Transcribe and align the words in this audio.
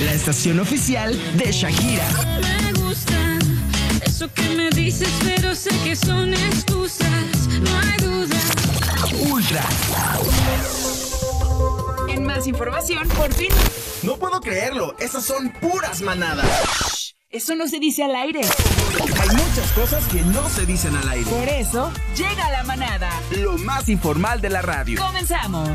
la 0.00 0.12
estación 0.12 0.60
oficial 0.60 1.18
de 1.36 1.50
Shakira. 1.50 2.08
Me 2.40 2.72
gusta 2.80 3.38
eso 4.04 4.32
que 4.32 4.48
me 4.50 4.70
dices, 4.70 5.08
pero 5.24 5.54
sé 5.54 5.70
que 5.82 5.96
son 5.96 6.32
excusas, 6.34 7.48
no 7.60 7.78
hay 7.78 7.96
duda. 7.98 8.36
Ultra. 9.30 9.64
En 12.08 12.24
más 12.24 12.46
información, 12.46 13.08
por 13.08 13.32
fin. 13.32 13.50
No 14.02 14.16
puedo 14.16 14.40
creerlo, 14.40 14.94
esas 15.00 15.24
son 15.24 15.50
puras 15.60 16.00
manadas. 16.00 17.14
Eso 17.30 17.54
no 17.56 17.68
se 17.68 17.78
dice 17.78 18.04
al 18.04 18.14
aire. 18.14 18.40
Hay 18.40 19.28
muchas 19.28 19.72
cosas 19.74 20.04
que 20.06 20.22
no 20.22 20.48
se 20.48 20.64
dicen 20.64 20.96
al 20.96 21.08
aire. 21.08 21.28
Por 21.28 21.48
eso, 21.48 21.92
llega 22.16 22.50
la 22.50 22.62
manada. 22.64 23.10
Lo 23.32 23.58
más 23.58 23.88
informal 23.88 24.40
de 24.40 24.48
la 24.50 24.62
radio. 24.62 24.98
Comenzamos. 24.98 25.70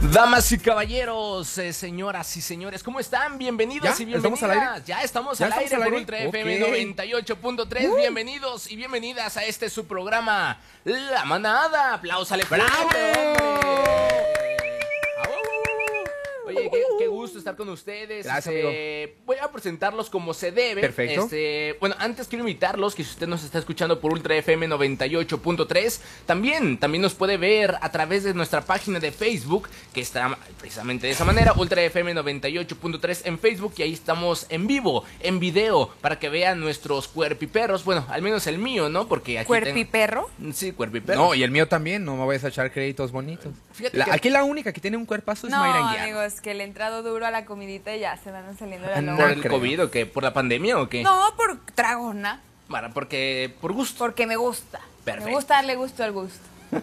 Damas 0.00 0.52
y 0.52 0.58
caballeros, 0.58 1.58
eh, 1.58 1.72
señoras 1.72 2.36
y 2.36 2.40
señores, 2.40 2.84
¿cómo 2.84 3.00
están? 3.00 3.36
Bienvenidos 3.36 3.98
¿Ya? 3.98 4.02
y 4.02 4.06
bienvenidas. 4.06 4.40
¿Estamos 4.40 4.42
al 4.44 4.50
aire? 4.72 4.84
Ya 4.86 5.02
estamos 5.02 5.38
¿Ya 5.38 5.46
al 5.46 5.52
estamos 5.52 5.72
aire 5.72 5.84
al 5.84 5.90
por? 5.90 5.98
Ultra. 5.98 6.18
FM 6.20 6.60
98.3. 6.60 7.96
Bienvenidos 7.96 8.70
y 8.70 8.76
bienvenidas 8.76 9.36
a 9.36 9.44
este 9.44 9.68
su 9.68 9.88
programa, 9.88 10.60
La 10.84 11.24
Manada. 11.24 11.94
Aplausos 11.94 12.46
fuerte, 12.46 12.66
hombre. 12.80 14.17
Oye, 16.48 16.70
qué, 16.70 16.82
qué 16.98 17.06
gusto 17.08 17.38
estar 17.38 17.56
con 17.56 17.68
ustedes. 17.68 18.24
Gracias, 18.26 18.54
Este, 18.54 19.16
Voy 19.26 19.36
a 19.42 19.50
presentarlos 19.50 20.10
como 20.10 20.34
se 20.34 20.50
debe. 20.52 20.80
Perfecto. 20.80 21.22
Este, 21.24 21.76
bueno, 21.80 21.94
antes 21.98 22.26
quiero 22.28 22.42
invitarlos 22.46 22.94
que 22.94 23.04
si 23.04 23.10
usted 23.10 23.26
nos 23.28 23.44
está 23.44 23.58
escuchando 23.58 24.00
por 24.00 24.12
Ultra 24.12 24.34
FM 24.36 24.68
98.3, 24.68 26.00
también, 26.26 26.78
también 26.78 27.02
nos 27.02 27.14
puede 27.14 27.36
ver 27.36 27.76
a 27.80 27.90
través 27.90 28.24
de 28.24 28.34
nuestra 28.34 28.62
página 28.62 28.98
de 29.00 29.12
Facebook, 29.12 29.68
que 29.92 30.00
está 30.00 30.38
precisamente 30.58 31.06
de 31.06 31.12
esa 31.12 31.24
manera, 31.24 31.52
Ultra 31.56 31.82
FM 31.82 32.14
98.3 32.14 33.22
en 33.24 33.38
Facebook, 33.38 33.74
y 33.76 33.82
ahí 33.82 33.92
estamos 33.92 34.46
en 34.48 34.66
vivo, 34.66 35.04
en 35.20 35.38
video, 35.40 35.90
para 36.00 36.18
que 36.18 36.28
vean 36.28 36.60
nuestros 36.60 37.08
cuerpiperros. 37.08 37.84
Bueno, 37.84 38.06
al 38.08 38.22
menos 38.22 38.46
el 38.46 38.58
mío, 38.58 38.88
¿no? 38.88 39.08
Porque 39.08 39.38
aquí 39.38 39.46
¿Cuerpiperro? 39.46 40.28
tengo- 40.38 40.52
Sí, 40.52 40.72
cuerpiperro. 40.72 41.18
No, 41.20 41.34
y 41.34 41.42
el 41.42 41.50
mío 41.50 41.68
también, 41.68 42.04
no 42.04 42.16
me 42.16 42.26
vayas 42.26 42.44
a 42.44 42.48
echar 42.48 42.72
créditos 42.72 43.12
bonitos. 43.12 43.52
Fíjate 43.72 43.96
La- 43.98 44.04
que- 44.06 44.10
Aquí 44.12 44.30
la 44.30 44.44
única 44.44 44.72
que 44.72 44.80
tiene 44.80 44.96
un 44.96 45.06
cuerpazo 45.06 45.46
es 45.46 45.52
No, 45.52 45.58
Mayra 45.60 45.86
Anguiano. 45.88 46.18
amigos, 46.20 46.37
que 46.40 46.54
le 46.54 46.64
he 46.64 46.66
entrado 46.66 47.02
duro 47.02 47.26
a 47.26 47.30
la 47.30 47.44
comidita 47.44 47.94
y 47.94 48.00
ya 48.00 48.16
se 48.16 48.30
van 48.30 48.56
saliendo 48.58 48.86
las 48.88 48.98
Ah. 48.98 49.16
¿Por 49.16 49.30
el 49.30 49.40
creo. 49.40 49.52
COVID 49.52 49.82
o 49.84 49.90
qué? 49.90 50.06
¿Por 50.06 50.22
la 50.22 50.32
pandemia 50.32 50.78
o 50.80 50.88
qué? 50.88 51.02
No, 51.02 51.34
por 51.36 51.58
tragona, 51.74 52.40
Bueno, 52.68 52.90
porque 52.94 53.54
por 53.60 53.72
gusto. 53.72 53.98
porque 53.98 54.26
me 54.26 54.36
gusta. 54.36 54.80
Perfecto. 55.04 55.28
Me 55.28 55.34
gusta 55.34 55.54
darle 55.54 55.74
gusto 55.76 56.04
al 56.04 56.12
gusto. 56.12 56.38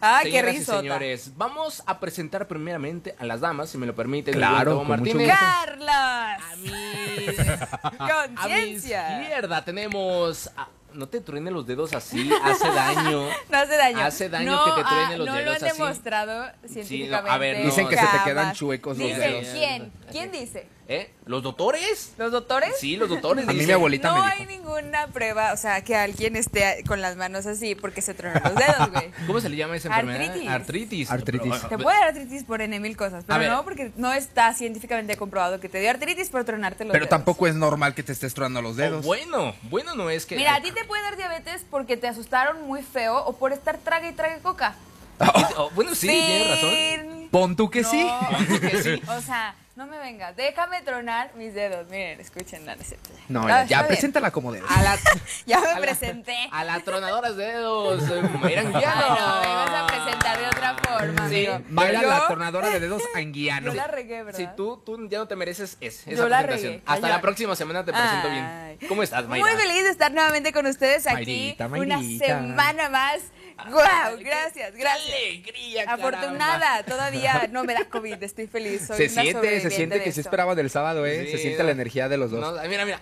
ah, 0.00 0.20
qué 0.22 0.30
Señoras 0.30 0.54
y 0.54 0.58
risota. 0.58 0.78
señores, 0.78 1.32
vamos 1.36 1.82
a 1.86 1.98
presentar 1.98 2.46
primeramente 2.46 3.16
a 3.18 3.24
las 3.24 3.40
damas, 3.40 3.70
si 3.70 3.78
me 3.78 3.86
lo 3.86 3.94
permiten. 3.96 4.34
mi 4.34 4.38
Claro, 4.38 4.76
con 4.78 4.86
mucho 4.86 4.90
Martínez. 5.02 5.28
Carlos. 5.36 5.88
A 5.90 6.56
mi, 6.56 6.70
a 6.70 8.28
mi 8.28 8.34
Conciencia. 8.38 9.20
izquierda 9.22 9.64
tenemos... 9.64 10.48
a- 10.56 10.68
no 10.94 11.08
te 11.08 11.20
truene 11.20 11.50
los 11.50 11.66
dedos 11.66 11.92
así, 11.94 12.30
hace 12.42 12.68
daño. 12.68 13.26
No 13.50 13.58
hace 13.58 13.76
daño. 13.76 14.00
Hace 14.00 14.28
daño 14.28 14.50
No, 14.52 14.64
que 14.64 14.82
te 14.82 14.88
truene 14.88 15.14
ah, 15.14 15.16
los 15.18 15.26
no 15.26 15.32
dedos 15.34 15.44
lo 15.46 15.50
han 15.50 15.70
así. 15.70 15.78
demostrado 15.80 16.52
científicamente. 16.66 17.30
a 17.30 17.38
ver, 17.38 17.58
no. 17.58 17.64
Dicen 17.66 17.88
que 17.88 17.94
se 17.96 18.00
te 18.02 18.06
jamás. 18.08 18.24
quedan 18.24 18.52
chuecos 18.54 18.98
los 18.98 19.06
Dicen, 19.08 19.20
dedos. 19.20 19.46
¿quién? 19.52 19.92
¿Quién 20.10 20.32
dice? 20.32 20.66
¿Eh? 20.90 21.10
¿Los 21.26 21.42
doctores? 21.42 22.14
¿Los 22.16 22.32
doctores? 22.32 22.70
Sí, 22.80 22.96
los 22.96 23.10
doctores. 23.10 23.46
A 23.48 23.52
mí 23.52 23.66
mi 23.66 23.72
abuelita 23.72 24.08
No 24.08 24.24
me 24.24 24.30
hay 24.32 24.46
ninguna 24.46 25.06
prueba, 25.08 25.52
o 25.52 25.56
sea, 25.58 25.82
que 25.84 25.94
alguien 25.94 26.34
esté 26.34 26.82
con 26.86 27.02
las 27.02 27.14
manos 27.16 27.44
así 27.44 27.74
porque 27.74 28.00
se 28.00 28.14
tronan 28.14 28.42
los 28.42 28.54
dedos, 28.54 28.90
güey. 28.90 29.10
¿Cómo 29.26 29.38
se 29.38 29.50
le 29.50 29.56
llama 29.56 29.76
esa 29.76 29.88
enfermedad? 29.88 30.20
Artritis. 30.48 31.10
Artritis. 31.10 31.10
Artritis. 31.10 31.68
Te 31.68 31.76
puede 31.76 31.94
dar 31.98 32.08
artritis 32.08 32.42
por 32.44 32.62
N 32.62 32.80
mil 32.80 32.96
cosas, 32.96 33.24
pero 33.26 33.50
no 33.50 33.64
porque 33.64 33.92
no 33.96 34.14
está 34.14 34.54
científicamente 34.54 35.14
comprobado 35.18 35.60
que 35.60 35.68
te 35.68 35.78
dio 35.78 35.90
artritis 35.90 36.30
por 36.30 36.44
tronarte 36.44 36.84
los 36.86 36.92
Pero 36.92 37.04
dedos. 37.04 37.10
tampoco 37.10 37.46
es 37.46 37.54
normal 37.54 37.94
que 37.94 38.02
te 38.02 38.12
estés 38.12 38.32
tronando 38.32 38.62
los 38.62 38.72
Oh, 38.72 38.80
dedos. 38.80 39.04
bueno, 39.04 39.54
bueno 39.64 39.94
no 39.94 40.08
es 40.08 40.24
que... 40.24 40.36
Mira, 40.36 40.54
a 40.54 40.62
ti 40.62 40.72
te 40.72 40.84
puede 40.84 41.02
dar 41.02 41.16
diabetes 41.18 41.66
porque 41.70 41.98
te 41.98 42.08
asustaron 42.08 42.62
muy 42.66 42.82
feo 42.82 43.18
o 43.26 43.36
por 43.36 43.52
estar 43.52 43.76
traga 43.76 44.08
y 44.08 44.12
traga 44.14 44.38
coca. 44.38 44.74
Oh, 45.56 45.68
bueno, 45.74 45.94
sí, 45.96 46.06
tienes 46.06 46.48
razón. 46.48 47.28
Pon 47.32 47.56
tú 47.56 47.68
que 47.68 47.82
sí. 47.84 48.02
No. 48.04 48.60
que 48.60 48.82
sí. 48.82 49.02
O 49.08 49.20
sea, 49.20 49.54
no 49.78 49.86
me 49.86 49.96
vengas. 49.98 50.34
Déjame 50.34 50.82
tronar 50.82 51.30
mis 51.36 51.54
dedos. 51.54 51.86
Miren, 51.88 52.18
escuchen 52.20 52.66
la 52.66 52.74
receta. 52.74 53.10
No, 53.28 53.44
Ah, 53.44 53.62
ya, 53.64 53.82
ya 53.82 53.86
preséntala 53.86 54.32
como. 54.32 54.50
A 54.50 54.82
la... 54.82 54.98
Ya 55.46 55.60
me 55.60 55.66
a 55.68 55.74
la- 55.74 55.80
presenté. 55.80 56.36
A 56.50 56.64
la 56.64 56.80
tronadora 56.80 57.30
de 57.30 57.46
dedos, 57.46 58.02
eh, 58.10 58.22
Mayra 58.40 58.60
Ay, 58.62 58.66
Anguiano. 58.66 59.08
no, 59.08 59.40
me 59.40 59.46
ibas 59.52 59.70
a 59.70 59.86
presentar 59.86 60.38
de 60.40 60.46
otra 60.48 60.76
forma, 60.82 61.28
Sí. 61.28 61.46
amigo. 61.46 61.64
Mayra, 61.70 62.02
Yo- 62.02 62.08
la 62.08 62.26
tornadora 62.26 62.70
de 62.70 62.80
dedos 62.80 63.02
anguiano. 63.14 63.68
Yo 63.68 63.74
la 63.74 63.86
regué, 63.86 64.24
¿verdad? 64.24 64.38
Si 64.40 64.48
tú, 64.56 64.82
tú 64.84 65.08
ya 65.08 65.18
no 65.18 65.28
te 65.28 65.36
mereces 65.36 65.76
ese, 65.80 66.10
Yo 66.10 66.16
esa 66.16 66.28
la 66.28 66.38
presentación. 66.42 66.72
regué, 66.72 66.82
Hasta 66.84 67.08
la 67.08 67.20
próxima 67.20 67.54
semana 67.54 67.84
te 67.84 67.92
presento 67.92 68.28
Ay. 68.28 68.76
bien. 68.78 68.88
¿Cómo 68.88 69.04
estás, 69.04 69.26
Mayra? 69.28 69.46
Muy 69.46 69.56
feliz 69.56 69.84
de 69.84 69.90
estar 69.90 70.10
nuevamente 70.12 70.52
con 70.52 70.66
ustedes 70.66 71.06
aquí. 71.06 71.14
Mayrita, 71.56 71.66
Una 71.68 71.96
Mayrita. 71.98 72.26
semana 72.26 72.88
más. 72.88 73.20
¡Guau! 73.70 74.16
Qué- 74.18 74.24
Gracias, 74.24 74.72
qué 74.72 74.78
gracias. 74.78 75.14
alegría, 75.16 75.84
caramba. 75.84 76.08
Afortunada, 76.08 76.82
todavía 76.84 77.48
no 77.50 77.64
me 77.64 77.74
da 77.74 77.84
COVID, 77.86 78.22
estoy 78.22 78.46
feliz. 78.46 78.86
Soy 78.86 79.08
Se 79.08 79.12
una 79.12 79.22
siente, 79.22 79.60
se 79.60 79.70
siente 79.70 80.02
que 80.02 80.12
se 80.12 80.20
esperaba 80.20 80.54
del 80.54 80.70
sábado, 80.70 81.04
¿eh? 81.06 81.24
Sí, 81.26 81.32
se 81.32 81.38
siente 81.38 81.62
la 81.64 81.72
energía 81.72 82.08
de 82.08 82.16
los 82.16 82.30
dos. 82.30 82.40
No, 82.40 82.68
mira, 82.68 82.84
mira. 82.84 83.00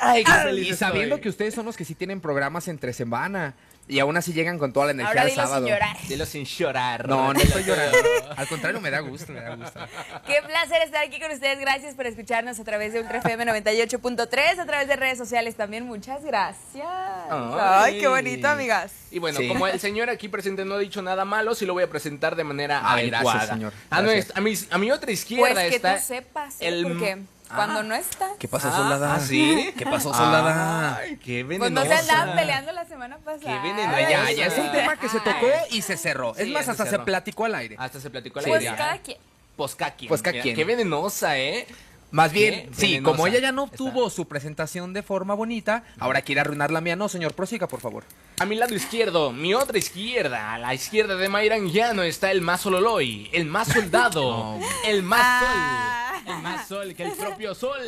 Ay, 0.00 0.24
qué 0.24 0.32
feliz 0.32 0.68
y 0.68 0.74
sabiendo 0.76 1.16
estoy. 1.16 1.22
que 1.22 1.28
ustedes 1.28 1.54
son 1.54 1.66
los 1.66 1.76
que 1.76 1.84
sí 1.84 1.94
tienen 1.94 2.20
programas 2.20 2.68
entre 2.68 2.92
semana 2.92 3.54
y 3.86 3.98
aún 3.98 4.16
así 4.16 4.32
llegan 4.32 4.58
con 4.58 4.72
toda 4.72 4.86
la 4.86 4.92
energía 4.92 5.10
Ahora 5.10 5.22
del 5.24 5.30
dilo 5.32 5.42
sábado. 5.42 5.66
sin 5.66 5.74
llorar. 5.74 5.96
Dilo 6.08 6.26
sin 6.26 6.44
llorar. 6.46 7.08
No, 7.08 7.34
no 7.34 7.38
estoy 7.40 7.64
llorando. 7.64 7.98
Al 8.34 8.48
contrario, 8.48 8.80
me 8.80 8.90
da 8.90 9.00
gusto, 9.00 9.30
me 9.32 9.40
da 9.42 9.54
gusto. 9.56 9.78
Qué 10.26 10.40
placer 10.46 10.80
estar 10.82 11.04
aquí 11.04 11.20
con 11.20 11.30
ustedes. 11.30 11.58
Gracias 11.60 11.94
por 11.94 12.06
escucharnos 12.06 12.58
a 12.58 12.64
través 12.64 12.94
de 12.94 13.00
Ultra 13.00 13.18
FM 13.18 13.44
98.3, 13.44 14.58
a 14.58 14.64
través 14.66 14.88
de 14.88 14.96
redes 14.96 15.18
sociales 15.18 15.54
también. 15.56 15.84
Muchas 15.84 16.24
gracias. 16.24 16.86
Ay, 17.30 17.98
qué 18.00 18.08
bonito, 18.08 18.48
amigas. 18.48 18.90
Y 19.10 19.18
bueno, 19.18 19.38
Sí. 19.38 19.48
como 19.48 19.66
el 19.66 19.78
señor 19.80 20.08
aquí 20.10 20.28
presente 20.28 20.64
no 20.64 20.74
ha 20.74 20.78
dicho 20.78 21.02
nada 21.02 21.24
malo, 21.26 21.54
sí 21.54 21.66
lo 21.66 21.74
voy 21.74 21.82
a 21.82 21.90
presentar 21.90 22.36
de 22.36 22.44
manera 22.44 22.80
Ay, 22.84 23.10
adecuada. 23.10 23.38
gracias, 23.38 23.54
señor. 23.56 23.72
A, 23.90 24.00
Gracias. 24.00 24.34
nuestra- 24.34 24.38
a 24.38 24.40
mi, 24.40 24.54
a 24.70 24.78
mi 24.78 24.90
otra 24.92 25.12
izquierda 25.12 25.52
Pues 25.54 25.68
que 25.70 25.76
está 25.76 25.96
tú 25.96 26.02
sepas, 26.04 26.54
¿eh? 26.60 26.68
el- 26.68 26.82
porque 26.84 27.18
cuando 27.54 27.82
no 27.82 27.94
está, 27.94 28.28
¿Qué 28.38 28.48
pasó, 28.48 28.68
Ah, 28.68 28.76
soldada? 28.76 29.14
¿ah, 29.14 29.20
sí? 29.20 29.72
¿Qué 29.76 29.84
pasó, 29.84 30.12
soldada? 30.14 30.96
Ay, 30.96 31.16
qué 31.16 31.44
pues 31.44 31.58
venenosa. 31.60 31.86
no 31.88 31.94
se 31.94 32.10
andaban 32.10 32.36
peleando 32.36 32.72
la 32.72 32.84
semana 32.84 33.18
pasada. 33.18 33.62
Qué 33.62 33.68
venenosa. 33.68 33.96
Ay, 33.96 34.06
ya, 34.10 34.30
ya 34.32 34.46
es 34.46 34.58
un 34.58 34.72
tema 34.72 34.96
que 34.96 35.08
se 35.08 35.20
tocó 35.20 35.46
y 35.70 35.82
se 35.82 35.96
cerró. 35.96 36.34
Sí, 36.34 36.42
es 36.42 36.48
más, 36.48 36.68
hasta 36.68 36.86
se 36.86 36.98
platicó 36.98 37.44
al 37.44 37.54
aire. 37.54 37.76
Hasta 37.78 38.00
se 38.00 38.10
platicó 38.10 38.40
la 38.40 38.48
Pues 38.48 38.64
cada 38.64 38.98
quien. 38.98 39.18
Pues 39.56 39.74
cada 39.74 39.90
quien. 39.94 40.08
Pues 40.08 40.22
cada 40.22 40.40
quien. 40.42 40.56
Qué 40.56 40.64
venenosa, 40.64 41.38
¿eh? 41.38 41.66
Más 42.10 42.30
bien, 42.32 42.68
Qué 42.68 42.74
sí, 42.74 42.86
venenosa 42.92 43.16
como 43.16 43.26
ella 43.26 43.38
ya 43.40 43.50
no 43.52 43.64
está. 43.64 43.76
tuvo 43.76 44.08
su 44.08 44.26
presentación 44.28 44.92
de 44.92 45.02
forma 45.02 45.34
bonita, 45.34 45.82
ahora 45.98 46.22
quiere 46.22 46.40
arruinar 46.42 46.70
la 46.70 46.80
mía. 46.80 46.94
No, 46.94 47.08
señor, 47.08 47.34
prosiga, 47.34 47.66
por 47.66 47.80
favor. 47.80 48.04
A 48.40 48.46
mi 48.46 48.56
lado 48.56 48.74
izquierdo, 48.74 49.32
mi 49.32 49.54
otra 49.54 49.78
izquierda, 49.78 50.54
a 50.54 50.58
la 50.58 50.74
izquierda 50.74 51.14
de 51.14 51.28
Mayra 51.28 51.54
Anguiano 51.54 52.02
está 52.02 52.32
el 52.32 52.40
más 52.40 52.62
sololoy, 52.62 53.30
el 53.32 53.44
más 53.44 53.68
soldado, 53.68 54.58
el 54.86 55.02
más 55.04 55.20
Ah. 55.24 56.20
sol, 56.24 56.34
el 56.36 56.42
más 56.42 56.66
sol 56.68 56.94
que 56.96 57.02
el 57.04 57.12
propio 57.12 57.54
sol. 57.54 57.78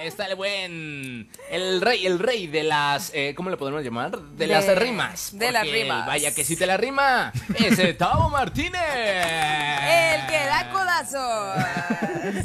Está 0.00 0.26
el 0.26 0.36
buen, 0.36 1.28
el 1.50 1.80
rey, 1.82 2.06
el 2.06 2.18
rey 2.18 2.46
de 2.46 2.62
las, 2.62 3.10
eh, 3.14 3.34
¿cómo 3.36 3.50
le 3.50 3.56
podemos 3.58 3.82
llamar? 3.84 4.16
De, 4.18 4.46
De- 4.46 4.52
las 4.52 4.66
rimas. 4.78 5.36
de 5.38 5.52
las 5.52 5.68
rimas. 5.70 6.06
Vaya 6.06 6.32
que 6.34 6.44
si 6.44 6.56
te 6.56 6.66
la 6.66 6.76
rima, 6.78 7.30
ese 7.58 7.92
Tavo 7.94 8.30
Martínez. 8.30 8.80
El 8.80 10.26
que 10.28 10.46
da 10.46 10.70
codazo. 10.72 11.52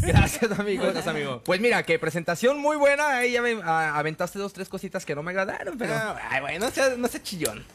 Gracias, 0.01 0.59
amigo. 0.59 0.83
Gracias, 0.83 1.07
amigo. 1.07 1.41
Pues 1.45 1.61
mira, 1.61 1.83
que 1.83 1.99
presentación 1.99 2.57
muy 2.59 2.75
buena. 2.75 3.17
Ahí 3.17 3.31
ya 3.33 3.41
me 3.41 3.57
aventaste 3.63 4.39
dos, 4.39 4.51
tres 4.51 4.67
cositas 4.67 5.05
que 5.05 5.13
no 5.15 5.21
me 5.23 5.31
agradaron, 5.31 5.77
pero. 5.77 5.93
Ah, 5.93 6.17
Ay, 6.29 6.41
güey, 6.41 6.59
no 6.59 6.69
sea, 6.71 6.89
no 6.97 7.07
sea 7.07 7.21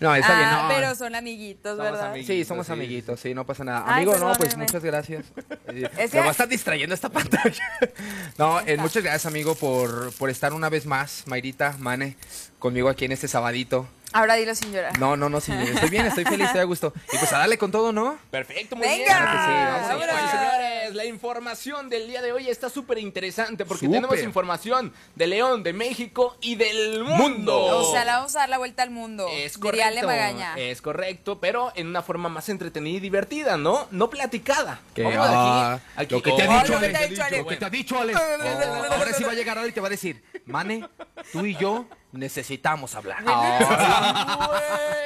No, 0.00 0.14
está 0.14 0.36
bien, 0.36 0.48
Ah, 0.48 0.62
no. 0.68 0.74
pero 0.74 0.94
son 0.94 1.14
amiguitos, 1.14 1.76
Somos 1.76 1.92
¿verdad? 1.92 2.10
amiguitos. 2.10 2.34
Sí, 2.36 2.44
somos 2.44 2.66
Sí, 2.66 2.72
amiguitos, 2.72 3.20
sí, 3.20 3.34
no 3.34 3.44
pasa 3.46 3.64
nada. 3.64 3.84
Ay, 3.86 4.02
Amigo, 4.04 4.16
no, 4.18 4.32
pues 4.34 4.56
muchas 4.56 4.82
gracias. 4.82 5.24
Eh, 5.68 5.88
Es 5.98 5.98
me 5.98 6.08
que- 6.08 6.18
va 6.20 6.26
a 6.28 6.30
estar 6.32 6.48
distrayendo 6.48 6.94
esta 6.94 7.08
pantalla. 7.10 7.62
No, 8.38 8.60
eh, 8.60 8.76
muchas 8.76 9.02
gracias, 9.02 9.26
amigo, 9.26 9.54
por, 9.54 10.12
por 10.14 10.30
estar 10.30 10.52
una 10.52 10.68
vez 10.68 10.86
más, 10.86 11.24
Mayrita, 11.26 11.76
Mane, 11.78 12.16
conmigo 12.58 12.88
aquí 12.88 13.04
en 13.04 13.12
este 13.12 13.28
sabadito. 13.28 13.86
Ahora 14.12 14.34
dilo 14.34 14.54
sin 14.54 14.72
llorar. 14.72 14.98
No, 14.98 15.16
no, 15.16 15.28
no, 15.28 15.40
sí, 15.40 15.52
estoy 15.52 15.88
bien, 15.90 16.06
estoy 16.06 16.24
feliz, 16.24 16.46
estoy 16.46 16.60
a 16.62 16.64
gusto. 16.64 16.92
Y 17.12 17.16
pues 17.18 17.32
a 17.32 17.38
darle 17.38 17.58
con 17.58 17.70
todo, 17.70 17.92
¿no? 17.92 18.18
Perfecto, 18.30 18.74
muy 18.76 18.86
Venga. 18.86 19.04
bien. 19.04 19.06
Claro 19.06 19.30
sí, 19.32 19.88
vamos 19.88 20.10
a 20.10 20.30
señores, 20.30 20.94
la 20.94 21.04
información 21.04 21.88
del 21.88 22.08
día 22.08 22.20
de 22.22 22.32
hoy 22.32 22.48
está 22.48 22.68
súper 22.70 22.98
interesante 22.98 23.64
porque 23.64 23.86
Súper. 23.86 24.00
tenemos 24.02 24.20
información 24.24 24.92
de 25.14 25.26
León, 25.28 25.62
de 25.62 25.72
México 25.72 26.36
y 26.40 26.56
del 26.56 27.04
mundo. 27.04 27.20
Mundo. 27.30 27.56
O 27.88 27.92
sea, 27.92 28.04
la 28.04 28.16
vamos 28.16 28.34
a 28.34 28.40
dar 28.40 28.48
la 28.48 28.58
vuelta 28.58 28.82
al 28.82 28.90
mundo. 28.90 29.28
Es 29.30 29.60
Diría 29.60 29.86
Ale 29.88 30.00
correcto, 30.00 30.06
Magaña. 30.24 30.54
es 30.56 30.82
correcto, 30.82 31.38
pero 31.38 31.72
en 31.76 31.86
una 31.86 32.02
forma 32.02 32.28
más 32.28 32.48
entretenida 32.48 32.96
y 32.96 33.00
divertida, 33.00 33.56
¿no? 33.56 33.86
No 33.92 34.10
platicada. 34.10 34.80
Que, 34.94 35.02
Vamos 35.04 35.18
ah, 35.30 35.74
aquí, 35.96 36.02
aquí- 36.02 36.14
lo 36.14 36.22
que 36.22 36.32
te 36.32 36.48
Oh, 36.48 36.50
ha 36.50 36.62
dicho, 36.62 36.72
lo 36.74 36.80
que 36.80 36.88
te 36.88 36.96
ha 36.96 37.06
dicho, 37.08 37.22
Ale. 37.22 37.38
lo 37.38 37.46
que 37.46 37.56
te 37.56 37.64
ha 37.64 37.70
dicho, 37.70 38.00
Ale. 38.00 38.14
Oh, 38.16 38.92
ahora 38.92 39.12
sí 39.12 39.22
va 39.24 39.32
a 39.32 39.34
llegar 39.34 39.58
Ale 39.58 39.68
y 39.68 39.72
te 39.72 39.80
va 39.80 39.86
a 39.86 39.90
decir, 39.90 40.22
Mane, 40.46 40.88
tú 41.32 41.44
y 41.44 41.56
yo 41.56 41.86
necesitamos 42.12 42.94
hablar. 42.94 43.24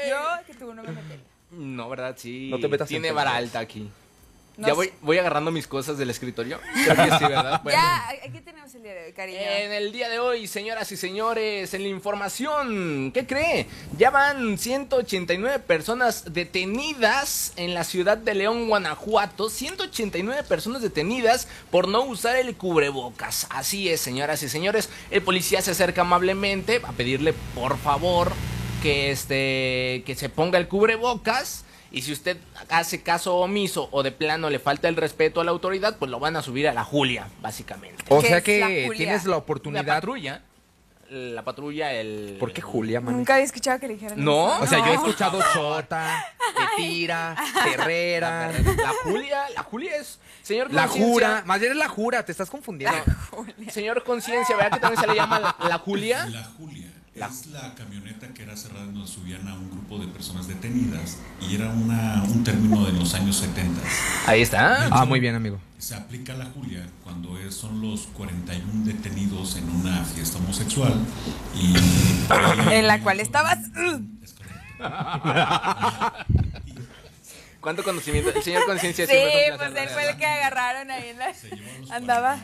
Yo, 0.08 0.46
que 0.46 0.54
tú 0.54 0.74
no 0.74 0.82
me 0.82 0.92
metes. 0.92 1.20
No, 1.50 1.88
¿verdad? 1.88 2.14
Sí. 2.18 2.48
No 2.50 2.58
te 2.58 2.68
metas 2.68 2.90
en 2.90 3.00
Tiene 3.00 3.12
vara 3.12 3.36
alta 3.36 3.60
aquí. 3.60 3.90
Ya 4.56 4.72
voy, 4.72 4.92
voy 5.00 5.18
agarrando 5.18 5.50
mis 5.50 5.66
cosas 5.66 5.98
del 5.98 6.10
escritorio. 6.10 6.60
Creo 6.84 6.96
que 6.96 7.18
sí, 7.18 7.24
¿verdad? 7.24 7.60
Bueno. 7.64 7.78
Ya, 7.78 8.30
¿qué 8.30 8.40
tenemos 8.40 8.74
el 8.74 8.82
día 8.82 8.94
de 8.94 9.06
hoy, 9.06 9.12
cariño? 9.12 9.38
En 9.40 9.72
el 9.72 9.92
día 9.92 10.08
de 10.08 10.18
hoy, 10.18 10.46
señoras 10.46 10.92
y 10.92 10.96
señores, 10.96 11.72
en 11.74 11.82
la 11.82 11.88
información, 11.88 13.10
¿qué 13.12 13.26
cree? 13.26 13.66
Ya 13.96 14.10
van 14.10 14.58
189 14.58 15.58
personas 15.60 16.32
detenidas 16.32 17.52
en 17.56 17.74
la 17.74 17.84
ciudad 17.84 18.16
de 18.16 18.34
León, 18.34 18.68
Guanajuato. 18.68 19.50
189 19.50 20.44
personas 20.44 20.82
detenidas 20.82 21.48
por 21.70 21.88
no 21.88 22.02
usar 22.02 22.36
el 22.36 22.54
cubrebocas. 22.56 23.46
Así 23.50 23.88
es, 23.88 24.00
señoras 24.00 24.42
y 24.42 24.48
señores. 24.48 24.88
El 25.10 25.22
policía 25.22 25.62
se 25.62 25.72
acerca 25.72 26.02
amablemente 26.02 26.80
a 26.84 26.92
pedirle, 26.92 27.32
por 27.54 27.78
favor, 27.78 28.32
que, 28.82 29.10
este, 29.10 30.02
que 30.06 30.14
se 30.16 30.28
ponga 30.28 30.58
el 30.58 30.68
cubrebocas. 30.68 31.64
Y 31.94 32.02
si 32.02 32.12
usted 32.12 32.36
hace 32.70 33.02
caso 33.02 33.36
omiso 33.36 33.88
o 33.92 34.02
de 34.02 34.10
plano 34.10 34.50
le 34.50 34.58
falta 34.58 34.88
el 34.88 34.96
respeto 34.96 35.40
a 35.40 35.44
la 35.44 35.52
autoridad, 35.52 35.96
pues 35.96 36.10
lo 36.10 36.18
van 36.18 36.34
a 36.36 36.42
subir 36.42 36.66
a 36.68 36.74
la 36.74 36.82
Julia, 36.82 37.28
básicamente. 37.40 38.02
O 38.08 38.20
¿Qué 38.20 38.26
sea 38.26 38.36
la 38.36 38.42
que 38.42 38.82
Julia? 38.86 38.98
tienes 38.98 39.24
la 39.24 39.30
La 39.30 39.36
oportunidad. 39.36 39.86
patrulla. 39.86 40.42
La 41.10 41.44
patrulla, 41.44 41.92
el. 41.92 42.36
¿Por 42.40 42.52
qué 42.52 42.62
Julia, 42.62 43.00
man? 43.00 43.14
Nunca 43.16 43.34
había 43.34 43.44
escuchado 43.44 43.78
que 43.78 43.86
le 43.86 43.94
dijeran 43.94 44.24
No, 44.24 44.54
eso. 44.54 44.64
O 44.64 44.66
sea, 44.66 44.78
yo 44.80 44.86
he 44.86 44.94
escuchado 44.94 45.38
Chota, 45.52 46.26
Tira, 46.76 47.36
Herrera, 47.72 48.50
La 48.50 48.88
Julia, 49.04 49.44
la 49.54 49.62
Julia 49.62 49.96
es. 49.96 50.18
Señor 50.42 50.72
La. 50.72 50.88
Jura. 50.88 51.42
Más 51.46 51.60
bien 51.60 51.72
es 51.72 51.78
la 51.78 51.88
Jura, 51.88 52.24
te 52.24 52.32
estás 52.32 52.50
confundiendo. 52.50 52.96
Señor 53.70 54.02
Conciencia, 54.02 54.56
¿verdad 54.56 54.72
que 54.72 54.80
también 54.80 55.00
se 55.00 55.06
le 55.06 55.14
llama 55.14 55.38
la, 55.38 55.54
la 55.68 55.78
Julia? 55.78 56.26
La 56.26 56.42
Julia 56.58 56.83
es 57.14 57.46
la 57.46 57.74
camioneta 57.74 58.28
que 58.34 58.42
era 58.42 58.56
cerrada 58.56 58.84
en 58.84 58.94
donde 58.94 59.08
subían 59.08 59.46
a 59.48 59.54
un 59.54 59.70
grupo 59.70 59.98
de 59.98 60.08
personas 60.08 60.48
detenidas 60.48 61.18
y 61.40 61.54
era 61.54 61.70
una, 61.70 62.22
un 62.24 62.42
término 62.42 62.84
de 62.86 62.92
los 62.92 63.14
años 63.14 63.36
70. 63.36 63.80
Ahí 64.26 64.42
está. 64.42 64.88
Ah, 64.90 65.04
muy 65.04 65.20
bien, 65.20 65.34
amigo. 65.36 65.60
Se 65.78 65.94
aplica 65.94 66.34
la 66.34 66.46
Julia 66.46 66.86
cuando 67.04 67.38
es- 67.38 67.54
son 67.54 67.80
los 67.80 68.08
41 68.14 68.84
detenidos 68.84 69.56
en 69.56 69.68
una 69.70 70.02
fiesta 70.04 70.38
homosexual 70.38 70.94
y 71.54 71.74
En 72.72 72.86
la 72.88 73.00
cual 73.00 73.20
estabas. 73.20 73.58
Es 74.22 74.34
correcto. 74.34 74.54
¿Cuánto 77.64 77.82
conocimiento? 77.82 78.30
El 78.30 78.42
señor 78.42 78.66
Conciencia 78.66 79.06
Sí, 79.06 79.12
siempre 79.12 79.56
pues 79.56 79.82
él 79.82 79.88
fue 79.88 80.10
el 80.10 80.16
que 80.18 80.26
agarraron 80.26 80.90
ahí 80.90 81.08
en 81.08 81.18
la. 81.18 81.32
Andaba. 81.96 82.38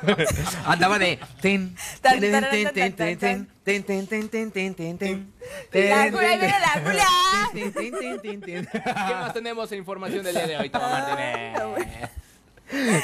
41. 0.00 0.26
Andaba 0.64 0.98
de. 0.98 1.18
Ten, 1.42 1.76
ten, 2.00 2.20
ten, 2.20 2.32
ten, 2.32 2.72
tan, 2.72 2.94
ten, 2.96 3.46
ten, 3.62 3.84
ten, 3.84 4.06
ten, 4.08 4.28
ten, 4.30 4.50
ten, 4.50 4.74
ten, 4.74 4.98
ten. 4.98 5.32
La 5.40 5.60
Ten, 5.70 6.12
Julia, 6.14 6.40
ten, 6.40 6.50
la 6.50 6.82
Julia. 6.84 7.06
ten, 7.52 7.72
ten, 7.74 7.92
ten, 8.00 8.20
ten, 8.20 8.40
ten. 8.40 8.68
¿Qué 8.72 9.14
más 9.14 9.34
tenemos 9.34 9.70
en 9.72 9.78
información 9.78 10.24
del 10.24 10.34
día 10.34 10.46
de 10.46 10.56
hoy, 10.56 10.70
Toma 10.70 10.88
Martínez? 10.88 12.10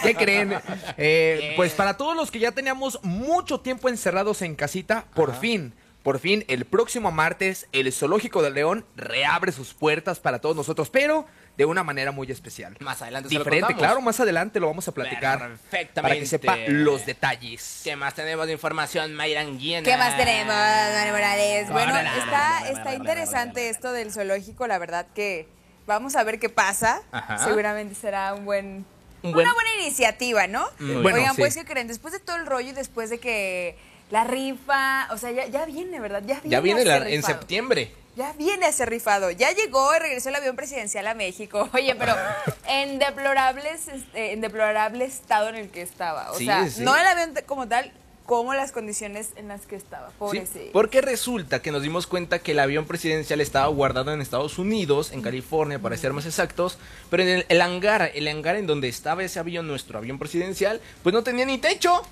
¿Qué 0.03 0.15
creen? 0.15 0.55
Eh, 0.97 1.53
pues 1.55 1.73
para 1.75 1.99
todos 1.99 2.17
los 2.17 2.31
que 2.31 2.39
ya 2.39 2.53
teníamos 2.53 2.99
mucho 3.03 3.61
tiempo 3.61 3.91
encerrados 3.91 4.41
en 4.41 4.55
casita, 4.55 5.05
por 5.15 5.39
fin, 5.39 5.75
por 6.03 6.19
fin, 6.19 6.45
el 6.49 6.65
próximo 6.65 7.11
martes, 7.13 7.67
el 7.73 7.93
Zoológico 7.93 8.43
de 8.43 8.51
León 8.51 8.85
reabre 8.97 9.53
sus 9.53 9.73
puertas 9.75 10.19
para 10.21 10.41
todos 10.41 10.57
nosotros, 10.57 10.91
pero 10.91 11.27
de 11.57 11.65
una 11.67 11.85
manera 11.85 12.13
muy 12.13 12.31
especial. 12.31 12.77
Más 12.81 13.03
adelante 13.03 13.29
se 13.29 13.35
lo 13.35 13.41
Diferente, 13.41 13.67
contamos. 13.67 13.83
claro, 13.87 14.01
más 14.01 14.19
adelante 14.19 14.59
lo 14.59 14.67
vamos 14.69 14.89
a 14.89 14.93
platicar. 14.93 15.39
Perfectamente. 15.39 16.03
Para 16.03 16.15
que 16.17 16.27
sepa 16.27 16.57
los 16.69 17.05
detalles. 17.07 17.83
¿Qué 17.85 17.95
más 17.95 18.15
tenemos 18.15 18.47
de 18.47 18.53
información, 18.55 19.15
Mayran 19.15 19.59
Guiena? 19.59 19.85
¿Qué 19.85 19.97
más 19.97 20.17
tenemos, 20.17 20.55
Manuel 20.55 21.13
Morales? 21.13 21.71
Bueno, 21.71 21.95
está, 21.97 22.95
interesante 22.95 23.69
esto 23.69 23.93
del 23.93 24.11
zoológico, 24.13 24.67
la 24.67 24.79
verdad 24.79 25.07
que 25.15 25.47
vamos 25.87 26.17
a 26.17 26.25
ver 26.25 26.39
qué 26.41 26.49
pasa. 26.49 27.03
Ajá. 27.13 27.39
Seguramente 27.45 27.95
será 27.95 28.33
un 28.35 28.45
buen, 28.47 28.87
Un 29.23 29.33
buen- 29.33 29.45
una 29.47 29.53
buena 29.55 29.71
iniciativa, 29.83 30.47
¿no? 30.47 30.67
Bueno, 30.81 31.19
Oigan, 31.19 31.35
sí. 31.37 31.43
pues, 31.43 31.55
¿qué 31.55 31.65
creen? 31.65 31.87
Después 31.87 32.13
de 32.13 32.19
todo 32.21 32.37
el 32.37 32.47
rollo 32.47 32.71
y 32.71 32.73
después 32.73 33.11
de 33.11 33.19
que 33.19 33.77
la 34.13 34.23
rifa, 34.25 35.09
o 35.11 35.17
sea, 35.19 35.31
ya, 35.33 35.47
ya 35.47 35.65
viene, 35.65 35.99
¿verdad? 35.99 36.23
Ya 36.25 36.35
viene, 36.41 36.51
Ya 36.51 36.61
viene 36.61 36.85
la- 36.85 37.09
en 37.09 37.23
septiembre. 37.23 37.91
Ya 38.15 38.33
viene 38.35 38.69
ese 38.69 38.85
rifado. 38.85 39.31
Ya 39.31 39.51
llegó 39.53 39.97
y 39.97 39.99
regresó 39.99 40.29
el 40.29 40.35
avión 40.35 40.55
presidencial 40.55 41.07
a 41.07 41.15
México. 41.15 41.69
Oye, 41.75 41.95
pero 41.95 42.15
en 42.69 42.99
deplorables, 42.99 43.89
este, 43.89 44.33
en 44.33 44.43
deplorable 44.43 45.05
estado 45.07 45.49
en 45.49 45.57
el 45.57 45.71
que 45.71 45.81
estaba. 45.83 46.31
O 46.33 46.37
Sí, 46.39 46.45
sea, 46.45 46.69
sí. 46.69 46.83
no 46.83 46.95
el 46.95 47.07
avión 47.07 47.33
como 47.47 47.67
tal, 47.69 47.91
como 48.27 48.53
las 48.53 48.71
condiciones 48.71 49.31
en 49.37 49.49
las 49.49 49.63
que 49.63 49.77
estaba. 49.77 50.09
Sí, 50.11 50.15
Pobrecito. 50.19 50.73
porque 50.75 51.01
resulta 51.01 51.63
que 51.63 51.73
nos 51.73 51.81
dimos 51.83 52.07
cuenta 52.07 52.39
que 52.41 52.53
el 52.53 52.61
avión 52.61 52.85
presidencial 52.85 53.41
estaba 53.41 53.67
guardado 53.69 54.13
en 54.13 54.21
Estados 54.21 54.59
Unidos, 54.59 55.11
en 55.13 55.23
California, 55.23 55.79
para 55.79 55.97
ser 55.97 56.13
más 56.13 56.27
exactos, 56.27 56.77
pero 57.09 57.23
en 57.23 57.29
el, 57.31 57.47
el 57.49 57.63
hangar, 57.63 58.11
el 58.15 58.29
hangar 58.29 58.57
en 58.57 58.67
donde 58.67 58.89
estaba 58.89 59.25
ese 59.25 59.39
avión, 59.39 59.67
nuestro 59.67 59.97
avión 59.99 60.19
presidencial, 60.19 60.83
pues 61.03 61.15
no 61.15 61.23
tenía 61.23 61.47
ni 61.47 61.57
techo. 61.57 62.03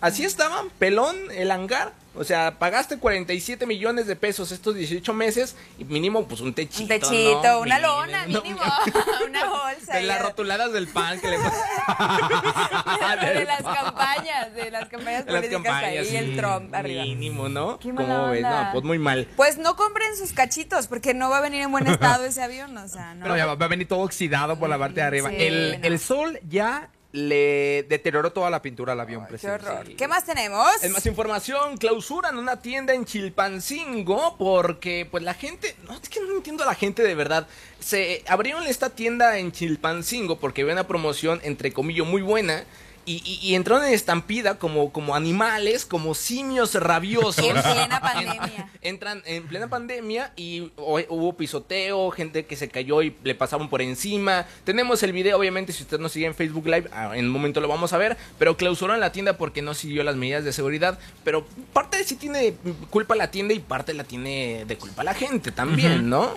Así 0.00 0.24
estaba, 0.24 0.64
pelón, 0.78 1.16
el 1.30 1.50
hangar. 1.50 1.92
O 2.18 2.24
sea, 2.24 2.58
pagaste 2.58 2.98
47 2.98 3.66
millones 3.66 4.06
de 4.06 4.16
pesos 4.16 4.50
estos 4.50 4.74
18 4.74 5.12
meses 5.12 5.54
y 5.78 5.84
mínimo 5.84 6.26
pues 6.26 6.40
un 6.40 6.54
techito. 6.54 6.82
Un 6.82 6.88
techito, 6.88 7.42
¿no? 7.42 7.60
una 7.60 7.76
Mínimo, 7.76 7.94
lona, 7.94 8.26
no, 8.26 8.40
mínimo, 8.42 8.62
una 9.28 9.44
bolsa. 9.44 9.96
De 9.96 10.02
las 10.02 10.22
rotuladas 10.22 10.72
del 10.72 10.88
pan 10.88 11.20
que 11.20 11.28
le 11.28 11.36
de 11.36 11.42
las 13.44 13.62
campañas, 13.62 14.54
de 14.54 14.70
las 14.70 14.88
campañas 14.88 15.26
De 15.26 15.32
las 15.32 15.42
políticas 15.42 15.62
campañas, 15.62 16.08
ahí, 16.08 16.16
el 16.16 16.36
Trump 16.36 16.74
arriba. 16.74 17.02
Mínimo, 17.02 17.50
¿no? 17.50 17.78
Qué 17.78 17.92
mala 17.92 18.08
¿Cómo 18.08 18.30
ves? 18.30 18.42
No, 18.42 18.68
pues 18.72 18.84
muy 18.84 18.98
mal. 18.98 19.28
Pues 19.36 19.58
no 19.58 19.76
compren 19.76 20.16
sus 20.16 20.32
cachitos, 20.32 20.86
porque 20.86 21.12
no 21.12 21.28
va 21.28 21.36
a 21.38 21.42
venir 21.42 21.60
en 21.62 21.70
buen 21.70 21.86
estado 21.86 22.24
ese 22.24 22.42
avión, 22.42 22.74
o 22.78 22.88
sea, 22.88 23.14
no. 23.14 23.24
Pero 23.24 23.36
ya 23.36 23.44
va, 23.44 23.56
va 23.56 23.66
a 23.66 23.68
venir 23.68 23.88
todo 23.88 24.00
oxidado 24.00 24.58
por 24.58 24.70
la 24.70 24.78
parte 24.78 25.00
de 25.00 25.02
arriba. 25.02 25.28
Sí, 25.28 25.36
el, 25.38 25.80
no. 25.80 25.86
el 25.86 25.98
sol 25.98 26.40
ya 26.48 26.88
le 27.16 27.84
deterioró 27.88 28.30
toda 28.30 28.50
la 28.50 28.60
pintura 28.60 28.92
al 28.92 29.00
avión 29.00 29.26
Qué 29.40 29.48
horror. 29.48 29.86
¿Qué 29.96 30.06
más 30.06 30.26
tenemos? 30.26 30.84
En 30.84 30.92
más 30.92 31.06
información, 31.06 31.78
clausuran 31.78 32.36
una 32.36 32.60
tienda 32.60 32.92
en 32.92 33.06
Chilpancingo 33.06 34.36
porque 34.36 35.08
pues 35.10 35.24
la 35.24 35.32
gente, 35.32 35.74
no, 35.88 35.94
es 35.94 36.08
que 36.10 36.20
no 36.20 36.36
entiendo 36.36 36.64
a 36.64 36.66
la 36.66 36.74
gente 36.74 37.02
de 37.02 37.14
verdad. 37.14 37.48
Se 37.80 38.22
abrieron 38.28 38.66
esta 38.66 38.90
tienda 38.90 39.38
en 39.38 39.50
Chilpancingo 39.50 40.38
porque 40.38 40.60
había 40.60 40.74
una 40.74 40.86
promoción 40.86 41.40
entre 41.42 41.72
comillas 41.72 42.06
muy 42.06 42.20
buena 42.20 42.64
y, 43.06 43.22
y- 43.24 43.38
y 43.40 43.54
entraron 43.54 43.86
en 43.86 43.94
estampida 43.94 44.58
como, 44.58 44.92
como 44.92 45.14
animales, 45.14 45.86
como 45.86 46.14
simios 46.14 46.74
rabiosos. 46.74 47.38
En 47.44 47.52
plena 47.62 48.00
pandemia. 48.00 48.70
Entran 48.82 49.22
en 49.26 49.46
plena 49.46 49.68
pandemia 49.68 50.32
y 50.36 50.62
hu- 50.76 51.06
hubo 51.08 51.32
pisoteo, 51.36 52.10
gente 52.10 52.44
que 52.46 52.56
se 52.56 52.68
cayó 52.68 53.02
y 53.02 53.16
le 53.24 53.34
pasaban 53.34 53.68
por 53.70 53.80
encima. 53.80 54.46
Tenemos 54.64 55.02
el 55.02 55.12
video, 55.12 55.38
obviamente, 55.38 55.72
si 55.72 55.82
usted 55.84 55.98
nos 55.98 56.12
sigue 56.12 56.26
en 56.26 56.34
Facebook 56.34 56.66
Live, 56.66 56.88
ah, 56.92 57.16
en 57.16 57.26
un 57.26 57.30
momento 57.30 57.60
lo 57.60 57.68
vamos 57.68 57.92
a 57.92 57.98
ver. 57.98 58.16
Pero 58.38 58.56
clausuraron 58.56 59.00
la 59.00 59.12
tienda 59.12 59.36
porque 59.38 59.62
no 59.62 59.72
siguió 59.74 60.02
las 60.04 60.16
medidas 60.16 60.44
de 60.44 60.52
seguridad. 60.52 60.98
Pero 61.24 61.46
parte 61.72 61.98
de 61.98 62.04
sí 62.04 62.16
tiene 62.16 62.54
culpa 62.90 63.14
la 63.14 63.30
tienda 63.30 63.54
y 63.54 63.60
parte 63.60 63.94
la 63.94 64.04
tiene 64.04 64.64
de 64.66 64.76
culpa 64.76 65.04
la 65.04 65.14
gente 65.14 65.52
también, 65.52 66.08
¿no? 66.10 66.34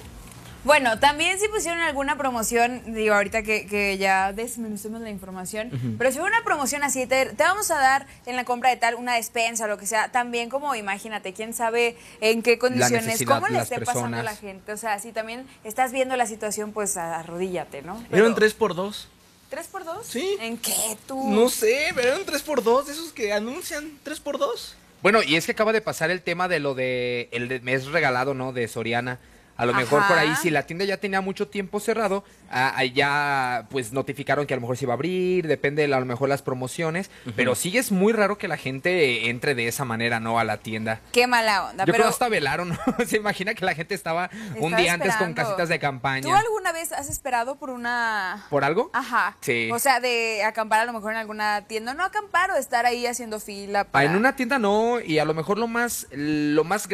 Bueno, 0.65 0.99
también 0.99 1.39
si 1.39 1.47
pusieron 1.47 1.79
alguna 1.79 2.17
promoción, 2.17 2.81
digo, 2.93 3.15
ahorita 3.15 3.43
que, 3.43 3.65
que 3.65 3.97
ya 3.97 4.33
desmenucemos 4.33 4.99
la 4.99 5.09
información, 5.09 5.71
pero 5.97 6.11
si 6.11 6.19
hubo 6.19 6.27
una 6.27 6.43
promoción 6.43 6.83
así, 6.83 7.05
te, 7.07 7.27
te 7.27 7.43
vamos 7.43 7.71
a 7.71 7.75
dar 7.77 8.07
en 8.25 8.35
la 8.35 8.43
compra 8.43 8.69
de 8.69 8.75
tal 8.75 8.95
una 8.95 9.15
despensa 9.15 9.65
o 9.65 9.67
lo 9.69 9.77
que 9.77 9.87
sea, 9.87 10.11
también 10.11 10.49
como 10.49 10.75
imagínate, 10.75 11.31
quién 11.33 11.53
sabe 11.53 11.95
en 12.19 12.41
qué 12.43 12.59
condiciones, 12.59 13.23
cómo 13.25 13.47
le 13.47 13.59
esté 13.59 13.79
pasando 13.79 14.17
a 14.17 14.23
la 14.23 14.35
gente. 14.35 14.73
O 14.73 14.77
sea, 14.77 14.99
si 14.99 15.13
también 15.13 15.47
estás 15.63 15.93
viendo 15.93 16.17
la 16.17 16.25
situación, 16.25 16.73
pues 16.73 16.97
arrodíllate, 16.97 17.81
¿no? 17.81 17.95
Eran 18.11 18.35
Pero- 18.35 18.35
3x2. 18.35 19.05
¿Tres 19.49 19.67
por 19.67 19.83
dos? 19.83 20.05
Sí. 20.05 20.37
¿En 20.41 20.57
qué 20.57 20.95
tú? 21.07 21.27
No 21.31 21.49
sé, 21.49 21.87
pero 21.95 22.09
eran 22.09 22.23
3x2, 22.23 22.85
de 22.85 22.91
esos 22.91 23.11
que 23.13 23.33
anuncian 23.33 23.97
3x2. 24.05 24.73
Bueno, 25.01 25.23
y 25.23 25.37
es 25.37 25.45
que 25.47 25.53
acaba 25.53 25.71
de 25.73 25.81
pasar 25.81 26.11
el 26.11 26.21
tema 26.21 26.47
de 26.47 26.59
lo 26.59 26.75
de 26.75 27.29
el 27.31 27.47
de 27.47 27.59
mes 27.61 27.87
regalado, 27.87 28.33
¿no? 28.35 28.51
De 28.53 28.67
Soriana. 28.67 29.17
A 29.59 29.65
lo 29.65 29.73
mejor 29.73 30.07
por 30.07 30.17
ahí, 30.17 30.33
si 30.41 30.49
la 30.49 30.63
tienda 30.63 30.85
ya 30.85 30.97
tenía 30.97 31.21
mucho 31.21 31.47
tiempo 31.47 31.79
cerrado, 31.79 32.23
ah, 32.49 32.73
ahí 32.75 32.91
ya 32.93 33.67
pues 33.69 33.91
notificaron 33.91 34.47
que 34.47 34.53
a 34.53 34.57
lo 34.57 34.61
mejor 34.61 34.77
se 34.77 34.85
iba 34.85 34.93
a 34.93 34.95
abrir, 34.95 35.47
depende 35.47 35.85
de 35.85 35.93
a 35.93 35.99
lo 35.99 36.05
mejor 36.05 36.29
las 36.29 36.41
promociones, 36.41 37.11
pero 37.35 37.55
sí 37.55 37.77
es 37.77 37.91
muy 37.91 38.13
raro 38.13 38.37
que 38.37 38.47
la 38.47 38.57
gente 38.57 39.29
entre 39.29 39.55
de 39.55 39.67
esa 39.67 39.85
manera, 39.85 40.19
¿no? 40.19 40.39
A 40.39 40.43
la 40.43 40.57
tienda. 40.57 41.01
Qué 41.11 41.27
mala 41.27 41.65
onda. 41.65 41.83
Yo 41.85 41.91
pero 41.91 42.03
creo 42.03 42.09
hasta 42.09 42.29
velaron, 42.29 42.69
¿no? 42.69 42.77
Se 43.05 43.17
imagina 43.17 43.53
que 43.53 43.65
la 43.65 43.75
gente 43.75 43.95
estaba 43.95 44.29
un 44.57 44.75
día 44.75 44.93
antes 44.93 45.15
con 45.17 45.33
casitas 45.33 45.69
de 45.69 45.77
¿Tú 45.77 45.81
campaña. 45.81 46.37
alguna 46.37 46.71
vez 46.71 46.91
has 46.93 47.09
esperado 47.09 47.57
por 47.57 47.69
una 47.69 48.45
¿Por 48.49 48.63
algo? 48.63 48.89
Ajá. 48.93 49.35
Sí. 49.41 49.69
O 49.71 49.79
sea, 49.79 49.99
de 49.99 50.43
acampar 50.43 50.79
a 50.79 50.85
lo 50.85 50.93
mejor 50.93 51.11
en 51.11 51.17
alguna 51.17 51.65
tienda. 51.67 51.93
No 51.93 52.03
acampar 52.03 52.51
o 52.51 52.55
estar 52.55 52.85
ahí 52.85 53.05
haciendo 53.05 53.39
fila 53.39 53.87
Ah. 53.91 54.03
En 54.05 54.15
una 54.15 54.35
tienda 54.35 54.59
no, 54.59 54.99
y 54.99 55.19
a 55.19 55.25
lo 55.25 55.33
mejor 55.33 55.57
lo 55.57 55.67
más, 55.67 56.07
lo 56.11 56.63
más, 56.63 56.87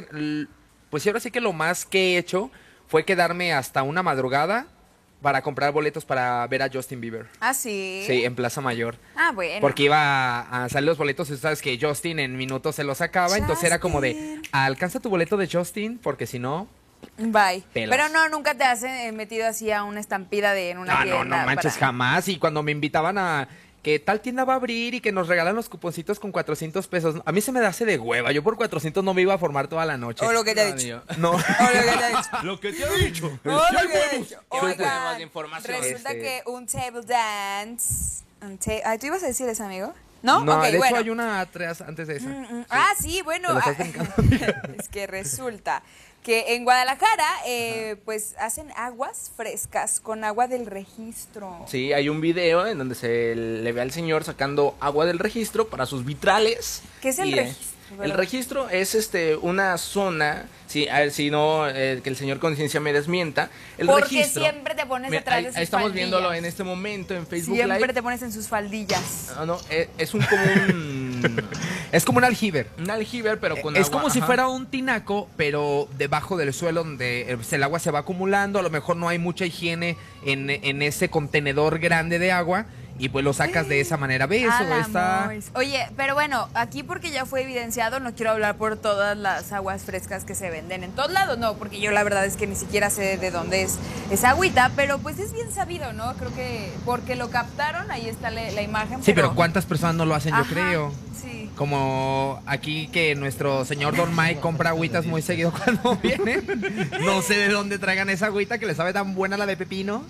pues 0.95 1.03
sí, 1.03 1.09
ahora 1.09 1.19
sí 1.19 1.29
que 1.29 1.41
lo 1.41 1.51
más 1.51 1.83
que 1.83 2.15
he 2.15 2.17
hecho 2.17 2.49
fue 2.87 3.03
quedarme 3.03 3.51
hasta 3.51 3.83
una 3.83 4.01
madrugada 4.01 4.65
para 5.21 5.41
comprar 5.41 5.73
boletos 5.73 6.05
para 6.05 6.47
ver 6.47 6.61
a 6.61 6.69
Justin 6.71 7.01
Bieber. 7.01 7.25
Ah, 7.41 7.53
sí. 7.53 8.05
Sí, 8.07 8.23
en 8.23 8.33
Plaza 8.33 8.61
Mayor. 8.61 8.95
Ah, 9.17 9.33
bueno. 9.33 9.59
Porque 9.59 9.83
iba 9.83 10.39
a 10.39 10.69
salir 10.69 10.87
los 10.87 10.97
boletos 10.97 11.27
y 11.27 11.33
tú 11.33 11.37
sabes 11.39 11.61
que 11.61 11.77
Justin 11.81 12.19
en 12.19 12.37
minutos 12.37 12.75
se 12.75 12.85
los 12.85 12.99
sacaba, 12.99 13.35
entonces 13.37 13.65
era 13.65 13.79
como 13.79 13.99
de, 13.99 14.39
alcanza 14.53 15.01
tu 15.01 15.09
boleto 15.09 15.35
de 15.35 15.49
Justin, 15.51 15.97
porque 15.97 16.27
si 16.27 16.39
no, 16.39 16.69
Bye. 17.17 17.65
Pelas. 17.73 17.97
Pero 17.97 18.07
no, 18.13 18.29
nunca 18.29 18.55
te 18.55 18.63
has 18.63 18.81
eh, 18.83 19.11
metido 19.13 19.45
así 19.47 19.69
a 19.71 19.83
una 19.83 19.99
estampida 19.99 20.53
de 20.53 20.71
en 20.71 20.77
una 20.77 21.01
Ah, 21.01 21.03
tienda. 21.03 21.23
no, 21.25 21.37
no 21.41 21.45
manches, 21.45 21.73
para- 21.73 21.87
jamás. 21.87 22.29
Y 22.29 22.37
cuando 22.39 22.63
me 22.63 22.71
invitaban 22.71 23.17
a 23.17 23.49
que 23.85 23.99
tal 23.99 24.19
tienda 24.19 24.45
va 24.45 24.53
a 24.53 24.55
abrir 24.55 24.95
y 24.95 24.99
que 24.99 25.11
nos 25.11 25.27
regalan 25.27 25.55
los 25.55 25.69
cuponcitos 25.69 26.19
con 26.19 26.31
400 26.31 26.87
pesos, 26.87 27.21
a 27.23 27.31
mí 27.31 27.39
se 27.39 27.51
me 27.51 27.59
da 27.59 27.67
hace 27.67 27.85
de 27.85 27.99
hueva. 27.99 28.31
Yo 28.31 28.41
por 28.41 28.57
400 28.57 29.03
no 29.03 29.13
me 29.13 29.21
iba 29.21 29.35
a 29.35 29.37
formar 29.37 29.67
toda 29.67 29.85
la 29.85 29.95
noche. 29.95 30.25
O 30.25 30.33
lo 30.33 30.43
que 30.43 30.55
te 30.55 30.63
he 30.63 30.71
No, 30.71 30.75
dicho. 30.75 31.03
No. 31.17 31.31
O 31.33 31.37
lo 31.37 31.43
que 31.43 31.51
te 31.91 31.93
he 31.93 32.09
dicho. 32.09 32.29
lo 32.43 32.59
que 32.59 32.73
te 32.73 32.83
he 32.83 33.05
dicho. 33.05 33.39
O 33.45 33.49
lo 33.51 33.81
que 33.81 33.87
te 33.87 34.15
he 34.15 34.17
dicho. 34.17 34.39
Oigan, 34.49 35.19
resulta 35.65 36.11
Este- 36.11 36.19
que 36.19 36.41
un 36.47 36.65
table 36.65 37.03
dance... 37.05 38.23
un 38.41 38.57
ta- 38.57 38.71
Ay, 38.85 38.97
¿tú 38.97 39.05
ibas 39.05 39.21
a 39.23 39.27
decir 39.27 39.47
eso, 39.47 39.63
amigo? 39.63 39.93
¿No? 40.23 40.43
No, 40.43 40.55
Ok, 40.57 40.63
de 40.63 40.69
hecho 40.69 40.77
bueno. 40.79 40.97
hay 40.97 41.09
una 41.11 41.39
atrás 41.41 41.81
antes 41.81 42.07
de 42.07 42.17
esa. 42.17 42.27
Mm, 42.27 42.41
mm. 42.61 42.65
Ah, 42.71 42.89
sí, 42.99 43.21
bueno. 43.21 43.49
Ah, 43.51 43.71
es 44.79 44.89
que 44.89 45.05
resulta 45.05 45.83
que 46.25 46.55
en 46.55 46.63
Guadalajara, 46.63 47.27
eh, 47.45 47.97
pues 48.03 48.33
hacen 48.39 48.71
aguas 48.75 49.31
frescas 49.37 49.99
con 49.99 50.23
agua 50.23 50.47
del 50.47 50.65
registro. 50.65 51.63
Sí, 51.67 51.93
hay 51.93 52.09
un 52.09 52.19
video 52.19 52.65
en 52.65 52.79
donde 52.79 52.95
se 52.95 53.35
le 53.35 53.71
ve 53.71 53.79
al 53.81 53.91
señor 53.91 54.23
sacando 54.23 54.75
agua 54.79 55.05
del 55.05 55.19
registro 55.19 55.67
para 55.67 55.85
sus 55.85 56.03
vitrales. 56.03 56.81
¿Qué 57.01 57.09
es 57.09 57.19
el 57.19 57.29
Y, 57.29 57.33
eh, 57.33 57.41
registro? 57.43 57.75
El 58.03 58.11
registro 58.13 58.69
es 58.69 58.95
este 58.95 59.35
una 59.35 59.77
zona, 59.77 60.47
si, 60.67 60.87
a 60.89 61.01
ver, 61.01 61.11
si 61.11 61.29
no, 61.29 61.69
eh, 61.69 62.01
que 62.03 62.09
el 62.09 62.15
señor 62.15 62.39
conciencia 62.39 62.79
me 62.79 62.91
desmienta. 62.91 63.51
El 63.77 63.85
Porque 63.85 64.05
registro, 64.05 64.41
siempre 64.41 64.73
te 64.73 64.87
pones 64.87 65.11
Mira, 65.11 65.23
ahí- 65.27 65.43
de 65.43 65.49
sus 65.51 65.57
ahí 65.57 65.63
estamos 65.63 65.89
faldillas. 65.91 66.09
viéndolo 66.09 66.33
en 66.33 66.45
este 66.45 66.63
momento 66.63 67.13
en 67.13 67.27
Facebook 67.27 67.55
Siempre 67.55 67.77
Live. 67.77 67.93
te 67.93 68.01
pones 68.01 68.23
en 68.23 68.33
sus 68.33 68.47
faldillas. 68.47 69.31
Ah, 69.37 69.45
no, 69.45 69.59
es, 69.69 69.87
es 69.99 70.13
un 70.15 70.23
como 70.23 70.41
un, 70.43 71.04
Es 71.91 72.03
como 72.03 72.17
un 72.17 72.23
aljiber. 72.23 72.67
un 72.77 72.89
aljiber, 72.89 73.39
pero 73.39 73.61
con 73.61 73.75
es 73.75 73.87
agua, 73.87 73.99
como 73.99 74.09
si 74.09 74.21
fuera 74.21 74.47
un 74.47 74.65
tinaco, 74.65 75.29
pero 75.37 75.87
debajo 75.97 76.35
del 76.35 76.53
suelo 76.53 76.83
donde 76.83 77.37
el 77.51 77.63
agua 77.63 77.79
se 77.79 77.91
va 77.91 77.99
acumulando. 77.99 78.59
A 78.59 78.61
lo 78.61 78.69
mejor 78.69 78.97
no 78.97 79.07
hay 79.07 79.17
mucha 79.17 79.45
higiene 79.45 79.95
en, 80.25 80.49
en 80.49 80.81
ese 80.81 81.09
contenedor 81.09 81.79
grande 81.79 82.19
de 82.19 82.31
agua 82.31 82.65
y 82.97 83.09
pues 83.09 83.25
lo 83.25 83.33
sacas 83.33 83.67
de 83.67 83.81
esa 83.81 83.97
manera. 83.97 84.25
¿Ves? 84.25 84.47
Está... 84.85 85.29
Oye, 85.53 85.87
pero 85.97 86.13
bueno, 86.13 86.47
aquí 86.53 86.83
porque 86.83 87.11
ya 87.11 87.25
fue 87.25 87.41
evidenciado, 87.43 87.99
no 87.99 88.13
quiero 88.13 88.31
hablar 88.31 88.55
por 88.55 88.77
todas 88.77 89.17
las 89.17 89.51
aguas 89.51 89.83
frescas 89.83 90.23
que 90.23 90.35
se 90.35 90.49
venden 90.49 90.83
en 90.83 90.91
todos 90.91 91.11
lados, 91.11 91.37
no, 91.37 91.55
porque 91.55 91.79
yo 91.79 91.91
la 91.91 92.03
verdad 92.03 92.25
es 92.25 92.37
que 92.37 92.47
ni 92.47 92.55
siquiera 92.55 92.89
sé 92.89 93.17
de 93.17 93.31
dónde 93.31 93.63
es 93.63 93.77
esa 94.11 94.29
agüita, 94.29 94.71
pero 94.75 94.99
pues 94.99 95.19
es 95.19 95.33
bien 95.33 95.51
sabido, 95.51 95.91
¿no? 95.93 96.13
Creo 96.15 96.33
que 96.33 96.71
porque 96.85 97.15
lo 97.15 97.29
captaron, 97.29 97.91
ahí 97.91 98.07
está 98.07 98.31
la, 98.31 98.49
la 98.51 98.61
imagen. 98.61 99.03
Sí, 99.03 99.13
pero 99.13 99.35
¿cuántas 99.35 99.65
personas 99.65 99.95
no 99.95 100.05
lo 100.05 100.15
hacen? 100.15 100.33
Yo 100.35 100.43
creo. 100.45 100.93
Sí. 101.21 101.49
Como 101.55 102.41
aquí 102.45 102.87
que 102.87 103.15
nuestro 103.15 103.65
señor 103.65 103.95
Don 103.95 104.15
Mike 104.15 104.39
compra 104.39 104.69
agüitas 104.69 105.05
muy 105.05 105.21
seguido 105.21 105.51
cuando 105.63 105.95
viene. 105.97 106.41
No 107.01 107.21
sé 107.21 107.35
de 107.35 107.49
dónde 107.49 107.79
traigan 107.79 108.09
esa 108.09 108.27
agüita 108.27 108.57
que 108.57 108.65
le 108.65 108.75
sabe 108.75 108.93
tan 108.93 109.15
buena 109.15 109.35
la 109.37 109.45
de 109.45 109.57
pepino. 109.57 110.03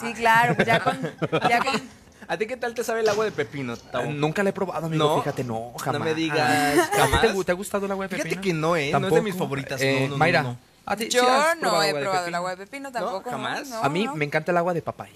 Sí, 0.00 0.12
claro, 0.14 0.54
pues 0.54 0.66
ya 0.66 0.80
con, 0.84 1.00
ya 1.48 1.60
con- 1.60 2.01
¿A 2.32 2.38
ti 2.38 2.46
qué 2.46 2.56
tal 2.56 2.72
te 2.72 2.82
sabe 2.82 3.00
el 3.00 3.08
agua 3.10 3.26
de 3.26 3.30
pepino, 3.32 3.76
Tavo? 3.76 4.10
Nunca 4.10 4.42
la 4.42 4.48
he 4.48 4.52
probado, 4.54 4.86
amigo. 4.86 5.04
¿No? 5.04 5.18
Fíjate, 5.22 5.44
no, 5.44 5.74
jamás. 5.78 5.98
No 5.98 6.04
me 6.06 6.14
digas, 6.14 6.40
¿A 6.40 6.72
ti 6.90 6.96
jamás. 6.96 7.44
¿Te, 7.44 7.52
ha 7.52 7.54
gustado 7.54 7.84
el 7.84 7.92
agua 7.92 8.06
de 8.08 8.16
Fíjate 8.16 8.30
pepino? 8.30 8.42
que 8.42 8.52
no, 8.54 8.74
¿eh? 8.76 8.90
No 8.90 8.96
es 8.98 9.02
de 9.02 9.08
¿Tampoco? 9.08 9.22
mis 9.22 9.36
favoritas, 9.36 9.80
Eh, 9.82 9.94
no, 9.94 10.00
no, 10.00 10.08
no, 10.12 10.16
Mayra, 10.16 10.42
no. 10.42 10.56
¿a 10.86 10.96
ti 10.96 11.04
sí 11.04 11.10
yo 11.10 11.22
no 11.60 11.82
he 11.82 11.92
de 11.92 12.00
probado 12.00 12.26
el 12.28 12.34
agua 12.34 12.50
de 12.52 12.56
pepino 12.56 12.90
tampoco. 12.90 13.30
¿Jamás? 13.30 13.68
No, 13.68 13.82
A 13.84 13.88
mí 13.90 14.04
no. 14.06 14.14
me 14.16 14.24
encanta 14.24 14.50
el 14.50 14.56
agua 14.56 14.72
de 14.72 14.80
papaya. 14.80 15.12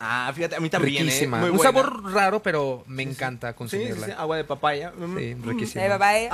Ah, 0.00 0.30
fíjate, 0.32 0.54
a 0.54 0.60
mí 0.60 0.70
también, 0.70 1.04
Riquísima. 1.06 1.38
¿eh? 1.38 1.40
Muy 1.40 1.50
Un 1.50 1.56
buena. 1.56 1.72
sabor 1.72 2.12
raro, 2.12 2.40
pero 2.40 2.84
me 2.86 3.02
encanta 3.02 3.48
Sí, 3.48 3.52
sí, 3.54 3.58
consumirla. 3.58 4.06
sí, 4.06 4.12
agua 4.16 4.36
de 4.36 4.44
papaya. 4.44 4.92
Mm. 4.96 5.18
Sí, 5.18 5.34
riquísima. 5.42 5.84
Eh, 5.86 5.88
papá, 5.88 6.18
eh. 6.18 6.28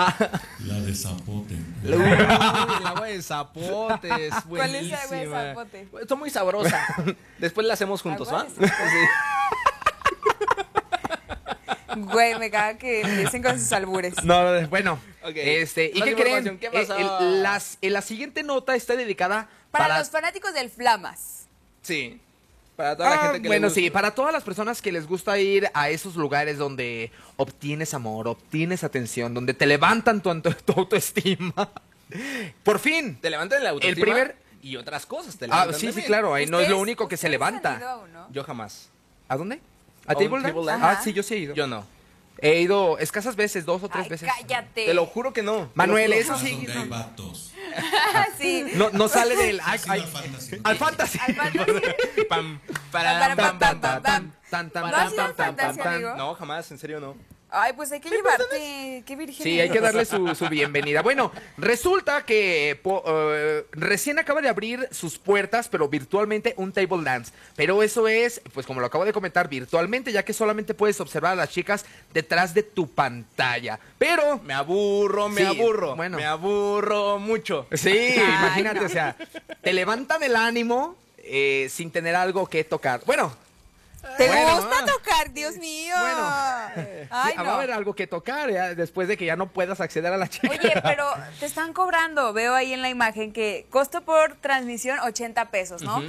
La 0.67 0.75
de 0.81 0.95
zapote. 0.95 1.55
Uy, 1.55 1.91
el 1.93 2.87
agua 2.87 3.07
de 3.07 3.23
zapote 3.23 4.27
es 4.27 4.35
¿Cuál 4.47 4.75
es 4.75 4.83
el 4.83 4.93
agua 4.95 5.01
de 5.01 5.27
buenísima. 5.29 5.43
zapote? 5.55 5.89
Está 6.03 6.15
muy 6.17 6.29
sabrosa. 6.29 6.85
Después 7.39 7.67
la 7.67 7.73
hacemos 7.73 8.03
juntos, 8.03 8.31
¿va? 8.31 8.43
de 8.45 8.67
Güey, 11.97 12.39
me 12.39 12.51
caga 12.51 12.79
que 12.79 13.01
empiecen 13.03 13.43
con 13.43 13.59
sus 13.59 13.73
albures. 13.73 14.23
No, 14.25 14.61
no, 14.61 14.69
bueno, 14.69 14.99
Ok. 15.23 15.33
este, 15.37 15.87
¿y 15.95 16.01
qué 16.03 16.15
creen? 16.15 16.47
información, 16.47 16.59
¿qué 16.59 16.67
Eh, 16.67 16.71
pasó? 16.87 16.97
el- 17.21 17.43
las- 17.43 17.79
eh, 17.81 17.91
la 17.91 18.03
siguiente 18.03 18.43
nota 18.43 18.75
está 18.75 18.97
dedicada 18.97 19.49
Para, 19.71 19.99
los 19.99 20.11
fanáticos 20.11 20.53
del 20.55 20.71
Flamas. 20.71 21.47
Sí. 21.83 22.21
Para 22.77 22.97
toda 22.97 23.11
la 23.11 23.15
Ah, 23.17 23.19
gente 23.27 23.39
que 23.39 23.43
le 23.45 23.49
bueno, 23.49 23.67
gusta. 23.69 23.81
sí, 23.81 23.91
para 23.91 24.15
todas 24.17 24.33
las 24.33 24.43
personas 24.43 24.83
que 24.83 24.91
les 24.91 25.07
gusta 25.07 25.39
ir 25.39 25.71
a 25.75 25.91
esos 25.91 26.17
lugares 26.17 26.59
donde 26.59 27.13
obtienes 27.37 27.95
amor, 27.95 28.27
obtienes 28.27 28.83
atención, 28.83 29.33
donde 29.33 29.55
te 29.55 29.67
levantan 29.67 30.21
tu, 30.21 30.29
auto- 30.31 30.55
tu 30.57 30.73
autoestima. 30.73 31.71
Por 32.65 32.79
fin. 32.81 33.17
Te 33.21 33.31
levantan 33.31 33.63
la 33.63 33.71
autoestima 33.71 33.97
El 33.97 34.01
primer- 34.03 34.37
y 34.63 34.77
otras 34.77 35.07
cosas 35.07 35.37
te 35.37 35.45
Ah, 35.45 35.49
levantan 35.49 35.75
sí, 35.75 35.81
sí, 35.81 35.87
también. 35.87 36.07
claro, 36.07 36.35
ahí 36.35 36.47
no 36.47 36.59
es 36.59 36.69
lo 36.69 36.75
¿Ustedes- 36.77 36.83
único 36.83 37.07
que 37.09 37.17
se 37.17 37.29
levanta. 37.29 38.01
Yo 38.31 38.43
jamás. 38.45 38.89
¿A 39.29 39.37
dónde? 39.37 39.61
¿A 40.07 40.13
¿A 40.13 40.17
un 40.17 40.23
Table 40.25 40.43
Dance? 40.43 40.49
table 40.53 40.67
dance? 40.67 40.87
Ah, 40.87 41.01
sí, 41.03 41.13
yo 41.13 41.23
sí 41.23 41.35
he 41.35 41.39
ido. 41.39 41.55
Yo 41.55 41.67
no. 41.67 41.87
He 42.39 42.61
ido 42.61 42.99
escasas 42.99 43.37
veces, 43.37 43.65
dos 43.65 43.83
o 43.85 43.89
tres 43.89 44.05
Ay, 44.05 44.11
veces. 44.11 44.29
cállate. 44.37 44.87
Te 44.87 44.93
lo 44.95 45.07
juro 45.07 45.33
que 45.33 45.43
no. 45.43 45.71
Manuel, 45.75 46.13
eso 46.13 46.37
sí. 46.37 46.53
Donde 46.67 46.73
hay 46.73 46.89
vatos. 46.89 47.53
sí. 48.39 48.67
No, 48.75 48.91
no 48.91 49.09
sale 49.09 49.37
del. 49.37 49.61
ay, 49.65 49.79
Sí, 49.79 49.89
ay, 49.89 50.01
al 50.01 50.07
fantasy. 50.09 50.61
al 50.65 50.77
fantasy. 50.77 51.19
Al 51.25 51.35
fantasy. 51.35 52.25
Pam, 52.29 52.61
pam, 52.91 53.37
pam, 53.37 53.59
pam, 53.59 54.03
pam. 54.03 54.33
No. 57.01 57.17
Ay, 57.57 57.73
pues 57.75 57.93
hay 57.93 58.01
que 58.01 58.11
llevarte. 58.11 59.03
Qué 59.07 59.17
virgen. 59.17 59.43
Sí, 59.45 59.61
hay 59.61 59.71
que 59.71 59.81
darle 59.81 60.05
su, 60.05 60.35
su 60.35 60.49
bienvenida. 60.49 61.03
Bueno, 61.03 61.31
resulta 61.57 62.25
que 62.27 62.79
po- 62.83 63.05
eh, 63.07 63.65
recién 63.73 64.19
acaba 64.19 64.41
de 64.41 64.49
abrir 64.49 64.89
sus 64.91 65.19
puertas, 65.19 65.69
pero 65.69 65.89
virtualmente 65.89 66.55
un 66.57 66.73
table 66.73 67.05
dance. 67.05 67.33
Pero 67.55 67.83
eso 67.83 68.09
es, 68.09 68.41
pues 68.53 68.67
como 68.67 68.81
lo 68.81 68.87
acabo 68.87 69.05
de 69.05 69.13
comentar, 69.13 69.49
virtualmente, 69.49 70.11
ya 70.13 70.25
que 70.25 70.33
solamente 70.33 70.75
puedes 70.75 71.01
observar 71.01 71.33
a 71.33 71.37
las 71.37 71.51
chicas 71.51 71.85
detrás 72.13 72.55
de 72.55 72.63
tu 72.65 72.91
pantalla. 72.91 73.79
Pero, 73.99 74.41
Me 74.45 74.55
aburro, 74.55 75.29
me 75.29 75.43
Sí, 75.43 75.47
aburro. 75.47 75.95
bueno. 75.97 76.17
Me 76.17 76.25
aburro 76.25 77.19
mucho. 77.19 77.67
sí, 77.73 78.15
imagínate, 78.17 78.85
o 78.85 78.89
sea, 78.89 79.17
te 79.63 79.73
levantan 79.73 80.23
el 80.23 80.35
ánimo 80.37 80.97
eh, 81.19 81.69
sin 81.71 81.91
tener 81.91 82.15
algo 82.17 82.47
que 82.49 82.65
tocar. 82.65 83.01
Bueno, 83.07 83.35
¿Te 84.17 84.27
Bueno, 84.29 84.57
gusta 84.57 84.77
ah. 84.81 84.87
tocar, 84.87 85.33
Dios 85.33 85.57
mío? 85.59 85.95
Bueno. 85.99 86.29
Ay, 87.11 87.33
sí, 87.33 87.43
va 87.43 87.51
a 87.53 87.55
haber 87.57 87.73
algo 87.73 87.95
que 87.95 88.07
tocar 88.07 88.51
ya, 88.51 88.75
después 88.75 89.09
de 89.09 89.17
que 89.17 89.25
ya 89.25 89.37
no 89.37 89.49
puedas 89.49 89.81
acceder 89.81 90.13
a 90.13 90.17
la 90.17 90.29
chica. 90.29 90.49
Oye, 90.51 90.73
pero 90.83 91.07
te 91.41 91.47
están 91.47 91.73
cobrando, 91.73 92.33
veo 92.33 92.55
ahí 92.55 92.73
en 92.73 92.83
la 92.83 92.89
imagen 92.91 93.33
que 93.33 93.67
costo 93.71 94.03
por 94.03 94.37
transmisión 94.37 94.99
80 95.01 95.51
pesos, 95.51 95.83
¿no? 95.83 96.03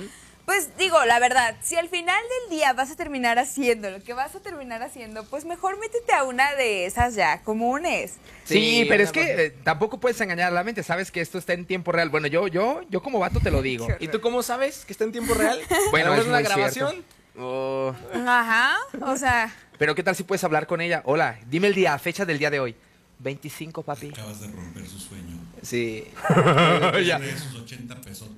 Pues 0.46 0.78
digo, 0.78 1.04
la 1.06 1.18
verdad, 1.20 1.56
si 1.64 1.76
al 1.76 1.90
final 1.90 2.22
del 2.44 2.58
día 2.58 2.72
vas 2.74 2.92
a 2.92 2.96
terminar 2.96 3.40
haciendo 3.40 3.90
lo 3.90 4.04
que 4.04 4.14
vas 4.14 4.36
a 4.36 4.40
terminar 4.40 4.84
haciendo, 4.84 5.24
pues 5.26 5.44
mejor 5.44 5.80
métete 5.80 6.14
a 6.14 6.24
una 6.24 6.54
de 6.54 6.86
esas 6.86 7.16
ya 7.16 7.42
comunes. 7.42 8.18
Sí, 8.44 8.54
Sí, 8.54 8.86
pero 8.88 9.04
es 9.04 9.12
que 9.12 9.46
eh, 9.46 9.50
tampoco 9.64 10.00
puedes 10.00 10.22
engañar 10.22 10.50
a 10.50 10.52
la 10.52 10.64
mente, 10.64 10.84
sabes 10.84 11.10
que 11.10 11.20
esto 11.20 11.40
está 11.40 11.54
en 11.54 11.66
tiempo 11.66 11.92
real. 11.92 12.10
Bueno, 12.10 12.28
yo, 12.28 12.48
yo, 12.48 12.82
yo 12.92 13.02
como 13.02 13.18
vato 13.18 13.40
te 13.40 13.50
lo 13.50 13.64
digo. 13.64 13.88
¿Y 14.00 14.08
tú 14.08 14.22
cómo 14.22 14.44
sabes 14.44 14.86
que 14.86 14.94
está 14.94 15.04
en 15.04 15.12
tiempo 15.12 15.34
real? 15.34 15.60
Bueno, 15.90 16.12
¿Tenemos 16.12 16.20
es 16.20 16.28
una 16.28 16.42
grabación? 16.42 16.92
cierto. 16.92 17.15
Oh, 17.38 17.94
Ajá, 18.14 18.78
o 19.02 19.18
sea, 19.18 19.54
pero 19.78 19.94
qué 19.96 20.04
tal 20.04 20.16
si 20.16 20.24
puedes 20.24 20.44
hablar 20.44 20.68
con 20.68 20.82
ella. 20.82 21.02
Hola, 21.06 21.38
dime 21.48 21.68
el 21.68 21.74
día, 21.76 21.98
fecha 22.00 22.26
del 22.26 22.40
día 22.40 22.50
de 22.50 22.60
hoy. 22.60 22.76
25, 23.20 23.84
papi. 23.84 24.10
Acabas 24.10 24.42
de 24.42 24.48
romper 24.48 24.86
su 24.88 25.00
sueño. 25.00 25.38
Sí. 25.62 26.06
Ya. 27.06 27.18
esos 27.18 27.56
80 27.56 27.96
pesos. 28.02 28.30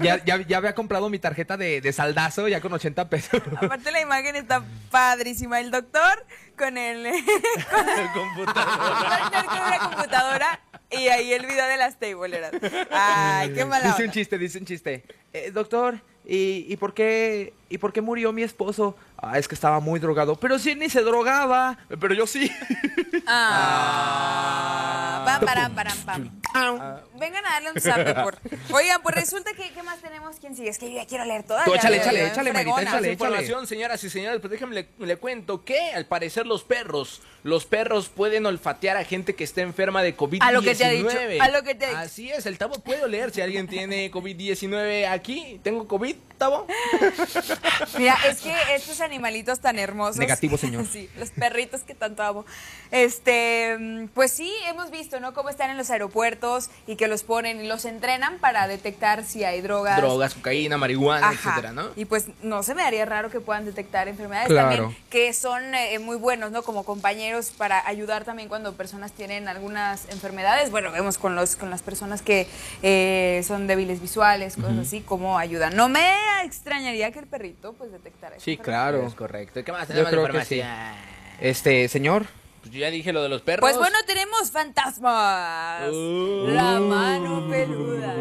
Ya, 0.00 0.24
ya, 0.24 0.40
ya 0.46 0.56
había 0.56 0.74
comprado 0.74 1.08
mi 1.10 1.18
tarjeta 1.18 1.56
de, 1.56 1.80
de 1.80 1.92
saldazo 1.92 2.48
ya 2.48 2.60
con 2.60 2.72
80 2.72 3.08
pesos. 3.08 3.40
aparte 3.56 3.92
la 3.92 4.00
imagen 4.00 4.36
está 4.36 4.64
padrísima. 4.90 5.60
El 5.60 5.70
doctor 5.70 6.24
con 6.56 6.76
el, 6.78 7.02
con 7.70 7.88
el 7.88 8.46
doctor 8.46 8.64
con 9.46 9.58
una 9.58 9.78
computadora 9.78 10.60
y 10.90 11.08
ahí 11.08 11.32
el 11.32 11.46
video 11.46 11.66
de 11.66 11.76
las 11.76 11.98
tableras. 11.98 12.52
Ay, 12.90 13.52
qué 13.52 13.64
mala 13.64 13.88
Dice 13.88 14.04
un 14.04 14.10
chiste, 14.10 14.38
dice 14.38 14.58
un 14.58 14.64
chiste. 14.64 15.04
Eh, 15.32 15.50
doctor, 15.52 16.00
¿y, 16.24 16.66
y 16.68 16.76
por 16.76 16.94
qué, 16.94 17.52
¿y 17.68 17.78
por 17.78 17.92
qué 17.92 18.00
murió 18.00 18.32
mi 18.32 18.42
esposo? 18.42 18.96
Ah, 19.18 19.38
es 19.38 19.48
que 19.48 19.54
estaba 19.54 19.80
muy 19.80 19.98
drogado. 19.98 20.36
Pero 20.36 20.58
si 20.58 20.74
ni 20.74 20.88
se 20.90 21.02
drogaba. 21.02 21.78
Pero 22.00 22.14
yo 22.14 22.26
sí. 22.26 22.50
Ah, 23.26 25.22
pam, 25.26 25.44
param, 25.44 25.74
param, 25.74 25.98
pam. 26.04 26.30
Vengan 27.18 27.44
a 27.44 27.50
darle 27.50 27.72
un 27.72 27.80
zape 27.80 28.14
por. 28.14 28.38
Oigan, 28.72 29.02
pues 29.02 29.14
resulta 29.14 29.52
que 29.52 29.70
¿qué 29.70 29.82
más 29.82 29.98
tenemos? 30.00 30.36
¿Quién 30.40 30.54
sigue? 30.54 30.68
Es 30.68 30.78
que 30.78 30.90
yo 30.90 30.96
ya 30.96 31.06
quiero 31.06 31.24
leer 31.24 31.42
todas. 31.42 31.64
Tú 31.64 31.74
échale, 31.74 31.96
échale, 31.98 32.26
échale. 32.28 32.52
Marita, 32.52 32.82
échale. 32.82 33.12
Información, 33.12 33.66
señoras 33.66 34.02
y 34.04 34.10
señores, 34.10 34.40
pues 34.40 34.50
déjenme 34.50 34.74
le, 34.74 34.88
le 34.98 35.16
cuento 35.16 35.64
que 35.64 35.92
al 35.92 36.06
parecer 36.06 36.46
los 36.46 36.62
perros, 36.64 37.22
los 37.42 37.66
perros 37.66 38.08
pueden 38.08 38.46
olfatear 38.46 38.96
a 38.96 39.04
gente 39.04 39.34
que 39.34 39.44
está 39.44 39.62
enferma 39.62 40.02
de 40.02 40.16
COVID-19. 40.16 40.38
A 40.42 40.52
lo 40.52 40.62
que 40.62 40.74
te 40.74 40.84
ha 40.84 40.90
dicho, 40.90 41.18
a 41.40 41.48
lo 41.48 41.62
que 41.62 41.74
te 41.74 41.86
ha 41.86 41.88
dicho. 41.88 42.00
Así 42.00 42.30
es, 42.30 42.46
el 42.46 42.58
Tabo 42.58 42.78
puede 42.80 43.02
oler 43.02 43.32
si 43.32 43.40
alguien 43.40 43.66
tiene 43.66 44.10
COVID-19 44.10 45.08
aquí. 45.08 45.60
¿Tengo 45.62 45.86
COVID, 45.88 46.16
Tabo? 46.38 46.66
Mira, 47.98 48.16
es 48.28 48.40
que 48.40 48.54
estos 48.74 49.00
animalitos 49.00 49.60
tan 49.60 49.78
hermosos. 49.78 50.16
Negativo, 50.18 50.56
señor. 50.56 50.84
Sí, 50.96 51.10
los 51.18 51.30
perritos 51.30 51.82
que 51.82 51.94
tanto 51.94 52.22
amo. 52.22 52.46
Este, 52.90 54.08
pues 54.14 54.32
sí, 54.32 54.52
hemos 54.66 54.90
visto, 54.90 55.20
¿no? 55.20 55.34
Cómo 55.34 55.48
están 55.48 55.70
en 55.70 55.76
los 55.76 55.90
aeropuertos 55.90 56.70
y 56.86 56.96
que 56.96 57.08
los 57.08 57.22
ponen 57.22 57.62
y 57.62 57.66
los 57.68 57.84
entrenan 57.84 58.38
para 58.38 58.66
detectar 58.68 59.24
si 59.24 59.44
hay 59.44 59.60
drogas. 59.60 59.96
Drogas, 59.98 60.34
cocaína, 60.34 60.76
marihuana, 60.78 61.28
Ajá. 61.28 61.50
etcétera, 61.50 61.72
¿no? 61.72 61.90
Y 61.96 62.04
pues 62.06 62.26
no 62.42 62.62
se 62.62 62.74
me 62.74 62.82
haría 62.82 63.04
raro 63.04 63.30
que 63.30 63.40
puedan 63.40 63.64
detectar 63.64 64.08
enfermedades 64.08 64.48
Claro. 64.48 64.68
también 64.70 64.96
que 65.10 65.32
son 65.32 65.74
eh, 65.74 65.98
muy 65.98 66.16
buenos, 66.16 66.50
¿no? 66.50 66.62
Como 66.62 66.84
compañeros 66.84 67.50
para 67.56 67.86
ayudar 67.86 68.24
también 68.24 68.48
cuando 68.48 68.74
personas 68.74 69.12
tienen 69.12 69.48
algunas 69.48 70.08
enfermedades. 70.10 70.70
Bueno, 70.70 70.90
vemos 70.92 71.18
con 71.18 71.34
los 71.36 71.56
con 71.56 71.70
las 71.70 71.82
personas 71.82 72.22
que 72.22 72.46
eh, 72.82 73.42
son 73.46 73.66
débiles 73.66 74.00
visuales, 74.00 74.56
cosas 74.56 74.78
así, 74.78 75.00
cómo 75.00 75.38
ayudan. 75.38 75.74
No 75.76 75.88
me 75.88 76.06
extrañaría 76.44 77.10
que 77.12 77.18
el 77.20 77.26
perrito 77.26 77.45
pues 77.54 77.92
detectara. 77.92 78.36
esa 78.36 78.44
Sí, 78.44 78.56
claro. 78.56 79.06
Es 79.06 79.14
correcto. 79.14 79.60
¿Y 79.60 79.62
¿Qué 79.64 79.72
más 79.72 79.88
Yo 79.88 80.04
creo 80.04 80.28
que 80.28 80.44
sí. 80.44 80.62
Este, 81.40 81.88
señor. 81.88 82.26
Pues 82.66 82.74
yo 82.74 82.80
ya 82.80 82.90
dije 82.90 83.12
lo 83.12 83.22
de 83.22 83.28
los 83.28 83.42
perros. 83.42 83.60
Pues 83.60 83.76
bueno, 83.78 83.96
tenemos 84.06 84.50
fantasmas. 84.50 85.88
Uh. 85.92 86.48
La 86.48 86.80
mano 86.80 87.48
peluda. 87.48 88.12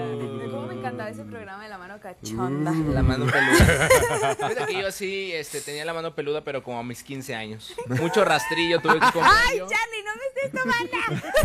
¿Cómo 0.52 0.68
me 0.68 0.76
encantaba 0.76 1.10
ese 1.10 1.24
programa 1.24 1.64
de 1.64 1.70
la 1.70 1.80
mano 1.80 2.00
cachonda? 2.00 2.72
La 2.72 3.02
mano 3.02 3.26
peluda. 3.26 3.90
Fíjate 4.36 4.66
que 4.68 4.82
yo 4.82 4.92
sí 4.92 5.32
este, 5.34 5.62
tenía 5.62 5.84
la 5.84 5.96
mano 5.96 6.14
peluda, 6.14 6.42
pero 6.42 6.62
como 6.62 6.78
a 6.78 6.84
mis 6.84 7.02
15 7.02 7.34
años. 7.34 7.74
Mucho 7.88 8.24
rastrillo 8.24 8.80
tuve 8.82 9.00
que 9.00 9.12
comprar 9.12 9.34
¡Ay, 9.50 9.58
yo. 9.58 9.68
Charlie, 9.68 10.04
no 10.04 10.12
me 10.16 10.26
estés 10.28 10.52
tomando! 10.52 10.98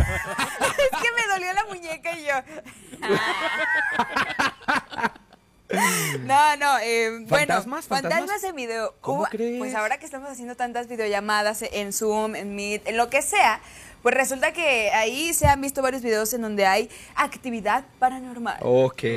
es 0.77 0.91
que 1.01 1.11
me 1.15 1.23
dolió 1.33 1.53
la 1.53 1.65
muñeca 1.65 2.11
y 2.15 2.25
yo. 2.25 2.35
No, 6.21 6.57
no, 6.57 6.79
eh, 6.79 7.09
bueno, 7.27 7.27
¿Fantasmas? 7.55 7.87
fantasmas, 7.87 8.41
video. 8.55 8.93
¿Cómo 9.01 9.21
Hubo- 9.23 9.29
crees? 9.29 9.57
Pues 9.59 9.75
ahora 9.75 9.97
que 9.97 10.05
estamos 10.05 10.29
haciendo 10.29 10.55
tantas 10.55 10.87
videollamadas 10.87 11.63
en 11.71 11.93
Zoom, 11.93 12.35
en 12.35 12.55
Meet, 12.55 12.87
en 12.87 12.97
lo 12.97 13.09
que 13.09 13.21
sea, 13.21 13.61
pues 14.01 14.15
resulta 14.15 14.51
que 14.51 14.89
ahí 14.91 15.31
se 15.33 15.45
han 15.47 15.61
visto 15.61 15.81
varios 15.83 16.01
videos 16.01 16.33
en 16.33 16.41
donde 16.41 16.65
hay 16.65 16.89
actividad 17.15 17.83
paranormal. 17.99 18.57
Ok. 18.61 19.03
my 19.03 19.09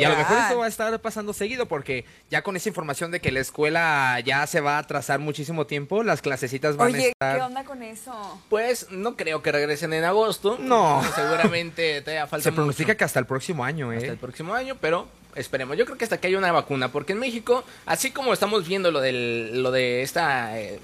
y 0.00 0.04
a 0.04 0.08
lo 0.08 0.16
mejor 0.16 0.38
esto 0.38 0.58
va 0.58 0.64
a 0.64 0.68
estar 0.68 1.00
pasando 1.00 1.32
seguido 1.32 1.66
porque 1.66 2.04
ya 2.28 2.42
con 2.42 2.56
esa 2.56 2.68
información 2.68 3.10
de 3.12 3.20
que 3.20 3.30
la 3.30 3.38
escuela 3.40 4.18
ya 4.24 4.44
se 4.48 4.60
va 4.60 4.76
a 4.76 4.78
atrasar 4.78 5.20
muchísimo 5.20 5.66
tiempo, 5.66 6.02
las 6.02 6.22
clasecitas 6.22 6.76
van 6.76 6.88
a 6.88 6.98
Oye, 6.98 7.08
estar... 7.10 7.36
¿qué 7.36 7.42
onda 7.42 7.64
con 7.64 7.82
eso? 7.82 8.42
Pues 8.48 8.90
no 8.90 9.16
creo 9.16 9.42
que 9.42 9.52
regresen 9.52 9.92
en 9.92 10.04
agosto. 10.04 10.56
No. 10.58 11.00
Seguramente 11.14 12.02
te 12.02 12.18
falta 12.26 12.42
Se 12.42 12.52
pronostica 12.52 12.88
mucho 12.92 12.98
que 12.98 13.04
hasta 13.04 13.20
el 13.20 13.26
próximo 13.26 13.64
año, 13.64 13.92
hasta 13.92 14.06
¿eh? 14.06 14.10
el 14.10 14.18
próximo 14.18 14.54
año, 14.54 14.76
pero 14.80 15.06
esperemos. 15.34 15.76
Yo 15.76 15.84
creo 15.84 15.96
que 15.98 16.04
hasta 16.04 16.18
que 16.18 16.26
haya 16.28 16.38
una 16.38 16.52
vacuna, 16.52 16.90
porque 16.90 17.12
en 17.12 17.18
México, 17.18 17.64
así 17.86 18.10
como 18.10 18.32
estamos 18.32 18.66
viendo 18.66 18.90
lo 18.90 19.00
del 19.00 19.62
lo 19.62 19.70
de 19.70 20.02
esta 20.02 20.58
eh, 20.60 20.78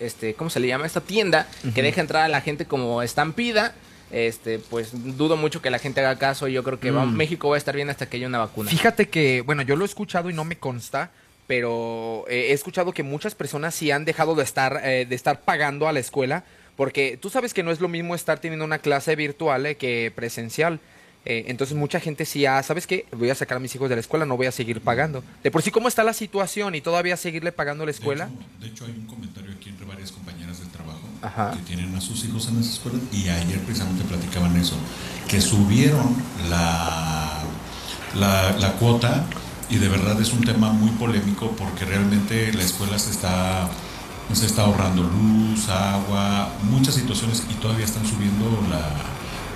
este, 0.00 0.34
¿cómo 0.34 0.50
se 0.50 0.60
le 0.60 0.66
llama? 0.68 0.86
esta 0.86 1.00
tienda 1.00 1.46
que 1.74 1.82
deja 1.82 2.00
entrar 2.00 2.22
a 2.24 2.28
la 2.28 2.40
gente 2.40 2.64
como 2.66 3.02
estampida, 3.02 3.74
este, 4.10 4.58
pues 4.58 4.90
dudo 5.16 5.36
mucho 5.36 5.62
que 5.62 5.70
la 5.70 5.78
gente 5.78 6.00
haga 6.00 6.18
caso 6.18 6.48
y 6.48 6.52
yo 6.52 6.62
creo 6.64 6.78
que 6.80 6.90
va- 6.90 7.06
Mm. 7.06 7.16
México 7.16 7.48
va 7.48 7.56
a 7.56 7.58
estar 7.58 7.74
bien 7.74 7.90
hasta 7.90 8.06
que 8.06 8.16
haya 8.18 8.26
una 8.26 8.38
vacuna. 8.38 8.70
Fíjate 8.70 9.08
que, 9.08 9.40
bueno, 9.42 9.62
yo 9.62 9.76
lo 9.76 9.84
he 9.84 9.88
escuchado 9.88 10.28
y 10.30 10.34
no 10.34 10.44
me 10.44 10.56
consta, 10.58 11.10
pero 11.46 12.24
eh, 12.28 12.46
he 12.50 12.52
escuchado 12.52 12.92
que 12.92 13.02
muchas 13.02 13.34
personas 13.34 13.74
sí 13.74 13.90
han 13.90 14.04
dejado 14.04 14.34
de 14.34 14.42
estar, 14.44 14.80
eh, 14.84 15.06
de 15.08 15.14
estar 15.14 15.40
pagando 15.42 15.88
a 15.88 15.92
la 15.92 16.00
escuela, 16.00 16.44
porque 16.76 17.18
tú 17.20 17.28
sabes 17.30 17.52
que 17.52 17.62
no 17.62 17.70
es 17.70 17.80
lo 17.80 17.88
mismo 17.88 18.14
estar 18.14 18.38
teniendo 18.38 18.64
una 18.64 18.78
clase 18.78 19.16
virtual 19.16 19.66
eh, 19.66 19.76
que 19.76 20.10
presencial. 20.14 20.80
Eh, 21.24 21.44
entonces 21.46 21.76
mucha 21.76 22.00
gente 22.00 22.24
sí, 22.24 22.46
ah, 22.46 22.60
¿sabes 22.64 22.86
qué? 22.86 23.06
Voy 23.12 23.30
a 23.30 23.34
sacar 23.36 23.56
a 23.56 23.60
mis 23.60 23.72
hijos 23.74 23.88
de 23.88 23.94
la 23.94 24.00
escuela, 24.00 24.26
no 24.26 24.36
voy 24.36 24.46
a 24.46 24.52
seguir 24.52 24.80
pagando. 24.80 25.22
De 25.44 25.50
por 25.52 25.62
sí, 25.62 25.70
¿cómo 25.70 25.86
está 25.86 26.02
la 26.02 26.14
situación 26.14 26.74
y 26.74 26.80
todavía 26.80 27.16
seguirle 27.16 27.52
pagando 27.52 27.84
la 27.84 27.92
De 27.92 27.96
escuela? 27.96 28.24
hecho, 28.24 28.60
de 28.60 28.66
hecho, 28.66 28.84
hay 28.86 28.92
un 28.98 29.06
comentario 29.06 29.52
aquí 29.52 29.68
entre 29.68 29.86
varias 29.86 30.10
compañeras 30.10 30.58
del 30.58 30.68
trabajo 30.70 31.00
Ajá. 31.22 31.52
que 31.52 31.62
tienen 31.62 31.94
a 31.94 32.00
sus 32.00 32.24
hijos 32.24 32.48
en 32.48 32.56
las 32.56 32.66
escuelas 32.68 33.00
y 33.12 33.28
ayer 33.28 33.60
precisamente 33.60 34.02
platicaban 34.04 34.56
eso, 34.56 34.74
que 35.28 35.40
subieron 35.40 36.16
la, 36.50 37.40
la, 38.16 38.56
la 38.58 38.72
cuota 38.72 39.24
y 39.70 39.76
de 39.76 39.88
verdad 39.88 40.20
es 40.20 40.32
un 40.32 40.42
tema 40.42 40.72
muy 40.72 40.90
polémico 40.90 41.54
porque 41.56 41.84
realmente 41.84 42.52
la 42.52 42.62
escuela 42.64 42.98
se 42.98 43.10
está, 43.12 43.68
se 44.32 44.46
está 44.46 44.62
ahorrando 44.62 45.02
luz, 45.04 45.68
agua, 45.68 46.52
muchas 46.64 46.96
situaciones 46.96 47.44
y 47.48 47.54
todavía 47.54 47.84
están 47.84 48.04
subiendo 48.06 48.60
la, 48.68 48.90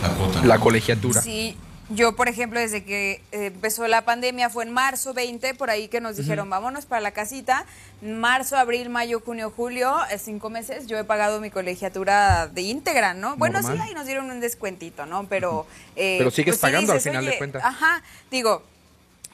la 0.08 0.14
cuota. 0.14 0.44
La 0.44 0.58
colegiatura. 0.58 1.22
Sí, 1.22 1.56
yo, 1.88 2.16
por 2.16 2.28
ejemplo, 2.28 2.58
desde 2.58 2.82
que 2.82 3.22
eh, 3.30 3.46
empezó 3.46 3.86
la 3.86 4.04
pandemia, 4.04 4.50
fue 4.50 4.64
en 4.64 4.72
marzo 4.72 5.14
20, 5.14 5.54
por 5.54 5.70
ahí 5.70 5.86
que 5.86 6.00
nos 6.00 6.16
dijeron, 6.16 6.50
vámonos 6.50 6.84
para 6.84 7.00
la 7.00 7.12
casita. 7.12 7.64
Marzo, 8.02 8.56
abril, 8.56 8.88
mayo, 8.90 9.20
junio, 9.24 9.52
julio, 9.54 9.96
eh, 10.10 10.18
cinco 10.18 10.50
meses, 10.50 10.88
yo 10.88 10.98
he 10.98 11.04
pagado 11.04 11.40
mi 11.40 11.50
colegiatura 11.50 12.48
de 12.48 12.62
íntegra, 12.62 13.14
¿no? 13.14 13.36
Bueno, 13.36 13.62
sí, 13.62 13.68
ahí 13.80 13.94
nos 13.94 14.06
dieron 14.06 14.30
un 14.30 14.40
descuentito, 14.40 15.06
¿no? 15.06 15.28
Pero... 15.28 15.66
eh, 15.94 16.16
Pero 16.18 16.30
sigues 16.32 16.56
sí 16.56 16.60
pagando 16.60 16.92
al 16.92 17.00
final 17.00 17.24
de 17.24 17.38
cuentas. 17.38 17.62
Ajá, 17.64 18.02
digo, 18.32 18.64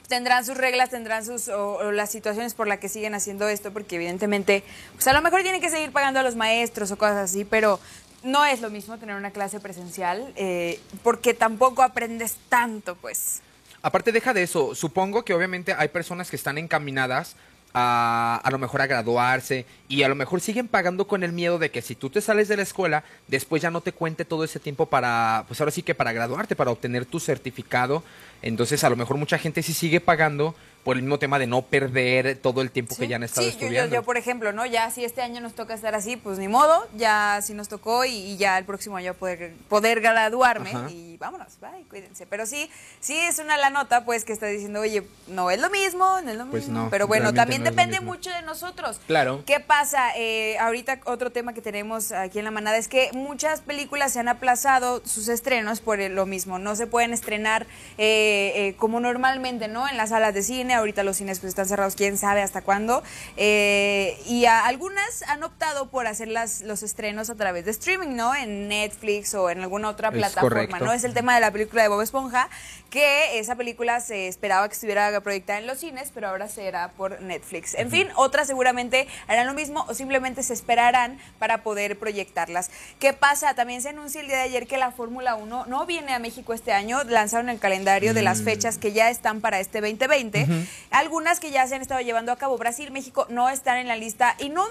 tendrán 0.07 0.45
sus 0.45 0.55
reglas, 0.55 0.91
tendrán 0.91 1.25
sus 1.25 1.47
o, 1.47 1.77
o 1.77 1.91
las 1.91 2.11
situaciones 2.11 2.53
por 2.53 2.67
las 2.67 2.77
que 2.77 2.87
siguen 2.87 3.15
haciendo 3.15 3.47
esto, 3.47 3.73
porque 3.73 3.95
evidentemente, 3.95 4.63
pues 4.93 5.07
a 5.07 5.13
lo 5.13 5.23
mejor 5.23 5.41
tienen 5.41 5.59
que 5.61 5.71
seguir 5.71 5.91
pagando 5.91 6.19
a 6.19 6.23
los 6.23 6.35
maestros 6.35 6.91
o 6.91 6.97
cosas 6.99 7.17
así, 7.17 7.45
pero 7.45 7.79
no 8.23 8.45
es 8.45 8.61
lo 8.61 8.69
mismo 8.69 8.97
tener 8.97 9.15
una 9.15 9.31
clase 9.31 9.59
presencial, 9.59 10.33
eh, 10.35 10.79
porque 11.03 11.33
tampoco 11.33 11.83
aprendes 11.83 12.37
tanto, 12.49 12.95
pues. 12.95 13.41
Aparte, 13.81 14.11
deja 14.11 14.33
de 14.33 14.43
eso. 14.43 14.75
Supongo 14.75 15.25
que 15.25 15.33
obviamente 15.33 15.73
hay 15.77 15.89
personas 15.89 16.29
que 16.29 16.35
están 16.35 16.57
encaminadas 16.57 17.35
a 17.73 18.39
a 18.43 18.51
lo 18.51 18.59
mejor 18.59 18.81
a 18.81 18.87
graduarse 18.87 19.65
y 19.87 20.03
a 20.03 20.07
lo 20.07 20.15
mejor 20.15 20.41
siguen 20.41 20.67
pagando 20.67 21.07
con 21.07 21.23
el 21.23 21.31
miedo 21.31 21.57
de 21.57 21.71
que 21.71 21.81
si 21.81 21.95
tú 21.95 22.09
te 22.09 22.21
sales 22.21 22.47
de 22.47 22.57
la 22.57 22.63
escuela, 22.63 23.03
después 23.27 23.61
ya 23.61 23.71
no 23.71 23.81
te 23.81 23.91
cuente 23.91 24.25
todo 24.25 24.43
ese 24.43 24.59
tiempo 24.59 24.85
para, 24.85 25.45
pues 25.47 25.59
ahora 25.59 25.71
sí 25.71 25.81
que 25.81 25.95
para 25.95 26.13
graduarte, 26.13 26.55
para 26.55 26.71
obtener 26.71 27.05
tu 27.05 27.19
certificado. 27.19 28.03
Entonces, 28.41 28.83
a 28.83 28.89
lo 28.89 28.95
mejor 28.95 29.17
mucha 29.17 29.37
gente 29.37 29.63
sí 29.63 29.73
sigue 29.73 29.99
pagando 29.99 30.55
por 30.83 30.97
el 30.97 31.03
mismo 31.03 31.17
tema 31.19 31.39
de 31.39 31.47
no 31.47 31.61
perder 31.61 32.37
todo 32.37 32.61
el 32.61 32.69
tiempo 32.71 32.95
que 32.95 33.07
ya 33.07 33.15
han 33.15 33.23
estado 33.23 33.47
Sí, 33.47 33.53
yo- 33.53 33.59
yo, 33.59 33.65
estudiando. 33.67 33.95
yo, 33.95 34.03
por 34.03 34.17
ejemplo, 34.17 34.51
¿no? 34.51 34.65
Ya 34.65 34.91
si 34.91 35.05
este 35.05 35.21
año 35.21 35.39
nos 35.41 35.53
toca 35.53 35.73
estar 35.73 35.95
así, 35.95 36.17
pues 36.17 36.39
ni 36.39 36.47
modo, 36.47 36.87
ya 36.95 37.39
si 37.41 37.53
nos 37.53 37.69
tocó 37.69 38.03
y, 38.05 38.11
y 38.13 38.37
ya 38.37 38.57
el 38.57 38.65
próximo 38.65 38.97
año 38.97 39.13
poder, 39.13 39.53
poder 39.69 40.01
graduarme 40.01 40.71
Ajá. 40.71 40.89
y 40.91 41.15
vámonos, 41.17 41.57
bye, 41.61 41.85
cuídense. 41.89 42.25
Pero 42.25 42.45
sí, 42.45 42.69
sí 42.99 43.17
es 43.17 43.39
una 43.39 43.55
la 43.57 43.69
nota, 43.69 44.03
pues, 44.03 44.25
que 44.25 44.33
está 44.33 44.47
diciendo, 44.47 44.81
oye, 44.81 45.03
no 45.27 45.51
es 45.51 45.59
lo 45.61 45.69
mismo, 45.69 46.19
no 46.21 46.31
es 46.31 46.37
lo 46.37 46.45
Pues 46.47 46.63
mismo. 46.65 46.83
no, 46.83 46.89
pero 46.89 47.07
bueno, 47.07 47.33
también 47.33 47.63
no 47.63 47.69
depende 47.69 48.01
mucho 48.01 48.29
de 48.29 48.41
nosotros. 48.41 48.99
Claro. 49.07 49.43
¿Qué 49.45 49.59
pasa? 49.61 50.11
Eh, 50.17 50.57
ahorita 50.59 50.99
otro 51.05 51.31
tema 51.31 51.53
que 51.53 51.61
tenemos 51.61 52.11
aquí 52.11 52.39
en 52.39 52.45
la 52.45 52.51
manada 52.51 52.75
es 52.77 52.87
que 52.89 53.09
muchas 53.13 53.61
películas 53.61 54.11
se 54.13 54.19
han 54.19 54.27
aplazado 54.27 55.01
sus 55.05 55.29
estrenos 55.29 55.79
por 55.79 55.99
lo 55.99 56.25
mismo. 56.25 56.59
No 56.59 56.75
se 56.75 56.87
pueden 56.87 57.13
estrenar 57.13 57.65
eh, 57.97 58.51
eh, 58.55 58.75
como 58.77 58.99
normalmente, 58.99 59.67
¿no? 59.69 59.87
En 59.87 59.95
las 59.95 60.09
salas 60.09 60.33
de 60.33 60.43
cine. 60.43 60.72
Ahorita 60.73 61.03
los 61.03 61.17
cines 61.17 61.39
pues 61.39 61.49
están 61.49 61.67
cerrados, 61.67 61.95
quién 61.95 62.17
sabe 62.17 62.41
hasta 62.41 62.61
cuándo. 62.61 63.03
Eh, 63.37 64.17
y 64.25 64.45
a- 64.45 64.65
algunas 64.65 65.23
han 65.27 65.43
optado 65.43 65.89
por 65.89 66.07
hacer 66.07 66.27
las, 66.27 66.61
los 66.61 66.83
estrenos 66.83 67.29
a 67.29 67.35
través 67.35 67.65
de 67.65 67.71
streaming, 67.71 68.15
¿no? 68.15 68.33
En 68.35 68.67
Netflix 68.67 69.33
o 69.33 69.49
en 69.49 69.61
alguna 69.61 69.89
otra 69.89 70.09
Es 70.09 70.15
plataforma, 70.15 70.49
correcto. 70.67 70.85
¿no? 70.85 70.93
Es 70.93 71.03
el 71.03 71.13
tema 71.13 71.35
de 71.35 71.41
la 71.41 71.51
película 71.51 71.81
de 71.83 71.87
Bob 71.89 72.01
Esponja, 72.01 72.49
que 72.89 73.39
esa 73.39 73.55
película 73.55 73.99
se 73.99 74.27
esperaba 74.27 74.67
que 74.67 74.73
estuviera 74.75 75.19
proyectada 75.21 75.59
en 75.59 75.67
los 75.67 75.79
cines, 75.79 76.11
pero 76.13 76.27
ahora 76.29 76.47
será 76.47 76.89
por 76.89 77.21
Netflix. 77.21 77.73
En 77.73 77.89
fin, 77.89 78.07
otras 78.15 78.47
seguramente 78.47 79.07
harán 79.27 79.47
lo 79.47 79.53
mismo 79.53 79.85
o 79.87 79.93
simplemente 79.93 80.43
se 80.43 80.53
esperarán 80.53 81.19
para 81.39 81.63
poder 81.63 81.97
proyectarlas. 81.97 82.69
¿Qué 82.99 83.13
pasa? 83.13 83.55
También 83.55 83.81
se 83.81 83.89
anuncia 83.89 84.21
el 84.21 84.27
día 84.27 84.37
de 84.37 84.43
ayer 84.43 84.67
que 84.67 84.77
la 84.77 84.91
Fórmula 84.91 85.35
1 85.35 85.65
no 85.65 85.85
viene 85.85 86.13
a 86.13 86.19
México 86.19 86.53
este 86.53 86.71
año, 86.71 87.03
lanzaron 87.05 87.49
el 87.49 87.59
calendario 87.59 88.13
de 88.13 88.21
las 88.21 88.41
fechas 88.43 88.77
que 88.77 88.91
ya 88.93 89.09
están 89.09 89.41
para 89.41 89.59
este 89.59 89.81
2020, 89.81 90.47
algunas 90.91 91.39
que 91.39 91.51
ya 91.51 91.65
se 91.67 91.75
han 91.75 91.81
estado 91.81 92.01
llevando 92.01 92.31
a 92.31 92.37
cabo. 92.37 92.57
Brasil, 92.57 92.91
México 92.91 93.25
no 93.29 93.49
están 93.49 93.77
en 93.77 93.87
la 93.87 93.95
lista 93.95 94.35
y 94.39 94.49
no 94.49 94.65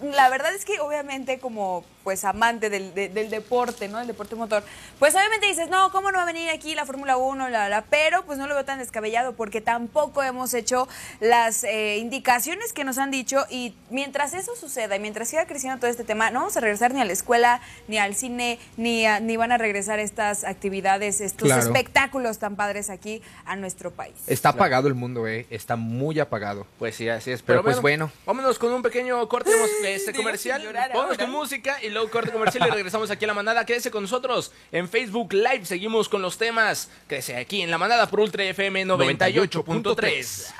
me, 0.00 0.10
la 0.12 0.28
verdad 0.28 0.54
es 0.54 0.64
que 0.64 0.80
obviamente 0.80 1.38
como 1.38 1.84
pues 2.08 2.24
amante 2.24 2.70
del, 2.70 2.94
de- 2.94 3.10
del 3.10 3.28
deporte, 3.28 3.86
¿no? 3.86 4.00
El 4.00 4.06
deporte 4.06 4.34
motor, 4.34 4.62
pues 4.98 5.14
obviamente 5.14 5.46
dices, 5.46 5.68
no, 5.68 5.90
¿cómo 5.92 6.10
no 6.10 6.16
va 6.16 6.22
a 6.22 6.26
venir 6.26 6.48
aquí 6.48 6.74
la 6.74 6.86
Fórmula 6.86 7.18
1, 7.18 7.50
la, 7.50 7.68
la, 7.68 7.82
pero 7.82 8.24
pues 8.24 8.38
no 8.38 8.46
lo 8.46 8.54
veo 8.54 8.64
tan 8.64 8.78
descabellado 8.78 9.34
porque 9.34 9.60
tampoco 9.60 10.22
hemos 10.22 10.54
hecho 10.54 10.88
las 11.20 11.64
eh, 11.64 11.98
indicaciones 11.98 12.72
que 12.72 12.82
nos 12.84 12.96
han 12.96 13.10
dicho 13.10 13.44
y 13.50 13.74
mientras 13.90 14.32
eso 14.32 14.56
suceda 14.56 14.96
y 14.96 15.00
mientras 15.00 15.28
siga 15.28 15.44
creciendo 15.46 15.78
todo 15.80 15.90
este 15.90 16.02
tema, 16.02 16.30
no 16.30 16.38
vamos 16.40 16.56
a 16.56 16.60
regresar 16.60 16.94
ni 16.94 17.02
a 17.02 17.04
la 17.04 17.12
escuela, 17.12 17.60
ni 17.88 17.98
al 17.98 18.14
cine, 18.14 18.58
ni, 18.78 19.04
a- 19.04 19.20
ni 19.20 19.36
van 19.36 19.52
a 19.52 19.58
regresar 19.58 19.98
estas 19.98 20.44
actividades, 20.44 21.20
estos 21.20 21.44
Claro. 21.48 21.60
espectáculos 21.62 22.38
tan 22.38 22.56
padres 22.56 22.88
aquí 22.88 23.20
a 23.44 23.54
nuestro 23.54 23.90
país. 23.90 24.14
Está 24.28 24.48
apagado 24.48 24.88
el 24.88 24.94
mundo, 24.94 25.28
eh. 25.28 25.46
Está 25.50 25.76
muy 25.76 26.18
apagado. 26.20 26.66
Pues 26.78 26.94
sí, 26.96 27.06
así 27.10 27.32
es. 27.32 27.42
Pero 27.42 27.58
Pero, 27.58 27.64
pues 27.64 27.82
bueno. 27.82 28.10
Vámonos 28.24 28.58
con 28.58 28.72
un 28.72 28.80
pequeño 28.80 29.28
corte 29.28 29.50
este 29.84 30.12
comercial. 30.16 30.62
Vámonos 30.94 31.18
con 31.18 31.30
música 31.30 31.76
y 31.82 31.90
luego 31.90 31.97
corte 32.06 32.30
comercial 32.30 32.68
y 32.68 32.70
regresamos 32.70 33.10
aquí 33.10 33.24
a 33.24 33.28
la 33.28 33.34
manada. 33.34 33.66
Quédese 33.66 33.90
con 33.90 34.02
nosotros 34.02 34.52
en 34.70 34.88
Facebook 34.88 35.32
Live. 35.32 35.64
Seguimos 35.64 36.08
con 36.08 36.22
los 36.22 36.38
temas. 36.38 36.90
Quédese 37.08 37.36
aquí 37.36 37.62
en 37.62 37.70
la 37.70 37.78
manada 37.78 38.08
por 38.08 38.20
Ultra 38.20 38.44
FM 38.44 38.86
98.3. 38.86 40.54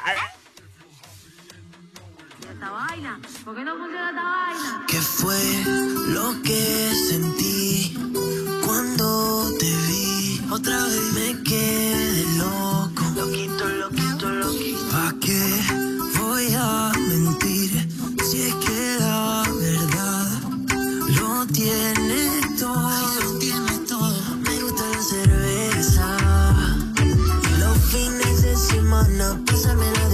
¿Qué 4.88 4.98
fue 4.98 5.40
lo 6.08 6.42
que 6.42 6.92
sentí 7.08 7.94
cuando 8.64 9.48
te 9.58 9.66
vi? 9.66 10.40
Otra 10.50 10.76
vez 10.84 11.12
me 11.12 11.42
quedé 11.44 12.24
loco. 12.36 13.02
Loquito, 13.14 13.64
loquito, 13.68 14.28
loquito. 14.28 14.78
¿Pa' 14.90 15.14
qué 15.20 15.40
voy 16.18 16.48
a 16.54 16.92
mentir? 16.96 17.57
Lo 21.68 21.74
tiene 21.74 22.56
todo. 22.58 22.90
Lo 23.22 23.38
tiene 23.38 23.78
todo. 23.86 24.36
Me 24.36 24.62
gusta 24.62 24.84
la 24.90 25.02
cerveza. 25.02 26.16
Y 27.04 27.60
los 27.60 27.78
fines 27.90 28.42
de 28.42 28.56
semana 28.56 29.38
pasármela 29.44 30.07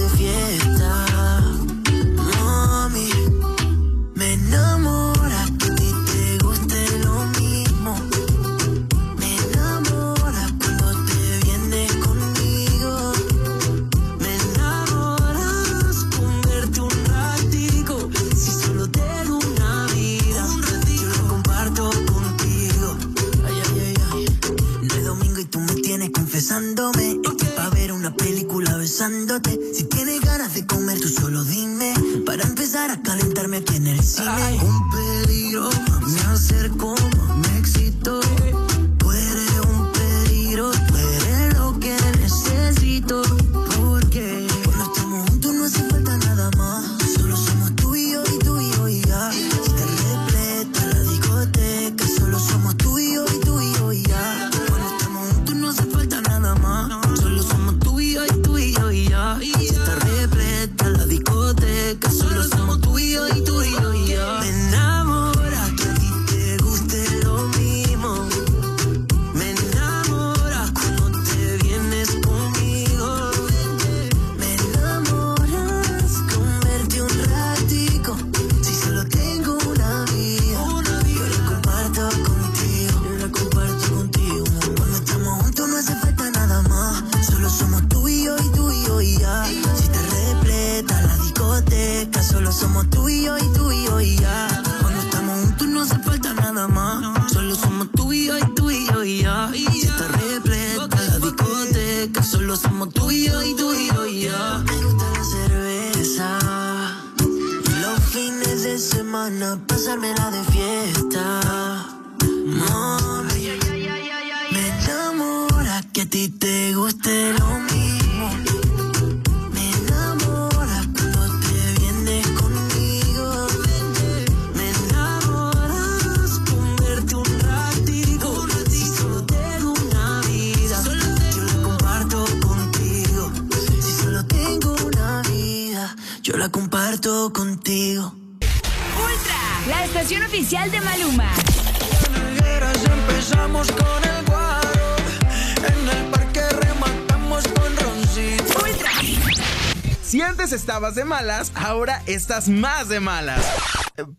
de 150.95 151.05
malas, 151.05 151.51
ahora 151.55 152.01
estás 152.05 152.47
más 152.49 152.87
de 152.89 152.99
malas. 152.99 153.45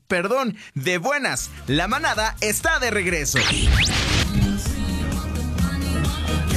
Perdón, 0.09 0.57
de 0.75 0.99
buenas. 0.99 1.51
La 1.67 1.89
manada 1.89 2.37
está 2.41 2.79
de 2.79 2.91
regreso. 2.91 3.39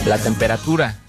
La 0.05 0.17
temperatura. 0.17 0.99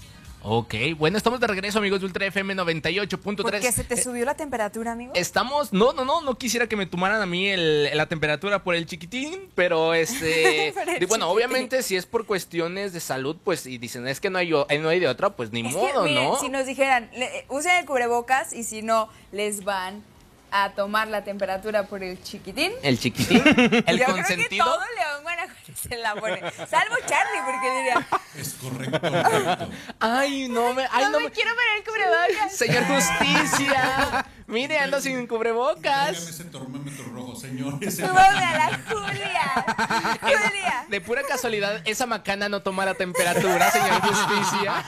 Ok, 0.43 0.73
bueno, 0.97 1.17
estamos 1.17 1.39
de 1.39 1.45
regreso, 1.45 1.77
amigos 1.77 1.99
de 1.99 2.07
Ultra 2.07 2.25
FM 2.25 2.55
98.3. 2.55 3.35
¿Por 3.43 3.59
qué 3.59 3.71
se 3.71 3.83
te 3.83 3.93
Eh, 3.93 4.01
subió 4.01 4.25
la 4.25 4.33
temperatura, 4.33 4.93
amigo? 4.93 5.11
Estamos, 5.13 5.71
no, 5.71 5.93
no, 5.93 6.03
no, 6.03 6.21
no 6.21 6.35
quisiera 6.35 6.65
que 6.67 6.75
me 6.75 6.87
tomaran 6.87 7.21
a 7.21 7.27
mí 7.27 7.47
el- 7.47 7.95
la 7.95 8.07
temperatura 8.07 8.63
por 8.63 8.73
el 8.73 8.87
chiquitín, 8.87 9.49
pero 9.53 9.93
este, 9.93 10.73
di- 10.99 11.05
bueno, 11.05 11.05
chiquitín. 11.05 11.21
obviamente 11.23 11.83
si 11.83 11.95
es 11.95 12.07
por 12.07 12.25
cuestiones 12.25 12.91
de 12.91 12.99
salud, 13.01 13.37
pues, 13.43 13.67
y 13.67 13.77
dicen, 13.77 14.07
es 14.07 14.19
que 14.19 14.31
no 14.31 14.39
hay, 14.39 14.51
eh, 14.69 14.79
no 14.79 14.89
hay 14.89 14.99
de 14.99 15.07
otra, 15.07 15.29
pues 15.29 15.51
ni 15.51 15.61
Es 15.61 15.67
que, 15.67 15.73
modo, 15.79 16.05
miren, 16.05 16.23
¿no? 16.29 16.39
si 16.39 16.49
nos 16.49 16.65
dijeran, 16.65 17.11
le- 17.15 17.45
usen 17.49 17.77
el 17.77 17.85
cubrebocas 17.85 18.51
y 18.53 18.63
si 18.63 18.81
no, 18.81 19.09
les 19.31 19.63
van 19.63 20.03
a 20.51 20.71
tomar 20.71 21.07
la 21.07 21.23
temperatura 21.23 21.83
por 21.83 22.03
el 22.03 22.21
chiquitín. 22.21 22.71
El 22.83 22.99
chiquitín, 22.99 23.37
el 23.47 23.97
Yo 23.97 24.05
creo 24.05 24.05
que 24.07 24.11
consentido. 24.13 24.65
todo 24.65 24.79
León 24.97 25.23
Guanajuato 25.23 25.71
se 25.75 25.97
la 25.97 26.15
pone. 26.15 26.41
Salvo 26.69 26.95
Charlie, 27.07 27.41
porque 27.45 27.71
diría, 27.77 28.07
Es 28.35 28.53
correcto, 28.55 28.99
correcto. 29.01 29.69
Ay, 29.99 30.47
no 30.49 30.73
me, 30.73 30.85
ay, 30.91 31.05
no, 31.05 31.11
no 31.11 31.19
me 31.19 31.25
me, 31.25 31.31
quiero 31.31 31.51
poner 31.51 31.77
el 31.77 31.83
cubrebocas. 31.83 32.55
señor 32.57 32.83
justicia, 32.85 34.25
mire, 34.47 34.77
ando 34.79 34.99
sin 35.01 35.25
cubrebocas. 35.27 36.17
ese 36.17 36.43
termómetro 36.45 37.05
rojo, 37.05 37.35
señor. 37.35 37.77
Ese 37.81 38.05
Súbame 38.05 38.45
a 38.45 38.57
la 38.69 38.79
Julia. 38.89 40.17
Julia. 40.21 40.85
De 40.89 41.01
pura 41.01 41.21
casualidad, 41.23 41.81
esa 41.85 42.05
macana 42.05 42.49
no 42.49 42.61
toma 42.61 42.83
la 42.85 42.93
temperatura, 42.95 43.71
señor 43.71 44.01
justicia. 44.01 44.83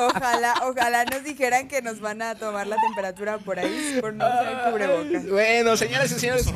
Ojalá, 0.00 0.54
ojalá 0.62 1.04
nos 1.04 1.22
dijeran 1.24 1.68
que 1.68 1.82
nos 1.82 2.00
van 2.00 2.22
a 2.22 2.34
tomar 2.34 2.66
la 2.66 2.76
temperatura 2.76 3.36
por 3.38 3.58
ahí 3.58 3.98
por 4.00 4.14
no 4.14 4.26
usar 4.26 4.70
cubrebocas. 4.70 5.28
Bueno, 5.28 5.76
señoras 5.76 6.10
y 6.10 6.18
señores. 6.18 6.46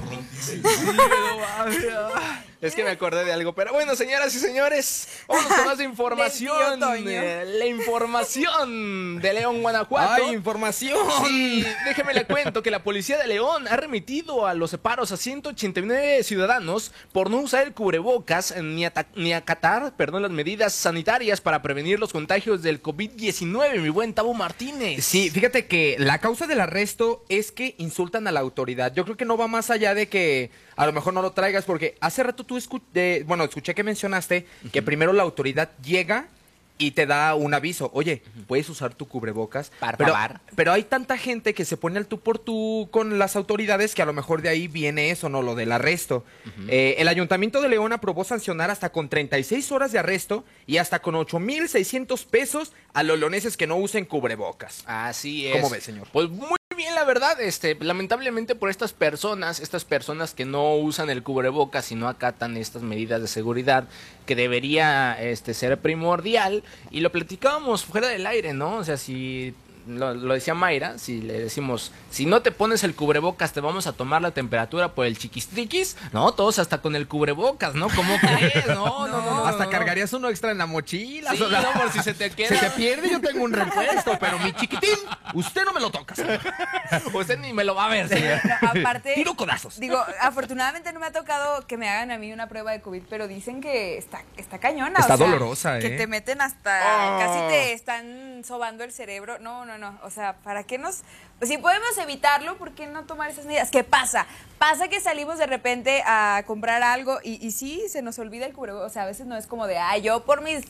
Es 2.64 2.74
que 2.74 2.83
me 2.83 2.88
acordé 2.88 3.27
de 3.27 3.33
algo, 3.33 3.55
pero 3.55 3.74
bueno, 3.74 3.94
señoras 3.94 4.35
y 4.35 4.38
señores, 4.38 5.07
vamos 5.29 5.44
con 5.44 5.66
más 5.66 5.81
información. 5.83 6.81
Eh, 7.07 7.44
la 7.59 7.66
información 7.66 9.20
de 9.20 9.35
León, 9.35 9.61
Guanajuato. 9.61 10.24
¡Ay, 10.24 10.35
información! 10.35 10.98
Sí, 11.27 11.62
déjeme 11.85 12.14
le 12.14 12.24
cuento 12.24 12.62
que 12.62 12.70
la 12.70 12.83
policía 12.83 13.18
de 13.18 13.27
León 13.27 13.68
ha 13.68 13.77
remitido 13.77 14.46
a 14.46 14.55
los 14.55 14.70
separos 14.70 15.12
a 15.12 15.18
189 15.18 16.22
ciudadanos 16.22 16.92
por 17.12 17.29
no 17.29 17.37
usar 17.37 17.66
el 17.66 17.74
cubrebocas 17.74 18.55
ni, 18.62 18.87
ni 19.14 19.35
acatar 19.35 19.94
perdón, 19.94 20.22
las 20.22 20.31
medidas 20.31 20.72
sanitarias 20.72 21.42
para 21.42 21.61
prevenir 21.61 22.00
los 22.00 22.14
contagios 22.14 22.62
del 22.62 22.83
COVID-19, 22.83 23.79
mi 23.79 23.90
buen 23.90 24.14
Tabo 24.14 24.33
Martínez. 24.33 25.05
Sí, 25.05 25.29
fíjate 25.29 25.66
que 25.66 25.96
la 25.98 26.18
causa 26.18 26.46
del 26.46 26.62
arresto 26.62 27.27
es 27.29 27.53
que 27.53 27.74
insultan 27.77 28.27
a 28.27 28.33
la 28.33 28.40
autoridad. 28.40 28.94
Yo 28.94 29.05
creo 29.05 29.18
que 29.18 29.27
no 29.27 29.37
va 29.37 29.48
más 29.48 29.68
allá 29.68 29.94
de 29.94 30.09
que 30.09 30.50
a 30.76 30.87
lo 30.87 30.92
mejor 30.92 31.14
no 31.14 31.22
lo 31.22 31.32
traigas, 31.32 31.64
porque 31.64 31.96
hace 32.00 32.22
rato 32.22 32.44
tú 32.44 32.56
escu- 32.56 32.82
de- 32.92 33.24
bueno, 33.26 33.44
escuché 33.44 33.74
que 33.74 33.82
mencionaste 33.84 34.46
que 34.72 34.82
primero 34.82 35.12
la 35.12 35.22
autoridad 35.22 35.70
llega 35.82 36.28
y 36.76 36.90
te 36.90 37.06
da 37.06 37.37
un 37.37 37.54
aviso, 37.54 37.88
oye, 37.94 38.20
puedes 38.48 38.68
usar 38.68 38.94
tu 38.94 39.06
cubrebocas. 39.06 39.70
Por 39.78 39.96
pero, 39.96 40.12
pero 40.56 40.72
hay 40.72 40.82
tanta 40.82 41.16
gente 41.16 41.54
que 41.54 41.64
se 41.64 41.76
pone 41.76 41.98
al 41.98 42.06
tú 42.08 42.18
por 42.18 42.40
tú 42.40 42.88
con 42.90 43.16
las 43.16 43.37
autoridades 43.37 43.94
que 43.94 44.02
a 44.02 44.06
lo 44.06 44.12
mejor 44.12 44.42
de 44.42 44.48
ahí 44.48 44.66
viene 44.66 45.10
eso, 45.10 45.28
¿no? 45.28 45.40
Lo 45.40 45.54
del 45.54 45.70
arresto. 45.70 46.24
Eh, 46.66 46.96
el 46.98 47.06
Ayuntamiento 47.06 47.62
de 47.62 47.68
León 47.68 47.92
aprobó 47.92 48.24
sancionar 48.24 48.72
hasta 48.72 48.90
con 48.90 49.08
36 49.08 49.70
horas 49.70 49.92
de 49.92 50.00
arresto 50.00 50.44
y 50.66 50.78
hasta 50.78 50.98
con 51.00 51.14
8,600 51.14 52.24
pesos 52.24 52.72
a 52.92 53.04
los 53.04 53.20
leoneses 53.20 53.56
que 53.56 53.68
no 53.68 53.76
usen 53.76 54.04
cubrebocas. 54.04 54.82
Así 54.87 55.46
es. 55.46 55.54
¿Cómo 55.54 55.70
ve, 55.70 55.80
señor? 55.80 56.08
Pues 56.12 56.28
muy 56.28 56.56
bien, 56.74 56.94
la 56.94 57.04
verdad, 57.04 57.40
este, 57.40 57.76
lamentablemente 57.80 58.54
por 58.54 58.70
estas 58.70 58.92
personas, 58.92 59.60
estas 59.60 59.84
personas 59.84 60.34
que 60.34 60.44
no 60.44 60.74
usan 60.76 61.10
el 61.10 61.22
cubrebocas 61.22 61.90
y 61.92 61.94
no 61.94 62.08
acatan 62.08 62.56
estas 62.56 62.82
medidas 62.82 63.20
de 63.20 63.28
seguridad 63.28 63.84
que 64.26 64.37
debería 64.37 65.20
este, 65.20 65.54
ser 65.54 65.78
primordial, 65.78 66.62
y 66.90 67.00
lo 67.00 67.12
platicábamos 67.12 67.84
fuera 67.84 68.08
del 68.08 68.26
aire, 68.26 68.52
¿no? 68.52 68.76
O 68.76 68.84
sea, 68.84 68.96
si 68.96 69.54
lo, 69.87 70.14
lo 70.14 70.35
decía 70.35 70.55
Mayra, 70.55 70.99
si 70.99 71.20
le 71.20 71.38
decimos, 71.40 71.92
si 72.11 72.27
no 72.27 72.42
te 72.42 72.53
pones 72.53 72.85
el 72.85 72.94
cubrebocas 72.94 73.53
te 73.53 73.61
vamos 73.61 73.87
a 73.87 73.92
tomar 73.92 74.23
la 74.23 74.31
temperatura 74.33 74.94
por 74.94 75.07
el 75.07 75.18
chiquistriquis, 75.18 75.97
no, 76.12 76.33
todos 76.33 76.59
hasta 76.59 76.81
con 76.81 76.97
el 76.97 77.07
cubrebocas, 77.09 77.75
¿no? 77.75 77.88
¿Cómo 77.90 78.16
crees? 78.20 78.66
No, 78.68 79.07
no, 79.09 79.20
no. 79.23 79.47
Hasta 79.47 79.64
no, 79.64 79.70
no. 79.70 79.70
cargarías 79.70 80.12
uno 80.12 80.29
extra 80.29 80.51
en 80.51 80.59
la 80.59 80.66
mochila. 80.66 81.33
Sí, 81.33 81.42
o 81.42 81.51
sea, 81.51 81.61
no, 81.61 81.73
por 81.73 81.90
si 81.92 82.01
se 82.01 82.14
te 82.14 82.31
queda. 82.31 82.49
Se 82.55 82.57
te 82.57 82.70
pierde, 82.70 83.11
yo 83.11 83.20
tengo 83.20 83.44
un 83.44 83.53
repuesto, 83.53 84.16
pero 84.20 84.38
mi 84.38 84.53
chiquitín, 84.53 84.97
usted 85.35 85.64
no 85.64 85.73
me 85.73 85.81
lo 85.81 85.90
toca. 85.90 86.14
señor. 86.14 86.40
Usted 87.14 87.38
ni 87.38 87.53
me 87.53 87.64
lo 87.64 87.75
va 87.75 87.87
a 87.87 87.88
ver, 87.88 88.09
señor. 88.09 88.40
No, 88.44 88.81
aparte, 88.81 89.14
Tiro 89.14 89.35
codazos. 89.35 89.79
digo, 89.81 90.03
afortunadamente 90.20 90.92
no 90.92 91.01
me 91.01 91.07
ha 91.07 91.12
tocado 91.12 91.66
que 91.66 91.77
me 91.77 91.88
hagan 91.88 92.11
a 92.11 92.18
mí 92.18 92.33
una 92.33 92.49
prueba 92.49 92.73
de 92.73 92.81
COVID, 92.81 93.03
pero 93.09 93.27
dicen 93.29 93.61
que 93.61 93.97
está, 93.99 94.23
está 94.37 94.59
cañona. 94.59 95.01
Está 95.01 95.14
o 95.14 95.16
sea, 95.18 95.27
dolorosa, 95.27 95.79
Que 95.79 95.88
¿eh? 95.94 95.97
te 95.97 96.07
meten 96.07 96.40
hasta, 96.40 96.81
Oh. 96.85 97.18
casi 97.18 97.40
te 97.49 97.73
están 97.73 98.42
sobando 98.44 98.85
el 98.85 98.92
cerebro. 98.92 99.38
No, 99.38 99.64
no, 99.64 99.73
no. 99.78 99.98
O 100.02 100.10
sea, 100.10 100.37
¿para 100.42 100.64
qué 100.64 100.78
nos...? 100.78 101.02
Pues 101.38 101.50
si 101.50 101.58
podemos 101.58 101.96
evitarlo, 101.98 102.56
¿por 102.56 102.72
qué 102.72 102.87
no 102.87 103.04
tomar 103.04 103.30
esas 103.30 103.44
medidas? 103.46 103.70
¿Qué 103.70 103.84
pasa? 103.84 104.26
Pasa 104.58 104.88
que 104.88 105.00
salimos 105.00 105.38
de 105.38 105.46
repente 105.46 106.02
a 106.06 106.42
comprar 106.46 106.82
algo 106.82 107.18
y, 107.22 107.44
y 107.44 107.50
sí, 107.52 107.82
se 107.88 108.02
nos 108.02 108.18
olvida 108.18 108.46
el 108.46 108.52
cubrebocas. 108.52 108.90
O 108.90 108.92
sea, 108.92 109.02
a 109.02 109.06
veces 109.06 109.26
no 109.26 109.37
es 109.37 109.46
como 109.46 109.66
de, 109.66 109.78
ah, 109.78 109.98
yo 109.98 110.24
por 110.24 110.42
mis... 110.42 110.64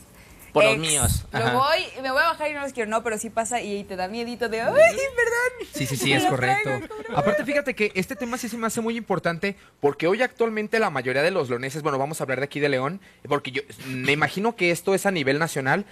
Por 0.53 0.63
los 0.63 0.77
míos. 0.77 1.25
Lo 1.33 1.39
Ajá. 1.39 1.53
voy, 1.53 2.01
me 2.01 2.11
voy 2.11 2.21
a 2.21 2.27
bajar 2.27 2.49
y 2.49 2.53
no 2.53 2.61
los 2.61 2.71
quiero. 2.71 2.89
No, 2.89 3.03
pero 3.03 3.17
sí 3.17 3.29
pasa 3.29 3.59
y 3.59 3.83
te 3.83 3.97
da 3.97 4.07
miedito 4.07 4.47
de, 4.47 4.61
ay, 4.61 4.69
perdón. 4.71 5.69
Sí, 5.73 5.85
sí, 5.85 5.97
sí, 5.97 6.13
es 6.13 6.23
correcto. 6.23 6.69
traigo. 6.69 6.87
Aparte, 7.13 7.43
fíjate 7.43 7.75
que 7.75 7.91
este 7.93 8.15
tema 8.15 8.37
sí 8.37 8.47
se 8.47 8.55
me 8.55 8.65
hace 8.65 8.79
muy 8.79 8.95
importante 8.95 9.57
porque 9.81 10.07
hoy 10.07 10.21
actualmente 10.21 10.79
la 10.79 10.89
mayoría 10.89 11.23
de 11.23 11.31
los 11.31 11.49
leoneses, 11.49 11.81
bueno, 11.81 11.97
vamos 11.97 12.21
a 12.21 12.23
hablar 12.23 12.39
de 12.39 12.45
aquí 12.45 12.61
de 12.61 12.69
León, 12.69 13.01
porque 13.27 13.51
yo 13.51 13.63
me 13.87 14.13
imagino 14.13 14.55
que 14.55 14.71
esto 14.71 14.95
es 14.95 15.05
a 15.05 15.11
nivel 15.11 15.39
nacional, 15.39 15.85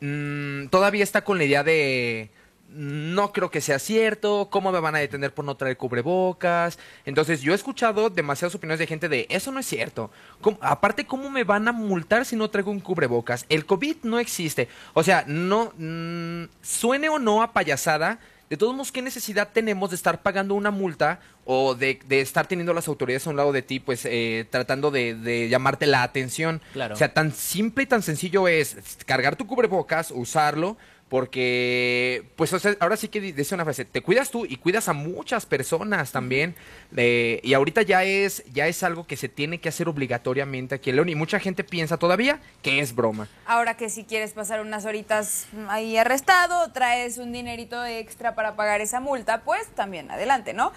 mm, 0.00 0.66
todavía 0.66 1.04
está 1.04 1.22
con 1.22 1.38
la 1.38 1.44
idea 1.44 1.62
de 1.62 2.30
no 2.68 3.32
creo 3.32 3.50
que 3.50 3.60
sea 3.60 3.78
cierto, 3.78 4.48
cómo 4.50 4.70
me 4.72 4.80
van 4.80 4.94
a 4.94 4.98
detener 4.98 5.32
por 5.32 5.44
no 5.44 5.56
traer 5.56 5.76
cubrebocas. 5.76 6.78
Entonces, 7.06 7.40
yo 7.40 7.52
he 7.52 7.54
escuchado 7.54 8.10
demasiadas 8.10 8.54
opiniones 8.54 8.78
de 8.78 8.86
gente 8.86 9.08
de 9.08 9.26
eso 9.30 9.50
no 9.52 9.60
es 9.60 9.66
cierto. 9.66 10.10
¿Cómo- 10.40 10.58
aparte, 10.60 11.06
¿cómo 11.06 11.30
me 11.30 11.44
van 11.44 11.66
a 11.68 11.72
multar 11.72 12.24
si 12.24 12.36
no 12.36 12.50
traigo 12.50 12.70
un 12.70 12.80
cubrebocas? 12.80 13.46
El 13.48 13.64
COVID 13.66 13.96
no 14.02 14.18
existe. 14.18 14.68
O 14.94 15.02
sea, 15.02 15.24
no 15.26 15.72
mm, 15.78 16.44
suene 16.62 17.08
o 17.08 17.18
no 17.18 17.42
a 17.42 17.52
payasada. 17.52 18.18
De 18.50 18.56
todos 18.56 18.72
modos, 18.74 18.92
¿qué 18.92 19.02
necesidad 19.02 19.50
tenemos 19.52 19.90
de 19.90 19.96
estar 19.96 20.22
pagando 20.22 20.54
una 20.54 20.70
multa 20.70 21.20
o 21.44 21.74
de, 21.74 22.00
de 22.06 22.22
estar 22.22 22.46
teniendo 22.46 22.72
las 22.72 22.88
autoridades 22.88 23.26
a 23.26 23.30
un 23.30 23.36
lado 23.36 23.52
de 23.52 23.60
ti, 23.60 23.78
pues 23.78 24.06
eh, 24.06 24.46
tratando 24.50 24.90
de, 24.90 25.14
de 25.14 25.50
llamarte 25.50 25.86
la 25.86 26.02
atención? 26.02 26.62
Claro. 26.72 26.94
O 26.94 26.96
sea, 26.96 27.12
tan 27.12 27.32
simple 27.34 27.84
y 27.84 27.86
tan 27.86 28.02
sencillo 28.02 28.48
es 28.48 28.76
cargar 29.04 29.36
tu 29.36 29.46
cubrebocas, 29.46 30.10
usarlo, 30.10 30.78
porque, 31.08 32.24
pues, 32.36 32.52
o 32.52 32.58
sea, 32.58 32.76
ahora 32.80 32.96
sí 32.96 33.08
que 33.08 33.20
dice 33.20 33.54
una 33.54 33.64
frase, 33.64 33.84
te 33.84 34.02
cuidas 34.02 34.30
tú 34.30 34.44
y 34.44 34.56
cuidas 34.56 34.88
a 34.88 34.92
muchas 34.92 35.46
personas 35.46 36.12
también, 36.12 36.54
eh, 36.96 37.40
y 37.42 37.54
ahorita 37.54 37.82
ya 37.82 38.04
es, 38.04 38.44
ya 38.52 38.66
es 38.66 38.82
algo 38.82 39.06
que 39.06 39.16
se 39.16 39.28
tiene 39.28 39.58
que 39.58 39.68
hacer 39.68 39.88
obligatoriamente 39.88 40.74
aquí 40.74 40.90
en 40.90 40.96
León, 40.96 41.08
y 41.08 41.14
mucha 41.14 41.40
gente 41.40 41.64
piensa 41.64 41.96
todavía 41.96 42.40
que 42.62 42.80
es 42.80 42.94
broma. 42.94 43.28
Ahora 43.46 43.76
que 43.76 43.88
si 43.90 44.04
quieres 44.04 44.32
pasar 44.32 44.60
unas 44.60 44.84
horitas 44.84 45.46
ahí 45.68 45.96
arrestado, 45.96 46.70
traes 46.72 47.18
un 47.18 47.32
dinerito 47.32 47.84
extra 47.84 48.34
para 48.34 48.56
pagar 48.56 48.80
esa 48.80 49.00
multa, 49.00 49.42
pues 49.42 49.66
también 49.74 50.10
adelante, 50.10 50.52
¿no? 50.52 50.72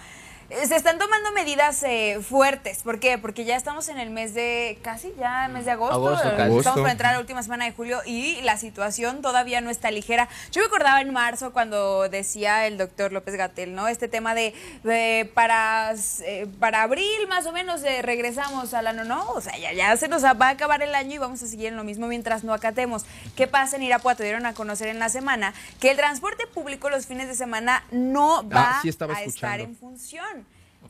Se 0.66 0.76
están 0.76 0.98
tomando 0.98 1.32
medidas 1.32 1.82
eh, 1.82 2.18
fuertes. 2.22 2.82
¿Por 2.82 3.00
qué? 3.00 3.18
Porque 3.18 3.44
ya 3.44 3.56
estamos 3.56 3.88
en 3.88 3.98
el 3.98 4.10
mes 4.10 4.34
de, 4.34 4.78
casi 4.82 5.12
ya 5.18 5.48
mes 5.48 5.64
de 5.64 5.72
agosto. 5.72 5.94
Agosto. 5.94 6.28
Agosto. 6.28 6.58
Estamos 6.58 6.80
por 6.80 6.90
entrar 6.90 7.10
a 7.10 7.14
la 7.14 7.20
última 7.20 7.42
semana 7.42 7.64
de 7.64 7.72
julio 7.72 8.00
y 8.04 8.40
la 8.42 8.56
situación 8.58 9.22
todavía 9.22 9.60
no 9.60 9.70
está 9.70 9.90
ligera. 9.90 10.28
Yo 10.50 10.60
me 10.60 10.66
acordaba 10.66 11.00
en 11.00 11.12
marzo 11.12 11.52
cuando 11.52 12.08
decía 12.08 12.66
el 12.66 12.78
doctor 12.78 13.12
López 13.12 13.34
Gatel, 13.36 13.74
¿no? 13.74 13.88
Este 13.88 14.08
tema 14.08 14.34
de, 14.34 14.54
de 14.84 15.30
para, 15.34 15.94
eh, 16.24 16.46
para 16.60 16.82
abril 16.82 17.28
más 17.28 17.46
o 17.46 17.52
menos 17.52 17.82
eh, 17.82 18.02
regresamos 18.02 18.74
a 18.74 18.82
la 18.82 18.92
no, 18.92 19.04
no, 19.04 19.30
o 19.30 19.40
sea, 19.40 19.56
ya, 19.58 19.72
ya 19.72 19.96
se 19.96 20.08
nos 20.08 20.22
va 20.24 20.48
a 20.48 20.50
acabar 20.50 20.82
el 20.82 20.94
año 20.94 21.14
y 21.14 21.18
vamos 21.18 21.42
a 21.42 21.46
seguir 21.46 21.66
en 21.68 21.76
lo 21.76 21.84
mismo 21.84 22.06
mientras 22.06 22.44
no 22.44 22.52
acatemos. 22.52 23.04
¿Qué 23.36 23.46
pasa 23.46 23.76
en 23.76 23.82
Irapuato? 23.84 24.22
Dieron 24.22 24.46
a 24.46 24.54
conocer 24.54 24.88
en 24.88 24.98
la 24.98 25.08
semana 25.08 25.54
que 25.80 25.90
el 25.90 25.96
transporte 25.96 26.46
público 26.46 26.90
los 26.90 27.06
fines 27.06 27.26
de 27.28 27.34
semana 27.34 27.84
no 27.90 28.48
va 28.48 28.72
Ah, 28.72 28.78
sí 28.82 28.88
estaba 28.88 29.14
a 29.16 29.22
estar 29.22 29.60
en 29.60 29.76
función. 29.76 30.41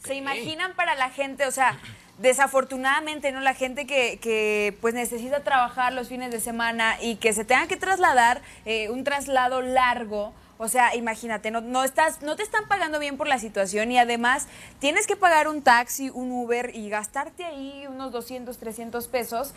¿Se 0.04 0.14
imaginan 0.14 0.74
para 0.74 0.94
la 0.94 1.10
gente? 1.10 1.46
O 1.46 1.50
sea, 1.50 1.78
desafortunadamente, 2.18 3.32
¿no? 3.32 3.40
La 3.40 3.54
gente 3.54 3.86
que, 3.86 4.18
que, 4.20 4.76
pues 4.80 4.94
necesita 4.94 5.40
trabajar 5.40 5.92
los 5.92 6.08
fines 6.08 6.30
de 6.30 6.40
semana 6.40 6.96
y 7.00 7.16
que 7.16 7.32
se 7.32 7.44
tenga 7.44 7.66
que 7.66 7.76
trasladar 7.76 8.42
eh, 8.64 8.90
un 8.90 9.04
traslado 9.04 9.60
largo. 9.62 10.32
O 10.58 10.68
sea, 10.68 10.94
imagínate, 10.94 11.50
no, 11.50 11.60
no, 11.60 11.82
estás, 11.82 12.22
no 12.22 12.36
te 12.36 12.42
están 12.42 12.68
pagando 12.68 13.00
bien 13.00 13.16
por 13.16 13.26
la 13.26 13.38
situación 13.38 13.90
y 13.90 13.98
además 13.98 14.46
tienes 14.78 15.06
que 15.06 15.16
pagar 15.16 15.48
un 15.48 15.62
taxi, 15.62 16.10
un 16.10 16.30
Uber 16.30 16.70
y 16.74 16.88
gastarte 16.88 17.44
ahí 17.44 17.84
unos 17.88 18.12
200, 18.12 18.58
300 18.58 19.08
pesos 19.08 19.54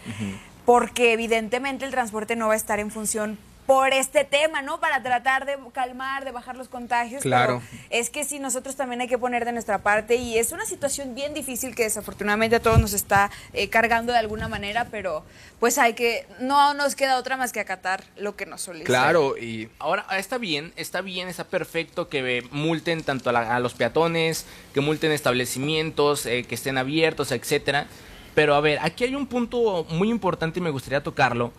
porque 0.65 1.13
evidentemente 1.13 1.85
el 1.85 1.91
transporte 1.91 2.35
no 2.35 2.47
va 2.47 2.53
a 2.53 2.57
estar 2.57 2.79
en 2.79 2.89
función 2.89 3.37
por 3.65 3.93
este 3.93 4.23
tema, 4.25 4.61
¿no? 4.61 4.79
Para 4.79 5.01
tratar 5.01 5.45
de 5.45 5.57
calmar, 5.73 6.23
de 6.23 6.31
bajar 6.31 6.55
los 6.55 6.67
contagios. 6.67 7.23
Claro. 7.23 7.61
pero 7.69 7.81
es 7.89 8.09
que 8.11 8.23
sí, 8.23 8.37
nosotros 8.39 8.75
también 8.75 9.01
hay 9.01 9.07
que 9.07 9.17
poner 9.17 9.43
de 9.45 9.51
nuestra 9.51 9.79
parte 9.79 10.15
y 10.17 10.37
es 10.37 10.51
una 10.51 10.65
situación 10.65 11.15
bien 11.15 11.33
difícil 11.33 11.73
que 11.73 11.83
desafortunadamente 11.83 12.57
a 12.57 12.59
todos 12.59 12.79
nos 12.79 12.93
está 12.93 13.31
eh, 13.53 13.69
cargando 13.69 14.13
de 14.13 14.19
alguna 14.19 14.47
manera, 14.47 14.85
pero 14.91 15.23
pues 15.59 15.77
hay 15.79 15.93
que, 15.93 16.27
no 16.39 16.73
nos 16.75 16.95
queda 16.95 17.17
otra 17.17 17.37
más 17.37 17.51
que 17.51 17.59
acatar 17.59 18.03
lo 18.17 18.35
que 18.35 18.45
nos 18.45 18.61
solicita. 18.61 18.87
Claro, 18.87 19.37
y 19.37 19.69
Ahora, 19.79 20.05
está 20.17 20.37
bien, 20.37 20.71
está 20.75 21.01
bien, 21.01 21.27
está 21.27 21.43
perfecto 21.45 22.07
que 22.07 22.43
multen 22.51 23.03
tanto 23.03 23.29
a, 23.29 23.33
la- 23.33 23.55
a 23.55 23.59
los 23.59 23.73
peatones, 23.73 24.45
que 24.73 24.81
multen 24.81 25.11
establecimientos, 25.11 26.25
eh, 26.25 26.43
que 26.43 26.55
estén 26.55 26.77
abiertos, 26.77 27.31
etcétera. 27.31 27.87
Pero 28.35 28.53
a 28.55 28.61
ver, 28.61 28.79
aquí 28.81 29.05
hay 29.05 29.15
un 29.15 29.27
punto 29.27 29.85
muy 29.89 30.09
importante 30.09 30.59
y 30.59 30.61
me 30.61 30.69
gustaría 30.69 31.01
tocarlo. 31.01 31.51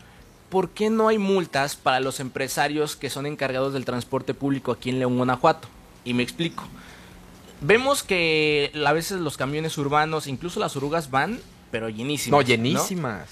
¿Por 0.56 0.70
qué 0.70 0.88
no 0.88 1.08
hay 1.08 1.18
multas 1.18 1.76
para 1.76 2.00
los 2.00 2.18
empresarios 2.18 2.96
que 2.96 3.10
son 3.10 3.26
encargados 3.26 3.74
del 3.74 3.84
transporte 3.84 4.32
público 4.32 4.72
aquí 4.72 4.88
en 4.88 4.98
León, 5.00 5.18
Guanajuato? 5.18 5.68
Y 6.02 6.14
me 6.14 6.22
explico. 6.22 6.64
Vemos 7.60 8.02
que 8.02 8.72
a 8.86 8.92
veces 8.94 9.20
los 9.20 9.36
camiones 9.36 9.76
urbanos, 9.76 10.26
incluso 10.26 10.58
las 10.58 10.74
orugas 10.74 11.10
van, 11.10 11.40
pero 11.70 11.90
llenísimas. 11.90 12.30
no, 12.32 12.38
¿no? 12.38 12.48
llenísimas. 12.48 13.28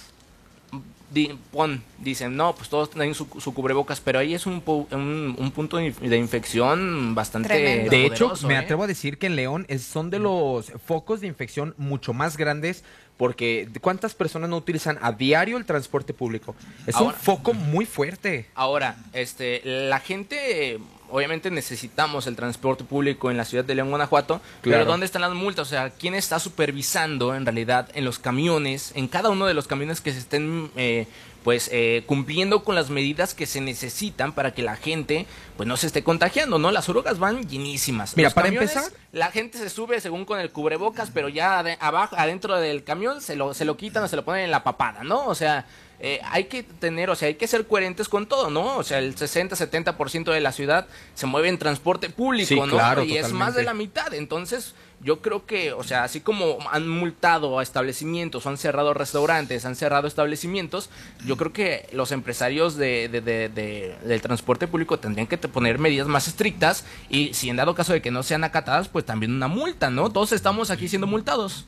di- 1.11 1.39
pon, 1.51 1.83
dicen, 1.99 2.37
no, 2.37 2.55
pues 2.57 2.69
todos 2.69 2.91
tienen 2.91 3.15
su, 3.15 3.27
su 3.39 3.55
cubrebocas, 3.55 4.01
pero 4.03 4.19
ahí 4.19 4.35
es 4.35 4.45
un, 4.45 4.63
pu- 4.63 4.87
un, 4.93 5.35
un 5.39 5.51
punto 5.53 5.79
de 5.79 5.95
inf- 5.95 6.01
de 6.07 6.19
infección 6.19 7.15
bastante 7.15 7.49
Tremendo. 7.49 7.91
De 7.91 8.05
hecho, 8.05 8.25
poderoso, 8.27 8.49
me 8.49 8.55
¿eh? 8.55 8.59
atrevo 8.59 8.83
a 8.83 8.87
decir 8.87 9.17
que 9.17 9.29
en 9.29 9.37
León 9.37 9.65
es- 9.69 9.83
son 9.85 10.11
de 10.11 10.19
los 10.19 10.73
focos 10.87 11.23
de 11.23 11.27
infección 11.29 11.75
mucho 11.79 12.13
más 12.13 12.37
grandes 12.37 12.85
porque 13.17 13.69
¿cuántas 13.81 14.15
personas 14.15 14.51
no 14.51 14.57
utilizan 14.57 14.99
a 15.01 15.13
diario 15.13 15.57
el 15.57 15.65
transporte 15.65 16.13
público? 16.13 16.55
Es 16.87 16.97
un 16.97 17.13
foco 17.13 17.55
muy 17.55 17.87
fuerte. 17.87 18.47
Ahora, 18.55 18.97
este, 19.13 19.61
la 19.65 20.01
gente, 20.01 20.79
obviamente 21.11 21.51
necesitamos 21.51 22.27
el 22.27 22.35
transporte 22.35 22.83
público 22.85 23.31
en 23.31 23.37
la 23.37 23.45
ciudad 23.45 23.65
de 23.65 23.75
León, 23.75 23.91
Guanajuato, 23.91 24.41
Claro. 24.63 24.79
pero 24.81 24.85
¿dónde 24.85 25.07
están 25.07 25.23
las 25.23 25.33
multas? 25.33 25.67
O 25.69 25.71
sea, 25.71 25.91
¿quién 25.91 26.15
está 26.15 26.39
supervisando 26.41 27.35
en 27.35 27.47
realidad 27.47 27.89
en 27.95 28.05
los 28.05 28.19
camiones, 28.19 28.93
en 28.97 29.07
cada 29.09 29.31
uno 29.31 29.47
de 29.47 29.55
los 29.55 29.67
camiones 29.69 30.01
que 30.01 30.13
se 30.13 30.19
estén, 30.19 30.71
eh, 30.77 31.07
pues, 31.45 31.69
eh, 31.73 32.03
cumpliendo 32.07 32.65
con 32.65 32.75
las 32.75 32.91
medidas 32.91 33.35
que 33.35 33.47
se 33.47 33.61
necesitan 33.61 34.33
para 34.33 34.55
que 34.55 34.63
la 34.63 34.75
gente, 34.77 35.27
pues, 35.57 35.69
no 35.69 35.77
se 35.77 35.87
esté 35.87 36.03
contagiando, 36.03 36.59
¿no? 36.59 36.73
Las 36.73 36.89
orugas 36.89 37.19
van 37.19 37.47
llenísimas. 37.49 38.17
Mira, 38.17 38.29
Los 38.29 38.35
para 38.35 38.47
camiones, 38.49 38.75
empezar- 38.75 38.93
La 39.13 39.31
gente 39.31 39.59
se 39.59 39.69
sube 39.71 40.01
según 40.01 40.25
con 40.25 40.41
el 40.41 40.51
cubrebocas, 40.51 41.11
pero 41.13 41.29
ya 41.29 41.59
abajo, 41.81 42.17
adentro 42.19 42.59
del 42.59 42.83
camión 42.83 43.21
se 43.21 43.37
lo, 43.37 43.55
se 43.55 43.65
lo 43.65 43.77
quitan 43.77 44.03
o 44.03 44.09
se 44.09 44.17
lo 44.17 44.25
ponen 44.25 44.45
en 44.45 44.51
la 44.51 44.65
papada, 44.65 45.05
¿no? 45.05 45.27
O 45.27 45.35
sea, 45.35 45.67
eh, 46.01 46.21
hay 46.25 46.45
que 46.45 46.63
tener, 46.65 47.09
o 47.11 47.15
sea, 47.15 47.29
hay 47.29 47.35
que 47.35 47.47
ser 47.47 47.67
coherentes 47.67 48.09
con 48.09 48.27
todo, 48.27 48.51
¿no? 48.51 48.77
O 48.79 48.83
sea, 48.83 48.99
el 48.99 49.15
60-70% 49.15 50.33
de 50.33 50.41
la 50.41 50.51
ciudad 50.53 50.87
se 51.15 51.27
mueve 51.27 51.49
en 51.49 51.59
transporte 51.59 52.11
público, 52.11 52.49
Sí, 52.49 52.57
¿no? 52.59 52.67
claro, 52.69 53.05
y 53.05 53.17
es 53.17 53.33
más 53.33 53.55
de 53.55 53.63
la 53.65 53.75
mitad. 53.75 54.13
Entonces, 54.15 54.75
yo 55.05 55.21
creo 55.21 55.45
que, 55.45 55.73
o 55.75 55.85
sea, 55.85 56.03
así 56.05 56.21
como 56.21 56.59
han 56.73 56.89
multado 56.89 57.59
a 57.59 57.63
establecimientos, 57.63 58.47
o 58.47 58.49
han 58.49 58.57
cerrado 58.57 58.95
restaurantes, 58.95 59.65
han 59.67 59.77
cerrado 59.77 60.07
establecimientos, 60.09 60.89
yo 61.27 61.37
creo 61.37 61.53
que 61.53 61.89
los 61.93 62.11
empresarios 62.11 62.77
de, 62.77 63.09
de- 63.09 63.21
de- 63.21 63.49
de- 63.51 63.97
del 64.07 64.21
transporte 64.23 64.67
público 64.67 64.99
tendrían 64.99 65.27
que 65.27 65.37
poner 65.37 65.79
medidas 65.79 66.09
más 66.09 66.27
estrictas 66.27 66.85
y 67.11 67.35
si 67.35 67.51
en 67.51 67.57
dado 67.57 67.75
caso 67.75 67.93
de 67.93 68.01
que 68.01 68.11
no 68.11 68.23
sean 68.23 68.45
acatadas, 68.45 68.89
pues 68.89 69.05
también 69.05 69.33
una 69.33 69.47
multa, 69.49 69.91
¿no? 69.91 70.09
Todos 70.11 70.33
estamos 70.33 70.71
aquí 70.71 70.89
siendo 70.89 71.07
multados. 71.07 71.67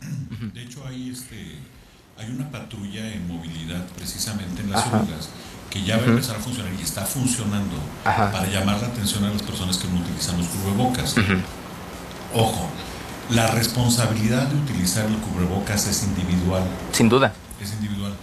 De 0.55 0.62
hecho, 0.62 0.83
hay, 0.87 1.11
este, 1.11 1.57
hay 2.18 2.31
una 2.31 2.51
patrulla 2.51 3.12
en 3.12 3.29
movilidad 3.29 3.87
precisamente 3.96 4.62
en 4.62 4.70
las 4.72 4.87
orugas 4.87 5.29
que 5.68 5.83
ya 5.83 5.99
va 5.99 6.05
a 6.05 6.07
empezar 6.07 6.37
a 6.37 6.38
funcionar 6.38 6.72
y 6.79 6.83
está 6.83 7.05
funcionando 7.05 7.77
Ajá. 8.05 8.33
para 8.33 8.46
llamar 8.46 8.81
la 8.81 8.87
atención 8.88 9.25
a 9.25 9.31
las 9.31 9.42
personas 9.42 9.77
que 9.77 9.88
no 9.88 10.01
utilizan 10.01 10.38
los 10.38 10.46
cubrebocas. 10.46 11.14
Ojo, 12.35 12.70
la 13.31 13.49
responsabilidad 13.49 14.47
de 14.49 14.57
utilizar 14.57 15.07
el 15.07 15.17
cubrebocas 15.19 15.87
es 15.87 16.05
individual. 16.05 16.62
Sin 16.93 17.09
duda. 17.09 17.33
es 17.61 17.73
individual. 17.73 18.15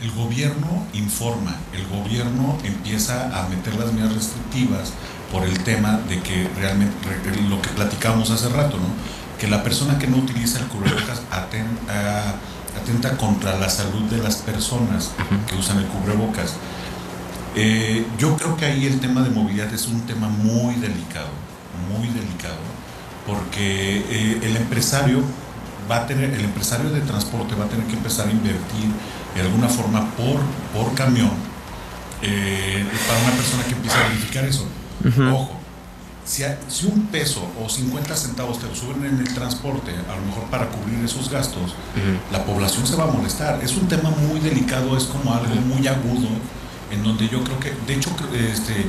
El 0.00 0.10
gobierno 0.12 0.86
informa, 0.94 1.56
el 1.72 1.86
gobierno 1.88 2.56
empieza 2.64 3.26
a 3.36 3.48
meter 3.48 3.74
las 3.74 3.92
medidas 3.92 4.14
restrictivas 4.14 4.92
por 5.32 5.42
el 5.44 5.58
tema 5.64 5.98
de 6.08 6.20
que 6.20 6.48
realmente, 6.56 6.94
re- 7.08 7.42
lo 7.48 7.60
que 7.60 7.68
platicábamos 7.70 8.30
hace 8.30 8.48
rato, 8.48 8.76
¿no? 8.76 8.86
Que 9.40 9.48
la 9.48 9.62
persona 9.62 9.98
que 9.98 10.06
no 10.06 10.16
utiliza 10.18 10.58
el 10.60 10.66
cubrebocas 10.66 11.20
aten- 11.32 11.78
a- 11.90 12.34
atenta 12.80 13.16
contra 13.16 13.58
la 13.58 13.68
salud 13.68 14.02
de 14.10 14.18
las 14.18 14.36
personas 14.36 15.10
que 15.48 15.56
usan 15.56 15.78
el 15.78 15.86
cubrebocas. 15.86 16.54
Eh, 17.56 18.06
yo 18.18 18.36
creo 18.36 18.56
que 18.56 18.66
ahí 18.66 18.86
el 18.86 19.00
tema 19.00 19.20
de 19.22 19.30
movilidad 19.30 19.72
es 19.74 19.86
un 19.88 20.00
tema 20.02 20.28
muy 20.28 20.76
delicado, 20.76 21.28
muy 21.90 22.06
delicado, 22.08 22.56
porque 23.28 23.98
eh, 24.08 24.40
el 24.42 24.56
empresario 24.56 25.22
va 25.88 25.98
a 25.98 26.06
tener, 26.06 26.30
el 26.34 26.44
empresario 26.44 26.90
de 26.90 27.00
transporte 27.02 27.54
va 27.54 27.66
a 27.66 27.68
tener 27.68 27.86
que 27.86 27.92
empezar 27.94 28.26
a 28.26 28.30
invertir 28.32 28.88
de 29.34 29.40
alguna 29.42 29.68
forma 29.68 30.10
por, 30.16 30.40
por 30.74 30.94
camión 30.94 31.30
eh, 32.22 32.84
para 33.06 33.20
una 33.20 33.32
persona 33.32 33.62
que 33.64 33.72
empiece 33.74 33.96
a 33.96 34.08
verificar 34.08 34.44
eso. 34.44 34.66
Ojo, 35.32 35.52
si, 36.24 36.42
a- 36.44 36.58
si 36.68 36.86
un 36.86 37.06
peso 37.06 37.46
o 37.62 37.68
50 37.68 38.16
centavos 38.16 38.58
te 38.58 38.66
lo 38.66 38.74
suben 38.74 39.04
en 39.04 39.18
el 39.18 39.32
transporte, 39.34 39.92
a 39.92 40.16
lo 40.16 40.22
mejor 40.26 40.44
para 40.50 40.68
cubrir 40.68 41.04
esos 41.04 41.30
gastos, 41.30 41.74
la 42.32 42.44
población 42.44 42.86
se 42.86 42.96
va 42.96 43.04
a 43.04 43.08
molestar. 43.08 43.60
Es 43.62 43.76
un 43.76 43.86
tema 43.88 44.10
muy 44.10 44.40
delicado, 44.40 44.96
es 44.96 45.04
como 45.04 45.32
algo 45.34 45.54
muy 45.54 45.86
agudo, 45.86 46.28
en 46.90 47.02
donde 47.04 47.28
yo 47.28 47.44
creo 47.44 47.60
que, 47.60 47.72
de 47.86 47.94
hecho, 47.94 48.10
este, 48.34 48.86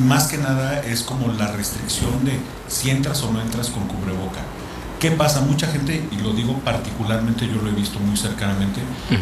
más 0.00 0.24
que 0.28 0.38
nada 0.38 0.80
es 0.80 1.02
como 1.02 1.32
la 1.32 1.48
restricción 1.52 2.24
de 2.24 2.38
si 2.68 2.90
entras 2.90 3.22
o 3.22 3.30
no 3.32 3.40
entras 3.40 3.68
con 3.70 3.86
cubreboca. 3.86 4.40
¿Qué 5.00 5.10
pasa? 5.10 5.40
Mucha 5.42 5.66
gente, 5.66 6.02
y 6.12 6.16
lo 6.22 6.32
digo 6.32 6.54
particularmente, 6.60 7.46
yo 7.46 7.60
lo 7.60 7.68
he 7.68 7.72
visto 7.74 7.98
muy 8.00 8.16
cercanamente, 8.16 8.80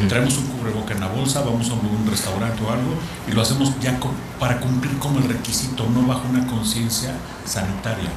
traemos 0.08 0.36
un 0.36 0.44
cubreboca 0.46 0.94
en 0.94 1.00
la 1.00 1.08
bolsa, 1.08 1.40
vamos 1.40 1.70
a 1.70 1.72
un 1.72 2.06
restaurante 2.08 2.62
o 2.62 2.70
algo, 2.70 2.94
y 3.28 3.32
lo 3.32 3.42
hacemos 3.42 3.72
ya 3.80 3.98
co- 3.98 4.12
para 4.38 4.60
cumplir 4.60 4.96
como 4.98 5.18
el 5.18 5.24
requisito, 5.28 5.88
no 5.90 6.06
bajo 6.06 6.28
una 6.28 6.46
conciencia 6.46 7.14
sanitaria. 7.44 8.10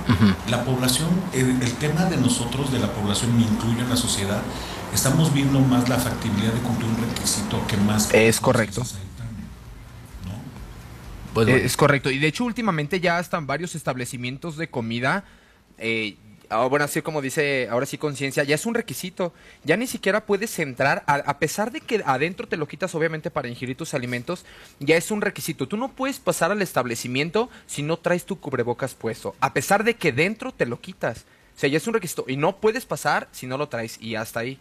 La 0.47 0.63
población, 0.63 1.09
el, 1.33 1.59
el 1.63 1.71
tema 1.73 2.05
de 2.05 2.17
nosotros, 2.17 2.71
de 2.71 2.77
la 2.77 2.91
población, 2.91 3.35
me 3.35 3.43
incluyo 3.43 3.79
en 3.81 3.89
la 3.89 3.97
sociedad, 3.97 4.41
estamos 4.93 5.33
viendo 5.33 5.59
más 5.59 5.89
la 5.89 5.97
factibilidad 5.97 6.53
de 6.53 6.59
cumplir 6.59 6.87
un 6.89 6.97
requisito 6.97 7.65
que 7.67 7.77
más... 7.77 8.09
Es 8.13 8.39
correcto. 8.39 8.83
Pues 11.35 11.47
Eh, 11.47 11.51
bueno. 11.51 11.65
Es 11.65 11.77
correcto. 11.77 12.09
Y 12.09 12.17
de 12.17 12.27
hecho, 12.27 12.45
últimamente 12.45 12.99
ya 12.99 13.19
están 13.19 13.45
varios 13.45 13.75
establecimientos 13.75 14.57
de 14.57 14.69
comida. 14.69 15.23
eh, 15.77 16.15
ah, 16.49 16.65
bueno, 16.67 16.85
así 16.85 17.01
como 17.01 17.21
dice 17.21 17.67
ahora 17.69 17.85
sí 17.85 17.97
conciencia, 17.97 18.43
ya 18.43 18.55
es 18.55 18.65
un 18.65 18.73
requisito. 18.73 19.33
Ya 19.63 19.75
ni 19.77 19.87
siquiera 19.87 20.25
puedes 20.25 20.57
entrar, 20.59 21.03
a, 21.05 21.15
a 21.15 21.37
pesar 21.39 21.71
de 21.71 21.81
que 21.81 22.01
adentro 22.05 22.47
te 22.47 22.55
lo 22.55 22.67
quitas 22.67 22.95
obviamente 22.95 23.29
para 23.29 23.49
ingerir 23.49 23.75
tus 23.75 23.93
alimentos, 23.93 24.45
ya 24.79 24.95
es 24.95 25.11
un 25.11 25.21
requisito. 25.21 25.67
Tú 25.67 25.75
no 25.75 25.89
puedes 25.91 26.19
pasar 26.19 26.51
al 26.51 26.61
establecimiento 26.61 27.49
si 27.67 27.83
no 27.83 27.97
traes 27.97 28.25
tu 28.25 28.39
cubrebocas 28.39 28.93
puesto, 28.93 29.35
a 29.41 29.53
pesar 29.53 29.83
de 29.83 29.95
que 29.95 30.11
dentro 30.13 30.53
te 30.53 30.65
lo 30.65 30.79
quitas. 30.79 31.25
O 31.55 31.59
sea, 31.59 31.69
ya 31.69 31.77
es 31.77 31.87
un 31.87 31.93
requisito. 31.93 32.25
Y 32.27 32.37
no 32.37 32.57
puedes 32.57 32.85
pasar 32.85 33.27
si 33.31 33.47
no 33.47 33.57
lo 33.57 33.67
traes 33.67 33.97
y 34.01 34.15
hasta 34.15 34.41
ahí. 34.41 34.57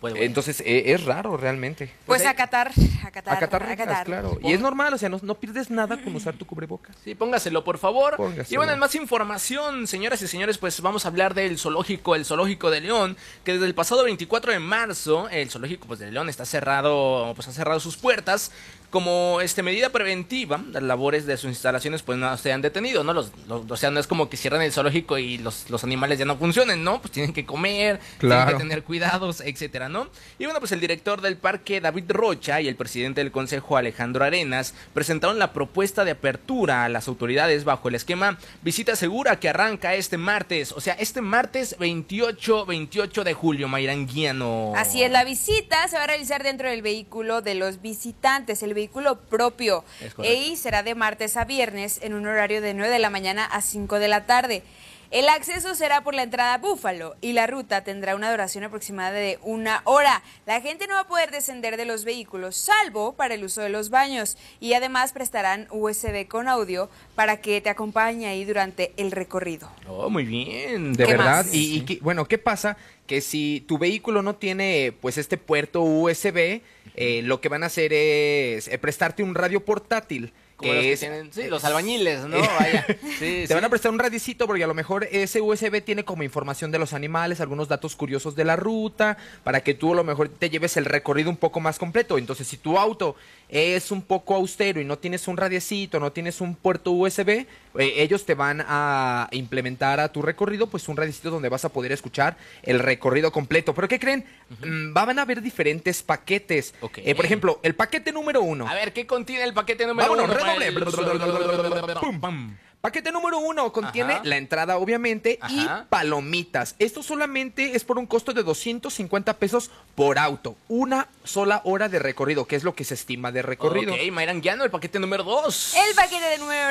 Pues 0.00 0.12
bueno. 0.12 0.26
Entonces, 0.26 0.60
eh, 0.60 0.92
es 0.92 1.04
raro 1.04 1.36
realmente. 1.36 1.90
Pues 2.04 2.20
ahí- 2.22 2.28
acatar, 2.28 2.70
acatar, 3.04 3.36
Acatar 3.36 3.66
reglas, 3.66 4.04
claro. 4.04 4.38
Y 4.42 4.52
es 4.52 4.60
normal, 4.60 4.92
o 4.94 4.98
sea, 4.98 5.08
no, 5.08 5.18
no 5.22 5.34
pierdes 5.36 5.70
nada 5.70 5.96
con 6.02 6.14
usar 6.14 6.34
tu 6.34 6.44
cubrebocas. 6.46 6.94
Sí, 7.02 7.14
póngaselo, 7.14 7.64
por 7.64 7.78
favor. 7.78 8.16
Póngaselo. 8.16 8.46
Y 8.54 8.56
bueno, 8.56 8.72
en 8.72 8.78
más 8.78 8.94
información, 8.94 9.86
señoras 9.86 10.20
y 10.22 10.28
señores, 10.28 10.58
pues 10.58 10.80
vamos 10.80 11.04
a 11.04 11.08
hablar 11.08 11.34
del 11.34 11.58
zoológico, 11.58 12.14
el 12.14 12.24
zoológico 12.24 12.70
de 12.70 12.80
León, 12.82 13.16
que 13.44 13.52
desde 13.54 13.66
el 13.66 13.74
pasado 13.74 14.04
24 14.04 14.52
de 14.52 14.58
marzo, 14.58 15.28
el 15.30 15.50
zoológico 15.50 15.86
pues, 15.86 15.98
de 15.98 16.10
León 16.10 16.28
está 16.28 16.44
cerrado, 16.44 17.32
pues 17.34 17.48
ha 17.48 17.52
cerrado 17.52 17.80
sus 17.80 17.96
puertas. 17.96 18.50
Como 18.90 19.40
este 19.40 19.62
medida 19.62 19.90
preventiva, 19.90 20.62
las 20.72 20.82
labores 20.82 21.26
de 21.26 21.36
sus 21.36 21.50
instalaciones 21.50 22.02
pues 22.02 22.18
no 22.18 22.36
se 22.36 22.52
han 22.52 22.62
detenido, 22.62 23.02
¿no? 23.04 23.12
Los, 23.12 23.32
los- 23.48 23.70
o 23.70 23.76
sea, 23.76 23.90
no 23.90 24.00
es 24.00 24.06
como 24.06 24.28
que 24.28 24.36
cierran 24.36 24.62
el 24.62 24.72
zoológico 24.72 25.18
y 25.18 25.38
los, 25.38 25.68
los 25.70 25.82
animales 25.84 26.18
ya 26.18 26.24
no 26.24 26.36
funcionen, 26.36 26.84
¿no? 26.84 27.00
Pues 27.00 27.12
tienen 27.12 27.32
que 27.32 27.44
comer, 27.44 27.98
tienen 28.18 28.36
Claro. 28.38 28.52
que 28.58 28.62
tener 28.62 28.82
cuidados, 28.84 29.40
etcétera, 29.40 29.88
¿no? 29.88 30.08
Y 30.38 30.44
bueno, 30.44 30.60
pues 30.60 30.72
el 30.72 30.80
director 30.80 31.20
del 31.20 31.36
parque 31.36 31.80
David 31.80 32.04
Rocha 32.08 32.60
y 32.60 32.68
el 32.68 32.76
presidente 32.76 33.20
del 33.22 33.32
consejo 33.32 33.76
Alejandro 33.76 34.24
Arenas 34.24 34.74
presentaron 34.94 35.38
la 35.38 35.52
propuesta 35.52 36.04
de 36.04 36.12
apertura 36.12 36.84
a 36.84 36.88
las 36.88 37.08
autoridades 37.08 37.64
bajo 37.64 37.88
el 37.88 37.96
esquema 37.96 38.38
Visita 38.62 38.96
Segura 38.96 39.38
que 39.40 39.48
arranca 39.48 39.94
este 39.94 40.16
martes, 40.16 40.72
o 40.72 40.80
sea, 40.80 40.94
este 40.94 41.20
martes 41.20 41.76
28, 41.78 42.66
28 42.66 43.24
de 43.24 43.34
julio, 43.34 43.68
Mayranguiano. 43.68 44.72
Así 44.76 45.02
es, 45.02 45.10
la 45.10 45.24
visita 45.24 45.86
se 45.88 45.96
va 45.96 46.04
a 46.04 46.06
realizar 46.06 46.42
dentro 46.42 46.68
del 46.70 46.82
vehículo 46.82 47.42
de 47.42 47.54
los 47.56 47.82
visitantes, 47.82 48.62
el 48.62 48.74
vehículo 48.76 49.16
propio. 49.16 49.84
Correcto. 50.14 50.22
Y 50.22 50.56
será 50.56 50.84
de 50.84 50.94
martes 50.94 51.36
a 51.36 51.44
viernes 51.44 51.98
en 52.02 52.14
un 52.14 52.26
horario 52.26 52.60
de 52.60 52.74
9 52.74 52.92
de 52.92 52.98
la 53.00 53.10
mañana 53.10 53.44
a 53.44 53.60
5 53.60 53.98
de 53.98 54.08
la 54.08 54.26
tarde. 54.26 54.62
El 55.10 55.28
acceso 55.28 55.74
será 55.76 56.02
por 56.02 56.14
la 56.14 56.24
entrada 56.24 56.58
Búfalo 56.58 57.14
y 57.20 57.32
la 57.32 57.46
ruta 57.46 57.84
tendrá 57.84 58.16
una 58.16 58.30
duración 58.30 58.64
aproximada 58.64 59.12
de 59.12 59.38
una 59.42 59.82
hora. 59.84 60.22
La 60.46 60.60
gente 60.60 60.86
no 60.88 60.94
va 60.94 61.00
a 61.00 61.06
poder 61.08 61.30
descender 61.30 61.76
de 61.76 61.84
los 61.84 62.04
vehículos, 62.04 62.56
salvo 62.56 63.12
para 63.14 63.34
el 63.34 63.44
uso 63.44 63.60
de 63.60 63.68
los 63.68 63.88
baños. 63.90 64.36
Y 64.58 64.74
además 64.74 65.12
prestarán 65.12 65.68
USB 65.70 66.26
con 66.26 66.48
audio 66.48 66.90
para 67.14 67.40
que 67.40 67.60
te 67.60 67.70
acompañe 67.70 68.26
ahí 68.26 68.44
durante 68.44 68.92
el 68.96 69.12
recorrido. 69.12 69.70
Oh, 69.86 70.10
muy 70.10 70.24
bien. 70.24 70.92
De 70.94 71.04
¿Qué 71.06 71.12
verdad. 71.12 71.44
más? 71.44 71.54
Y, 71.54 71.76
y 71.76 71.80
qué- 71.82 71.98
bueno, 72.02 72.26
¿qué 72.26 72.38
pasa? 72.38 72.76
Que 73.06 73.20
si 73.20 73.64
tu 73.68 73.78
vehículo 73.78 74.22
no 74.22 74.34
tiene 74.34 74.92
pues 75.00 75.18
este 75.18 75.36
puerto 75.36 75.82
USB, 75.82 76.62
eh, 76.96 77.20
lo 77.22 77.40
que 77.40 77.48
van 77.48 77.62
a 77.62 77.66
hacer 77.66 77.92
es 77.92 78.66
eh, 78.66 78.78
prestarte 78.78 79.22
un 79.22 79.36
radio 79.36 79.64
portátil. 79.64 80.32
Como 80.56 80.72
que 80.72 80.76
los 80.76 80.84
que 80.86 80.96
tienen- 81.06 81.32
sí, 81.32 81.44
los 81.48 81.64
albañiles, 81.64 82.24
¿no? 82.24 82.38
Vaya. 82.58 82.86
Sí, 83.18 83.18
te 83.42 83.46
sí. 83.46 83.54
van 83.54 83.64
a 83.64 83.68
prestar 83.68 83.92
un 83.92 83.98
radicito 83.98 84.46
porque 84.46 84.64
a 84.64 84.66
lo 84.66 84.72
mejor 84.74 85.04
ese 85.12 85.40
USB 85.42 85.82
tiene 85.84 86.04
como 86.04 86.22
información 86.22 86.70
de 86.70 86.78
los 86.78 86.92
animales, 86.94 87.40
algunos 87.40 87.68
datos 87.68 87.94
curiosos 87.94 88.34
de 88.36 88.44
la 88.44 88.56
ruta, 88.56 89.18
para 89.44 89.60
que 89.60 89.74
tú 89.74 89.92
a 89.92 89.96
lo 89.96 90.04
mejor 90.04 90.28
te 90.30 90.48
lleves 90.48 90.76
el 90.78 90.86
recorrido 90.86 91.28
un 91.28 91.36
poco 91.36 91.60
más 91.60 91.78
completo. 91.78 92.16
Entonces, 92.16 92.46
si 92.46 92.56
tu 92.56 92.78
auto 92.78 93.16
es 93.48 93.90
un 93.90 94.02
poco 94.02 94.34
austero 94.34 94.80
y 94.80 94.84
no 94.84 94.98
tienes 94.98 95.28
un 95.28 95.36
radiecito, 95.36 96.00
no 96.00 96.10
tienes 96.12 96.40
un 96.40 96.54
puerto 96.56 96.90
USB, 96.90 97.28
eh, 97.28 97.46
ellos 97.76 98.24
te 98.26 98.34
van 98.34 98.64
a 98.66 99.28
implementar 99.32 100.00
a 100.00 100.10
tu 100.10 100.22
recorrido 100.22 100.66
pues 100.66 100.88
un 100.88 100.96
radiecito 100.96 101.30
donde 101.30 101.48
vas 101.48 101.64
a 101.64 101.68
poder 101.68 101.92
escuchar 101.92 102.36
el 102.62 102.78
recorrido 102.80 103.30
completo. 103.32 103.74
¿Pero 103.74 103.88
qué 103.88 103.98
creen? 103.98 104.24
Mm, 104.64 104.92
van 104.92 105.18
a 105.18 105.22
haber 105.22 105.42
diferentes 105.42 106.02
paquetes. 106.02 106.74
Eh, 106.96 107.14
por 107.14 107.24
ejemplo, 107.24 107.60
el 107.62 107.74
paquete 107.74 108.12
número 108.12 108.42
uno. 108.42 108.66
A 108.68 108.74
ver, 108.74 108.92
¿qué 108.92 109.06
contiene 109.06 109.44
el 109.44 109.54
paquete 109.54 109.86
número 109.86 110.08
Vámonos, 110.10 110.34
uno? 110.36 110.44
redoble. 110.44 110.66
el- 110.66 111.96
Pum. 112.00 112.20
Pum. 112.20 112.56
Paquete 112.86 113.10
número 113.10 113.38
uno 113.40 113.72
contiene 113.72 114.14
Ajá. 114.14 114.22
la 114.22 114.36
entrada, 114.36 114.78
obviamente, 114.78 115.40
Ajá. 115.40 115.52
y 115.52 115.90
palomitas. 115.90 116.76
Esto 116.78 117.02
solamente 117.02 117.74
es 117.74 117.82
por 117.82 117.98
un 117.98 118.06
costo 118.06 118.32
de 118.32 118.44
250 118.44 119.38
pesos 119.38 119.72
por 119.96 120.20
auto. 120.20 120.54
Una 120.68 121.08
sola 121.24 121.62
hora 121.64 121.88
de 121.88 121.98
recorrido, 121.98 122.46
que 122.46 122.54
es 122.54 122.62
lo 122.62 122.76
que 122.76 122.84
se 122.84 122.94
estima 122.94 123.32
de 123.32 123.42
recorrido. 123.42 123.92
Ok, 123.92 124.12
Mayranguiano, 124.12 124.62
el 124.62 124.70
paquete 124.70 125.00
número 125.00 125.24
dos. 125.24 125.74
El 125.74 125.96
paquete 125.96 126.26
de 126.26 126.38
número 126.38 126.70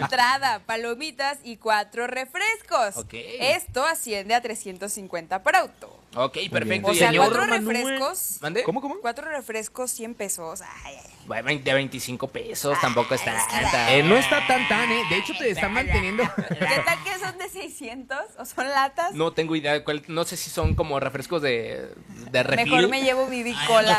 entrada, 0.00 0.58
palomitas 0.66 1.38
y 1.44 1.58
cuatro 1.58 2.08
refrescos. 2.08 2.96
Ok. 2.96 3.14
Esto 3.38 3.86
asciende 3.86 4.34
a 4.34 4.40
350 4.40 5.44
por 5.44 5.54
auto. 5.54 6.01
Ok, 6.14 6.36
perfecto. 6.50 6.90
O 6.90 6.94
sea, 6.94 7.10
cuatro 7.16 7.46
Manuel. 7.46 7.64
refrescos. 7.66 8.38
¿Mande? 8.42 8.62
¿Cómo, 8.64 8.80
cómo? 8.82 8.96
Cuatro 9.00 9.28
refrescos, 9.30 9.90
100 9.92 10.14
pesos. 10.14 10.60
Ay, 10.84 10.96
ay. 11.02 11.10
Bueno, 11.26 11.44
20 11.46 11.70
a 11.70 11.74
25 11.74 12.28
pesos, 12.28 12.78
tampoco 12.80 13.14
está. 13.14 13.34
tanta. 13.48 13.92
Eh, 13.94 14.02
no 14.02 14.16
está 14.16 14.46
tan 14.46 14.66
tan, 14.68 14.90
¿eh? 14.90 15.02
De 15.08 15.16
hecho, 15.18 15.32
te 15.38 15.50
están 15.50 15.72
manteniendo. 15.72 16.24
¿Qué 16.48 16.82
tal 16.84 17.02
que 17.04 17.18
son 17.18 17.38
de 17.38 17.48
600 17.48 18.18
o 18.38 18.44
son 18.44 18.68
latas? 18.68 19.14
No 19.14 19.32
tengo 19.32 19.56
idea 19.56 19.72
de 19.72 19.84
cuál. 19.84 20.02
No 20.08 20.24
sé 20.24 20.36
si 20.36 20.50
son 20.50 20.74
como 20.74 20.98
refrescos 21.00 21.40
de, 21.40 21.94
de 22.30 22.42
refil. 22.42 22.64
Mejor 22.72 22.88
me 22.90 23.02
llevo 23.02 23.26
mi 23.28 23.42
bicola. 23.42 23.98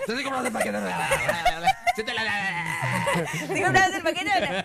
Entonces, 0.00 0.24
¿cómo 0.24 0.36
haces 0.36 0.50
paquete? 0.52 0.78
Sí 1.96 2.04
te 2.04 2.14
la- 2.14 2.22
Digo, 3.52 3.66
¿me 3.70 3.78
das 3.80 3.92
el 3.94 4.02
paquete? 4.02 4.64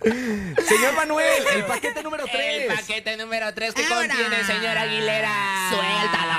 Señor 0.00 0.94
Manuel, 0.96 1.42
el 1.56 1.64
paquete 1.64 2.02
número 2.02 2.24
3. 2.30 2.62
El 2.70 2.76
paquete 2.76 3.16
número 3.16 3.52
3 3.52 3.74
que 3.74 3.84
contiene, 3.86 4.44
señor 4.44 4.78
Aguilera. 4.78 5.70
Suéltalo. 5.70 6.38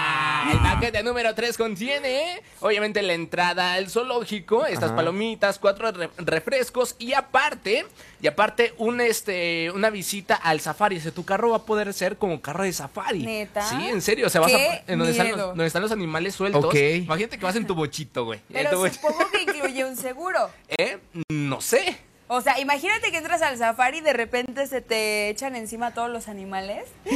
El 0.53 0.59
paquete 0.59 1.03
número 1.03 1.35
3 1.35 1.57
contiene, 1.57 2.41
obviamente, 2.61 3.01
la 3.01 3.13
entrada 3.13 3.73
al 3.73 3.89
zoológico, 3.89 4.65
estas 4.65 4.91
palomitas, 4.93 5.59
cuatro 5.59 5.91
re- 5.91 6.09
refrescos 6.17 6.95
y 6.97 7.13
aparte, 7.13 7.85
y 8.21 8.27
aparte, 8.27 8.73
un 8.77 9.01
este, 9.01 9.69
una 9.71 9.89
visita 9.89 10.35
al 10.35 10.61
safari. 10.61 10.97
O 10.97 11.01
sea, 11.01 11.11
tu 11.11 11.25
carro 11.25 11.49
va 11.51 11.57
a 11.57 11.65
poder 11.65 11.93
ser 11.93 12.17
como 12.17 12.41
carro 12.41 12.63
de 12.63 12.73
safari. 12.73 13.25
¿Neta? 13.25 13.61
Sí, 13.61 13.89
en 13.89 14.01
serio. 14.01 14.27
O 14.27 14.29
sea, 14.29 14.41
vas 14.41 14.51
¡Qué 14.51 14.67
a. 14.69 14.83
En 14.91 14.99
donde 14.99 15.11
están, 15.11 15.27
los, 15.27 15.35
miedo! 15.35 15.47
donde 15.49 15.65
están 15.67 15.81
los 15.81 15.91
animales 15.91 16.33
sueltos. 16.33 16.63
Ok. 16.65 16.75
Imagínate 16.75 17.37
que 17.37 17.45
vas 17.45 17.55
en 17.57 17.67
tu 17.67 17.75
bochito, 17.75 18.23
güey. 18.25 18.39
Tu 18.39 18.53
Pero 18.53 18.89
supongo 18.89 19.29
que 19.31 19.41
incluye 19.43 19.83
un 19.83 19.95
seguro. 19.97 20.49
¿Eh? 20.69 20.97
No 21.29 21.59
sé. 21.61 21.99
O 22.31 22.41
sea, 22.41 22.59
imagínate 22.59 23.09
que 23.11 23.17
entras 23.17 23.41
al 23.41 23.57
safari 23.57 23.97
y 23.97 24.01
de 24.01 24.13
repente 24.13 24.67
se 24.67 24.81
te 24.81 25.29
echan 25.29 25.55
encima 25.55 25.93
todos 25.95 26.09
los 26.11 26.27
animales. 26.27 26.83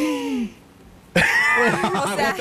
o 1.14 2.16
sea, 2.16 2.36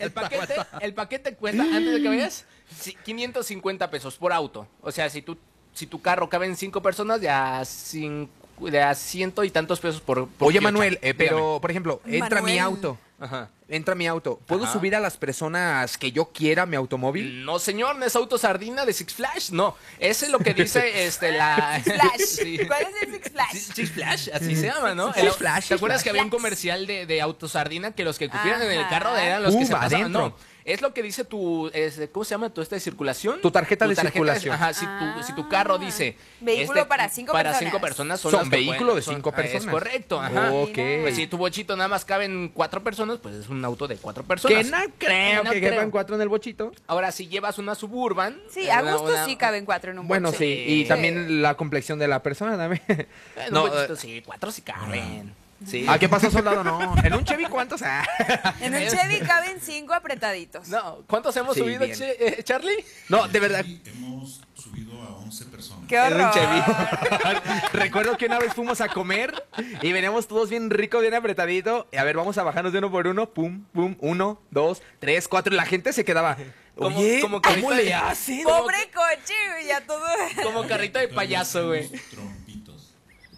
El 0.00 0.12
paquete, 0.12 0.54
el 0.80 0.94
paquete 0.94 1.34
cuesta, 1.34 1.62
antes 1.62 1.92
de 1.94 2.02
que 2.02 2.08
veas, 2.08 2.46
sí, 2.78 2.96
550 3.04 3.90
pesos 3.90 4.16
por 4.16 4.32
auto. 4.32 4.68
O 4.82 4.92
sea, 4.92 5.10
si 5.10 5.22
tu, 5.22 5.36
si 5.74 5.86
tu 5.86 6.00
carro 6.00 6.28
cabe 6.28 6.46
en 6.46 6.56
cinco 6.56 6.80
personas, 6.80 7.20
ya 7.20 7.60
cin- 7.62 8.28
de 8.60 8.80
a 8.80 8.94
ciento 8.94 9.42
y 9.42 9.50
tantos 9.50 9.80
pesos 9.80 10.00
por, 10.00 10.28
por 10.28 10.46
Oye. 10.48 10.60
Manuel, 10.60 10.98
eh, 11.02 11.14
pero, 11.14 11.36
Dígame. 11.38 11.60
por 11.60 11.70
ejemplo, 11.70 12.00
entra 12.06 12.40
mi 12.42 12.58
auto. 12.58 12.98
Ajá. 13.18 13.50
Entra 13.72 13.94
mi 13.94 14.06
auto. 14.06 14.38
¿Puedo 14.46 14.64
Ajá. 14.64 14.72
subir 14.74 14.94
a 14.94 15.00
las 15.00 15.16
personas 15.16 15.96
que 15.96 16.12
yo 16.12 16.26
quiera 16.26 16.66
mi 16.66 16.76
automóvil? 16.76 17.42
No, 17.44 17.58
señor, 17.58 17.96
no 17.96 18.04
es 18.04 18.14
auto 18.14 18.36
sardina 18.36 18.84
de 18.84 18.92
Six 18.92 19.14
Flash, 19.14 19.50
no. 19.50 19.74
Ese 19.98 20.26
es 20.26 20.30
lo 20.30 20.38
que 20.40 20.52
dice 20.52 21.04
este 21.06 21.32
la 21.32 21.80
Six 21.82 21.94
Flash. 21.96 22.20
Sí. 22.42 22.58
¿Cuál 22.66 22.82
es 22.82 23.02
el 23.08 23.12
Six 23.14 23.30
Flash? 23.30 23.54
Six 23.74 23.90
Flash, 23.92 24.28
así 24.34 24.56
se 24.56 24.66
llama, 24.66 24.94
¿no? 24.94 25.12
Six 25.14 25.36
Flash, 25.36 25.68
¿Te 25.68 25.74
acuerdas 25.74 25.98
Flash. 26.00 26.04
que 26.04 26.10
había 26.10 26.22
un 26.22 26.30
comercial 26.30 26.86
de, 26.86 27.06
de 27.06 27.20
autosardina 27.22 27.92
que 27.92 28.04
los 28.04 28.18
que 28.18 28.28
cupieran 28.28 28.60
en 28.62 28.72
el 28.72 28.88
carro 28.88 29.16
eran 29.16 29.42
los 29.42 29.56
que 29.56 29.64
se 29.64 29.72
pasaban? 29.72 29.94
adentro. 30.02 30.28
No, 30.28 30.51
es 30.64 30.80
lo 30.82 30.92
que 30.94 31.02
dice 31.02 31.24
tu, 31.24 31.68
es- 31.74 32.00
¿cómo 32.12 32.24
se 32.24 32.30
llama 32.30 32.50
tu 32.50 32.60
esta 32.62 32.76
de 32.76 32.80
circulación? 32.80 33.40
Tu 33.40 33.50
tarjeta 33.50 33.86
de 33.86 33.96
circulación. 33.96 34.54
Ajá, 34.54 34.72
si 34.72 34.86
tu, 34.86 35.22
si 35.22 35.32
tu 35.34 35.48
carro 35.48 35.78
dice... 35.78 36.08
este, 36.08 36.18
Vehículo 36.40 36.86
para 36.88 37.08
cinco 37.08 37.32
para 37.32 37.50
personas. 37.50 37.72
cinco 37.72 37.80
personas 37.80 38.20
son, 38.20 38.30
Son 38.30 38.50
vehículo 38.50 38.92
pueden- 38.92 38.96
de 38.96 39.02
cinco 39.14 39.30
ah, 39.32 39.36
personas. 39.36 39.64
Es 39.64 39.70
correcto, 39.70 40.20
ajá. 40.20 40.52
Ok. 40.52 40.74
Pues 41.02 41.16
si 41.16 41.26
tu 41.26 41.36
bochito 41.36 41.76
nada 41.76 41.88
más 41.88 42.04
caben 42.04 42.50
cuatro 42.54 42.82
personas, 42.82 43.18
pues 43.18 43.34
es 43.34 43.48
un 43.48 43.64
auto 43.64 43.88
de 43.88 43.96
cuatro 43.96 44.24
personas. 44.24 44.64
Que 44.64 44.70
no 44.70 44.78
creo 44.98 45.44
No 45.44 45.50
que 45.50 45.58
creo. 45.60 45.70
quepan 45.72 45.90
cuatro 45.90 46.16
en 46.16 46.22
el 46.22 46.28
bochito. 46.28 46.72
Ahora, 46.86 47.12
si 47.12 47.28
llevas 47.28 47.58
una 47.58 47.74
Suburban... 47.74 48.40
Sí, 48.50 48.60
eh, 48.66 48.70
a 48.72 48.82
gusto 48.82 49.04
una- 49.04 49.24
sí 49.24 49.36
caben 49.36 49.64
cuatro 49.64 49.90
en 49.90 49.98
un 49.98 50.08
Bueno, 50.08 50.30
boche. 50.30 50.38
sí. 50.44 50.64
Y 50.66 50.84
también 50.86 51.42
la 51.42 51.54
complexión 51.56 51.98
de 51.98 52.08
la 52.08 52.22
persona 52.22 52.56
también. 52.56 52.82
En 52.88 53.52
No, 53.52 53.64
un 53.64 53.70
bochito 53.70 53.94
eh, 53.94 53.96
sí, 53.96 54.22
cuatro 54.24 54.50
sí 54.52 54.62
caben. 54.62 55.34
Sí. 55.66 55.86
¿A 55.88 55.98
qué 55.98 56.08
pasó, 56.08 56.30
soldado? 56.30 56.62
No. 56.64 56.94
¿En 57.04 57.14
un 57.14 57.24
Chevy 57.24 57.44
cuántos? 57.46 57.82
Ah. 57.82 58.04
En 58.60 58.74
un 58.74 58.80
Chevy 58.88 59.20
caben 59.20 59.60
cinco 59.60 59.94
apretaditos. 59.94 60.68
No, 60.68 60.98
¿cuántos 61.08 61.36
hemos 61.36 61.54
Sí, 61.54 61.60
subido. 61.60 61.86
Che- 61.86 62.16
eh, 62.18 62.42
Charlie? 62.42 62.84
No, 63.08 63.28
de 63.28 63.40
verdad. 63.40 63.64
Hemos 63.86 64.40
subido 64.54 64.92
a 65.02 65.16
11 65.18 65.44
personas. 65.46 65.86
¡Qué 65.88 65.96
En 65.96 66.14
un 66.14 66.20
horror! 66.20 66.34
Chevy. 66.34 66.62
Recuerdo 67.72 68.16
que 68.16 68.26
una 68.26 68.38
vez 68.38 68.54
fuimos 68.54 68.80
a 68.80 68.88
comer 68.88 69.32
y 69.82 69.92
veníamos 69.92 70.26
todos 70.28 70.50
bien 70.50 70.70
ricos, 70.70 71.00
bien 71.02 71.14
apretadito. 71.14 71.88
Y 71.92 71.96
a 71.96 72.04
ver, 72.04 72.16
vamos 72.16 72.38
a 72.38 72.42
bajarnos 72.42 72.72
de 72.72 72.78
uno 72.78 72.90
por 72.90 73.06
uno. 73.06 73.28
Pum, 73.30 73.64
pum, 73.72 73.96
uno, 74.00 74.40
dos, 74.50 74.82
tres, 74.98 75.28
cuatro. 75.28 75.52
Y 75.54 75.56
la 75.56 75.64
gente 75.66 75.92
se 75.92 76.04
quedaba. 76.04 76.36
Como- 76.76 76.96
Oye, 76.98 77.20
como 77.20 77.42
¿cómo 77.42 77.70
le 77.72 77.92
hacen? 77.92 78.44
Pobre 78.44 78.90
coche, 78.94 79.34
güey, 79.52 79.66
ya 79.66 79.82
todo. 79.82 80.06
Como 80.42 80.66
carrito 80.66 80.98
de 80.98 81.08
payaso, 81.08 81.66
güey. 81.66 81.90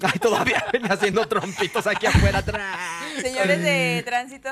Ay, 0.02 0.18
todavía 0.18 0.64
ven 0.72 0.90
haciendo 0.90 1.26
trompitos 1.28 1.86
aquí 1.86 2.06
afuera 2.06 2.38
atrás. 2.38 2.76
Señores 3.20 3.62
de 3.62 4.02
tránsito. 4.04 4.50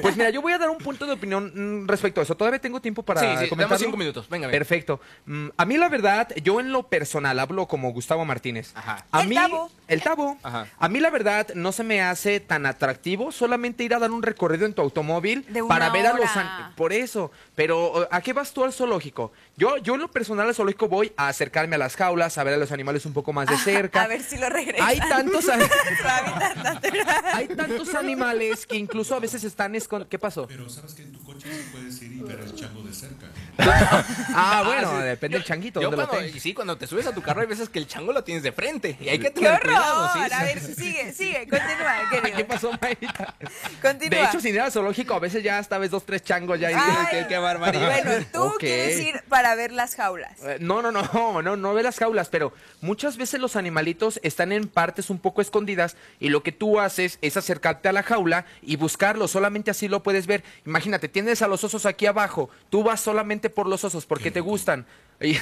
Pues 0.00 0.16
mira, 0.16 0.30
yo 0.30 0.40
voy 0.40 0.52
a 0.52 0.58
dar 0.58 0.70
un 0.70 0.78
punto 0.78 1.06
de 1.06 1.12
opinión 1.12 1.82
mm, 1.82 1.88
respecto 1.88 2.20
a 2.20 2.22
eso. 2.22 2.36
Todavía 2.36 2.60
tengo 2.60 2.80
tiempo 2.80 3.02
para 3.02 3.20
Sí, 3.20 3.26
sí, 3.26 3.34
damos 3.34 3.48
comentarlo. 3.48 3.84
cinco 3.84 3.96
minutos. 3.96 4.28
Venga, 4.28 4.46
venga. 4.46 4.56
Perfecto. 4.58 5.00
Mm, 5.26 5.48
a 5.56 5.64
mí 5.64 5.76
la 5.76 5.88
verdad, 5.88 6.28
yo 6.42 6.60
en 6.60 6.70
lo 6.72 6.84
personal 6.84 7.38
hablo 7.40 7.66
como 7.66 7.92
Gustavo 7.92 8.24
Martínez. 8.24 8.72
Ajá. 8.76 9.04
A 9.10 9.22
El 9.22 9.28
mí, 9.28 9.34
Tabo. 9.34 9.70
El 9.88 10.02
Tabo. 10.02 10.38
Ajá. 10.42 10.66
A 10.78 10.88
mí 10.88 11.00
la 11.00 11.10
verdad 11.10 11.48
no 11.54 11.72
se 11.72 11.82
me 11.82 12.00
hace 12.02 12.38
tan 12.40 12.64
atractivo 12.66 13.32
solamente 13.32 13.82
ir 13.82 13.92
a 13.94 13.98
dar 13.98 14.12
un 14.12 14.22
recorrido 14.22 14.66
en 14.66 14.74
tu 14.74 14.82
automóvil 14.82 15.44
De 15.48 15.62
una 15.62 15.68
para 15.68 15.90
ver 15.90 16.06
a 16.06 16.12
los... 16.12 16.30
Por 16.76 16.92
eso. 16.92 17.32
Pero 17.56 18.06
¿a 18.10 18.20
qué 18.20 18.32
vas 18.32 18.52
tú 18.52 18.62
al 18.64 18.72
zoológico? 18.72 19.32
Yo, 19.58 19.78
yo 19.78 19.94
en 19.94 20.00
lo 20.02 20.08
personal 20.08 20.46
al 20.48 20.54
zoológico 20.54 20.86
voy 20.86 21.14
a 21.16 21.28
acercarme 21.28 21.76
a 21.76 21.78
las 21.78 21.96
jaulas, 21.96 22.36
a 22.36 22.44
ver 22.44 22.52
a 22.52 22.56
los 22.58 22.72
animales 22.72 23.06
un 23.06 23.14
poco 23.14 23.32
más 23.32 23.48
de 23.48 23.56
cerca. 23.56 24.02
A 24.02 24.06
ver 24.06 24.22
si 24.22 24.36
lo 24.36 24.50
regresan. 24.50 24.86
Hay 24.86 24.98
tantos, 24.98 25.46
hay 27.32 27.48
tantos 27.48 27.94
animales 27.94 28.66
que 28.66 28.76
incluso 28.76 29.14
a 29.14 29.20
veces 29.20 29.44
están 29.44 29.74
escondidos. 29.74 30.10
¿Qué 30.10 30.18
pasó? 30.18 30.46
Pero 30.46 30.68
sabes 30.68 30.92
que 30.92 31.02
en 31.04 31.12
tu 31.12 31.24
coche 31.24 31.48
sí 31.50 31.68
puedes 31.72 32.02
ir 32.02 32.12
y 32.12 32.20
ver 32.20 32.40
el 32.40 32.54
chango 32.54 32.82
de 32.82 32.92
cerca. 32.92 33.26
Ah, 34.38 34.62
bueno, 34.66 34.98
sí. 35.00 35.04
depende 35.06 35.38
del 35.38 35.46
changuito. 35.46 35.80
Yo 35.80 35.88
¿dónde 35.90 36.02
lo 36.04 36.08
cuando, 36.10 36.28
y 36.28 36.38
sí, 36.40 36.52
cuando 36.52 36.76
te 36.76 36.86
subes 36.86 37.06
a 37.06 37.14
tu 37.14 37.22
carro 37.22 37.40
hay 37.40 37.46
veces 37.46 37.70
que 37.70 37.78
el 37.78 37.86
chango 37.86 38.12
lo 38.12 38.22
tienes 38.22 38.42
de 38.42 38.52
frente 38.52 38.98
y 39.00 39.08
hay 39.08 39.18
que 39.18 39.24
¡Qué 39.28 39.30
tener 39.30 39.52
horror! 39.52 39.62
cuidado, 39.66 40.10
sí. 40.12 40.32
A 40.34 40.44
ver, 40.44 40.60
sigue, 40.60 41.12
sigue, 41.14 41.48
continúa, 41.48 41.94
querido. 42.10 42.36
¿Qué 42.36 42.44
pasó, 42.44 42.70
Mayrita? 42.80 43.34
Continúa. 43.80 44.18
De 44.20 44.24
hecho, 44.26 44.40
sin 44.40 44.54
ir 44.54 44.60
al 44.60 44.70
zoológico, 44.72 45.14
a 45.14 45.18
veces 45.20 45.42
ya 45.42 45.58
hasta 45.58 45.78
ves 45.78 45.90
dos, 45.90 46.04
tres 46.04 46.22
changos 46.22 46.60
ya. 46.60 46.70
y 46.70 46.74
Ay, 46.74 46.80
dices, 46.90 47.06
qué, 47.10 47.26
qué 47.28 47.38
barbaridad. 47.38 48.02
Bueno, 48.04 48.26
tú 48.32 48.42
Ok. 48.44 48.58
quieres 48.58 49.00
ir 49.00 49.22
para 49.28 49.45
ver 49.54 49.72
las 49.72 49.94
jaulas. 49.94 50.38
Eh, 50.42 50.58
No, 50.60 50.82
no, 50.82 50.90
no, 50.92 51.02
no, 51.42 51.56
no 51.56 51.74
ve 51.74 51.82
las 51.82 51.98
jaulas, 51.98 52.28
pero 52.28 52.52
muchas 52.80 53.16
veces 53.16 53.40
los 53.40 53.56
animalitos 53.56 54.18
están 54.22 54.52
en 54.52 54.68
partes 54.68 55.10
un 55.10 55.18
poco 55.18 55.40
escondidas 55.40 55.96
y 56.20 56.30
lo 56.30 56.42
que 56.42 56.52
tú 56.52 56.80
haces 56.80 57.18
es 57.22 57.36
acercarte 57.36 57.88
a 57.88 57.92
la 57.92 58.02
jaula 58.02 58.46
y 58.62 58.76
buscarlos, 58.76 59.30
solamente 59.30 59.70
así 59.70 59.88
lo 59.88 60.02
puedes 60.02 60.26
ver. 60.26 60.42
Imagínate, 60.64 61.08
tienes 61.08 61.42
a 61.42 61.48
los 61.48 61.62
osos 61.64 61.86
aquí 61.86 62.06
abajo, 62.06 62.50
tú 62.70 62.82
vas 62.82 63.00
solamente 63.00 63.50
por 63.50 63.66
los 63.68 63.84
osos 63.84 64.06
porque 64.06 64.30
te 64.30 64.40
gustan 64.40 64.86
y, 65.20 65.36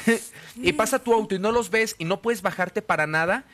y 0.57 0.73
pasa 0.73 0.99
tu 1.01 1.13
auto 1.13 1.35
y 1.35 1.39
no 1.39 1.51
los 1.51 1.71
ves 1.71 1.97
y 1.99 2.05
no 2.05 2.21
puedes 2.23 2.43
bajarte 2.43 2.83
para 2.83 3.07
nada. 3.07 3.45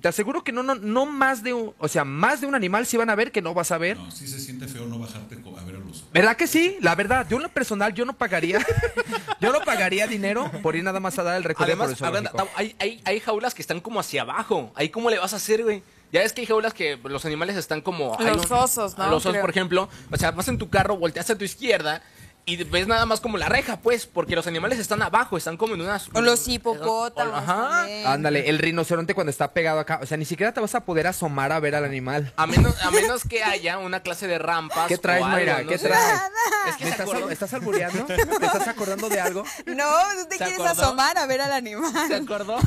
Te 0.00 0.08
aseguro 0.08 0.42
que 0.42 0.50
no, 0.50 0.62
no, 0.62 0.74
no 0.74 1.06
más 1.06 1.42
de 1.44 1.52
un, 1.52 1.74
o 1.78 1.86
sea, 1.86 2.04
más 2.04 2.40
de 2.40 2.46
un 2.46 2.54
animal 2.54 2.86
sí 2.86 2.96
van 2.96 3.10
a 3.10 3.14
ver 3.14 3.30
que 3.30 3.40
no 3.42 3.54
vas 3.54 3.70
a 3.70 3.78
ver. 3.78 3.96
No, 3.96 4.10
sí 4.10 4.26
se 4.26 4.40
siente 4.40 4.66
feo 4.66 4.86
no 4.86 4.98
bajarte 4.98 5.36
a 5.36 5.64
¿Verdad 6.12 6.36
que 6.36 6.46
sí? 6.46 6.76
La 6.80 6.94
verdad, 6.94 7.26
yo 7.28 7.36
en 7.36 7.42
lo 7.44 7.48
personal, 7.48 7.92
yo 7.94 8.04
no 8.04 8.12
pagaría, 8.14 8.58
yo 9.40 9.52
no 9.52 9.60
pagaría 9.60 10.06
dinero 10.06 10.50
por 10.62 10.76
ir 10.76 10.84
nada 10.84 11.00
más 11.00 11.18
a 11.18 11.22
dar 11.22 11.36
el 11.36 11.44
recorrido 11.44 11.76
por 11.78 11.86
el 11.88 11.92
Además, 11.92 12.08
hablando- 12.08 12.30
zoológico. 12.30 12.58
hay, 12.58 12.76
hay, 12.78 13.00
hay 13.04 13.20
jaulas 13.20 13.54
que 13.54 13.62
están 13.62 13.80
como 13.80 14.00
hacia 14.00 14.22
abajo. 14.22 14.72
Ahí 14.74 14.88
cómo 14.88 15.10
le 15.10 15.18
vas 15.18 15.32
a 15.32 15.36
hacer, 15.36 15.62
güey. 15.62 15.82
Ya 16.12 16.22
es 16.22 16.32
que 16.32 16.42
hay 16.42 16.46
jaulas 16.46 16.72
que 16.72 16.96
los 17.04 17.24
animales 17.24 17.56
están 17.56 17.80
como... 17.80 18.16
Los 18.20 18.50
osos, 18.50 18.96
¿no? 18.96 19.04
Los 19.06 19.16
osos, 19.16 19.32
Creo. 19.32 19.40
por 19.42 19.50
ejemplo. 19.50 19.88
O 20.10 20.16
sea, 20.16 20.30
vas 20.30 20.46
en 20.48 20.56
tu 20.56 20.70
carro, 20.70 20.96
volteas 20.96 21.28
a 21.30 21.36
tu 21.36 21.44
izquierda 21.44 22.00
y 22.48 22.62
ves 22.62 22.86
nada 22.86 23.06
más 23.06 23.20
como 23.20 23.38
la 23.38 23.48
reja, 23.48 23.80
pues. 23.80 24.06
Porque 24.06 24.36
los 24.36 24.46
animales 24.46 24.78
están 24.78 25.02
abajo, 25.02 25.36
están 25.36 25.56
como 25.56 25.74
en 25.74 25.80
unas... 25.80 26.08
O 26.14 26.20
los 26.20 26.46
hipopótamos. 26.46 27.34
Ajá. 27.34 27.78
también. 27.80 28.06
Ándale, 28.06 28.48
el 28.48 28.58
rinoceronte 28.58 29.14
cuando 29.14 29.32
está 29.32 29.52
pegado 29.52 29.80
acá, 29.80 29.98
o 30.00 30.06
sea, 30.06 30.16
ni 30.16 30.24
siquiera 30.24 30.52
te 30.52 30.60
vas 30.60 30.76
a 30.76 30.84
poder 30.84 31.08
asomar 31.08 31.50
a 31.50 31.58
ver 31.58 31.74
al 31.74 31.84
animal. 31.84 32.32
A 32.36 32.46
menos, 32.46 32.80
a 32.82 32.92
menos 32.92 33.24
que 33.24 33.42
haya 33.42 33.78
una 33.78 33.98
clase 34.00 34.28
de 34.28 34.38
rampas. 34.38 34.86
¿Qué 34.86 34.96
traes, 34.96 35.24
Mayra? 35.24 35.62
no 35.64 35.68
¿Qué 35.68 35.76
traes? 35.78 36.20
Es 36.68 36.76
que 36.76 36.84
¿Me 36.84 36.90
se 36.90 36.96
estás, 36.96 37.08
acordó, 37.08 37.30
¿Estás 37.30 37.52
albureando? 37.54 38.04
¿Te 38.06 38.14
estás 38.46 38.68
acordando 38.68 39.08
de 39.08 39.20
algo? 39.20 39.42
No, 39.66 39.84
tú 40.22 40.28
te 40.28 40.38
¿Se 40.38 40.44
quieres 40.44 40.60
acordó? 40.60 40.82
asomar 40.84 41.18
a 41.18 41.26
ver 41.26 41.40
al 41.40 41.50
¿Se 41.50 41.56
animal. 41.56 42.12
acordó? 42.22 42.58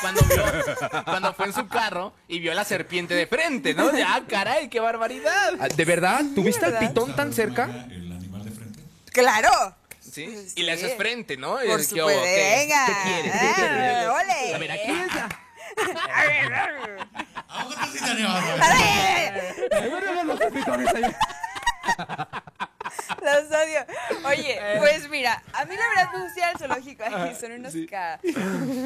Cuando, 0.00 0.22
vio, 0.22 1.04
cuando 1.04 1.34
fue 1.34 1.46
en 1.46 1.52
su 1.52 1.68
carro 1.68 2.14
y 2.28 2.40
vio 2.40 2.52
a 2.52 2.54
la 2.54 2.64
serpiente 2.64 3.14
de 3.14 3.26
frente, 3.26 3.74
¿no? 3.74 3.94
Ya, 3.94 4.22
caray, 4.26 4.70
qué 4.70 4.80
barbaridad. 4.80 5.52
Ah, 5.60 5.68
¿De 5.68 5.84
verdad? 5.84 6.22
¿Tuviste 6.34 6.64
al 6.64 6.78
pitón 6.78 7.14
tan 7.14 7.32
cerca? 7.34 7.64
El 7.90 8.10
animal 8.12 8.44
de 8.44 8.50
frente. 8.50 8.80
Claro. 9.12 9.76
¿Sí? 10.00 10.26
Sí. 10.48 10.52
Y 10.56 10.62
le 10.64 10.72
haces 10.72 10.96
frente, 10.96 11.36
¿no? 11.36 11.52
Por 11.52 11.62
es, 11.62 11.88
¿qué 11.88 12.00
supuesto. 12.00 12.22
¿Qué- 12.22 12.56
Venga. 12.58 12.86
¿Qué 12.86 12.92
quieres? 13.04 13.32
¿Qué 13.32 13.48
Ah, 13.48 13.54
quieres? 13.54 14.08
ole. 14.08 14.54
A 14.54 14.58
ver, 14.58 14.72
aquí 14.72 14.90
está. 15.06 15.28
¡Ahógate 17.48 17.98
si 17.98 18.04
te 18.04 18.10
animas! 18.10 18.44
Los 23.22 23.46
odio. 23.48 24.26
Oye, 24.28 24.58
pues 24.78 25.08
mira, 25.10 25.42
a 25.52 25.64
mí 25.64 25.74
la 25.76 25.82
verdad 25.96 26.12
me 26.18 26.24
gusta 26.24 26.38
ir 26.40 26.44
al 26.44 26.58
zoológico. 26.58 27.04
Ay, 27.06 27.36
son 27.40 27.52
unos 27.52 27.74
ca- 27.90 28.20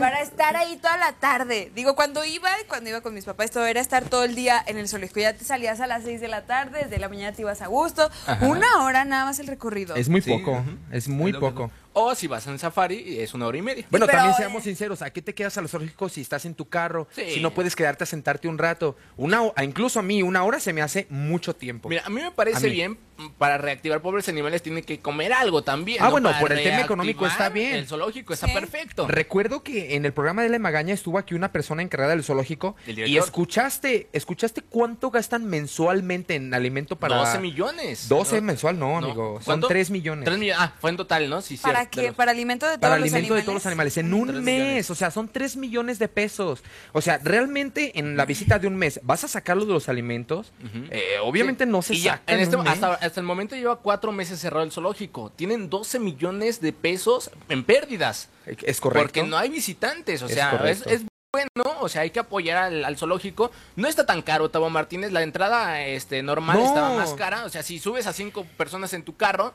Para 0.00 0.20
estar 0.20 0.56
ahí 0.56 0.76
toda 0.76 0.96
la 0.96 1.12
tarde. 1.12 1.70
Digo, 1.74 1.94
cuando 1.94 2.24
iba, 2.24 2.50
cuando 2.68 2.90
iba 2.90 3.00
con 3.00 3.14
mis 3.14 3.24
papás, 3.24 3.50
todo 3.50 3.66
era 3.66 3.80
estar 3.80 4.04
todo 4.04 4.24
el 4.24 4.34
día 4.34 4.62
en 4.66 4.78
el 4.78 4.88
zoológico. 4.88 5.20
Ya 5.20 5.34
te 5.34 5.44
salías 5.44 5.80
a 5.80 5.86
las 5.86 6.04
6 6.04 6.20
de 6.20 6.28
la 6.28 6.46
tarde, 6.46 6.84
desde 6.84 6.98
la 6.98 7.08
mañana 7.08 7.34
te 7.34 7.42
ibas 7.42 7.62
a 7.62 7.66
gusto. 7.66 8.10
Una 8.40 8.84
hora 8.84 9.04
nada 9.04 9.24
más 9.26 9.38
el 9.38 9.46
recorrido. 9.46 9.94
Es 9.94 10.08
muy 10.08 10.20
Sí, 10.22 10.30
poco, 10.30 10.64
es 10.92 11.08
muy 11.08 11.30
Es 11.30 11.36
poco. 11.36 11.64
mismo. 11.64 11.70
O 11.98 12.14
si 12.14 12.26
vas 12.26 12.46
en 12.46 12.58
safari, 12.58 13.20
es 13.20 13.32
una 13.32 13.46
hora 13.46 13.56
y 13.56 13.62
media. 13.62 13.86
Bueno, 13.90 14.04
pero, 14.04 14.18
también 14.18 14.34
eh, 14.34 14.36
seamos 14.36 14.64
sinceros, 14.64 15.00
¿a 15.00 15.08
qué 15.10 15.22
te 15.22 15.34
quedas 15.34 15.56
a 15.56 15.62
los 15.62 15.70
zoológicos 15.70 16.12
si 16.12 16.20
estás 16.20 16.44
en 16.44 16.54
tu 16.54 16.68
carro? 16.68 17.08
Sí. 17.12 17.22
Si 17.34 17.40
no 17.40 17.52
puedes 17.54 17.74
quedarte 17.74 18.04
a 18.04 18.06
sentarte 18.06 18.48
un 18.48 18.58
rato. 18.58 18.96
Una, 19.16 19.40
incluso 19.62 20.00
a 20.00 20.02
mí, 20.02 20.22
una 20.22 20.44
hora 20.44 20.60
se 20.60 20.74
me 20.74 20.82
hace 20.82 21.06
mucho 21.08 21.54
tiempo. 21.56 21.88
Mira, 21.88 22.02
a 22.04 22.10
mí 22.10 22.20
me 22.20 22.30
parece 22.32 22.66
mí. 22.68 22.74
bien 22.74 22.98
para 23.38 23.58
reactivar 23.58 24.02
pobres 24.02 24.28
animales 24.28 24.62
tienen 24.62 24.84
que 24.84 24.98
comer 25.00 25.32
algo 25.32 25.62
también. 25.62 25.98
Ah, 26.00 26.06
¿no? 26.06 26.10
bueno, 26.12 26.28
Para 26.28 26.40
por 26.40 26.52
el 26.52 26.62
tema 26.62 26.80
económico 26.80 27.26
está 27.26 27.48
bien. 27.48 27.74
El 27.74 27.86
zoológico 27.86 28.32
está 28.34 28.46
Sí. 28.46 28.52
perfecto. 28.52 29.06
Recuerdo 29.08 29.62
que 29.62 29.94
en 29.96 30.04
el 30.04 30.12
programa 30.12 30.42
de 30.42 30.48
La 30.48 30.58
Magaña 30.58 30.92
estuvo 30.94 31.18
aquí 31.18 31.34
una 31.34 31.52
persona 31.52 31.82
encargada 31.82 32.10
del 32.14 32.24
zoológico 32.24 32.76
y 32.86 33.16
escuchaste, 33.16 34.08
escuchaste 34.12 34.62
cuánto 34.62 35.10
gastan 35.10 35.46
mensualmente 35.46 36.34
en 36.34 36.52
alimento 36.54 36.96
para 36.96 37.16
12 37.16 37.38
millones. 37.38 38.08
12 38.08 38.36
¿no? 38.36 38.42
mensual, 38.42 38.78
no, 38.78 39.00
No. 39.00 39.06
amigo, 39.06 39.34
son 39.36 39.44
¿Cuánto? 39.44 39.68
3 39.68 39.90
millones. 39.90 40.24
3 40.24 40.38
millones. 40.38 40.60
Ah, 40.62 40.74
fue 40.80 40.90
en 40.90 40.96
total, 40.96 41.28
¿no? 41.30 41.40
Sí, 41.42 41.56
¿Para 41.56 41.88
qué? 41.88 42.08
los- 42.08 42.14
Para 42.16 42.32
alimento 42.32 42.66
de 42.66 42.72
todos 42.72 42.80
Para 42.80 42.96
los 42.96 43.04
alimento 43.04 43.18
animales. 43.34 43.42
de 43.42 43.46
todos 43.46 43.54
los 43.54 43.66
animales 43.66 43.96
en 43.96 44.12
un 44.14 44.28
mes, 44.28 44.60
millones. 44.62 44.90
o 44.90 44.94
sea, 44.94 45.10
son 45.10 45.28
3 45.28 45.56
millones 45.56 45.98
de 45.98 46.08
pesos. 46.08 46.62
O 46.92 47.00
sea, 47.00 47.18
realmente 47.22 47.98
en 47.98 48.16
la 48.16 48.24
visita 48.26 48.58
de 48.58 48.66
un 48.66 48.76
mes, 48.76 49.00
¿vas 49.02 49.24
a 49.24 49.28
sacarlo 49.28 49.64
de 49.64 49.72
los 49.72 49.88
alimentos? 49.88 50.52
Eh, 50.90 51.14
obviamente 51.22 51.64
Sí. 51.64 51.70
no 51.70 51.82
se 51.82 51.94
Y 51.94 52.00
ya, 52.02 52.12
saca 52.18 52.32
en 52.34 52.40
este, 52.40 52.56
un 52.56 52.64
mes. 52.64 52.72
hasta, 52.72 52.94
hasta 53.06 53.20
el 53.20 53.26
momento 53.26 53.56
lleva 53.56 53.76
cuatro 53.76 54.12
meses 54.12 54.40
cerrado 54.40 54.64
el 54.64 54.72
zoológico. 54.72 55.30
Tienen 55.34 55.70
12 55.70 55.98
millones 55.98 56.60
de 56.60 56.72
pesos 56.72 57.30
en 57.48 57.64
pérdidas. 57.64 58.28
Es 58.44 58.80
correcto. 58.80 59.02
Porque 59.04 59.22
no 59.22 59.36
hay 59.36 59.48
visitantes. 59.48 60.22
O 60.22 60.28
sea, 60.28 60.60
es, 60.66 60.84
bueno. 61.32 61.78
O 61.80 61.88
sea, 61.88 62.02
hay 62.02 62.10
que 62.10 62.20
apoyar 62.20 62.56
al, 62.58 62.84
al 62.84 62.96
zoológico. 62.96 63.50
No 63.76 63.88
está 63.88 64.06
tan 64.06 64.22
caro, 64.22 64.48
Tavo 64.50 64.70
Martínez. 64.70 65.12
La 65.12 65.22
entrada 65.22 65.82
este, 65.86 66.22
normal 66.22 66.58
No. 66.58 66.64
estaba 66.66 66.94
más 66.96 67.14
cara. 67.14 67.44
O 67.44 67.48
sea, 67.48 67.62
si 67.62 67.78
subes 67.78 68.06
a 68.06 68.12
cinco 68.12 68.46
personas 68.56 68.92
en 68.94 69.02
tu 69.02 69.16
carro, 69.16 69.52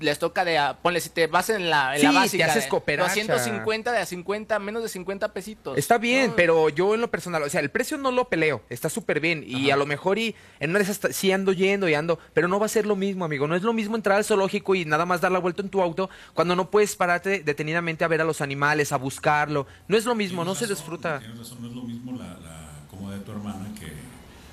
les 0.00 0.18
toca 0.18 0.44
de. 0.44 0.58
a- 0.58 0.76
ponle, 0.78 1.00
si 1.00 1.10
te 1.10 1.26
vas 1.26 1.50
en 1.50 1.70
la, 1.70 1.96
en 1.96 2.02
la 2.02 2.08
Sí, 2.10 2.14
te 2.14 2.20
básica. 2.20 2.46
haces 2.46 2.64
de 2.64 2.68
cooperacha. 2.68 3.14
250 3.14 3.92
de 3.92 3.98
a 3.98 4.06
50, 4.06 4.58
menos 4.58 4.82
de 4.82 4.88
50 4.88 5.32
pesitos. 5.32 5.76
Está 5.78 5.98
bien, 5.98 6.28
No, 6.30 6.36
pero 6.36 6.68
yo 6.68 6.94
en 6.94 7.00
lo 7.00 7.10
personal, 7.10 7.42
o 7.42 7.48
sea, 7.50 7.60
el 7.60 7.70
precio 7.70 7.96
no 7.98 8.10
lo 8.10 8.28
peleo, 8.28 8.62
está 8.68 8.88
súper 8.88 9.20
bien. 9.20 9.44
Y 9.46 9.70
a 9.70 9.76
lo 9.76 9.86
mejor 9.86 10.18
y 10.18 10.34
en 10.60 10.70
una 10.70 10.78
de 10.80 10.84
esas 10.90 11.00
sí 11.14 11.32
ando 11.32 11.52
yendo 11.52 11.88
y 11.88 11.94
ando, 11.94 12.18
pero 12.34 12.48
no 12.48 12.58
va 12.60 12.66
a 12.66 12.68
ser 12.68 12.86
lo 12.86 12.96
mismo, 12.96 13.24
amigo. 13.24 13.46
No 13.46 13.56
es 13.56 13.62
lo 13.62 13.72
mismo 13.72 13.96
entrar 13.96 14.16
al 14.18 14.24
zoológico 14.24 14.74
y 14.74 14.84
nada 14.84 15.06
más 15.06 15.20
dar 15.20 15.32
la 15.32 15.38
vuelta 15.38 15.62
en 15.62 15.68
tu 15.68 15.82
auto 15.82 16.10
cuando 16.34 16.54
no 16.56 16.70
puedes 16.70 16.94
pararte 16.96 17.40
detenidamente 17.40 18.04
a 18.04 18.08
ver 18.08 18.20
a 18.20 18.24
los 18.24 18.40
animales, 18.40 18.92
a 18.92 18.96
buscarlo. 18.96 19.66
No 19.88 19.96
es 19.96 20.04
lo 20.04 20.14
mismo, 20.14 20.44
no 20.44 20.54
se 20.54 20.66
disfruta. 20.66 21.18
Tienes 21.20 21.38
razón, 21.38 21.58
no 21.62 21.68
es 21.68 21.74
lo 21.74 21.82
mismo 21.82 22.12
la, 22.18 22.26
la 22.38 22.68
comodidad 22.90 23.18
de 23.18 23.24
tu 23.24 23.32
hermana 23.32 23.68
que, 23.78 23.86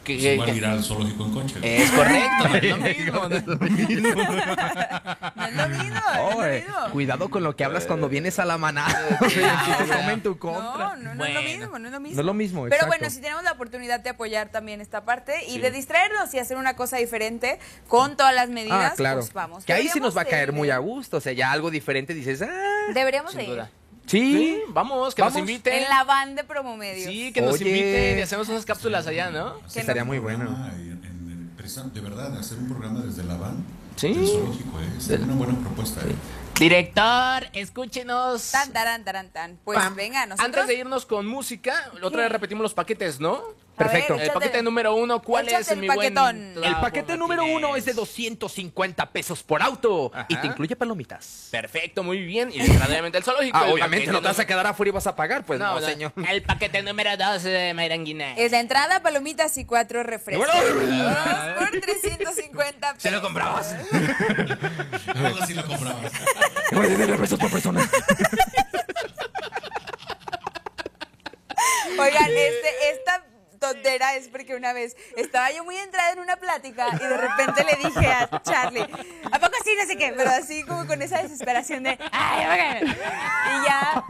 Que- 0.05 0.17
que- 0.17 0.33
igual 0.35 0.51
que- 0.51 0.55
ir 0.57 0.65
al 0.65 0.83
zoológico 0.83 1.25
en 1.25 1.31
coche. 1.33 1.59
Es 1.83 1.91
correcto, 1.91 2.47
no 2.47 2.55
es 2.55 2.63
lo 2.65 2.77
mismo. 2.77 3.29
no 3.29 3.35
es 3.35 3.45
lo 3.45 3.57
mismo. 3.57 4.13
No 5.35 5.45
es 5.45 5.53
lo 5.55 5.67
mismo, 5.67 5.99
no 6.05 6.29
es 6.29 6.35
lo 6.35 6.37
Oye, 6.37 6.61
mismo. 6.61 6.91
cuidado 6.91 7.29
con 7.29 7.43
lo 7.43 7.55
que 7.55 7.63
hablas 7.65 7.85
cuando 7.85 8.07
vienes 8.09 8.39
a 8.39 8.45
la 8.45 8.57
manada. 8.57 9.17
Te 9.19 9.85
tomen 9.93 10.21
tu 10.21 10.37
contra. 10.37 10.95
No, 10.95 10.95
no, 10.97 11.15
Bueno. 11.15 11.25
es 11.25 11.33
lo 11.33 11.41
mismo, 11.59 11.79
no 11.79 11.87
es 11.87 11.91
lo 11.93 11.99
mismo. 11.99 12.15
No 12.15 12.21
es 12.21 12.25
lo 12.25 12.33
mismo, 12.33 12.63
Pero 12.63 12.75
exacto. 12.75 12.87
bueno, 12.97 13.09
si 13.09 13.19
tenemos 13.21 13.43
la 13.43 13.51
oportunidad 13.51 13.99
de 13.99 14.09
apoyar 14.11 14.49
también 14.49 14.81
esta 14.81 15.03
parte 15.05 15.45
y 15.47 15.59
de 15.59 15.71
distraernos 15.71 16.33
y 16.33 16.39
hacer 16.39 16.57
una 16.57 16.75
cosa 16.75 16.97
diferente 16.97 17.59
con 17.87 18.15
todas 18.15 18.33
las 18.35 18.49
medidas, 18.49 18.91
Ah, 18.91 18.95
claro. 18.95 19.19
pues 19.19 19.33
vamos. 19.33 19.65
que 19.65 19.73
ahí 19.73 19.87
sí 19.89 19.99
nos 19.99 20.15
va 20.15 20.21
a 20.21 20.25
caer 20.25 20.53
muy 20.53 20.69
a 20.69 20.77
gusto. 20.77 21.17
O 21.17 21.21
sea, 21.21 21.33
ya 21.33 21.51
algo 21.51 21.71
diferente 21.71 22.13
dices, 22.13 22.41
ah, 22.41 22.91
Deberíamos 22.93 23.31
Sin 23.31 23.39
de 23.39 23.45
ir. 23.47 23.63
Sí. 24.05 24.33
Sí, 24.37 24.61
vamos, 24.69 25.13
que 25.15 25.21
Vamos. 25.21 25.33
nos 25.33 25.39
inviten. 25.41 25.73
En 25.83 25.89
la 25.89 26.03
van 26.03 26.35
de 26.35 26.43
Promomedios. 26.43 27.05
Sí, 27.11 27.31
que 27.33 27.41
nos 27.41 27.55
Oye. 27.55 27.67
inviten 27.69 28.19
y 28.19 28.21
hacemos 28.21 28.47
unas 28.49 28.65
cápsulas 28.65 29.07
allá, 29.07 29.29
¿no? 29.31 29.55
Hacer 29.65 29.81
estaría 29.81 30.03
muy 30.03 30.19
bueno. 30.19 30.45
en- 30.73 31.01
en 31.03 31.51
el 31.57 31.63
presa- 31.63 31.91
de 31.91 32.01
verdad, 32.01 32.37
hacer 32.37 32.57
un 32.57 32.67
programa 32.69 33.01
desde 33.01 33.23
la 33.23 33.35
van 33.37 33.63
Sí. 33.95 34.13
del 34.13 34.27
zoológico, 34.27 34.79
¿eh? 34.81 34.89
es 34.97 35.09
una 35.09 35.35
buena 35.35 35.57
propuesta. 35.59 36.01
¿eh? 36.01 36.15
Director, 36.59 37.47
escúchenos. 37.53 38.51
Tan, 38.51 38.71
taran, 38.71 39.03
taran, 39.03 39.29
tan. 39.29 39.57
Pues 39.65 39.77
Pam. 39.77 39.95
venga, 39.95 40.25
nosotros... 40.25 40.45
Antes 40.45 40.67
de 40.67 40.75
irnos 40.75 41.05
con 41.05 41.27
música, 41.27 41.91
otra 42.01 42.23
vez 42.23 42.31
repetimos 42.31 42.61
los 42.63 42.73
paquetes, 42.73 43.19
¿no? 43.19 43.41
Ver, 43.77 43.87
Perfecto. 43.87 44.13
El 44.15 44.21
échate- 44.21 44.33
paquete 44.33 44.63
número 44.63 44.95
uno, 44.95 45.21
¿cuál 45.21 45.47
échate 45.47 45.61
es 45.63 45.71
el 45.71 45.79
mi 45.79 45.87
buen 45.87 45.97
paquetón. 45.97 46.53
Tavo 46.53 46.65
El 46.65 46.75
paquete 46.77 47.17
número 47.17 47.43
uno 47.43 47.75
es 47.75 47.83
de 47.83 47.93
250 47.93 49.11
pesos 49.11 49.43
por 49.43 49.61
auto 49.61 50.11
y 50.29 50.35
te 50.37 50.47
incluye 50.47 50.75
palomitas. 50.77 51.49
Perfecto, 51.51 52.01
muy 52.03 52.19
bien. 52.21 52.51
Y 52.53 52.59
desgraciadamente 52.59 53.17
el 53.17 53.23
zoológico. 53.25 53.57
Ah, 53.57 53.65
el 53.67 53.73
obviamente 53.73 54.11
no 54.11 54.21
te 54.21 54.27
vas 54.27 54.39
a 54.39 54.45
quedar 54.47 54.65
afuera 54.65 54.89
y 54.89 54.91
vas 54.93 55.07
a 55.07 55.15
pagar, 55.15 55.43
pues 55.45 55.59
no, 55.59 55.79
no, 55.79 55.85
señor. 55.85 56.13
El 56.29 56.41
paquete 56.43 56.81
número 56.83 57.17
dos 57.17 57.43
de 57.43 57.73
Mayranguina. 57.73 58.33
Es 58.37 58.51
la 58.51 58.59
entrada, 58.61 59.01
palomitas 59.01 59.57
y 59.57 59.65
cuatro 59.65 60.03
refrescos. 60.03 60.47
Dos 60.47 61.59
por 61.59 61.71
350 61.81 62.93
pesos. 62.93 63.01
¿Se 63.03 63.11
lo 63.11 63.21
comprabas? 63.21 63.75
Así 65.41 65.53
lo 65.53 65.65
comprabas. 65.65 66.11
Voy 66.71 66.85
a 66.85 66.89
tener 66.97 67.19
pesos 67.19 67.37
por 67.39 67.51
persona. 67.51 67.89
Oigan, 71.97 72.29
este, 72.29 72.89
esta 72.91 73.23
tontera 73.73 74.15
es 74.15 74.27
porque 74.27 74.55
una 74.55 74.73
vez 74.73 74.95
estaba 75.17 75.51
yo 75.51 75.63
muy 75.63 75.75
entrada 75.77 76.11
en 76.11 76.19
una 76.19 76.35
plática 76.37 76.87
y 76.93 76.99
de 77.07 77.17
repente 77.17 77.63
le 77.63 77.75
dije 77.87 78.07
a 78.07 78.41
Charlie, 78.43 78.85
¿a 79.31 79.39
poco 79.39 79.53
sí? 79.63 79.71
No 79.79 79.85
sé 79.87 79.97
qué, 79.97 80.13
pero 80.15 80.29
así 80.29 80.63
como 80.63 80.85
con 80.87 81.01
esa 81.01 81.21
desesperación 81.21 81.83
de, 81.83 81.97
¡ay, 82.11 82.81
ok". 82.83 82.89
Y 82.91 83.65
ya, 83.65 84.03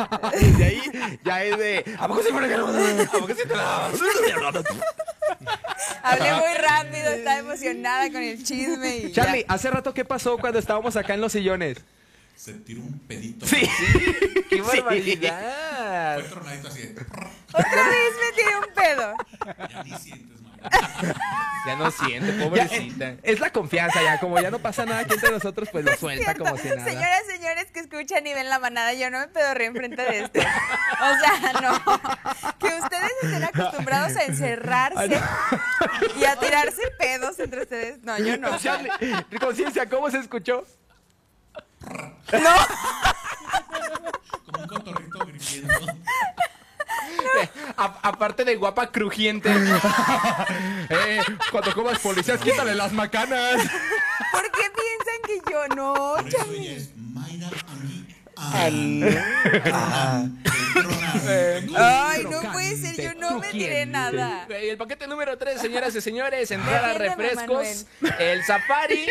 De 0.58 0.66
ahí 0.66 0.82
ya 1.24 1.44
es 1.44 1.58
de. 1.58 1.96
¿A 2.00 2.08
poco 2.08 2.22
se 2.24 2.32
pone 2.32 2.48
que 2.48 2.58
no? 2.58 2.68
¿A 2.68 3.12
poco 3.12 3.28
se 3.34 3.46
te 3.46 3.56
la- 3.56 3.90
hablé 6.04 6.34
muy 6.34 6.54
rápido, 6.56 7.12
estaba 7.12 7.38
emocionada 7.40 8.12
con 8.12 8.22
el 8.22 8.44
chisme 8.44 8.98
y 8.98 9.12
ya. 9.12 9.24
Charlie, 9.24 9.46
hace 9.48 9.70
rato, 9.70 9.94
¿qué 9.94 10.06
pasó 10.06 10.38
cuando 10.38 10.60
estábamos 10.60 10.96
acá 10.96 11.14
en 11.14 11.22
los 11.22 11.32
sillones? 11.32 11.78
Se 12.36 12.54
tiró 12.54 12.82
un 12.82 13.00
pedito. 13.00 13.46
Sí. 13.48 13.68
¡Qué 14.50 14.62
barbaridad! 14.62 16.20
Fue 16.20 16.30
tronadito 16.30 16.68
así. 16.68 16.82
de, 16.84 17.02
Otra 17.54 17.88
vez 17.90 18.14
me 18.22 18.36
tiré 18.36 18.58
un 18.58 18.74
pedo. 18.76 19.14
Ya 19.70 19.84
ni 19.84 19.98
sientes, 19.98 20.42
man. 20.42 20.54
Ya 21.66 21.76
no 21.76 21.90
siente, 21.92 22.32
pobrecita. 22.44 23.10
eh, 23.10 23.20
es 23.24 23.40
la 23.40 23.52
confianza 23.52 24.02
ya, 24.04 24.20
como 24.20 24.40
ya 24.40 24.52
no 24.52 24.60
pasa 24.60 24.86
nada 24.86 25.00
aquí 25.02 25.14
entre 25.14 25.32
nosotros, 25.32 25.70
pues 25.72 25.86
lo 25.86 25.96
suelta 25.96 26.24
Cierto. 26.24 26.44
como 26.44 26.58
si 26.58 26.68
nada. 26.70 26.84
Señoras, 26.84 27.22
señores 27.28 27.66
que 27.72 27.80
escuchan 27.80 28.26
y 28.28 28.34
ven 28.34 28.50
la 28.50 28.60
manada, 28.60 28.94
yo 28.94 29.10
no 29.10 29.20
me 29.20 29.28
pedorré 29.28 29.66
enfrente 29.66 30.02
de 30.02 30.20
esto. 30.24 30.40
O 30.40 31.20
sea, 31.20 31.54
no. 31.62 31.84
Que 32.60 32.68
ustedes 32.68 33.12
estén 33.24 33.44
acostumbrados 33.44 34.16
a 34.18 34.24
encerrarse 34.26 35.20
y 36.20 36.24
a 36.26 36.36
tirarse 36.36 36.82
pedos 37.00 37.40
entre 37.40 37.62
ustedes. 37.64 38.04
No, 38.04 38.18
yo 38.20 38.38
no. 38.38 38.50
Conciencia, 39.40 39.88
¿cómo 39.90 40.10
se 40.12 40.20
escuchó? 40.20 40.66
Como 44.46 44.62
un 44.62 44.68
cotorrito 44.68 45.20
gritando. 45.26 45.94
A- 47.78 48.00
aparte 48.04 48.46
de 48.46 48.56
guapa 48.56 48.92
crujiente. 48.92 49.50
Eh, 50.88 51.20
cuando 51.52 51.74
comas 51.74 51.98
policías, 51.98 52.40
quítale 52.40 52.76
las 52.76 52.92
macanas. 52.94 53.56
¿Por 54.32 54.44
qué 54.52 54.70
piensan 54.70 55.20
que 55.26 55.42
yo 55.52 55.68
no, 55.76 55.94
Por 55.96 56.28
eso 56.28 56.38
Charlie? 56.38 56.60
ella 56.68 56.78
es 56.78 56.90
Mayra 56.96 57.50
Ani. 57.68 58.06
Ah, 58.38 60.26
tronadito. 60.74 61.74
Ay, 61.76 62.24
no 62.30 62.52
puede 62.52 62.76
ser, 62.78 63.02
yo 63.02 63.14
no 63.20 63.40
me 63.40 63.48
tiré 63.50 63.86
nada. 63.88 64.46
El 64.48 64.78
paquete 64.78 65.08
número 65.08 65.38
3, 65.40 65.60
señoras 65.60 65.96
y 65.96 66.02
señores, 66.02 66.52
entrada 66.52 66.94
refrescos, 66.94 67.88
el 68.20 68.44
safari 68.44 69.08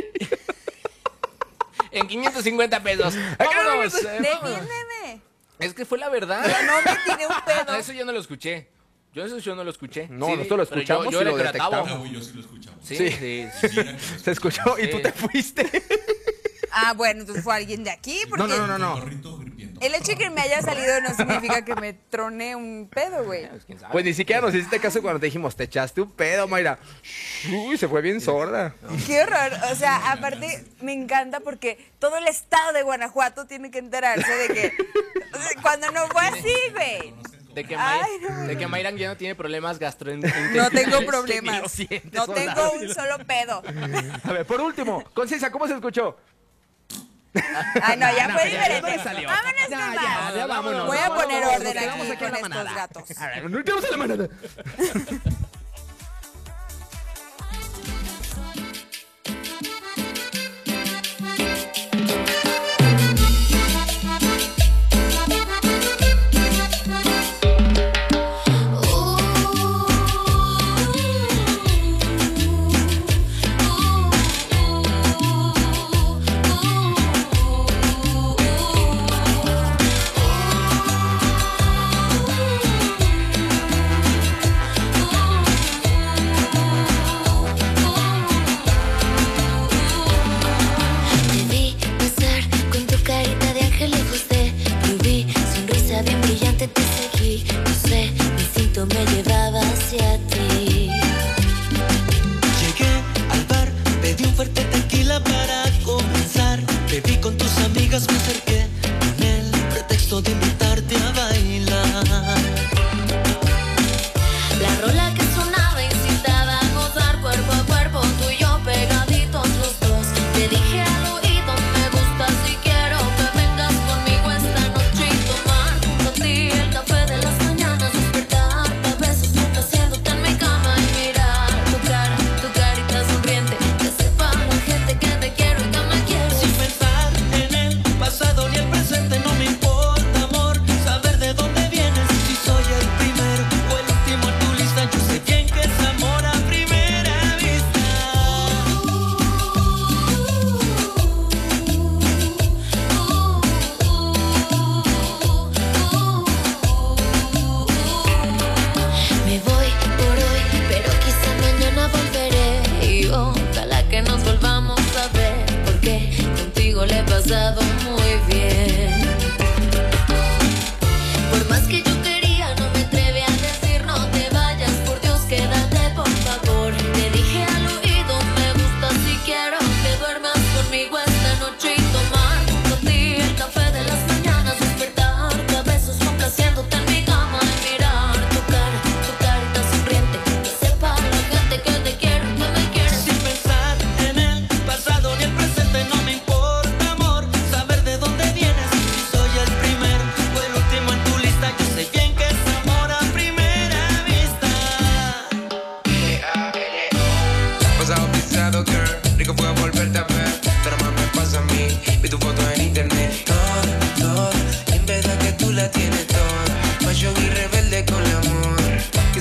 en 1.95 2.07
550 2.07 2.83
pesos. 2.83 3.15
Vámonos. 3.39 3.95
eh. 3.95 4.07
Defiéndeme. 4.21 5.21
Es 5.59 5.73
que 5.75 5.85
fue 5.85 5.99
la 5.99 6.09
verdad. 6.09 6.45
Yo 6.45 6.67
no 6.67 6.79
me 6.83 6.99
tiré 7.05 7.27
un 7.27 7.35
pedo. 7.45 7.77
Eso 7.77 7.93
yo 7.93 8.05
no 8.05 8.13
lo 8.13 8.21
escuché. 8.21 8.69
Yo 9.13 9.25
eso 9.25 9.39
yo 9.39 9.55
no 9.55 9.63
lo 9.63 9.71
escuché. 9.71 10.09
No, 10.11 10.27
Sí, 10.27 10.33
nosotros 10.33 10.59
lo 10.59 10.67
pero 10.67 10.81
escuchamos 10.81 11.13
yo, 11.13 11.23
y 11.23 11.25
lo 11.25 11.37
detectamos. 11.37 11.89
Ah, 11.91 12.05
yo 12.13 12.21
sí 12.21 12.33
lo 12.35 12.41
escuchamos. 12.41 12.81
Sí, 12.85 12.97
Sí. 12.97 13.49
Se 14.25 14.31
escuchó 14.33 14.77
y 14.79 14.91
tú 14.91 15.01
te 15.01 15.13
fuiste. 15.13 15.65
Ah, 16.77 16.93
bueno, 16.95 17.21
entonces 17.21 17.45
fue 17.45 17.55
alguien 17.55 17.85
de 17.85 17.91
aquí. 17.91 18.19
Porque 18.29 18.47
No, 18.49 18.67
no, 18.67 18.67
no, 18.67 18.79
no. 18.79 19.05
El 19.81 19.95
hecho 19.95 20.13
de 20.13 20.17
que 20.17 20.31
me 20.31 20.41
haya 20.41 20.63
salido 20.63 21.01
no 21.01 21.15
significa 21.15 21.65
que 21.65 21.75
me 21.77 21.93
troné 21.93 22.57
un 22.57 22.89
pedo, 22.93 23.25
güey. 23.25 23.49
Pues. 23.67 23.83
Pues 23.93 24.05
ni 24.05 24.15
siquiera 24.15 24.41
nos 24.41 24.55
hiciste 24.55 24.79
caso 24.81 25.01
cuando 25.03 25.21
te 25.21 25.27
dijimos, 25.27 25.55
te 25.57 25.65
echaste 25.65 26.01
un 26.01 26.11
pedo, 26.11 26.49
Mayra. 26.49 26.79
Uy, 27.53 27.77
se 27.79 27.87
fue 27.89 28.01
bien 28.03 28.21
sorda. 28.21 28.75
Qué 29.07 29.23
horror. 29.23 29.53
O 29.71 29.75
sea, 29.75 30.13
aparte 30.13 30.65
me 30.81 30.93
encanta 30.93 31.41
porque 31.41 31.91
todo 31.99 32.17
el 32.19 32.27
estado 32.29 32.73
de 32.73 32.83
Guanajuato 32.83 33.47
tiene 33.47 33.71
que 33.71 33.79
enterarse 33.79 34.33
de 34.33 34.49
que 34.49 34.73
o 35.33 35.39
sea, 35.43 35.63
cuando 35.63 35.91
no 35.93 36.07
fue 36.09 36.23
así, 36.27 36.55
güey. 36.73 37.15
de 37.55 37.65
que, 37.65 37.77
Ay, 37.77 38.11
May- 38.21 38.31
no. 38.31 38.47
de 38.47 38.57
que 38.59 38.67
Mayran 38.67 38.97
ya 38.97 39.09
no 39.09 39.17
tiene 39.17 39.35
problemas 39.35 39.79
gastrointestinales. 39.79 40.57
No 40.57 40.71
tengo 40.71 41.07
problemas. 41.07 41.71
sientes, 41.73 42.13
No 42.13 42.27
soldado. 42.27 42.71
tengo 42.71 42.85
un 42.85 42.95
solo 42.95 43.19
pedo. 43.27 43.63
A 44.25 44.33
ver, 44.33 44.47
por 44.47 44.61
último, 44.61 45.05
conciencia, 45.15 45.51
¿cómo 45.51 45.67
se 45.69 45.75
escuchó? 45.75 46.17
Ay, 47.83 47.97
no, 47.97 48.07
ya 48.17 48.29
No, 48.29 48.35
fue 48.35 48.45
diferente. 48.51 48.97
ya. 49.05 49.27
Vámonos 49.29 49.69
Ya, 49.71 50.33
ya, 50.37 50.47
vámonos. 50.47 50.87
Voy 50.87 50.99
a 50.99 51.09
poner 51.09 51.45
orden 51.45 51.79
aquí 51.79 52.17
con 52.17 52.35
estos 52.35 52.75
gatos. 52.75 53.19
A 53.21 53.27
ver, 53.29 53.45
la 53.91 53.97
manada. 53.97 54.29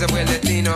Quizá 0.03 0.09
fue 0.09 0.21
el 0.21 0.27
destino, 0.27 0.75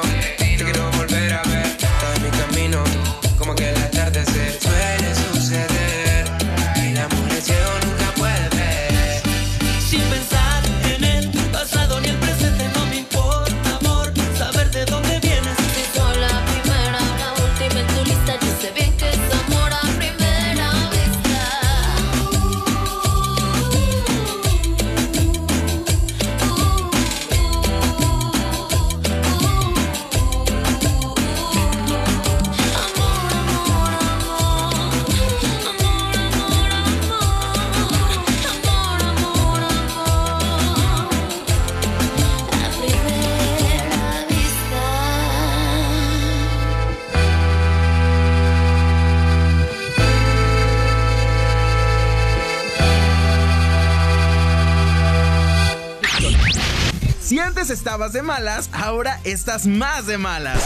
de 57.98 58.22
malas, 58.22 58.70
ahora 58.74 59.20
estás 59.24 59.66
más 59.66 60.06
de 60.06 60.20
malas. 60.20 60.64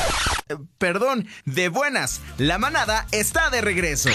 Eh, 0.50 0.58
Perdón, 0.78 1.28
de 1.46 1.70
buenas. 1.70 2.20
La 2.38 2.58
manada 2.58 3.08
está 3.12 3.50
de 3.50 3.62
regreso. 3.62 4.10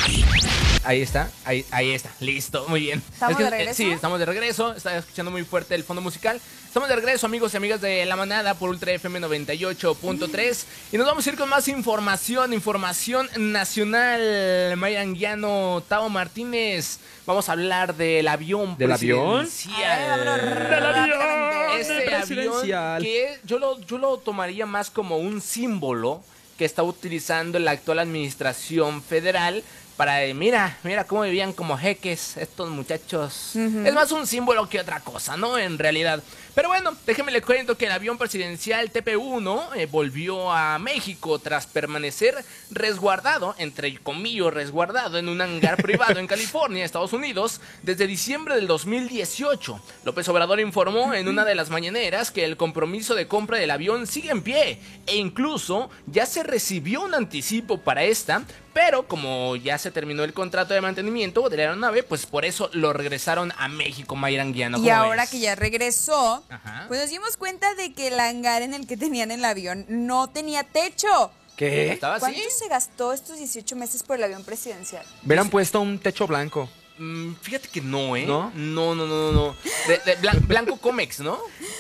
Ahí 0.87 1.03
está, 1.03 1.28
ahí, 1.45 1.66
ahí 1.72 1.91
está, 1.91 2.11
listo, 2.20 2.64
muy 2.68 2.78
bien. 2.78 3.03
¿Estamos 3.12 3.32
Es 3.32 3.37
que, 3.39 3.43
de 3.43 3.49
eh, 3.49 3.59
regreso? 3.59 3.76
sí, 3.76 3.91
estamos 3.91 4.20
de 4.20 4.24
regreso, 4.24 4.72
está 4.72 4.97
escuchando 4.97 5.32
muy 5.32 5.43
fuerte 5.43 5.74
el 5.74 5.82
fondo 5.82 6.01
musical. 6.01 6.41
Estamos 6.64 6.89
de 6.89 6.95
regreso, 6.95 7.26
amigos 7.26 7.53
y 7.55 7.57
amigas 7.57 7.80
de 7.80 8.07
La 8.07 8.14
Manada 8.14 8.55
por 8.55 8.70
Ultra 8.70 8.93
FM 8.93 9.18
98.3. 9.20 10.64
Y 10.93 10.97
nos 10.97 11.07
vamos 11.09 11.26
a 11.26 11.30
ir 11.30 11.37
con 11.37 11.49
más 11.49 11.66
información, 11.66 12.53
información 12.53 13.28
nacional. 13.37 14.76
Mayra 14.76 15.01
Anguiano, 15.01 15.82
Tao 15.89 16.09
Martínez, 16.09 17.01
vamos 17.26 17.49
a 17.49 17.53
hablar 17.53 17.97
del 17.97 18.28
avión 18.28 18.76
¿Del 18.78 18.93
avión? 18.93 19.49
¡Del 19.49 20.84
avión! 20.87 21.80
Este 21.80 22.03
presidencial. 22.03 22.97
avión 22.97 23.03
que 23.03 23.41
yo 23.45 23.59
lo, 23.59 23.80
yo 23.80 23.99
lo 23.99 24.18
tomaría 24.18 24.66
más 24.66 24.91
como 24.91 25.16
un 25.18 25.41
símbolo 25.41 26.22
que 26.57 26.64
está 26.64 26.82
utilizando 26.84 27.59
la 27.59 27.72
actual 27.72 27.99
administración 27.99 29.03
federal 29.03 29.64
para, 29.97 30.22
mira, 30.34 30.76
mira 30.82 31.05
cómo 31.05 31.22
vivían 31.22 31.53
como 31.53 31.76
jeques 31.78 32.36
estos 32.36 32.68
muchachos. 32.70 33.57
Es 33.57 33.94
más 33.94 34.12
un 34.12 34.26
símbolo 34.26 34.68
que 34.68 34.80
otra 34.80 35.01
cosa, 35.01 35.36
¿no? 35.36 35.59
En 35.59 35.78
realidad. 35.78 36.22
Pero 36.57 36.69
bueno, 36.69 36.97
déjenme 37.05 37.33
les 37.33 37.45
cuento 37.45 37.77
que 37.77 37.85
el 37.85 37.93
avión 37.93 38.17
presidencial 38.17 38.91
TP-1 38.91 39.77
eh, 39.77 39.85
volvió 39.85 40.51
a 40.51 40.79
México 40.79 41.39
tras 41.39 41.67
permanecer 41.67 42.35
resguardado, 42.71 43.55
entre 43.59 43.99
comillas 43.99 44.55
resguardado, 44.55 45.19
en 45.19 45.29
un 45.29 45.43
hangar 45.43 45.77
privado 45.77 46.19
en 46.19 46.27
California, 46.35 46.83
Estados 46.83 47.13
Unidos, 47.13 47.61
desde 47.83 48.07
diciembre 48.07 48.55
del 48.55 48.67
2018. 48.69 49.83
López 50.05 50.27
Obrador 50.31 50.59
informó 50.59 51.13
en 51.13 51.29
una 51.29 51.45
de 51.45 51.57
las 51.57 51.69
mañaneras 51.69 52.31
que 52.31 52.47
el 52.47 52.57
compromiso 52.57 53.15
de 53.15 53.29
compra 53.29 53.59
del 53.59 53.71
avión 53.71 54.07
sigue 54.07 54.31
en 54.31 54.41
pie 54.41 54.81
e 55.07 55.17
incluso 55.17 55.91
ya 56.07 56.25
se 56.25 56.43
recibió 56.43 57.03
un 57.03 57.15
anticipo 57.15 57.83
para 57.83 58.03
esta, 58.05 58.47
pero 58.77 59.09
como 59.09 59.57
ya 59.57 59.79
se 59.79 59.91
terminó 59.91 60.23
el 60.23 60.35
contrato 60.35 60.75
de 60.75 60.83
mantenimiento 60.83 61.49
de 61.49 61.57
la 61.57 61.63
aeronave, 61.63 62.03
pues 62.03 62.27
por 62.27 62.45
eso 62.45 62.69
lo 62.75 62.93
regresaron 62.93 63.51
a 63.57 63.69
México, 63.69 64.17
Mayra 64.17 64.43
Anguiano. 64.43 64.77
Y 64.77 64.83
¿Cómo 64.83 64.93
ahora 64.93 65.23
ves? 65.23 65.31
que 65.31 65.41
ya 65.41 65.55
regresó, 65.55 66.45
Ajá. 66.49 66.84
pues 66.88 67.01
nos 67.01 67.11
dimos 67.11 67.36
cuenta 67.36 67.74
de 67.74 67.92
que 67.92 68.09
el 68.09 68.20
hangar 68.20 68.62
en 68.62 68.72
el 68.74 68.86
que 68.86 68.97
tenían 68.97 69.30
el 69.30 69.44
avión 69.44 69.84
no 69.88 70.28
tenía 70.28 70.62
techo. 70.64 71.30
¿Qué? 71.57 71.92
¿Estaba 71.92 72.16
así? 72.16 72.20
¿Cuánto 72.20 72.40
se 72.57 72.68
gastó 72.68 73.12
estos 73.12 73.38
18 73.38 73.76
meses 73.76 74.03
por 74.03 74.16
el 74.16 74.24
avión 74.24 74.44
presidencial? 74.44 75.05
Hubieran 75.24 75.49
puesto 75.51 75.80
un 75.80 75.99
techo 75.99 76.26
blanco. 76.26 76.68
Mm, 76.99 77.34
fíjate 77.42 77.68
que 77.68 77.80
no, 77.82 78.16
¿eh? 78.16 78.24
¿No? 78.26 78.51
No, 78.55 78.94
no, 78.94 79.07
no, 79.07 79.30
no. 79.30 79.32
no. 79.32 79.57
De- 79.88 79.99
de 79.99 80.16
Blan- 80.18 80.47
Blanco 80.47 80.76
Comex, 80.78 81.20
¿no? 81.20 81.38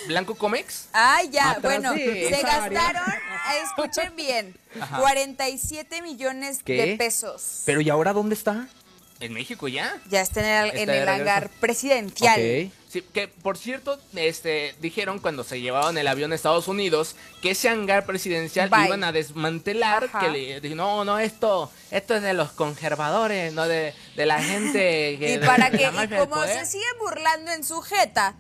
Blanco 0.08 0.34
Comex. 0.34 0.88
Ah, 0.92 1.22
ya, 1.30 1.52
Atrás 1.52 1.62
bueno, 1.62 1.92
de 1.92 1.98
se 2.04 2.28
esa 2.40 2.64
área. 2.64 2.80
gastaron, 2.82 3.12
eh, 3.14 3.62
escuchen 3.64 4.14
bien, 4.16 4.54
47 4.98 6.02
millones 6.02 6.60
¿Qué? 6.64 6.74
de 6.86 6.96
pesos. 6.96 7.62
Pero 7.64 7.80
¿y 7.80 7.88
ahora 7.90 8.12
dónde 8.12 8.34
está? 8.34 8.68
¿En 9.20 9.32
México 9.32 9.68
ya? 9.68 9.96
ya 10.10 10.20
está 10.20 10.40
en 10.40 10.46
el, 10.46 10.66
Está 10.70 10.80
en 10.80 10.86
de 10.88 10.92
el 10.98 11.06
regreso. 11.06 11.12
hangar 11.22 11.48
presidencial. 11.60 12.40
Ok. 12.40 12.72
Sí, 12.88 13.02
que 13.02 13.26
por 13.28 13.58
cierto, 13.58 13.98
este, 14.14 14.74
dijeron 14.80 15.18
cuando 15.18 15.42
se 15.44 15.60
llevaban 15.60 15.98
el 15.98 16.06
avión 16.06 16.30
a 16.32 16.34
Estados 16.36 16.68
Unidos 16.68 17.16
que 17.42 17.50
ese 17.50 17.68
hangar 17.68 18.06
presidencial 18.06 18.70
Bye. 18.70 18.86
iban 18.86 19.02
a 19.04 19.10
desmantelar, 19.12 20.04
Ajá. 20.04 20.20
que 20.20 20.28
le 20.30 20.60
dijeron, 20.60 20.76
no, 20.78 21.04
no, 21.04 21.18
esto, 21.18 21.70
esto 21.90 22.14
es 22.14 22.22
de 22.22 22.32
los 22.32 22.52
conservadores, 22.52 23.52
no 23.52 23.66
de, 23.66 23.92
de 24.14 24.26
la 24.26 24.40
gente 24.40 24.78
que 25.18 25.30
Y 25.34 25.38
de- 25.38 25.46
para 25.46 25.68
de 25.70 25.78
que, 25.78 25.84
y 25.84 26.08
como 26.18 26.26
poder". 26.36 26.60
se 26.60 26.66
siguen 26.66 26.88
burlando 27.00 27.50
en 27.52 27.64
su 27.64 27.80
jeta, 27.82 28.36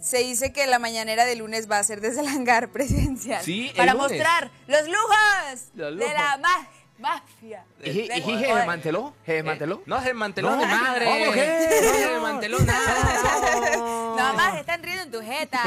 se 0.00 0.18
dice 0.18 0.52
que 0.52 0.66
la 0.68 0.78
mañanera 0.78 1.24
de 1.24 1.34
lunes 1.34 1.68
va 1.68 1.80
a 1.80 1.82
ser 1.84 2.00
desde 2.00 2.20
el 2.20 2.28
hangar 2.28 2.70
presidencial. 2.72 3.44
Sí, 3.44 3.68
el 3.70 3.74
Para 3.76 3.94
lunes. 3.94 4.10
mostrar 4.12 4.50
los 4.68 4.86
lujos, 4.86 5.60
Los 5.74 5.90
de 5.90 5.96
lujos. 5.96 6.12
la 6.14 6.38
ma- 6.38 6.68
mafia. 6.98 7.64
¿Y, 7.82 7.90
y, 7.90 8.08
Del- 8.08 8.18
y 8.18 8.22
se 8.44 8.54
desmanteló? 8.54 9.14
¿Se 9.24 9.32
desmanteló? 9.34 9.76
Eh, 9.76 9.82
no 9.86 9.98
se 10.00 10.04
desmanteló 10.06 10.50
No. 10.56 10.66
madre. 10.66 11.04
¿Cómo 11.06 11.32
que? 11.32 11.80
No 11.82 11.92
se 11.92 12.08
desmanteló 12.10 12.58
nada. 12.60 13.78
Nada 14.18 14.32
más 14.32 14.56
están 14.58 14.82
riendo 14.82 15.02
en 15.04 15.10
tu 15.12 15.20
jeta. 15.22 15.60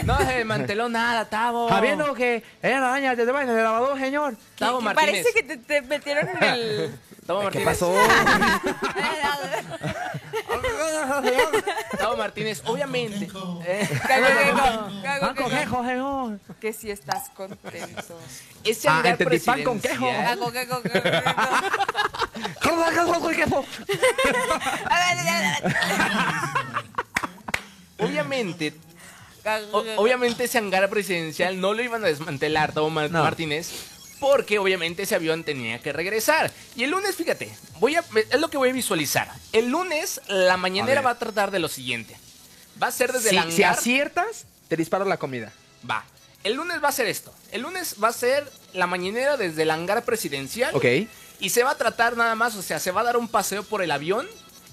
No 0.04 0.16
se 0.18 0.32
desmanteló 0.34 0.88
nada, 0.88 1.24
Tavo. 1.24 1.68
Sabiendo 1.68 2.14
que 2.14 2.42
era 2.62 2.78
la 2.80 2.88
daña 2.88 3.14
de 3.16 3.32
baño 3.32 3.52
de 3.52 3.62
lavador, 3.62 3.98
señor. 3.98 4.36
Tavo 4.58 4.80
Martínez. 4.80 5.24
Parece 5.24 5.32
que 5.34 5.42
te, 5.42 5.56
te 5.58 5.82
metieron 5.82 6.28
en 6.28 6.42
el... 6.44 6.98
Tavo 7.26 7.40
¿Qué 7.50 7.60
Martínez. 7.60 7.66
pasó? 7.66 7.94
Tavo 12.08 12.16
Martínez, 12.16 12.62
obviamente. 12.64 13.28
eh, 13.66 13.88
cago, 14.06 15.34
cago. 15.36 15.84
señor. 15.84 16.40
Que 16.60 16.72
si 16.72 16.90
estás 16.90 17.28
contento. 17.30 18.18
ese 18.64 18.88
Ah, 18.88 18.96
hangar 18.98 19.12
entendí, 19.12 19.38
pan 19.40 19.62
con 19.62 19.80
quejo. 19.80 20.06
presidencial-. 20.08 20.24
Obviamente, 27.98 28.74
o- 29.72 29.84
obviamente 29.96 30.44
ese 30.44 30.58
hangar 30.58 30.88
presidencial 30.88 31.60
no 31.60 31.74
lo 31.74 31.82
iban 31.82 32.04
a 32.04 32.06
desmantelar, 32.06 32.72
Tavo 32.72 32.90
Mar- 32.90 33.10
No. 33.10 33.22
Martínez. 33.22 33.97
Porque 34.20 34.58
obviamente 34.58 35.04
ese 35.04 35.14
avión 35.14 35.44
tenía 35.44 35.80
que 35.80 35.92
regresar. 35.92 36.50
Y 36.74 36.84
el 36.84 36.90
lunes, 36.90 37.14
fíjate, 37.14 37.54
voy 37.78 37.96
a, 37.96 38.04
es 38.30 38.40
lo 38.40 38.48
que 38.50 38.56
voy 38.56 38.70
a 38.70 38.72
visualizar. 38.72 39.30
El 39.52 39.68
lunes, 39.68 40.20
la 40.26 40.56
mañanera 40.56 41.00
va 41.02 41.10
a 41.10 41.18
tratar 41.18 41.50
de 41.50 41.58
lo 41.60 41.68
siguiente. 41.68 42.16
Va 42.82 42.88
a 42.88 42.92
ser 42.92 43.12
desde 43.12 43.30
Si, 43.30 43.36
el 43.36 43.42
hangar. 43.42 43.54
si 43.54 43.62
aciertas, 43.62 44.44
te 44.68 44.76
disparo 44.76 45.04
la 45.04 45.16
comida. 45.16 45.52
Va. 45.88 46.04
El 46.44 46.54
lunes 46.54 46.82
va 46.82 46.88
a 46.88 46.92
ser 46.92 47.06
esto. 47.06 47.32
El 47.52 47.62
lunes 47.62 47.96
va 48.02 48.08
a 48.08 48.12
ser 48.12 48.50
la 48.72 48.86
mañanera 48.86 49.36
desde 49.36 49.62
el 49.62 49.70
hangar 49.70 50.04
presidencial. 50.04 50.74
Ok. 50.74 50.84
Y 51.40 51.50
se 51.50 51.62
va 51.62 51.72
a 51.72 51.74
tratar 51.76 52.16
nada 52.16 52.34
más, 52.34 52.54
o 52.56 52.62
sea, 52.62 52.80
se 52.80 52.90
va 52.90 53.02
a 53.02 53.04
dar 53.04 53.16
un 53.16 53.28
paseo 53.28 53.62
por 53.62 53.82
el 53.82 53.90
avión 53.92 54.26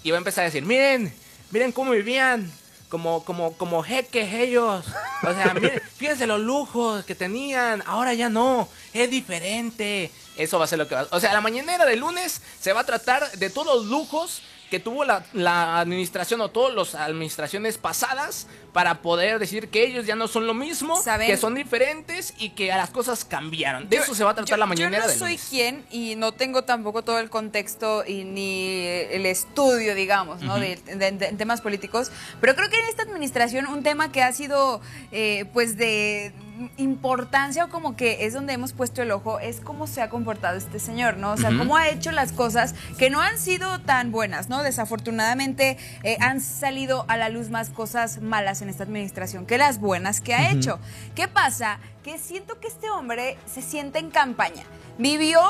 y 0.04 0.12
va 0.12 0.18
a 0.18 0.20
empezar 0.20 0.42
a 0.44 0.46
decir, 0.46 0.64
miren, 0.66 1.14
miren 1.52 1.72
cómo 1.72 1.92
vivían, 1.92 2.52
como, 2.96 3.26
como, 3.26 3.52
como 3.58 3.84
jeques 3.84 4.34
ellos. 4.34 4.86
O 5.22 5.34
sea, 5.34 5.54
miren, 5.54 5.82
fíjense 5.98 6.26
los 6.26 6.40
lujos 6.40 7.04
que 7.04 7.14
tenían, 7.14 7.84
ahora 7.86 8.14
ya 8.14 8.30
no, 8.30 8.70
es 8.94 9.10
diferente. 9.10 10.12
Eso 10.38 10.58
va 10.60 10.64
a 10.64 10.68
ser 10.70 10.80
lo 10.80 10.88
que 10.88 10.96
va 10.96 11.06
O 11.12 11.20
sea, 11.20 11.34
la 11.34 11.42
mañanera 11.42 11.86
del 11.86 12.00
lunes 12.00 12.42
se 12.58 12.72
va 12.72 12.82
a 12.82 12.84
tratar 12.86 13.30
de 13.34 13.50
todos 13.50 13.76
los 13.76 13.86
lujos 13.88 14.44
que 14.70 14.80
tuvo 14.80 15.06
la, 15.06 15.24
la 15.34 15.80
administración 15.80 16.42
o 16.42 16.50
todas 16.50 16.74
las 16.76 16.96
administraciones 16.96 17.78
pasadas 17.78 18.48
para 18.74 19.02
poder 19.02 19.40
decir 19.40 19.70
que 19.70 19.86
ellos 19.86 20.06
ya 20.06 20.16
no 20.16 20.28
son 20.28 20.48
lo 20.48 20.54
mismo, 20.54 21.02
¿Saben? 21.02 21.28
que 21.28 21.38
son 21.38 21.56
diferentes 21.56 22.34
y 22.38 22.50
que 22.50 22.68
las 22.68 22.90
cosas 22.90 23.24
cambiaron. 23.24 23.88
De 23.90 23.98
eso 23.98 24.14
se 24.16 24.24
va 24.24 24.32
a 24.32 24.34
tratar 24.34 24.50
Yo- 24.50 24.58
la 24.58 24.66
mañanera 24.66 25.04
Yo 25.04 25.04
no 25.04 25.10
del 25.10 25.20
soy 25.20 25.30
lunes. 25.34 25.48
quien 25.50 25.86
y 25.92 26.16
no 26.16 26.32
tengo 26.34 26.64
tampoco 26.64 27.04
todo 27.04 27.20
el 27.20 27.30
contexto 27.30 28.04
y 28.06 28.24
ni 28.26 28.80
el 29.12 29.26
estudio, 29.26 29.96
digamos, 29.96 30.42
¿no? 30.42 30.60
de, 30.60 30.76
de- 30.78 31.12
temas 31.38 31.62
políticos. 31.62 32.12
Pero 32.42 32.56
creo 32.56 32.70
que 32.70 32.78
en 32.80 32.86
esta 32.90 33.04
administración 33.04 33.68
un 33.68 33.82
tema 33.84 34.12
que 34.12 34.24
ha 34.24 34.34
sido, 34.34 34.82
eh, 35.12 35.46
pues, 35.54 35.78
de 35.78 36.34
importancia 36.78 37.66
o 37.66 37.70
como 37.70 37.96
que 37.96 38.26
es 38.26 38.34
donde 38.34 38.54
hemos 38.54 38.74
puesto 38.74 39.02
el 39.02 39.12
ojo 39.12 39.40
es 39.40 39.60
cómo 39.60 39.88
se 39.88 40.02
ha 40.02 40.10
comportado 40.10 40.58
este 40.58 40.80
señor, 40.80 41.18
¿no? 41.18 41.32
O 41.32 41.38
sea, 41.38 41.50
cómo 41.58 41.78
ha 41.78 41.90
hecho 41.90 42.12
las 42.12 42.32
cosas 42.32 42.76
que 42.98 43.10
no 43.10 43.22
han 43.22 43.38
sido 43.38 43.80
tan 43.82 44.12
buenas, 44.12 44.50
¿no? 44.50 44.64
Desafortunadamente 44.64 45.78
eh, 46.04 46.18
han 46.20 46.42
salido 46.42 47.06
a 47.08 47.18
la 47.18 47.30
luz 47.30 47.50
más 47.50 47.70
cosas 47.70 48.22
malas 48.22 48.62
en 48.62 48.70
esta 48.70 48.84
administración 48.84 49.46
que 49.46 49.58
las 49.58 49.80
buenas 49.80 50.22
que 50.22 50.34
ha 50.34 50.52
hecho. 50.52 50.80
¿Qué 51.16 51.28
pasa? 51.28 51.80
Que 52.04 52.18
siento 52.18 52.60
que 52.60 52.68
este 52.68 52.90
hombre 52.90 53.38
se 53.46 53.62
siente 53.62 54.00
en 54.00 54.10
campaña. 54.10 54.64
Vivió 54.98 55.42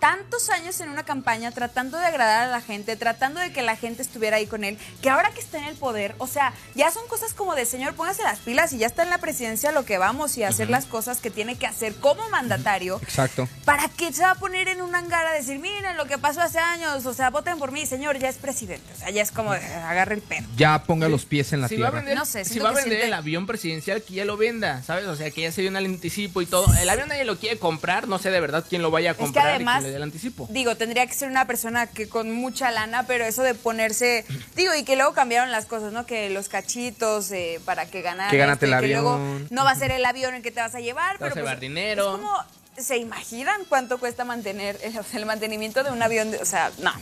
tantos 0.00 0.50
años 0.50 0.80
en 0.80 0.88
una 0.90 1.04
campaña 1.04 1.50
tratando 1.52 1.98
de 1.98 2.06
agradar 2.06 2.48
a 2.48 2.50
la 2.50 2.60
gente, 2.60 2.96
tratando 2.96 3.38
de 3.40 3.52
que 3.52 3.62
la 3.62 3.76
gente 3.76 4.02
estuviera 4.02 4.38
ahí 4.38 4.46
con 4.46 4.64
él, 4.64 4.78
que 5.02 5.10
ahora 5.10 5.30
que 5.30 5.40
está 5.40 5.58
en 5.58 5.64
el 5.64 5.76
poder, 5.76 6.14
o 6.18 6.26
sea, 6.26 6.52
ya 6.74 6.90
son 6.90 7.06
cosas 7.06 7.34
como 7.34 7.54
de 7.54 7.66
señor, 7.66 7.94
póngase 7.94 8.22
las 8.22 8.38
pilas 8.40 8.72
y 8.72 8.78
ya 8.78 8.86
está 8.86 9.02
en 9.02 9.10
la 9.10 9.18
presidencia 9.18 9.72
lo 9.72 9.84
que 9.84 9.98
vamos 9.98 10.36
y 10.38 10.42
hacer 10.42 10.70
las 10.70 10.86
cosas 10.86 11.20
que 11.20 11.30
tiene 11.30 11.56
que 11.56 11.66
hacer 11.66 11.94
como 11.96 12.28
mandatario. 12.30 12.98
Exacto. 13.02 13.48
¿Para 13.64 13.88
qué 13.88 14.12
se 14.12 14.22
va 14.22 14.32
a 14.32 14.34
poner 14.36 14.68
en 14.68 14.80
un 14.82 14.94
hangar 14.94 15.26
a 15.26 15.32
decir, 15.32 15.58
miren 15.58 15.96
lo 15.96 16.06
que 16.06 16.18
pasó 16.18 16.40
hace 16.40 16.58
años? 16.58 17.04
O 17.06 17.14
sea, 17.14 17.30
voten 17.30 17.58
por 17.58 17.70
mí, 17.72 17.84
señor, 17.86 18.18
ya 18.18 18.28
es 18.28 18.36
presidente. 18.36 18.92
O 18.94 18.98
sea, 18.98 19.10
ya 19.10 19.22
es 19.22 19.30
como 19.30 19.52
de, 19.52 19.60
agarre 19.60 20.14
el 20.14 20.22
pelo. 20.22 20.46
Ya 20.56 20.82
ponga 20.84 21.08
los 21.08 21.26
pies 21.26 21.52
en 21.52 21.60
la 21.60 21.68
si 21.68 21.76
va 21.76 21.88
a 21.88 21.90
tierra. 21.90 22.00
vender, 22.04 22.18
No 22.18 22.24
sé, 22.24 22.44
si 22.44 22.58
va 22.58 22.70
a 22.70 22.72
vender 22.72 22.92
siente- 22.92 23.06
el 23.06 23.12
avión 23.14 23.46
presidencial, 23.46 24.02
que 24.02 24.14
ya 24.14 24.24
lo 24.24 24.36
venda, 24.36 24.82
¿sabes? 24.82 25.06
O 25.06 25.14
sea, 25.16 25.30
que 25.30 25.42
ya 25.42 25.52
se 25.52 25.60
dio 25.60 25.70
un 25.70 25.76
anticipo 25.76 26.40
y 26.42 26.46
todo. 26.46 26.72
El 26.80 26.88
avión 26.88 27.08
nadie 27.08 27.24
lo 27.24 27.36
quiere 27.38 27.58
comprar, 27.58 28.08
no 28.08 28.18
sé 28.18 28.30
de 28.30 28.40
verdad 28.40 28.64
quién 28.68 28.80
lo 28.82 28.90
vaya 28.90 29.10
a 29.10 29.12
Es 29.12 29.18
que 29.18 29.24
comprar 29.24 29.48
además, 29.48 29.84
le 29.90 29.92
dé 29.92 29.96
el 29.98 30.02
anticipo. 30.04 30.46
digo, 30.50 30.76
tendría 30.76 31.06
que 31.06 31.14
ser 31.14 31.28
una 31.28 31.46
persona 31.46 31.86
que 31.86 32.08
con 32.08 32.30
mucha 32.32 32.70
lana, 32.70 33.04
pero 33.06 33.24
eso 33.24 33.42
de 33.42 33.54
ponerse, 33.54 34.24
digo, 34.56 34.74
y 34.74 34.84
que 34.84 34.96
luego 34.96 35.12
cambiaron 35.12 35.50
las 35.50 35.66
cosas, 35.66 35.92
¿no? 35.92 36.06
Que 36.06 36.30
los 36.30 36.48
cachitos 36.48 37.30
eh, 37.32 37.60
para 37.64 37.86
que 37.86 38.02
ganara. 38.02 38.30
Que 38.30 38.38
gánate 38.38 38.66
esto, 38.66 38.74
y 38.76 38.78
el 38.78 38.80
que 38.88 38.94
luego 38.94 39.10
avión. 39.14 39.46
no 39.50 39.64
va 39.64 39.70
a 39.72 39.76
ser 39.76 39.90
el 39.90 40.04
avión 40.04 40.34
el 40.34 40.42
que 40.42 40.50
te 40.50 40.60
vas 40.60 40.74
a 40.74 40.80
llevar, 40.80 41.18
Te 41.18 41.24
vas 41.24 41.32
pero 41.32 41.32
a 41.32 41.34
pues, 41.34 41.42
llevar 41.44 41.60
dinero. 41.60 42.04
Es 42.14 42.20
como, 42.20 42.32
¿se 42.78 42.96
imaginan 42.96 43.62
cuánto 43.68 43.98
cuesta 43.98 44.24
mantener 44.24 44.78
el, 44.82 44.98
el 45.12 45.26
mantenimiento 45.26 45.82
de 45.84 45.90
un 45.90 46.02
avión? 46.02 46.30
de- 46.30 46.38
o 46.38 46.44
sea, 46.46 46.70
no. 46.78 46.92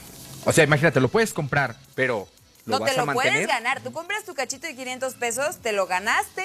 O 0.45 0.53
sea, 0.53 0.64
imagínate, 0.64 1.01
lo 1.01 1.09
puedes 1.09 1.32
comprar, 1.34 1.76
pero 1.95 2.28
¿lo 2.64 2.78
No 2.78 2.80
vas 2.80 2.91
te 2.93 2.97
a 2.97 3.01
lo 3.01 3.07
mantener? 3.07 3.32
puedes 3.32 3.49
ganar. 3.49 3.80
Tú 3.82 3.93
compras 3.93 4.24
tu 4.24 4.34
cachito 4.34 4.66
de 4.66 4.74
500 4.76 5.14
pesos, 5.14 5.59
te 5.59 5.72
lo 5.72 5.86
ganaste, 5.86 6.45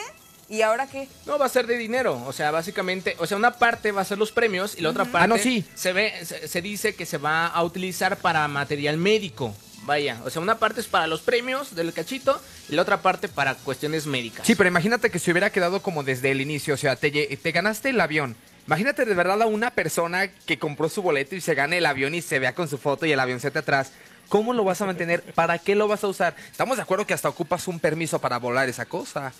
¿y 0.56 0.62
ahora 0.62 0.88
qué? 0.88 1.08
No, 1.26 1.38
va 1.38 1.46
a 1.46 1.50
ser 1.50 1.68
de 1.68 1.78
dinero. 1.78 2.22
O 2.26 2.34
sea, 2.34 2.52
básicamente, 2.52 3.16
o 3.20 3.26
sea, 3.28 3.38
una 3.38 3.52
parte 3.54 3.92
va 3.92 4.02
a 4.02 4.06
ser 4.06 4.18
los 4.18 4.32
premios 4.32 4.76
y 4.78 4.82
la 4.82 4.90
otra 4.90 5.06
parte 5.06 5.24
Ah, 5.24 5.28
no, 5.28 5.38
sí. 5.38 5.66
se 5.76 5.94
ve, 5.94 6.14
se, 6.26 6.48
se 6.48 6.62
dice 6.62 6.96
que 6.96 7.06
se 7.06 7.18
va 7.18 7.48
a 7.48 7.64
utilizar 7.64 8.18
para 8.18 8.48
material 8.48 8.98
médico. 8.98 9.56
Vaya, 9.86 10.22
o 10.26 10.30
sea, 10.30 10.42
una 10.42 10.60
parte 10.60 10.80
es 10.80 10.88
para 10.88 11.08
los 11.08 11.20
premios 11.22 11.76
del 11.76 11.92
cachito 11.92 12.42
y 12.70 12.76
la 12.76 12.84
otra 12.84 13.02
parte 13.02 13.28
para 13.28 13.56
cuestiones 13.56 14.06
médicas. 14.06 14.48
Sí, 14.48 14.56
pero 14.56 14.70
imagínate 14.70 15.10
que 15.10 15.20
se 15.20 15.32
hubiera 15.32 15.50
quedado 15.50 15.82
como 15.82 16.04
desde 16.04 16.32
el 16.32 16.40
inicio, 16.40 16.74
o 16.76 16.78
sea, 16.78 16.96
te, 16.96 17.12
lle- 17.12 17.38
te 17.38 17.52
ganaste 17.52 17.90
el 17.90 18.00
avión. 18.00 18.38
Imagínate 18.66 19.04
de 19.04 19.14
verdad 19.14 19.42
a 19.42 19.46
una 19.46 19.72
persona 19.72 20.30
que 20.30 20.58
compró 20.58 20.88
su 20.88 21.02
boleto 21.02 21.36
y 21.36 21.42
se 21.42 21.54
gane 21.54 21.80
el 21.80 21.86
avión 21.86 22.16
y 22.16 22.22
se 22.22 22.40
vea 22.40 22.56
con 22.56 22.70
su 22.70 22.78
foto 22.78 23.06
y 23.06 23.12
el 23.12 23.20
avión 23.20 23.42
se 23.42 23.52
te 23.52 23.60
atrás. 23.60 23.92
¿Cómo 24.30 24.54
lo 24.54 24.64
vas 24.64 24.80
a 24.82 24.86
mantener? 24.86 25.22
¿Para 25.22 25.60
qué 25.60 25.76
lo 25.76 25.90
vas 25.90 26.02
a 26.06 26.08
usar? 26.08 26.34
Estamos 26.50 26.78
de 26.78 26.84
acuerdo 26.84 27.06
que 27.06 27.14
hasta 27.14 27.28
ocupas 27.28 27.68
un 27.68 27.78
permiso 27.82 28.20
para 28.20 28.40
volar 28.40 28.70
esa 28.70 28.86
cosa. 28.86 29.34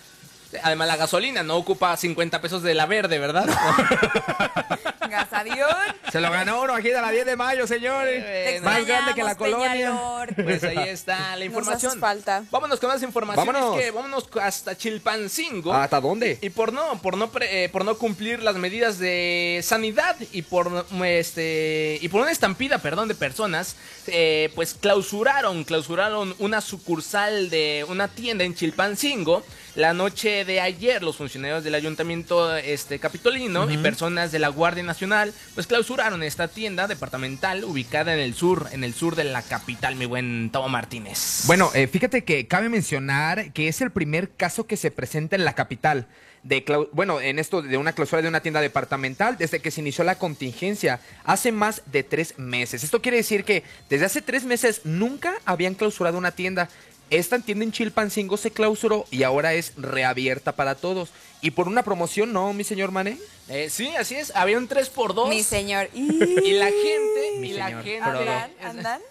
Además, 0.62 0.88
la 0.88 0.96
gasolina 0.98 1.42
no 1.44 1.56
ocupa 1.58 1.96
50 1.98 2.42
pesos 2.42 2.62
de 2.64 2.74
la 2.76 2.86
verde, 2.86 3.18
¿verdad? 3.20 3.48
Gasavión. 5.10 5.70
Se 6.12 6.20
lo 6.22 6.32
ganó 6.32 6.62
uno 6.62 6.74
aquí 6.74 6.90
de 6.90 7.02
la 7.02 7.10
10 7.12 7.26
de 7.26 7.36
mayo, 7.36 7.68
señores. 7.68 8.24
Eh, 8.26 8.60
Más 8.64 8.86
grande 8.86 9.14
que 9.14 9.24
la 9.24 9.36
colonia. 9.36 9.94
Pues 10.36 10.64
ahí 10.64 10.90
está 10.90 11.36
la 11.36 11.46
información. 11.46 12.00
falta. 12.00 12.44
Vámonos 12.52 12.80
con 12.80 12.90
más 12.90 13.02
información. 13.04 13.46
Vámonos. 13.46 13.78
Es 13.78 13.86
que 13.86 13.92
vámonos 13.92 14.30
hasta 14.42 14.76
Chilpancingo. 14.78 15.74
¿Hasta 15.74 16.00
dónde? 16.02 16.40
Y 16.42 16.50
por 16.50 16.74
no, 16.74 17.00
por 17.02 17.18
no, 17.18 17.30
pre- 17.32 17.66
eh, 17.66 17.70
por 17.70 17.86
no 17.86 17.98
cumplir 17.98 18.42
las 18.42 18.56
medidas 18.56 19.00
de 19.00 19.60
sanidad 19.64 20.16
y 20.32 20.42
por 20.44 20.86
este 21.06 22.00
y 22.02 22.08
por 22.10 22.22
una 22.22 22.32
estampida, 22.32 22.78
perdón, 22.80 23.08
de 23.08 23.16
personas, 23.16 23.76
eh, 24.08 24.52
pues 24.56 24.74
clausuraron, 24.74 25.64
clausuraron 25.64 26.36
una 26.40 26.62
sucursal 26.62 27.50
de 27.50 27.86
una 27.88 28.08
tienda 28.08 28.44
en 28.44 28.56
Chilpancingo. 28.56 29.44
La 29.76 29.92
noche 29.94 30.46
de 30.46 30.62
ayer, 30.62 31.02
los 31.02 31.18
funcionarios 31.18 31.64
del 31.64 31.74
ayuntamiento 31.74 32.56
este 32.56 33.00
capitolino 33.00 33.72
y 33.72 33.78
personas 33.80 34.32
de 34.32 34.38
la 34.38 34.50
Guardia 34.50 34.84
Nacional, 34.84 35.34
pues 35.56 35.66
clausuraron 35.66 36.22
esta 36.22 36.48
tienda 36.48 36.88
departamental 36.88 37.64
ubicada 37.64 38.14
en 38.14 38.20
el 38.20 38.36
sur, 38.36 38.68
en 38.72 38.84
el 38.84 38.94
sur 38.94 39.16
de 39.16 39.24
la 39.24 39.42
capital, 39.42 39.96
mi 39.96 40.06
buen 40.06 40.52
Tavo 40.52 40.70
Martínez. 40.70 41.46
Bueno, 41.48 41.72
eh, 41.74 41.88
fíjate 41.88 42.24
que 42.24 42.46
cabe 42.46 42.70
mencionar 42.70 43.52
que 43.52 43.68
es 43.68 43.82
el 43.82 43.90
primer 43.90 44.30
caso 44.36 44.68
que 44.68 44.78
se 44.78 44.92
presenta 44.92 45.36
en 45.36 45.44
la 45.44 45.54
capital. 45.54 46.06
De 46.44 46.64
bueno, 46.92 47.22
en 47.22 47.40
esto 47.40 47.62
de 47.62 47.78
una 47.78 47.94
clausura 47.94 48.22
de 48.22 48.28
una 48.28 48.42
tienda 48.42 48.60
departamental 48.60 49.38
desde 49.38 49.62
que 49.62 49.72
se 49.72 49.80
inició 49.80 50.04
la 50.04 50.16
contingencia 50.20 51.00
hace 51.24 51.54
más 51.54 51.82
de 51.86 52.04
tres 52.04 52.38
meses. 52.38 52.84
Esto 52.84 53.02
quiere 53.02 53.18
decir 53.18 53.46
que 53.46 53.64
desde 53.90 54.06
hace 54.06 54.22
tres 54.22 54.44
meses 54.44 54.82
nunca 54.84 55.34
habían 55.46 55.74
clausurado 55.74 56.18
una 56.18 56.32
tienda. 56.32 56.70
Esta 57.10 57.38
tienda 57.40 57.64
en 57.66 57.72
Chilpancingo 57.72 58.38
se 58.38 58.52
clausuró 58.52 59.06
y 59.12 59.24
ahora 59.24 59.54
es 59.54 59.74
reabierta 59.78 60.54
para 60.54 60.76
todos. 60.76 61.10
Y 61.42 61.52
por 61.52 61.68
una 61.68 61.84
promoción, 61.84 62.34
¿no, 62.34 62.54
mi 62.54 62.64
señor 62.64 62.92
Mané? 62.92 63.18
Eh, 63.50 63.70
sí, 63.70 63.94
así 63.96 64.16
es. 64.16 64.36
Había 64.36 64.58
un 64.58 64.68
3x2. 64.68 65.30
Mi 65.30 65.44
señor. 65.44 65.90
Y 65.94 66.52
la 66.54 66.66
gente, 66.68 67.32
Mi 67.40 67.50
y 67.50 67.54
la 67.54 67.66
señor 67.68 67.84
gente. 67.84 68.10
¿Andan? 68.10 68.52
¿Andan? 68.64 69.02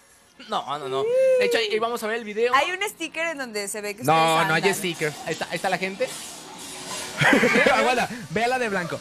No, 0.49 0.79
no, 0.79 0.89
no. 0.89 1.03
De 1.39 1.45
hecho, 1.47 1.59
ahí, 1.59 1.79
vamos 1.79 2.03
a 2.03 2.07
ver 2.09 2.17
el 2.17 2.25
video. 2.25 2.53
Hay 2.55 2.71
un 2.73 2.83
sticker 2.89 3.29
en 3.29 3.39
donde 3.39 3.69
se 3.69 3.81
ve 3.81 3.95
que 3.95 4.03
No, 4.03 4.13
ustedes 4.13 4.49
no 4.49 4.55
hay 4.55 4.63
andan. 4.63 4.75
sticker. 4.75 5.13
Ahí 5.27 5.33
está, 5.35 5.47
ahí 5.51 5.57
está 5.57 5.71
la 5.71 5.79
gente. 5.79 6.09
Aguanta, 7.75 8.09
véala 8.31 8.59
de 8.59 8.69
blanco. 8.69 8.99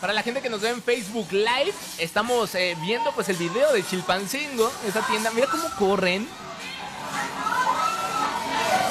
Para 0.00 0.12
la 0.12 0.22
gente 0.22 0.40
que 0.40 0.48
nos 0.48 0.60
ve 0.60 0.70
en 0.70 0.82
Facebook 0.82 1.26
Live, 1.32 1.74
estamos 1.98 2.54
eh, 2.54 2.76
viendo 2.82 3.12
pues 3.12 3.28
el 3.28 3.36
video 3.36 3.72
de 3.72 3.84
Chilpancingo, 3.84 4.70
esa 4.86 5.04
tienda. 5.06 5.30
Mira 5.32 5.48
cómo 5.48 5.68
corren. 5.76 6.26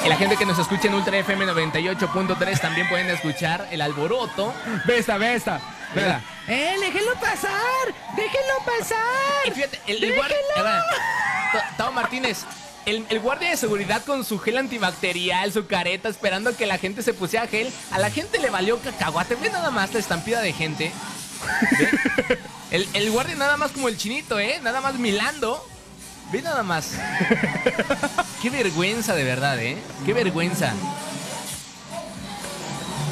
La 0.08 0.16
gente 0.16 0.36
que 0.36 0.46
nos 0.46 0.58
escucha 0.58 0.88
en 0.88 0.94
Ultra 0.94 1.18
FM 1.18 1.46
98.3 1.46 2.60
también 2.60 2.88
pueden 2.88 3.10
escuchar 3.10 3.68
el 3.70 3.82
alboroto. 3.82 4.54
Ve 4.86 4.98
esta, 4.98 5.18
ve 5.18 5.34
esta. 5.34 5.60
Vela. 5.94 6.22
¡Eh, 6.46 6.76
déjenlo 6.80 7.12
pasar! 7.14 7.52
¡Déjenlo 8.16 8.54
pasar! 8.64 8.98
Y 9.46 9.50
fíjate, 9.50 9.80
el, 9.86 10.02
el 10.02 10.14
guardia. 10.16 10.36
Tao 11.76 11.92
Martínez. 11.92 12.44
El, 12.86 13.04
el 13.10 13.20
guardia 13.20 13.50
de 13.50 13.56
seguridad 13.58 14.02
con 14.04 14.24
su 14.24 14.38
gel 14.38 14.56
antibacterial, 14.56 15.52
su 15.52 15.66
careta, 15.66 16.08
esperando 16.08 16.56
que 16.56 16.64
la 16.64 16.78
gente 16.78 17.02
se 17.02 17.12
pusiera 17.12 17.46
gel. 17.46 17.70
A 17.90 17.98
la 17.98 18.10
gente 18.10 18.38
le 18.38 18.48
valió 18.48 18.80
cacahuate. 18.80 19.34
Ve 19.34 19.50
nada 19.50 19.70
más 19.70 19.92
la 19.92 20.00
estampida 20.00 20.40
de 20.40 20.54
gente. 20.54 20.90
Ve. 21.78 22.38
El, 22.70 22.88
el 22.94 23.10
guardia 23.10 23.34
nada 23.34 23.56
más 23.58 23.72
como 23.72 23.88
el 23.88 23.98
chinito, 23.98 24.38
¿eh? 24.38 24.58
Nada 24.62 24.80
más 24.80 24.94
milando. 24.94 25.66
Ve 26.32 26.42
nada 26.42 26.62
más. 26.62 26.92
Qué 28.42 28.50
vergüenza 28.50 29.14
de 29.14 29.24
verdad, 29.24 29.58
¿eh? 29.60 29.78
Qué 30.04 30.12
vergüenza. 30.12 30.74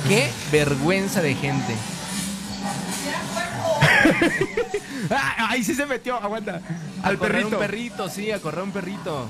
Qué 0.06 0.30
vergüenza 0.52 1.22
de 1.22 1.34
gente. 1.34 1.74
Ah, 5.10 5.48
ahí 5.50 5.64
sí 5.64 5.74
se 5.74 5.86
metió, 5.86 6.16
aguanta. 6.16 6.60
A 7.02 7.08
Al 7.08 7.18
correr 7.18 7.32
perrito. 7.38 7.56
un 7.56 7.62
perrito, 7.62 8.08
sí, 8.08 8.30
a 8.30 8.40
correr 8.40 8.62
un 8.62 8.72
perrito. 8.72 9.28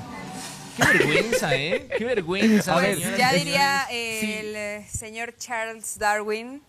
Qué 0.76 0.84
vergüenza, 0.99 1.55
¿eh? 1.55 1.89
Qué 1.97 2.05
vergüenza. 2.05 2.76
A 2.76 2.80
señoras 2.82 3.18
Ya 3.18 3.32
diría 3.32 3.82
el 3.91 4.57
eh, 4.57 4.87
señor 4.93 5.34
Charles 5.39 5.99
Darwin, 5.99 6.61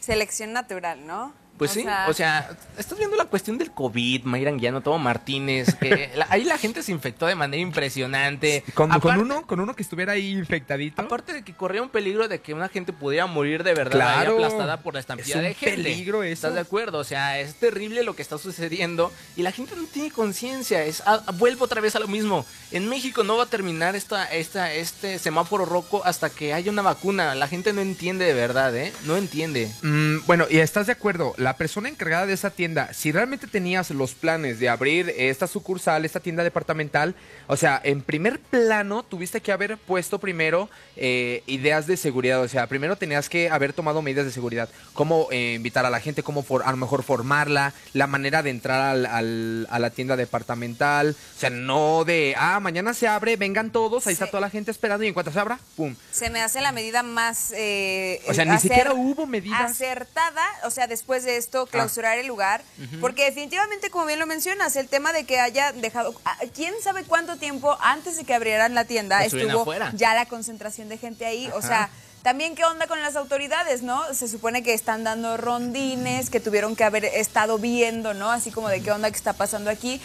selección 0.00 0.52
natural, 0.52 1.04
¿no? 1.06 1.32
Pues 1.58 1.72
O 1.72 1.74
sí, 1.74 1.82
sea, 1.82 2.06
o 2.08 2.12
sea, 2.12 2.50
estás 2.78 2.96
viendo 2.96 3.16
la 3.16 3.24
cuestión 3.24 3.58
del 3.58 3.72
COVID, 3.72 4.22
Mayra 4.24 4.50
Anguiano, 4.50 4.80
Tomo 4.80 4.98
Martínez, 4.98 5.74
que 5.74 6.10
la- 6.16 6.26
ahí 6.30 6.44
la 6.44 6.56
gente 6.56 6.82
se 6.82 6.92
infectó 6.92 7.26
de 7.26 7.34
manera 7.34 7.60
impresionante. 7.60 8.62
Con, 8.74 8.88
con 8.88 8.96
Aparte- 9.00 9.22
uno, 9.22 9.46
con 9.46 9.60
uno 9.60 9.74
que 9.74 9.82
estuviera 9.82 10.12
ahí 10.12 10.30
infectadito. 10.32 11.02
Aparte 11.02 11.32
de 11.32 11.42
que 11.42 11.54
corría 11.54 11.82
un 11.82 11.88
peligro 11.88 12.28
de 12.28 12.40
que 12.40 12.54
una 12.54 12.68
gente 12.68 12.92
pudiera 12.92 13.26
morir 13.26 13.64
de 13.64 13.74
verdad 13.74 14.00
ahí 14.00 14.14
Claro. 14.26 14.34
aplastada 14.36 14.80
por 14.80 14.94
la 14.94 15.00
estampida 15.00 15.28
Es 15.28 15.34
un 15.36 15.42
de 15.42 15.54
gente. 15.54 15.82
peligro 15.82 16.22
eso. 16.22 16.32
¿Estás 16.32 16.54
de 16.54 16.60
acuerdo? 16.60 16.98
O 16.98 17.04
sea, 17.04 17.40
es 17.40 17.54
terrible 17.56 18.02
lo 18.04 18.14
que 18.14 18.22
está 18.22 18.38
sucediendo 18.38 19.12
y 19.36 19.42
la 19.42 19.50
gente 19.52 19.74
no 19.76 19.84
tiene 19.84 20.10
conciencia. 20.10 20.84
Es 20.84 21.02
ah, 21.06 21.22
vuelvo 21.34 21.64
otra 21.64 21.80
vez 21.80 21.96
a 21.96 21.98
lo 22.00 22.06
mismo. 22.08 22.46
En 22.70 22.88
México 22.88 23.24
no 23.24 23.36
va 23.36 23.44
a 23.44 23.46
terminar 23.46 23.96
esta, 23.96 24.24
esta, 24.26 24.72
este 24.72 25.18
semáforo 25.18 25.64
rojo 25.64 26.02
hasta 26.04 26.30
que 26.30 26.52
haya 26.54 26.70
una 26.70 26.82
vacuna. 26.82 27.34
La 27.34 27.48
gente 27.48 27.72
no 27.72 27.80
entiende 27.80 28.24
de 28.26 28.34
verdad, 28.34 28.76
¿eh? 28.76 28.92
No 29.04 29.16
entiende. 29.16 29.70
Mm, 29.82 30.18
bueno, 30.26 30.46
y 30.48 30.58
estás 30.58 30.86
de 30.86 30.92
acuerdo, 30.92 31.34
la 31.38 31.47
persona 31.56 31.88
encargada 31.88 32.26
de 32.26 32.32
esa 32.34 32.50
tienda, 32.50 32.92
si 32.92 33.12
realmente 33.12 33.46
tenías 33.46 33.90
los 33.90 34.14
planes 34.14 34.58
de 34.60 34.68
abrir 34.68 35.12
esta 35.16 35.46
sucursal, 35.46 36.04
esta 36.04 36.20
tienda 36.20 36.42
departamental, 36.44 37.14
o 37.46 37.56
sea, 37.56 37.80
en 37.84 38.02
primer 38.02 38.38
plano 38.40 39.02
tuviste 39.02 39.40
que 39.40 39.52
haber 39.52 39.76
puesto 39.78 40.18
primero 40.18 40.68
eh, 40.96 41.42
ideas 41.46 41.86
de 41.86 41.96
seguridad, 41.96 42.40
o 42.42 42.48
sea, 42.48 42.66
primero 42.66 42.96
tenías 42.96 43.28
que 43.28 43.48
haber 43.50 43.72
tomado 43.72 44.02
medidas 44.02 44.26
de 44.26 44.32
seguridad, 44.32 44.68
cómo 44.94 45.28
eh, 45.30 45.54
invitar 45.56 45.86
a 45.86 45.90
la 45.90 46.00
gente, 46.00 46.22
cómo 46.22 46.42
for- 46.42 46.62
a 46.64 46.70
lo 46.70 46.76
mejor 46.76 47.02
formarla, 47.02 47.72
la 47.92 48.06
manera 48.06 48.42
de 48.42 48.50
entrar 48.50 48.80
al- 48.80 49.06
al- 49.06 49.66
a 49.70 49.78
la 49.78 49.90
tienda 49.90 50.16
departamental, 50.16 51.16
o 51.36 51.40
sea, 51.40 51.50
no 51.50 52.04
de, 52.04 52.34
ah, 52.36 52.60
mañana 52.60 52.94
se 52.94 53.08
abre, 53.08 53.36
vengan 53.36 53.70
todos, 53.70 54.06
ahí 54.06 54.12
está 54.12 54.26
toda 54.26 54.40
la 54.40 54.50
gente 54.50 54.70
esperando 54.70 55.04
y 55.04 55.08
en 55.08 55.14
cuanto 55.14 55.32
se 55.32 55.38
abra, 55.40 55.58
¡pum! 55.76 55.94
se 56.10 56.30
me 56.30 56.40
hace 56.40 56.60
la 56.60 56.72
medida 56.72 57.02
más... 57.02 57.52
eh, 57.56 58.20
O 58.28 58.34
sea, 58.34 58.44
ni 58.44 58.58
siquiera 58.58 58.92
hubo 58.94 59.26
medidas. 59.26 59.70
Acertada, 59.70 60.42
o 60.64 60.70
sea, 60.70 60.86
después 60.86 61.24
de 61.24 61.36
esto, 61.38 61.66
clausurar 61.66 62.18
el 62.18 62.26
lugar. 62.26 62.62
Porque 63.00 63.24
definitivamente, 63.24 63.88
como 63.90 64.04
bien 64.06 64.18
lo 64.18 64.26
mencionas, 64.26 64.76
el 64.76 64.88
tema 64.88 65.12
de 65.14 65.24
que 65.24 65.40
haya 65.40 65.72
dejado... 65.72 66.14
ah, 66.24 66.36
¿Quién 66.54 66.74
sabe 66.82 67.04
cuánto 67.04 67.36
tiempo 67.38 67.78
antes 67.80 68.16
de 68.16 68.24
que 68.24 68.34
abrieran 68.34 68.74
la 68.74 68.84
tienda 68.84 69.24
estuvieran 69.24 69.50
estuvo 69.50 69.62
afuera. 69.62 69.92
ya 69.94 70.14
la 70.14 70.26
concentración 70.26 70.88
de 70.88 70.98
gente 70.98 71.24
ahí? 71.24 71.50
O 71.54 71.62
sea... 71.62 71.88
También 72.20 72.56
qué 72.56 72.64
onda 72.64 72.88
con 72.88 73.00
las 73.00 73.14
autoridades, 73.14 73.82
¿no? 73.82 74.02
Se 74.12 74.26
supone 74.26 74.64
que 74.64 74.74
están 74.74 75.04
dando 75.04 75.36
rondines, 75.36 76.30
que 76.30 76.40
tuvieron 76.40 76.74
que 76.74 76.82
haber 76.82 77.04
estado 77.04 77.58
viendo, 77.58 78.12
¿no? 78.12 78.32
Así 78.32 78.50
como 78.50 78.68
de 78.68 78.82
qué 78.82 78.90
onda 78.90 79.08
que 79.08 79.16
está 79.16 79.34
pasando 79.34 79.70
aquí. 79.70 80.00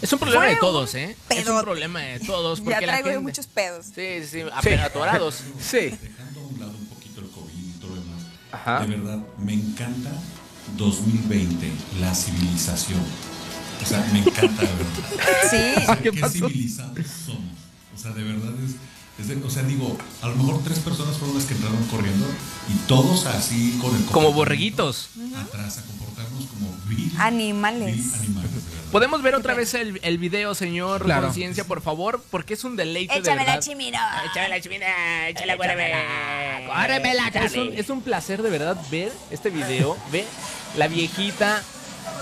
Es 0.00 0.10
un 0.12 0.18
problema 0.18 0.44
Fue 0.46 0.54
de 0.54 0.56
todos, 0.60 0.94
¿eh? 0.94 1.14
Es 1.28 1.46
un 1.46 1.60
problema 1.60 2.00
de 2.00 2.18
todos. 2.20 2.60
Ya 2.64 2.64
Porque 2.64 2.86
la 2.86 2.92
traigo 2.92 3.08
yo 3.08 3.12
gente- 3.12 3.22
muchos 3.24 3.46
pedos. 3.46 3.86
Sí, 3.94 4.24
sí, 4.26 4.42
sí, 4.62 4.72
atorados. 4.72 5.42
Sí. 5.60 5.96
Ajá. 8.64 8.80
de 8.86 8.96
verdad, 8.96 9.18
me 9.38 9.54
encanta 9.54 10.10
2020, 10.76 11.70
la 12.00 12.14
civilización. 12.14 13.00
O 13.82 13.86
sea, 13.86 14.08
me 14.12 14.20
encanta, 14.20 14.62
de 14.62 14.68
verdad. 14.68 15.28
Sí. 15.50 15.56
O 15.76 15.86
sea, 15.86 15.96
¿Qué 16.02 16.28
civilizados 16.28 17.06
somos. 17.26 17.42
O 17.94 17.98
sea, 17.98 18.12
de 18.12 18.22
verdad 18.22 18.52
es, 18.64 18.74
es 19.18 19.28
de- 19.28 19.44
o 19.44 19.50
sea, 19.50 19.62
digo, 19.64 19.96
a 20.22 20.28
lo 20.28 20.36
mejor 20.36 20.62
tres 20.62 20.78
personas 20.78 21.16
fueron 21.18 21.36
las 21.36 21.44
que 21.46 21.54
entraron 21.54 21.82
corriendo 21.86 22.26
y 22.72 22.74
todos 22.86 23.26
así 23.26 23.78
con 23.80 23.94
el 23.96 24.04
Como 24.06 24.32
borreguitos. 24.32 25.10
atrás 25.36 25.78
a 25.78 25.82
comportarnos 25.82 26.46
como 26.46 26.74
vil, 26.88 27.12
Animales. 27.18 27.96
vil 27.96 28.14
animales. 28.14 28.50
¿Podemos 28.92 29.22
ver 29.22 29.34
otra 29.34 29.54
vez 29.54 29.72
el, 29.74 29.98
el 30.02 30.18
video, 30.18 30.54
señor 30.54 31.04
Claro. 31.04 31.22
Conciencia, 31.22 31.64
por 31.64 31.80
favor? 31.80 32.22
Porque 32.30 32.52
es 32.54 32.62
un 32.64 32.76
deleite 32.76 33.14
de 33.14 33.20
Échame 33.20 33.36
la 33.38 33.44
verdad. 33.44 33.60
chimina. 33.60 34.22
Échame 34.30 34.48
la 34.50 34.60
chimina, 34.60 35.28
échale 35.28 35.56
Córremela, 35.56 37.28
es 37.42 37.54
un, 37.56 37.72
es 37.72 37.88
un 37.90 38.02
placer 38.02 38.42
de 38.42 38.50
verdad 38.50 38.76
ver 38.90 39.10
este 39.30 39.48
video, 39.48 39.96
ve 40.10 40.26
la 40.76 40.88
viejita 40.88 41.62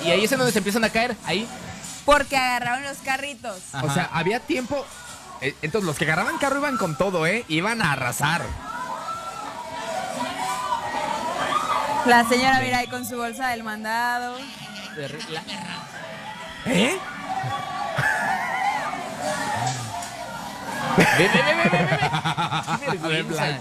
y 0.04 0.10
ahí 0.12 0.24
es 0.24 0.30
en 0.32 0.38
donde 0.38 0.52
se 0.52 0.58
empiezan 0.58 0.84
a 0.84 0.90
caer, 0.90 1.16
ahí. 1.26 1.46
Porque 2.04 2.36
agarraron 2.36 2.84
los 2.84 2.98
carritos. 2.98 3.56
O 3.82 3.92
sea, 3.92 4.08
había 4.12 4.38
tiempo. 4.40 4.86
eh, 5.40 5.54
Entonces, 5.62 5.86
los 5.86 5.96
que 5.98 6.04
agarraban 6.04 6.38
carro 6.38 6.58
iban 6.58 6.76
con 6.76 6.96
todo, 6.96 7.26
¿eh? 7.26 7.44
Iban 7.48 7.82
a 7.82 7.92
arrasar. 7.92 8.42
La 12.06 12.24
señora 12.28 12.60
mira 12.60 12.78
ahí 12.78 12.86
con 12.86 13.04
su 13.04 13.16
bolsa 13.16 13.48
del 13.48 13.62
mandado. 13.64 14.38
La- 15.30 15.42
¿Eh? 16.66 16.98
Ve, 20.96 21.04
ve, 21.18 21.28
ve, 21.28 21.54
ve, 21.54 21.70
ve, 21.70 21.86
ve, 21.86 21.86
ve. 21.86 22.78
Qué 22.80 22.98
vergüenza. 22.98 23.58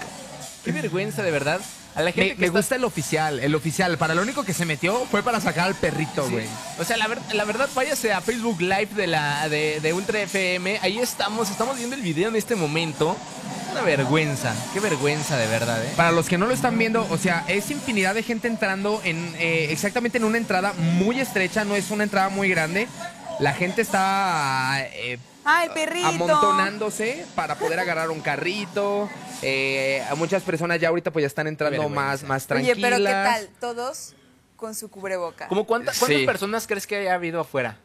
Qué 0.63 0.71
vergüenza, 0.71 1.23
de 1.23 1.31
verdad. 1.31 1.61
A 1.95 2.01
la 2.01 2.11
gente 2.11 2.29
Me, 2.31 2.35
que 2.35 2.41
me 2.41 2.45
está- 2.47 2.59
gusta 2.59 2.75
el 2.75 2.83
oficial. 2.83 3.39
El 3.39 3.55
oficial, 3.55 3.97
para 3.97 4.13
lo 4.13 4.21
único 4.21 4.43
que 4.43 4.53
se 4.53 4.65
metió 4.65 5.05
fue 5.09 5.23
para 5.23 5.39
sacar 5.41 5.65
al 5.67 5.75
perrito, 5.75 6.25
Sí. 6.27 6.31
güey. 6.31 6.45
O 6.79 6.83
sea, 6.83 6.97
la, 6.97 7.07
ver- 7.07 7.19
la 7.33 7.45
verdad, 7.45 7.67
váyase 7.73 8.13
a 8.13 8.21
Facebook 8.21 8.61
Live 8.61 8.89
de 8.95 9.07
la 9.07 9.49
de, 9.49 9.79
de 9.81 9.93
Ultra 9.93 10.19
FM. 10.21 10.79
Ahí 10.81 10.99
estamos, 10.99 11.49
estamos 11.49 11.77
viendo 11.77 11.95
el 11.95 12.01
video 12.01 12.29
en 12.29 12.35
este 12.35 12.55
momento. 12.55 13.17
Una 13.71 13.81
vergüenza, 13.81 14.53
qué 14.73 14.79
vergüenza 14.79 15.37
de 15.37 15.47
verdad, 15.47 15.83
¿eh? 15.85 15.93
Para 15.95 16.11
los 16.11 16.27
que 16.27 16.37
no 16.37 16.47
lo 16.47 16.53
están 16.53 16.77
viendo, 16.77 17.05
o 17.09 17.17
sea, 17.17 17.45
es 17.47 17.69
infinidad 17.71 18.15
de 18.15 18.23
gente 18.23 18.47
entrando 18.47 18.99
en 19.03 19.33
eh, 19.37 19.67
exactamente 19.71 20.17
en 20.17 20.23
una 20.23 20.37
entrada 20.37 20.73
muy 20.73 21.19
estrecha, 21.19 21.63
no 21.65 21.75
es 21.75 21.91
una 21.91 22.03
entrada 22.03 22.29
muy 22.29 22.49
grande. 22.49 22.87
La 23.39 23.53
gente 23.53 23.81
está 23.81 24.79
eh, 24.93 25.17
¡Ay, 25.45 25.69
amontonándose 26.03 27.25
para 27.35 27.55
poder 27.55 27.79
agarrar 27.79 28.09
un 28.11 28.21
carrito. 28.21 29.09
Eh, 29.41 30.03
a 30.09 30.15
muchas 30.15 30.43
personas 30.43 30.79
ya 30.81 30.89
ahorita 30.89 31.11
pues 31.11 31.23
ya 31.23 31.27
están 31.27 31.47
entrando 31.47 31.87
más, 31.87 32.23
más 32.23 32.43
Oye, 32.43 32.47
tranquilas. 32.73 32.77
pero 32.81 32.97
¿qué 32.97 33.03
tal? 33.11 33.49
Todos 33.61 34.13
con 34.57 34.75
su 34.75 34.89
cubreboca. 34.89 35.47
¿Cómo 35.47 35.63
cuánta- 35.65 35.93
¿Cuántas 35.97 36.19
Sí. 36.19 36.25
personas 36.25 36.67
crees 36.67 36.85
que 36.85 36.97
haya 36.97 37.13
habido 37.13 37.39
afuera? 37.39 37.77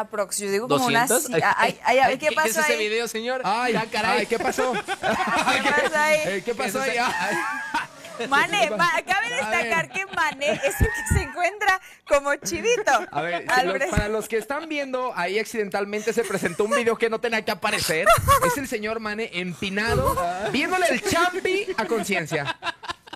Aprox, 0.00 0.38
yo 0.38 0.50
digo 0.50 0.68
como 0.68 0.86
unas... 0.86 1.10
¿200? 1.10 1.20
sí, 1.26 1.32
ay, 1.56 1.78
ay, 1.84 1.98
ay, 1.98 2.18
¿Qué 2.18 2.28
¿Qué, 2.28 2.34
pasó 2.34 2.48
es 2.48 2.56
ese 2.58 2.72
ahí? 2.74 2.78
video, 2.78 3.08
señor? 3.08 3.42
Ay, 3.44 3.72
Ya, 3.74 3.86
caray. 3.86 4.20
ay, 4.20 4.26
¿qué 4.26 4.38
pasó? 4.38 4.72
¿Qué 4.84 5.70
pasó 5.70 5.96
ahí? 5.98 6.42
¿Qué 6.44 6.54
pasó 6.54 6.82
¿Qué 6.84 6.98
ahí? 7.00 8.26
Mane, 8.28 8.70
ma- 8.70 9.00
cabe 9.06 9.26
A 9.32 9.36
destacar 9.36 9.90
que 9.90 10.04
Mane 10.06 10.52
es 10.64 10.80
el 10.80 10.86
que 10.88 11.14
se 11.14 11.22
encuentra 11.22 11.80
como 12.08 12.34
chivito. 12.36 12.90
A 13.12 13.22
ver, 13.22 13.44
lo- 13.64 13.90
para 13.90 14.08
los 14.08 14.26
que 14.28 14.38
están 14.38 14.68
viendo, 14.68 15.12
ahí 15.14 15.38
accidentalmente 15.38 16.12
se 16.12 16.24
presentó 16.24 16.64
un 16.64 16.72
video 16.72 16.96
que 16.96 17.08
no 17.10 17.20
tenía 17.20 17.44
que 17.44 17.52
aparecer. 17.52 18.08
Es 18.44 18.56
el 18.58 18.66
señor 18.66 18.98
Mane 18.98 19.30
empinado, 19.34 20.16
viéndole 20.52 20.86
el 20.90 21.00
champi 21.02 21.68
a 21.76 21.84
conciencia. 21.84 22.56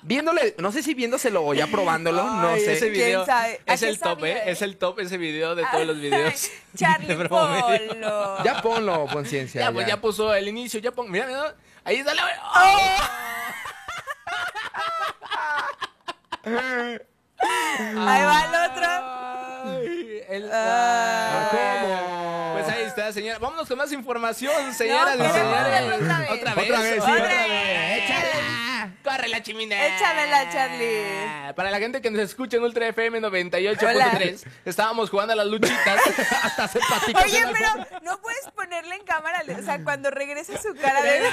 Viéndole, 0.04 0.56
no 0.58 0.72
sé 0.72 0.82
si 0.82 0.94
viéndoselo 0.94 1.44
o 1.46 1.54
ya 1.54 1.68
probándolo, 1.68 2.24
no 2.24 2.48
Ay, 2.48 2.60
sé. 2.64 2.72
Ese 2.72 2.90
video 2.90 3.24
sabe? 3.24 3.60
¿A 3.66 3.74
es 3.74 3.80
qué 3.80 3.88
el 3.88 4.00
top, 4.00 4.18
sabía, 4.18 4.34
¿eh? 4.36 4.38
eh? 4.46 4.50
Es 4.50 4.62
el 4.62 4.76
top 4.76 4.98
ese 4.98 5.16
video 5.16 5.54
de 5.54 5.64
todos 5.70 5.86
los 5.86 6.00
videos. 6.00 6.50
Charlie 6.76 7.06
de 7.06 7.14
Broma. 7.14 7.60
Polo. 7.88 8.42
Ya 8.44 8.60
ponlo, 8.62 9.06
conciencia. 9.12 9.60
Ya, 9.60 9.70
pues 9.72 9.86
ya. 9.86 10.00
puso 10.00 10.34
el 10.34 10.48
inicio, 10.48 10.80
ya 10.80 10.90
pon, 10.90 11.08
mira, 11.10 11.26
mira, 11.26 11.54
ahí 11.84 12.02
sale. 12.02 12.20
Ahí 17.96 18.22
va 18.24 18.44
el 18.44 18.70
otro. 18.70 18.88
Ay, 19.64 20.22
el- 20.28 20.50
Ah. 20.52 21.48
¿Cómo? 21.50 22.52
Pues 22.54 22.68
ahí 22.76 22.84
está, 22.84 23.12
señora. 23.12 23.38
Vámonos 23.38 23.68
con 23.68 23.78
más 23.78 23.92
información, 23.92 24.72
señoras 24.74 25.14
y 25.16 25.18
señores. 25.18 26.00
otra 26.00 26.18
vez. 26.18 26.30
Otra 26.40 26.54
vez. 26.54 26.64
Otra 26.64 26.80
vez, 26.80 26.94
sí, 26.94 27.00
otra 27.00 27.12
otra 27.14 27.28
vez. 27.28 27.48
vez. 27.48 28.02
Échala. 28.04 28.71
Barre 29.04 29.28
la 29.28 29.42
chimenea. 29.42 29.96
Échamela, 29.96 30.50
Charlie. 30.50 31.54
Para 31.54 31.70
la 31.70 31.78
gente 31.78 32.00
que 32.00 32.10
nos 32.10 32.20
escucha 32.20 32.56
en 32.56 32.62
Ultra 32.62 32.88
FM 32.88 33.20
98.3, 33.20 34.44
estábamos 34.64 35.10
jugando 35.10 35.32
a 35.32 35.36
las 35.36 35.46
luchitas 35.46 36.00
hasta 36.42 36.64
hacer 36.64 36.82
patitas. 36.88 37.24
Oye, 37.24 37.42
pero 37.52 37.68
no 38.02 38.20
puedes 38.20 38.48
ponerle 38.54 38.96
en 38.96 39.04
cámara, 39.04 39.42
o 39.58 39.62
sea, 39.62 39.82
cuando 39.82 40.10
regrese 40.10 40.58
su 40.58 40.74
cara 40.74 41.02
de... 41.02 41.22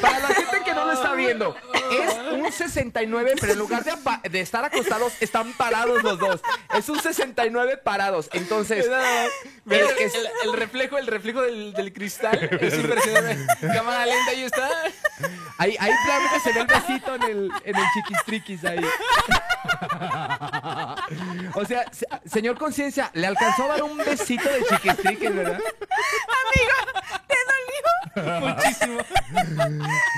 Para 0.00 0.18
la 0.18 0.28
gente 0.28 0.60
que 0.64 0.74
no 0.74 0.84
lo 0.84 0.92
está 0.92 1.12
viendo, 1.14 1.56
es 1.90 2.14
un 2.32 2.52
69, 2.52 3.34
pero 3.40 3.52
en 3.54 3.58
lugar 3.58 3.82
de, 4.30 4.40
estar 4.40 4.64
acostados, 4.64 5.14
están 5.20 5.52
parados 5.54 6.02
los 6.02 6.18
dos. 6.18 6.40
Es 6.76 6.88
un 6.90 7.00
69 7.00 7.78
parados. 7.78 8.28
Entonces, 8.32 8.86
el, 8.86 9.72
es- 9.98 10.14
el- 10.14 10.28
el 10.44 10.52
reflejo, 10.52 10.98
el 10.98 11.06
reflejo 11.06 11.40
del, 11.42 11.72
del 11.72 11.92
cristal 11.92 12.38
es 12.60 12.74
impresionante. 12.74 13.46
Cámara 13.60 14.04
lenta, 14.06 14.30
ahí 14.32 14.42
está. 14.42 14.68
ahí, 15.58 15.76
ahí 15.80 15.92
claramente 16.04 16.40
se 16.40 16.52
ve 16.52 16.60
el 16.60 16.66
besito 16.66 17.14
en 17.14 17.22
el, 17.22 17.50
en 17.64 17.76
el 17.76 17.84
chiquistriquis 17.94 18.64
ahí. 18.64 18.84
O 21.54 21.64
sea, 21.64 21.84
se- 21.92 22.06
señor 22.28 22.58
Conciencia, 22.58 23.10
le 23.14 23.26
alcanzó 23.26 23.64
a 23.64 23.68
dar 23.68 23.82
un 23.82 23.96
besito 23.96 24.48
de 24.50 24.64
chiquistriquis, 24.64 25.34
¿verdad? 25.34 25.60
Muchísimo. 28.40 29.00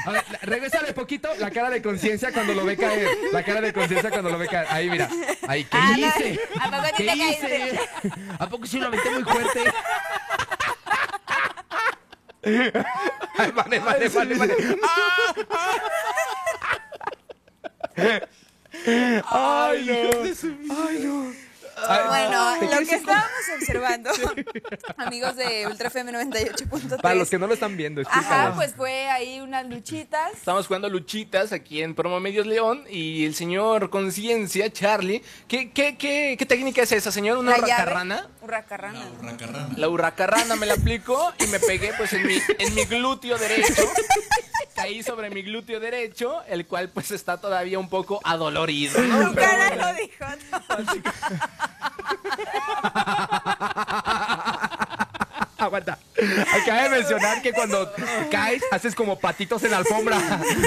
A 0.07 0.11
ver, 0.12 0.25
regrésale 0.43 0.93
poquito 0.93 1.29
la 1.39 1.51
cara 1.51 1.71
de 1.71 1.83
conciencia 1.83 2.33
cuando 2.33 2.55
lo 2.55 2.64
ve 2.64 2.77
caer. 2.77 3.09
La 3.33 3.43
cara 3.43 3.61
de 3.61 3.73
conciencia 3.73 4.11
cuando 4.11 4.31
lo 4.31 4.39
ve 4.39 4.47
caer. 4.47 4.66
Ahí, 4.71 4.91
mira. 4.91 5.09
Ahí, 5.47 5.64
¿qué 5.64 5.77
Ah, 5.81 5.97
no, 5.97 6.07
hice? 6.07 6.41
¿a 6.61 6.71
poco 6.71 6.83
¿Qué 6.97 7.05
te 7.05 7.16
hice? 7.16 7.81
¿A 8.39 8.49
poco 8.49 8.66
sí 8.66 8.79
lo 8.79 8.87
aventé 8.87 9.11
muy 9.11 9.25
fuerte? 9.25 9.64
Ay, 13.39 13.51
vale, 13.53 13.79
vale, 13.81 14.09
vale, 14.09 14.35
vale. 14.37 14.57
Ay, 19.31 19.87
no. 19.87 20.23
Ay, 20.71 20.99
no. 21.05 21.47
Bueno, 21.87 22.55
¿te 22.61 22.66
lo 22.66 22.87
que 22.87 22.95
estábamos 22.95 23.31
observando, 23.57 24.11
amigos 24.97 25.37
de 25.37 25.66
Ultra 25.66 25.89
FM 25.89 26.12
98.3. 26.12 27.01
Para 27.01 27.14
los 27.14 27.31
que 27.31 27.39
no 27.39 27.47
lo 27.47 27.55
están 27.55 27.76
viendo, 27.76 28.03
Ajá, 28.11 28.53
pues 28.55 28.74
fue 28.74 29.09
ahí 29.09 29.41
unas 29.41 29.66
luchitas. 29.66 30.33
Estamos 30.35 30.66
jugando 30.66 30.89
luchitas 30.89 31.53
aquí 31.53 31.83
en 31.83 31.95
Promo 31.95 32.20
Medios 32.20 32.47
León 32.47 32.85
y 32.89 33.24
el 33.24 33.35
señor 33.35 33.91
Conciencia, 33.91 34.70
Charlie. 34.72 35.22
¿Qué, 35.47 35.70
qué, 35.70 35.97
qué, 35.97 36.37
qué 36.39 36.47
técnica 36.47 36.83
es 36.83 36.93
esa, 36.93 37.11
señor? 37.12 37.39
¿Una 37.39 37.53
La 37.53 37.59
hurracarrana? 37.59 38.29
Hurracarrana. 38.43 39.07
Racarrana. 39.22 39.68
La 39.76 39.89
hurracarrana 39.89 40.57
me 40.57 40.66
la 40.66 40.74
aplicó 40.74 41.33
y 41.39 41.47
me 41.47 41.61
pegué 41.61 41.93
pues 41.97 42.12
en 42.12 42.26
mi, 42.26 42.39
en 42.59 42.74
mi 42.74 42.85
glúteo 42.85 43.39
derecho. 43.39 43.83
Caí 44.74 45.03
sobre 45.03 45.31
mi 45.31 45.43
glúteo 45.43 45.81
derecho, 45.81 46.43
el 46.49 46.66
cual 46.66 46.91
pues 46.91 47.11
está 47.11 47.41
todavía 47.41 47.79
un 47.79 47.89
poco 47.89 48.20
adolorido. 48.24 49.01
¿no? 49.01 49.33
Bueno. 49.33 49.76
lo 49.76 49.95
dijo 49.95 50.24
todo. 50.68 51.68
Acaba 56.71 56.83
de 56.85 56.89
mencionar 56.91 57.43
que 57.43 57.53
cuando 57.53 57.93
caes 58.31 58.62
haces 58.71 58.95
como 58.95 59.19
patitos 59.19 59.62
en 59.64 59.71
la 59.71 59.79
alfombra. 59.79 60.19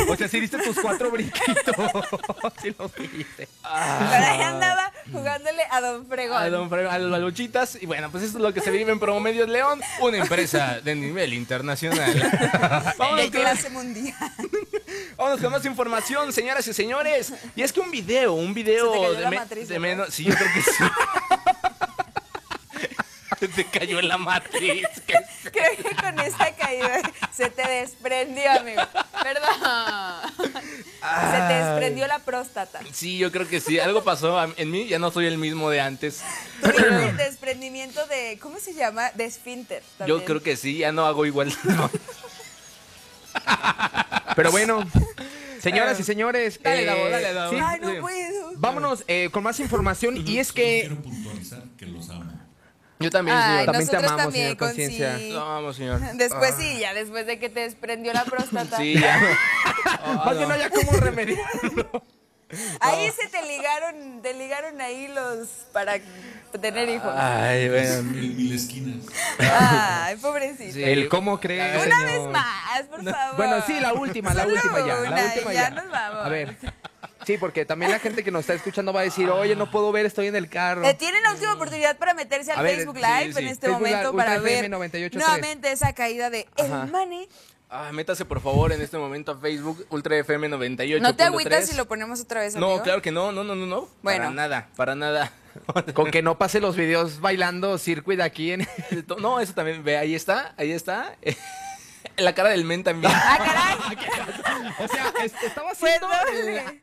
O 0.10 0.16
sea, 0.16 0.28
si 0.28 0.40
diste 0.40 0.58
tus 0.60 0.80
cuatro 0.80 1.12
brinquitos. 1.12 1.76
Sí 2.62 2.74
los 2.78 2.94
viste. 2.96 3.48
Pero 3.64 4.26
ahí 4.26 4.42
andaba 4.42 4.92
jugándole 5.12 5.64
a 5.70 5.82
Don 5.82 6.06
Fregón. 6.08 6.38
A, 6.42 6.50
don 6.50 6.70
Fre- 6.70 6.90
a 6.90 6.98
las 7.00 7.22
luchitas. 7.22 7.78
Y 7.82 7.86
bueno, 7.86 8.10
pues 8.12 8.24
esto 8.24 8.38
es 8.38 8.44
lo 8.44 8.54
que 8.54 8.62
se 8.62 8.72
vive 8.72 8.92
en 8.92 9.00
Promo 9.00 9.20
Medios 9.20 9.50
León, 9.50 9.82
una 10.00 10.18
empresa 10.18 10.80
de 10.82 10.96
nivel 10.96 11.34
internacional. 11.34 12.14
Vámonos 12.98 13.26
de 13.26 13.32
con- 13.32 13.42
clase 13.42 13.70
mundial. 13.70 14.16
Vámonos 15.18 15.40
con 15.42 15.52
más 15.52 15.66
información, 15.66 16.32
señoras 16.34 16.68
y 16.68 16.74
señores. 16.74 17.34
Y 17.56 17.62
es 17.64 17.74
que 17.74 17.80
un 17.80 17.92
video, 17.92 18.34
un 18.34 18.54
video 18.54 18.94
Se 18.94 19.00
te 19.00 19.06
cayó 19.06 19.14
de, 19.16 19.22
la 19.22 19.30
me- 19.30 19.40
matriz, 19.40 19.68
de 19.70 19.80
menos. 19.80 20.14
Sí, 20.14 20.24
yo 20.26 20.36
creo 20.36 20.48
que 20.54 20.62
sí. 20.62 20.72
Se 23.40 23.48
te 23.48 23.66
cayó 23.66 24.00
en 24.00 24.08
la 24.08 24.18
matriz. 24.20 24.86
¿qué 25.08 25.14
es? 25.14 25.22
Esta 26.26 26.56
caída 26.56 27.02
se 27.34 27.50
te 27.50 27.68
desprendió, 27.68 28.52
amigo. 28.52 28.82
Perdón. 29.24 29.50
Se 31.32 31.38
te 31.48 31.54
desprendió 31.54 32.08
la 32.08 32.20
próstata. 32.20 32.80
Sí, 32.92 33.18
yo 33.18 33.32
creo 33.32 33.48
que 33.48 33.60
sí. 33.60 33.80
Algo 33.80 34.04
pasó 34.04 34.42
en 34.56 34.72
mí. 34.72 34.88
Ya 34.88 35.00
no 35.00 35.12
soy 35.12 35.26
el 35.26 35.38
mismo 35.38 35.70
de 35.70 35.82
antes. 35.82 36.22
Tuviste 36.62 37.14
desprendimiento 37.14 38.06
de, 38.08 38.38
¿cómo 38.42 38.60
se 38.60 38.74
llama? 38.74 39.12
De 39.12 39.26
esfínter. 39.26 39.84
Yo 40.06 40.24
creo 40.26 40.42
que 40.42 40.56
sí. 40.56 40.78
Ya 40.78 40.92
no 40.92 41.06
hago 41.06 41.26
igual. 41.26 41.54
Pero 44.36 44.52
bueno, 44.52 44.86
señoras 45.60 46.00
y 46.00 46.04
señores. 46.04 46.60
Dale, 46.62 46.84
eh, 46.84 46.86
Davo, 46.86 47.10
dale, 47.10 47.34
Davo. 47.34 47.52
sí, 47.52 47.58
Ay, 47.64 47.80
no 47.82 48.00
puedo. 48.00 48.52
Vámonos 48.56 49.04
eh, 49.08 49.30
con 49.32 49.44
más 49.44 49.60
información. 49.60 50.24
Y 50.28 50.40
es 50.40 50.52
que. 50.52 50.82
Quiero 50.82 51.02
puntualizar 51.02 51.64
que 51.78 51.86
los 51.88 52.10
amo. 52.10 52.21
Yo 53.02 53.10
también, 53.12 53.38
Ay, 53.38 53.44
señor. 53.44 53.66
También 53.66 53.88
te 53.88 53.94
nosotros 53.96 54.12
amamos, 54.12 54.24
también, 54.24 54.44
señor 54.46 54.58
con 54.58 54.68
Conciencia. 54.68 55.18
sí. 55.18 55.32
Lo 55.32 55.42
amo, 55.42 55.74
señor. 55.74 56.00
Después 56.16 56.56
sí, 56.58 56.80
ya 56.80 56.94
después 56.94 57.26
de 57.26 57.40
que 57.40 57.50
te 57.50 57.60
desprendió 57.62 58.14
la 58.14 58.24
próstata. 58.26 58.78
Sí, 58.78 59.00
ya. 59.00 59.20
Más 60.26 60.38
bien 60.38 60.48
no 60.50 60.54
haya 60.56 60.70
cómo 60.70 60.92
remediarlo. 60.94 62.04
Ahí 62.82 63.10
se 63.12 63.30
te 63.30 63.42
ligaron, 63.48 64.22
te 64.22 64.34
ligaron 64.34 64.82
ahí 64.82 65.08
los 65.08 65.48
para 65.72 65.94
tener 66.60 66.90
hijos. 66.90 67.10
Ay, 67.16 67.70
bueno. 67.70 67.94
El 67.94 68.04
mil 68.04 68.54
esquinas. 68.54 69.06
Ay, 69.40 70.18
pobrecito. 70.18 70.74
Sí. 70.74 70.84
El 70.84 71.08
cómo 71.08 71.40
cree. 71.40 71.78
Una 71.78 71.84
señor. 71.98 72.06
vez 72.06 72.28
más, 72.28 72.84
por 72.90 73.04
favor. 73.06 73.38
Bueno, 73.38 73.64
sí, 73.66 73.80
la 73.80 73.94
última, 73.94 74.34
la 74.34 74.44
Solo 74.44 74.56
última 74.56 74.80
ya. 74.80 74.96
una, 74.98 75.10
la 75.12 75.26
última 75.28 75.54
ya. 75.54 75.62
ya 75.62 75.70
nos 75.70 75.90
vamos. 75.90 76.26
A 76.26 76.28
ver. 76.30 76.58
Sí, 77.26 77.38
porque 77.38 77.66
también 77.66 77.92
la 77.92 78.00
gente 78.00 78.24
que 78.24 78.32
nos 78.32 78.42
está 78.42 78.54
escuchando 78.54 78.94
va 78.94 79.02
a 79.02 79.04
decir, 79.04 79.30
oye, 79.30 79.56
no 79.56 79.70
puedo 79.70 79.92
ver, 79.92 80.06
estoy 80.06 80.28
en 80.28 80.36
el 80.36 80.50
carro. 80.50 80.84
Eh, 80.86 80.94
tienen 80.94 81.22
la 81.24 81.34
última 81.34 81.54
oportunidad 81.54 81.98
para 81.98 82.14
meterse 82.14 82.52
al 82.52 82.64
ver, 82.64 82.76
Facebook 82.78 82.96
Live 82.96 83.34
sí. 83.34 83.40
en 83.40 83.48
este 83.48 83.68
Facebook 83.68 83.86
Live, 83.86 83.96
momento 83.96 84.12
Ultra 84.12 84.26
para 84.26 84.36
FM 84.38 84.78
ver 84.80 84.92
98.3. 84.92 85.14
nuevamente 85.14 85.72
esa 85.72 85.94
caída 85.94 86.30
de 86.30 86.48
Ajá. 86.58 86.84
El 86.84 86.92
Mane. 86.92 87.28
Ah, 87.74 87.90
métase 87.94 88.26
por 88.26 88.42
favor 88.42 88.74
en 88.74 88.82
este 88.82 88.98
momento 88.98 89.32
a 89.32 89.38
Facebook 89.38 89.86
Ultra 89.90 90.18
FM 90.18 90.50
98. 90.50 91.02
¿No 91.02 91.16
te 91.16 91.24
agüitas 91.24 91.68
si 91.68 91.78
lo 91.78 91.88
ponemos 91.88 92.20
otra 92.20 92.42
vez, 92.42 92.54
amigo? 92.54 92.78
No, 92.78 92.84
claro 92.84 93.02
que 93.02 93.12
no, 93.12 93.32
no, 93.32 93.46
no, 93.46 93.56
no, 93.56 93.66
no. 93.66 93.88
Bueno. 94.02 94.26
Para 94.26 94.30
nada, 94.32 94.70
para 94.76 94.96
nada. 94.96 95.32
Con 95.94 96.12
que 96.12 96.22
no 96.22 96.38
pase 96.38 96.60
los 96.60 96.76
videos 96.76 97.22
bailando 97.22 97.78
circuit 97.78 98.20
aquí 98.20 98.52
en. 98.52 98.68
No, 99.22 99.40
eso 99.40 99.54
también, 99.54 99.86
ve, 99.86 99.98
ahí 99.98 100.16
está, 100.16 100.54
ahí 100.58 100.72
está. 100.72 101.16
La 102.22 102.34
cara 102.36 102.50
del 102.50 102.64
men 102.66 102.84
también. 102.84 103.12
¡Ah, 103.16 103.38
caray! 103.38 103.98
O 104.80 104.88
sea, 104.88 105.12
es- 105.24 105.34
estaba 105.44 105.72
haciendo. 105.72 106.08
Perdón. 106.10 106.82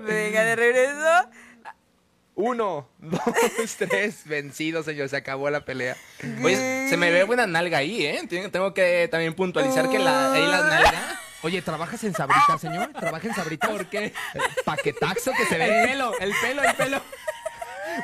Venga, 0.00 0.44
de 0.44 0.56
regreso. 0.56 1.28
Uno, 2.34 2.88
dos, 2.98 3.20
tres, 3.78 4.22
vencido, 4.24 4.82
señor. 4.82 5.08
Se 5.10 5.16
acabó 5.16 5.50
la 5.50 5.64
pelea. 5.64 5.96
Oye, 6.42 6.86
se 6.88 6.96
me 6.96 7.10
ve 7.10 7.24
buena 7.24 7.46
nalga 7.46 7.78
ahí, 7.78 8.06
¿eh? 8.06 8.22
Tengo 8.50 8.72
que 8.72 9.08
también 9.10 9.34
puntualizar 9.34 9.90
que 9.90 9.98
la, 9.98 10.32
ahí 10.32 10.46
la 10.46 10.62
nalga. 10.62 11.20
Oye, 11.42 11.60
¿trabajas 11.62 12.02
en 12.04 12.14
Sabrita, 12.14 12.58
señor? 12.58 12.92
¿Trabaja 12.92 13.26
en 13.28 13.34
Sabrita? 13.34 13.68
¿Por 13.68 13.86
qué? 13.86 14.12
Paquetaxo 14.64 15.32
que 15.32 15.44
se 15.46 15.54
El 15.56 15.60
ve. 15.70 15.88
pelo, 15.88 16.18
el 16.18 16.32
pelo, 16.40 16.62
el 16.62 16.74
pelo. 16.74 17.02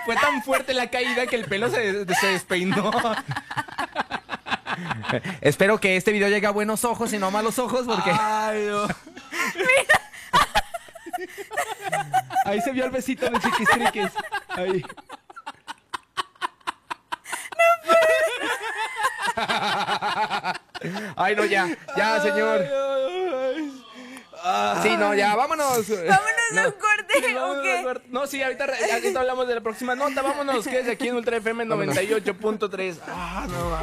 Fue 0.04 0.14
tan 0.16 0.42
fuerte 0.42 0.74
la 0.74 0.88
caída 0.88 1.26
que 1.26 1.36
el 1.36 1.44
pelo 1.44 1.68
se, 1.70 2.04
se 2.14 2.26
despeinó. 2.26 2.90
Espero 5.40 5.78
que 5.78 5.96
este 5.96 6.12
video 6.12 6.28
llegue 6.28 6.46
a 6.46 6.50
buenos 6.50 6.84
ojos 6.84 7.12
y 7.12 7.18
no 7.18 7.26
a 7.26 7.30
malos 7.30 7.58
ojos, 7.58 7.86
porque. 7.86 8.10
Ay, 8.12 8.66
no. 8.66 8.86
Ahí 12.44 12.60
se 12.60 12.72
vio 12.72 12.84
el 12.84 12.90
besito 12.90 13.28
de 13.28 13.40
chiquistriques. 13.40 14.12
Ahí. 14.48 14.84
Ay, 21.16 21.36
no, 21.36 21.44
ya. 21.44 21.68
Ya, 21.96 22.20
señor. 22.20 22.64
Sí, 24.82 24.96
no, 24.96 25.14
ya, 25.14 25.34
vámonos. 25.34 25.88
Vámonos 25.88 26.56
a 26.56 26.66
un 26.66 26.72
corte, 26.72 27.36
¿o 27.38 27.62
qué? 27.62 28.00
No, 28.10 28.26
sí, 28.26 28.42
ahorita, 28.42 28.66
ahorita 28.92 29.20
hablamos 29.20 29.48
de 29.48 29.54
la 29.56 29.60
próxima 29.60 29.94
nota. 29.94 30.22
Vámonos, 30.22 30.66
que 30.66 30.80
es 30.80 30.88
aquí 30.88 31.08
en 31.08 31.16
Ultra 31.16 31.36
FM 31.38 31.66
98.3. 31.66 32.98
Ah, 33.08 33.46
no 33.48 33.70
va. 33.70 33.82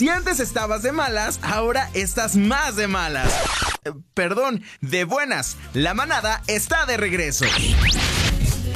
Si 0.00 0.08
antes 0.08 0.40
estabas 0.40 0.82
de 0.82 0.92
malas, 0.92 1.38
ahora 1.42 1.90
estás 1.92 2.34
más 2.34 2.74
de 2.74 2.88
malas. 2.88 3.30
Eh, 3.84 3.92
Perdón, 4.14 4.62
de 4.80 5.04
buenas. 5.04 5.58
La 5.74 5.92
manada 5.92 6.42
está 6.46 6.86
de 6.86 6.96
regreso. 6.96 7.44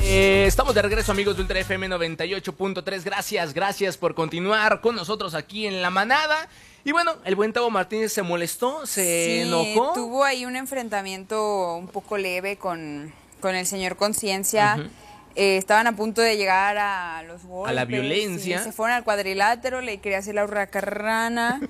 Eh, 0.02 0.44
estamos 0.46 0.74
de 0.74 0.82
regreso 0.82 1.12
amigos 1.12 1.36
de 1.36 1.40
Ultra 1.40 1.60
FM 1.60 1.88
98.3. 1.88 3.04
Gracias, 3.04 3.54
gracias 3.54 3.96
por 3.96 4.14
continuar 4.14 4.82
con 4.82 4.96
nosotros 4.96 5.32
aquí 5.34 5.66
en 5.66 5.80
La 5.80 5.88
Manada. 5.88 6.46
Y 6.84 6.92
bueno, 6.92 7.14
el 7.24 7.36
buen 7.36 7.54
Tavo 7.54 7.70
Martínez 7.70 8.12
se 8.12 8.20
molestó, 8.20 8.84
se 8.84 9.24
Sí, 9.24 9.48
enojó. 9.48 9.94
Tuvo 9.94 10.24
ahí 10.24 10.44
un 10.44 10.56
enfrentamiento 10.56 11.76
un 11.76 11.88
poco 11.88 12.18
leve 12.18 12.58
con, 12.58 13.14
con 13.40 13.54
el 13.54 13.66
señor 13.66 13.96
Conciencia. 13.96 14.90
Eh, 15.36 15.56
estaban 15.56 15.86
a 15.88 15.96
punto 15.96 16.20
de 16.20 16.36
llegar 16.36 16.76
a 16.78 17.22
los 17.24 17.42
golpes. 17.44 17.70
A 17.70 17.74
la 17.74 17.84
violencia. 17.84 18.62
se 18.62 18.70
fueron 18.70 18.96
al 18.96 19.02
cuadrilátero, 19.02 19.80
le 19.80 19.98
quería 19.98 20.18
hacer 20.18 20.34
la 20.36 20.44
hurracarrana. 20.44 21.60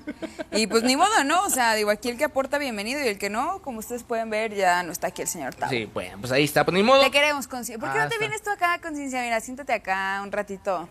y 0.51 0.67
pues 0.67 0.83
ni 0.83 0.95
modo, 0.95 1.23
¿no? 1.23 1.41
O 1.43 1.49
sea, 1.49 1.73
digo, 1.73 1.89
aquí 1.89 2.09
el 2.09 2.17
que 2.17 2.25
aporta 2.25 2.59
bienvenido 2.59 3.03
y 3.03 3.07
el 3.07 3.17
que 3.17 3.29
no, 3.31 3.59
como 3.63 3.79
ustedes 3.79 4.03
pueden 4.03 4.29
ver, 4.29 4.53
ya 4.53 4.83
no 4.83 4.91
está 4.91 5.07
aquí 5.07 5.23
el 5.23 5.27
señor 5.27 5.55
Tavo. 5.55 5.71
Sí, 5.71 5.89
bueno, 5.91 6.17
pues 6.19 6.31
ahí 6.31 6.43
está, 6.43 6.63
pues 6.63 6.75
ni 6.75 6.83
modo. 6.83 7.01
Te 7.03 7.09
queremos, 7.11 7.47
Conciencia. 7.47 7.79
¿Por 7.79 7.91
qué 7.91 7.99
Ah, 7.99 8.03
no 8.03 8.09
te 8.09 8.15
está. 8.15 8.25
vienes 8.27 8.43
tú 8.43 8.51
acá, 8.51 8.79
Conciencia? 8.81 9.21
Mira, 9.23 9.39
siéntate 9.39 9.73
acá 9.73 10.19
un 10.23 10.31
ratito. 10.31 10.87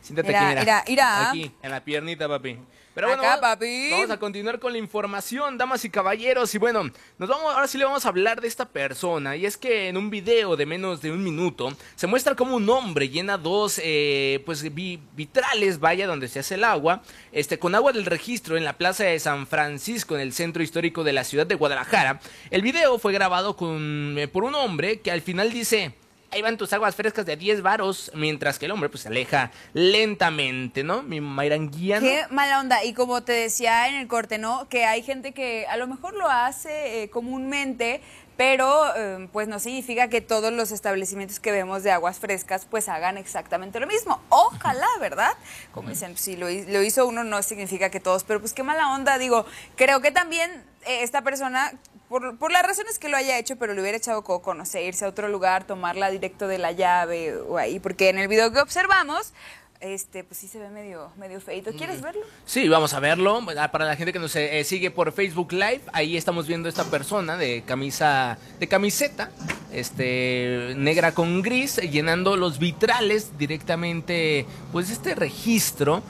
Siéntate 0.00 0.28
Mira, 0.28 0.40
aquí, 0.40 0.48
mira. 0.60 0.64
mira, 0.64 0.84
mira. 0.88 1.28
Aquí, 1.30 1.54
en 1.62 1.70
la 1.70 1.80
piernita, 1.84 2.26
papi. 2.26 2.58
Pero 2.94 3.08
bueno, 3.08 3.22
Acá, 3.22 3.36
vamos- 3.36 3.40
papi. 3.56 3.90
vamos 3.90 4.10
a 4.10 4.18
continuar 4.18 4.58
con 4.58 4.72
la 4.72 4.78
información, 4.78 5.56
damas 5.56 5.84
y 5.84 5.90
caballeros. 5.90 6.54
Y 6.54 6.58
bueno, 6.58 6.90
nos 7.18 7.28
vamos, 7.28 7.54
ahora 7.54 7.66
sí 7.66 7.78
le 7.78 7.84
vamos 7.84 8.04
a 8.04 8.08
hablar 8.08 8.40
de 8.40 8.48
esta 8.48 8.66
persona. 8.68 9.34
Y 9.36 9.46
es 9.46 9.56
que 9.56 9.88
en 9.88 9.96
un 9.96 10.10
video 10.10 10.56
de 10.56 10.66
menos 10.66 11.00
de 11.00 11.10
un 11.10 11.24
minuto 11.24 11.74
se 11.96 12.06
muestra 12.06 12.34
cómo 12.34 12.56
un 12.56 12.68
hombre 12.68 13.08
llena 13.08 13.38
dos 13.38 13.80
eh, 13.82 14.42
pues 14.44 14.62
vi- 14.74 15.00
vitrales, 15.16 15.80
vaya, 15.80 16.06
donde 16.06 16.28
se 16.28 16.40
hace 16.40 16.56
el 16.56 16.64
agua, 16.64 17.02
este, 17.32 17.58
con 17.58 17.74
agua 17.74 17.92
del 17.92 18.04
registro 18.04 18.56
en 18.58 18.64
la 18.64 18.74
plaza 18.76 19.04
de 19.04 19.18
San 19.18 19.46
Francisco, 19.46 20.14
en 20.14 20.20
el 20.20 20.32
centro 20.34 20.62
histórico 20.62 21.02
de 21.04 21.12
la 21.14 21.24
ciudad 21.24 21.46
de 21.46 21.54
Guadalajara. 21.54 22.20
El 22.50 22.60
video 22.62 22.98
fue 22.98 23.12
grabado 23.14 23.56
con, 23.56 24.16
eh, 24.18 24.28
por 24.28 24.44
un 24.44 24.54
hombre 24.54 25.00
que 25.00 25.10
al 25.10 25.22
final 25.22 25.50
dice. 25.52 25.94
Ahí 26.32 26.40
van 26.40 26.56
tus 26.56 26.72
aguas 26.72 26.94
frescas 26.94 27.26
de 27.26 27.36
10 27.36 27.60
varos, 27.60 28.10
mientras 28.14 28.58
que 28.58 28.64
el 28.64 28.72
hombre 28.72 28.88
pues 28.88 29.02
se 29.02 29.08
aleja 29.08 29.50
lentamente, 29.74 30.82
¿no? 30.82 31.02
Mi 31.02 31.20
mairanguiano. 31.20 32.00
Qué 32.00 32.24
mala 32.30 32.58
onda. 32.58 32.82
Y 32.84 32.94
como 32.94 33.22
te 33.22 33.32
decía 33.32 33.86
en 33.88 33.96
el 33.96 34.08
corte, 34.08 34.38
¿no? 34.38 34.66
Que 34.70 34.86
hay 34.86 35.02
gente 35.02 35.32
que 35.32 35.66
a 35.66 35.76
lo 35.76 35.86
mejor 35.86 36.14
lo 36.14 36.30
hace 36.30 37.02
eh, 37.02 37.10
comúnmente, 37.10 38.00
pero 38.38 38.96
eh, 38.96 39.28
pues 39.30 39.46
no 39.46 39.58
significa 39.58 40.08
que 40.08 40.22
todos 40.22 40.50
los 40.54 40.72
establecimientos 40.72 41.38
que 41.38 41.52
vemos 41.52 41.82
de 41.82 41.90
aguas 41.90 42.18
frescas 42.18 42.64
pues 42.64 42.88
hagan 42.88 43.18
exactamente 43.18 43.78
lo 43.78 43.86
mismo. 43.86 44.18
Ojalá, 44.30 44.88
¿verdad? 45.00 45.34
Como 45.72 45.90
dicen, 45.90 46.16
si 46.16 46.36
lo 46.36 46.48
hizo 46.48 47.06
uno 47.06 47.24
no 47.24 47.42
significa 47.42 47.90
que 47.90 48.00
todos, 48.00 48.24
pero 48.24 48.40
pues 48.40 48.54
qué 48.54 48.62
mala 48.62 48.94
onda. 48.94 49.18
Digo, 49.18 49.44
creo 49.76 50.00
que 50.00 50.10
también 50.10 50.50
eh, 50.86 51.02
esta 51.02 51.20
persona... 51.20 51.72
Por, 52.12 52.36
por 52.36 52.52
las 52.52 52.62
razones 52.62 52.98
que 52.98 53.08
lo 53.08 53.16
haya 53.16 53.38
hecho, 53.38 53.56
pero 53.56 53.72
le 53.72 53.80
hubiera 53.80 53.96
echado 53.96 54.22
coco, 54.22 54.52
no 54.52 54.66
sé, 54.66 54.82
irse 54.82 55.06
a 55.06 55.08
otro 55.08 55.30
lugar, 55.30 55.66
tomarla 55.66 56.10
directo 56.10 56.46
de 56.46 56.58
la 56.58 56.70
llave 56.70 57.34
o 57.38 57.56
ahí, 57.56 57.80
porque 57.80 58.10
en 58.10 58.18
el 58.18 58.28
video 58.28 58.52
que 58.52 58.60
observamos, 58.60 59.32
este, 59.80 60.22
pues 60.22 60.38
sí 60.38 60.46
se 60.46 60.58
ve 60.58 60.68
medio, 60.68 61.10
medio 61.16 61.40
feito. 61.40 61.72
¿Quieres 61.72 62.02
verlo? 62.02 62.20
Sí, 62.44 62.68
vamos 62.68 62.92
a 62.92 63.00
verlo. 63.00 63.40
Ah, 63.58 63.72
Para 63.72 63.86
la 63.86 63.96
gente 63.96 64.12
que 64.12 64.18
nos 64.18 64.36
eh, 64.36 64.62
sigue 64.64 64.90
por 64.90 65.10
Facebook 65.12 65.52
Live, 65.52 65.80
ahí 65.94 66.18
estamos 66.18 66.46
viendo 66.46 66.68
esta 66.68 66.84
persona 66.84 67.38
de 67.38 67.62
camisa, 67.62 68.36
de 68.60 68.68
camiseta, 68.68 69.30
este, 69.72 70.74
negra 70.76 71.12
con 71.12 71.40
gris, 71.40 71.76
llenando 71.76 72.36
los 72.36 72.58
vitrales 72.58 73.38
directamente, 73.38 74.44
pues 74.70 74.90
este 74.90 75.14
registro 75.14 76.02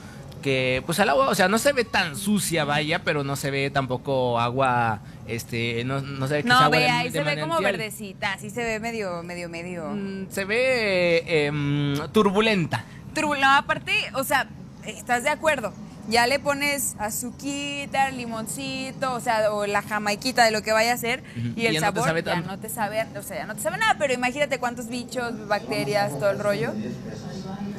porque 0.43 0.83
pues 0.85 0.99
el 0.99 1.07
agua, 1.07 1.29
o 1.29 1.35
sea, 1.35 1.47
no 1.47 1.57
se 1.57 1.71
ve 1.71 1.85
tan 1.85 2.17
sucia, 2.17 2.65
vaya, 2.65 2.99
pero 3.05 3.23
no 3.23 3.37
se 3.37 3.49
ve 3.49 3.69
tampoco 3.69 4.37
agua, 4.41 4.99
este, 5.25 5.85
no, 5.85 6.01
no 6.01 6.27
se 6.27 6.33
ve 6.33 6.43
que 6.43 6.49
No, 6.49 6.55
agua 6.57 6.77
ve, 6.79 6.83
de- 6.83 6.89
ahí 6.89 7.09
de 7.09 7.19
se 7.19 7.23
ve 7.23 7.39
como 7.39 7.61
verdecita, 7.61 8.37
sí 8.39 8.49
se 8.49 8.61
ve 8.61 8.77
medio, 8.81 9.23
medio, 9.23 9.47
medio. 9.47 9.85
Mm, 9.91 10.25
Se 10.29 10.43
ve 10.43 11.45
em, 11.45 11.95
turbulenta. 12.11 12.83
No, 13.15 13.55
aparte, 13.55 13.93
o 14.15 14.25
sea, 14.25 14.49
¿estás 14.85 15.23
de 15.23 15.29
acuerdo? 15.29 15.71
Ya 16.09 16.27
le 16.27 16.39
pones 16.39 16.95
azuquita, 16.99 18.11
limoncito, 18.11 19.13
o 19.13 19.21
sea, 19.21 19.49
o 19.53 19.65
la 19.65 19.81
jamaiquita 19.81 20.43
de 20.43 20.51
lo 20.51 20.61
que 20.61 20.73
vaya 20.73 20.91
a 20.91 20.97
Ujú. 21.37 21.53
y 21.55 21.61
Y 21.61 21.67
el 21.67 21.75
ya 21.75 21.79
no 21.79 21.93
te 21.93 21.99
sabor 22.01 22.07
sabe 22.09 22.23
ya 22.23 22.41
no 22.41 22.59
te 22.59 22.67
sabe, 22.67 23.05
o 23.17 23.21
sea, 23.23 23.37
ya 23.37 23.45
no 23.45 23.55
te 23.55 23.61
sabe 23.61 23.77
nada, 23.77 23.95
pero 23.97 24.11
imagínate 24.13 24.59
cuántos 24.59 24.89
bichos, 24.89 25.47
bacterias, 25.47 26.11
todo 26.19 26.31
el 26.31 26.39
rollo. 26.39 26.73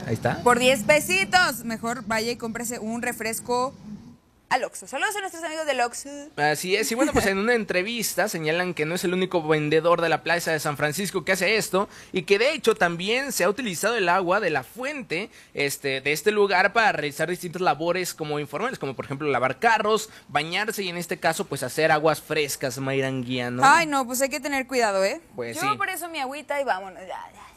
Ahí 0.06 0.14
está. 0.14 0.42
Por 0.42 0.58
10 0.58 0.84
pesitos, 0.84 1.64
mejor 1.64 2.04
vaya 2.06 2.32
y 2.32 2.36
cómprese 2.36 2.78
un 2.78 3.02
refresco 3.02 3.74
al 4.50 4.62
Oxxo. 4.62 4.86
Saludos 4.86 5.16
a 5.16 5.20
nuestros 5.20 5.42
amigos 5.42 5.66
del 5.66 5.80
Oxxo. 5.80 6.08
Así 6.36 6.76
es, 6.76 6.92
y 6.92 6.94
bueno, 6.94 7.12
pues 7.12 7.26
en 7.26 7.38
una 7.44 7.54
entrevista 7.54 8.28
señalan 8.28 8.74
que 8.74 8.84
no 8.86 8.94
es 8.94 9.02
el 9.02 9.12
único 9.12 9.42
vendedor 9.42 10.00
de 10.00 10.08
la 10.08 10.22
plaza 10.22 10.52
de 10.52 10.60
San 10.60 10.76
Francisco 10.76 11.24
que 11.24 11.32
hace 11.32 11.56
esto 11.56 11.88
y 12.12 12.22
que 12.22 12.38
de 12.38 12.52
hecho 12.52 12.74
también 12.74 13.32
se 13.32 13.44
ha 13.44 13.48
utilizado 13.48 13.96
el 13.96 14.08
agua 14.08 14.38
de 14.38 14.50
la 14.50 14.62
fuente 14.62 15.30
este, 15.54 16.00
de 16.00 16.12
este 16.12 16.30
lugar 16.30 16.72
para 16.72 16.92
realizar 16.92 17.28
distintas 17.28 17.62
labores 17.62 18.14
como 18.14 18.38
informales, 18.38 18.78
como 18.78 18.94
por 18.94 19.06
ejemplo 19.06 19.28
lavar 19.28 19.58
carros, 19.58 20.10
bañarse 20.28 20.82
y 20.84 20.88
en 20.88 20.98
este 20.98 21.18
caso 21.18 21.46
pues 21.46 21.62
hacer 21.62 21.90
aguas 21.90 22.20
frescas, 22.20 22.78
Mayranguía, 22.78 23.50
¿no? 23.50 23.62
Ay, 23.64 23.86
no, 23.86 24.06
pues 24.06 24.20
hay 24.20 24.28
que 24.28 24.40
tener 24.40 24.66
cuidado, 24.66 25.02
¿eh? 25.02 25.20
Pues 25.34 25.56
Yo 25.56 25.62
sí. 25.62 25.76
por 25.76 25.88
eso 25.88 26.08
mi 26.08 26.20
agüita 26.20 26.60
y 26.60 26.64
vámonos. 26.64 27.00
Ya, 27.00 27.08
ya. 27.32 27.53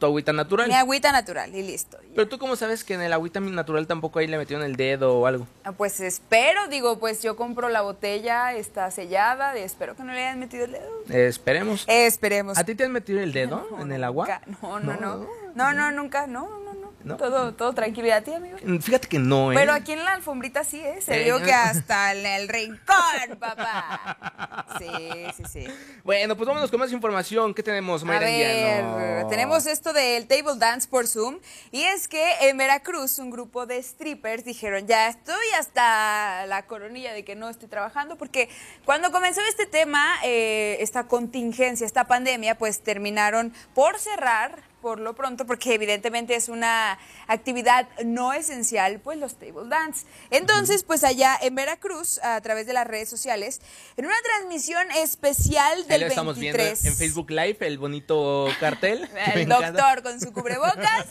Tu 0.00 0.06
agüita 0.06 0.32
natural. 0.32 0.66
Mi 0.66 0.74
agüita 0.74 1.12
natural 1.12 1.54
y 1.54 1.62
listo. 1.62 1.98
Pero 2.14 2.26
tú 2.26 2.38
cómo 2.38 2.56
sabes 2.56 2.84
que 2.84 2.94
en 2.94 3.02
el 3.02 3.12
agüita 3.12 3.38
natural 3.38 3.86
tampoco 3.86 4.18
ahí 4.18 4.26
le 4.26 4.38
metieron 4.38 4.64
el 4.64 4.74
dedo 4.76 5.18
o 5.18 5.26
algo. 5.26 5.46
Ah, 5.62 5.72
Pues 5.72 6.00
espero, 6.00 6.68
digo, 6.68 6.98
pues 6.98 7.22
yo 7.22 7.36
compro 7.36 7.68
la 7.68 7.82
botella, 7.82 8.54
está 8.54 8.90
sellada, 8.90 9.56
y 9.58 9.62
espero 9.62 9.94
que 9.94 10.02
no 10.02 10.12
le 10.12 10.20
hayan 10.26 10.38
metido 10.40 10.64
el 10.64 10.72
dedo. 10.72 10.88
Esperemos. 11.10 11.84
Esperemos. 11.86 12.56
¿A 12.56 12.64
ti 12.64 12.74
te 12.74 12.84
han 12.84 12.92
metido 12.92 13.20
el 13.20 13.32
dedo 13.34 13.66
en 13.78 13.92
el 13.92 14.02
agua? 14.02 14.40
Nunca, 14.46 14.58
No, 14.62 14.80
no, 14.80 14.96
no. 14.96 15.26
No, 15.54 15.72
no, 15.74 15.90
nunca, 15.92 16.26
no. 16.26 16.59
¿No? 17.02 17.16
Todo, 17.16 17.54
todo 17.54 17.72
tranquilo. 17.72 18.08
¿Y 18.08 18.10
a 18.10 18.20
ti, 18.22 18.32
amigo? 18.34 18.58
Mm, 18.62 18.78
Fíjate 18.78 19.08
que 19.08 19.18
no, 19.18 19.52
¿eh? 19.52 19.54
Pero 19.54 19.72
aquí 19.72 19.92
en 19.92 20.04
la 20.04 20.12
alfombrita 20.12 20.64
sí, 20.64 20.80
¿eh? 20.80 20.98
Se 21.00 21.20
Eh, 21.20 21.24
vio 21.24 21.40
que 21.42 21.52
hasta 21.52 22.12
en 22.14 22.26
el 22.26 22.46
rincón, 22.48 23.38
papá. 23.38 24.66
Sí, 24.78 25.26
sí, 25.36 25.42
sí. 25.50 25.66
Bueno, 26.04 26.36
pues 26.36 26.46
vámonos 26.46 26.70
con 26.70 26.78
más 26.80 26.92
información. 26.92 27.54
¿Qué 27.54 27.62
tenemos, 27.62 28.02
A 28.02 28.04
Mayra 28.06 28.26
ver, 28.26 28.84
Anguiano? 28.84 29.28
tenemos 29.30 29.66
esto 29.66 29.92
del 29.92 30.26
table 30.26 30.56
dance 30.58 30.86
por 30.88 31.06
Zoom 31.06 31.38
y 31.70 31.82
es 31.84 32.06
que 32.08 32.22
en 32.42 32.56
Veracruz 32.58 33.18
un 33.18 33.30
grupo 33.30 33.64
de 33.66 33.82
strippers 33.82 34.44
dijeron 34.44 34.86
ya 34.86 35.08
estoy 35.08 35.46
hasta 35.58 36.44
la 36.46 36.66
coronilla 36.66 37.12
de 37.12 37.24
que 37.24 37.34
no 37.34 37.48
estoy 37.48 37.68
trabajando 37.68 38.16
porque 38.16 38.48
cuando 38.84 39.10
comenzó 39.10 39.40
este 39.48 39.66
tema, 39.66 40.16
eh, 40.24 40.76
esta 40.80 41.04
contingencia, 41.08 41.86
esta 41.86 42.04
pandemia, 42.04 42.58
pues 42.58 42.80
terminaron 42.82 43.52
por 43.74 43.98
cerrar 43.98 44.68
por 44.80 44.98
lo 45.00 45.14
pronto, 45.14 45.46
porque 45.46 45.74
evidentemente 45.74 46.34
es 46.34 46.48
una 46.48 46.98
actividad 47.26 47.88
no 48.04 48.32
esencial, 48.32 49.00
pues 49.00 49.18
los 49.18 49.34
table 49.36 49.68
dance. 49.68 50.06
Entonces, 50.30 50.82
pues 50.84 51.04
allá 51.04 51.36
en 51.40 51.54
Veracruz, 51.54 52.18
a 52.22 52.40
través 52.40 52.66
de 52.66 52.72
las 52.72 52.86
redes 52.86 53.08
sociales, 53.08 53.60
en 53.96 54.06
una 54.06 54.14
transmisión 54.22 54.90
especial 54.92 55.78
Ahí 55.78 55.84
del 55.88 56.00
lo 56.02 56.06
estamos 56.06 56.38
23. 56.38 56.82
viendo 56.82 56.88
en 56.90 56.96
Facebook 56.96 57.30
Live, 57.30 57.56
el 57.60 57.78
bonito 57.78 58.46
cartel. 58.58 59.08
El 59.34 59.42
encanta. 59.42 59.72
doctor 59.72 60.02
con 60.02 60.20
su 60.20 60.32
cubrebocas 60.32 61.06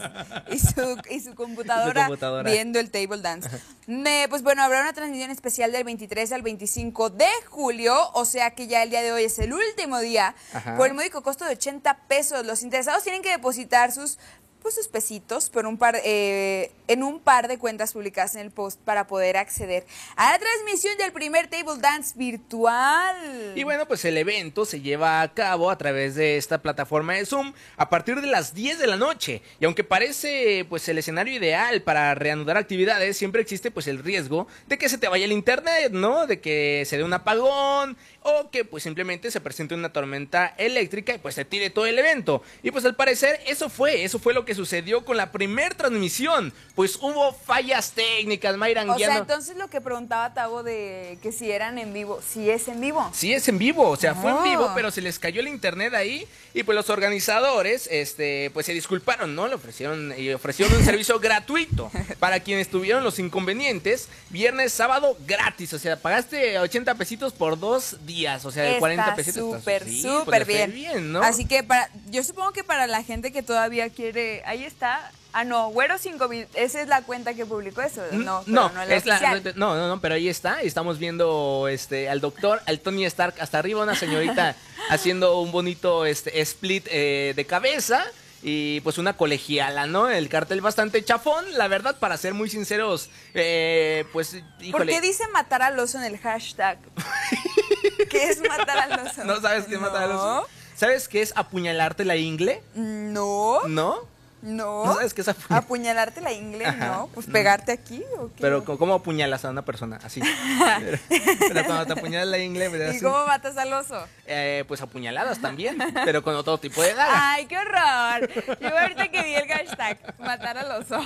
y 0.52 0.60
su, 0.60 0.98
y 1.10 1.20
su 1.20 1.36
computadora, 1.36 2.02
Su 2.04 2.08
computadora. 2.08 2.50
viendo 2.50 2.80
el 2.80 2.90
table 2.90 3.22
dance. 3.22 3.50
Me- 3.88 4.26
pues 4.30 4.42
bueno, 4.44 4.64
habrá 4.64 4.82
una 4.82 4.94
transmisión 4.94 5.32
especial 5.32 5.72
del 5.72 5.84
23 5.84 6.32
al 6.32 6.42
25 6.42 7.10
de 7.12 7.28
julio, 7.48 7.96
o 8.14 8.26
sea 8.26 8.52
que 8.52 8.68
ya 8.68 8.84
el 8.84 8.90
día 8.90 9.02
de 9.02 9.12
hoy 9.12 9.24
es 9.26 9.38
el 9.40 9.54
último 9.54 10.00
día, 10.00 10.36
Ajá. 10.54 10.76
por 10.76 10.88
el 10.88 10.94
módico 10.94 11.22
costo 11.22 11.46
de 11.46 11.52
80 11.52 11.98
pesos. 12.08 12.46
Los 12.46 12.64
interesados 12.64 13.04
tienen 13.04 13.22
que 13.22 13.30
depositar 13.30 13.59
sus 13.92 14.18
pues 14.62 14.76
sus 14.76 14.88
pesitos 14.88 15.50
por 15.50 15.66
un 15.66 15.78
par, 15.78 16.00
eh, 16.04 16.72
en 16.88 17.04
un 17.04 17.20
par 17.20 17.48
de 17.48 17.58
cuentas 17.58 17.94
publicadas 17.94 18.36
en 18.36 18.42
el 18.42 18.52
post 18.52 18.80
para 18.82 19.08
poder 19.08 19.38
acceder 19.38 19.86
a 20.16 20.32
la 20.32 20.40
transmisión 20.40 20.98
del 20.98 21.12
primer 21.12 21.48
table 21.48 21.80
dance 21.80 22.14
virtual. 22.18 23.54
Y 23.56 23.64
bueno, 23.64 23.88
pues 23.88 24.04
el 24.06 24.18
evento 24.18 24.66
se 24.66 24.82
lleva 24.82 25.22
a 25.22 25.34
cabo 25.34 25.70
a 25.70 25.78
través 25.78 26.16
de 26.16 26.38
esta 26.38 26.62
plataforma 26.62 27.14
de 27.14 27.26
Zoom 27.26 27.54
a 27.78 27.90
partir 27.90 28.20
de 28.22 28.28
las 28.28 28.54
10 28.54 28.80
de 28.80 28.88
la 28.88 28.98
noche. 28.98 29.42
Y 29.60 29.66
aunque 29.66 29.84
parece 29.84 30.66
pues 30.70 30.88
el 30.90 30.98
escenario 30.98 31.34
ideal 31.34 31.82
para 31.82 32.16
reanudar 32.16 32.58
actividades, 32.58 33.18
siempre 33.18 33.42
existe 33.42 33.72
pues 33.72 33.88
el 33.88 34.04
riesgo 34.04 34.48
de 34.68 34.78
que 34.78 34.90
se 34.90 34.98
te 34.98 35.08
vaya 35.08 35.26
el 35.26 35.32
internet, 35.32 35.92
¿no? 35.92 36.28
De 36.28 36.40
que 36.40 36.84
se 36.86 36.98
dé 36.98 37.04
un 37.04 37.14
apagón 37.14 37.98
o 38.22 38.50
que 38.52 38.66
pues 38.66 38.84
simplemente 38.84 39.32
se 39.32 39.42
presente 39.42 39.76
una 39.76 39.94
tormenta 39.94 40.54
eléctrica 40.58 41.14
y 41.14 41.18
pues 41.18 41.36
se 41.36 41.46
tire 41.46 41.70
todo 41.70 41.86
el 41.86 41.98
evento. 41.98 42.42
Y 42.64 42.72
pues 42.72 42.86
al 42.86 42.96
parecer 42.96 43.40
eso 43.48 43.70
fue, 43.70 44.04
eso 44.04 44.20
fue 44.20 44.34
lo 44.34 44.46
que 44.46 44.49
sucedió 44.56 45.06
con 45.06 45.18
la 45.18 45.32
primer 45.32 45.76
transmisión. 45.76 46.54
Pues 46.76 46.96
hubo 46.98 47.34
fallas 47.34 47.92
técnicas, 47.92 48.56
Mayra 48.58 48.84
O 48.92 48.98
sea, 48.98 49.18
entonces 49.18 49.58
lo 49.58 49.70
que 49.70 49.82
preguntaba 49.82 50.34
Tavo 50.34 50.64
de 50.64 51.18
que 51.22 51.32
si 51.32 51.52
eran 51.52 51.78
en 51.78 51.94
vivo, 51.94 52.22
si 52.28 52.50
es 52.50 52.68
en 52.68 52.80
vivo. 52.82 53.10
Sí, 53.14 53.34
es 53.34 53.48
en 53.48 53.58
vivo, 53.58 53.90
o 53.90 53.96
sea, 53.96 54.16
fue 54.16 54.32
en 54.32 54.44
vivo, 54.44 54.72
pero 54.76 54.92
se 54.92 55.02
les 55.02 55.20
cayó 55.20 55.42
el 55.42 55.48
internet 55.48 55.94
ahí 55.94 56.28
y 56.54 56.64
pues 56.64 56.76
los 56.76 56.90
organizadores, 56.90 57.88
este, 57.92 58.50
pues 58.54 58.66
se 58.66 58.74
disculparon, 58.74 59.36
¿no? 59.36 59.48
Le 59.48 59.56
ofrecieron 59.56 60.14
y 60.18 60.32
ofrecieron 60.32 60.76
un 60.76 60.84
servicio 60.84 61.20
gratuito 61.20 61.92
para 62.20 62.40
quienes 62.40 62.70
tuvieron 62.70 63.04
los 63.04 63.20
inconvenientes, 63.20 64.10
viernes, 64.30 64.74
sábado, 64.74 65.18
gratis, 65.26 65.74
o 65.74 65.80
sea, 65.80 65.98
pagaste 65.98 66.60
80 66.60 66.96
pesitos 66.96 67.34
por 67.34 67.60
dos 67.60 67.98
días, 68.06 68.46
o 68.46 68.52
sea, 68.52 68.64
de 68.64 68.80
40 68.80 69.16
pesitos. 69.16 69.58
súper, 69.58 69.84
Sí, 69.84 70.02
súper 70.02 70.46
pues, 70.46 70.48
le 70.48 70.66
fue 70.66 70.68
bien. 70.68 71.12
¿no? 71.12 71.22
Así 71.22 71.46
que 71.46 71.64
para, 71.64 71.90
yo 72.10 72.24
supongo 72.24 72.52
que 72.52 72.64
para 72.64 72.88
la 72.88 73.04
gente 73.04 73.32
que 73.32 73.44
todavía 73.44 73.90
quiere, 73.90 74.39
ahí 74.46 74.64
está. 74.64 75.12
Ah, 75.32 75.44
no, 75.44 75.70
Güero 75.70 75.98
5 76.00 76.28
esa 76.56 76.82
es 76.82 76.88
la 76.88 77.04
cuenta 77.04 77.34
que 77.36 77.46
publicó 77.46 77.82
eso. 77.82 78.02
No, 78.12 78.44
no, 78.48 78.70
no, 78.70 78.82
es 78.82 79.06
la- 79.06 79.20
no, 79.56 79.76
no, 79.76 79.88
no, 79.88 80.02
pero 80.02 80.16
ahí 80.16 80.28
está. 80.28 80.62
Estamos 80.62 80.98
viendo 80.98 81.68
este 81.70 82.10
al 82.10 82.20
doctor, 82.20 82.62
al 82.66 82.80
Tony 82.80 83.06
Stark 83.06 83.36
hasta 83.40 83.60
arriba, 83.60 83.84
una 83.84 83.96
señorita 83.96 84.56
haciendo 84.90 85.40
un 85.40 85.52
bonito 85.52 86.06
este 86.06 86.42
split 86.42 86.88
eh, 86.90 87.34
de 87.36 87.46
cabeza. 87.46 88.04
Y 88.42 88.80
pues 88.82 88.98
una 88.98 89.18
colegiala, 89.18 89.86
¿no? 89.86 90.10
El 90.10 90.30
cartel 90.30 90.62
bastante 90.62 91.04
chafón, 91.04 91.44
la 91.58 91.68
verdad, 91.68 92.00
para 92.00 92.16
ser 92.16 92.34
muy 92.34 92.50
sinceros, 92.50 93.10
eh, 93.34 94.06
pues, 94.14 94.38
¿Por 94.72 94.86
qué 94.86 95.02
dice 95.02 95.28
matar 95.34 95.62
al 95.62 95.78
oso 95.78 95.98
en 95.98 96.06
el 96.06 96.18
hashtag? 96.18 96.80
¿Qué 98.10 98.30
es 98.30 98.40
matar 98.40 98.78
al 98.80 99.08
oso? 99.08 99.26
¿No 99.26 99.42
sabes 99.42 99.66
qué 99.66 99.76
es 99.76 99.82
matar 99.82 100.04
al 100.04 100.12
oso? 100.14 100.48
¿Sabes 100.74 101.10
qué 101.10 101.22
es 101.22 101.34
apuñalarte 101.36 102.06
la 102.06 102.16
ingle? 102.16 102.64
No, 102.76 103.60
¿No? 103.68 104.00
No. 104.42 104.86
¿No 104.86 104.94
sabes 104.96 105.14
qué 105.14 105.22
es 105.22 105.28
apuñalar? 105.28 105.64
Apuñalarte 105.64 106.22
la 106.22 106.32
ingle, 106.32 106.66
Ajá. 106.66 106.88
¿no? 106.88 107.10
Pues 107.14 107.26
pegarte 107.28 107.72
aquí 107.72 108.04
o 108.18 108.28
qué. 108.28 108.42
Pero 108.42 108.64
¿cómo- 108.64 108.78
¿cómo 108.80 108.94
apuñalas 108.96 109.44
a 109.46 109.50
una 109.50 109.64
persona? 109.66 110.00
Así. 110.04 110.22
Pero, 110.80 110.98
pero 111.40 111.66
cuando 111.66 111.86
te 111.88 111.94
apuñalas 111.94 112.28
la 112.28 112.38
ingle, 112.38 112.70
pues, 112.70 112.82
¿Y 112.82 112.86
así. 112.98 113.02
cómo 113.02 113.26
matas 113.26 113.58
al 113.58 113.72
oso? 113.74 114.02
Eh, 114.26 114.64
pues 114.68 114.82
apuñaladas 114.82 115.40
también, 115.42 115.78
pero 116.06 116.22
con 116.24 116.36
otro 116.36 116.58
tipo 116.58 116.82
de 116.82 116.94
daga. 116.94 117.32
Ay, 117.34 117.46
qué 117.48 117.58
horror. 117.58 118.30
Yo 118.62 118.78
ahorita 118.78 119.08
que 119.10 119.24
vi 119.24 119.34
el 119.36 119.48
hashtag, 119.48 119.98
matar 120.20 120.58
al 120.58 120.72
oso. 120.82 121.00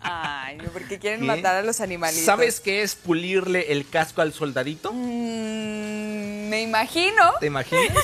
Ay, 0.00 0.56
no, 0.56 0.64
porque 0.70 0.98
quieren 0.98 1.20
¿Qué? 1.20 1.26
matar 1.26 1.56
a 1.56 1.62
los 1.62 1.80
animalitos. 1.80 2.24
¿Sabes 2.24 2.60
qué 2.60 2.82
es 2.82 2.94
pulirle 2.94 3.72
el 3.72 3.88
casco 3.88 4.20
al 4.22 4.32
soldadito? 4.32 4.92
Mm, 4.92 6.48
me 6.48 6.62
imagino. 6.62 7.32
¿Te 7.40 7.46
imaginas? 7.46 7.96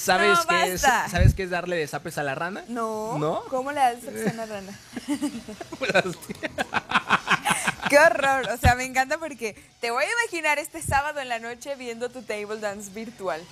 ¿Sabes 0.00 0.38
No, 0.38 0.46
qué 0.46 0.72
es. 0.72 0.80
¿Sabes 0.80 1.34
qué 1.34 1.42
es 1.44 1.50
darle 1.50 1.76
desapes 1.76 2.16
a 2.18 2.22
la 2.22 2.34
rana? 2.34 2.64
No. 2.68 3.18
¿No? 3.18 3.42
¿Cómo 3.48 3.70
le 3.72 3.80
das 3.80 3.96
a 4.06 4.30
una 4.32 4.46
rana? 4.46 4.78
Qué 7.88 7.98
horror. 7.98 8.48
O 8.52 8.56
sea, 8.56 8.74
me 8.76 8.84
encanta 8.84 9.18
porque 9.18 9.56
te 9.80 9.90
voy 9.90 10.04
a 10.04 10.08
imaginar 10.22 10.58
este 10.60 10.80
sábado 10.80 11.18
en 11.20 11.28
la 11.28 11.40
noche 11.40 11.74
viendo 11.74 12.08
tu 12.08 12.22
table 12.22 12.58
dance 12.60 12.88
virtual. 12.90 13.42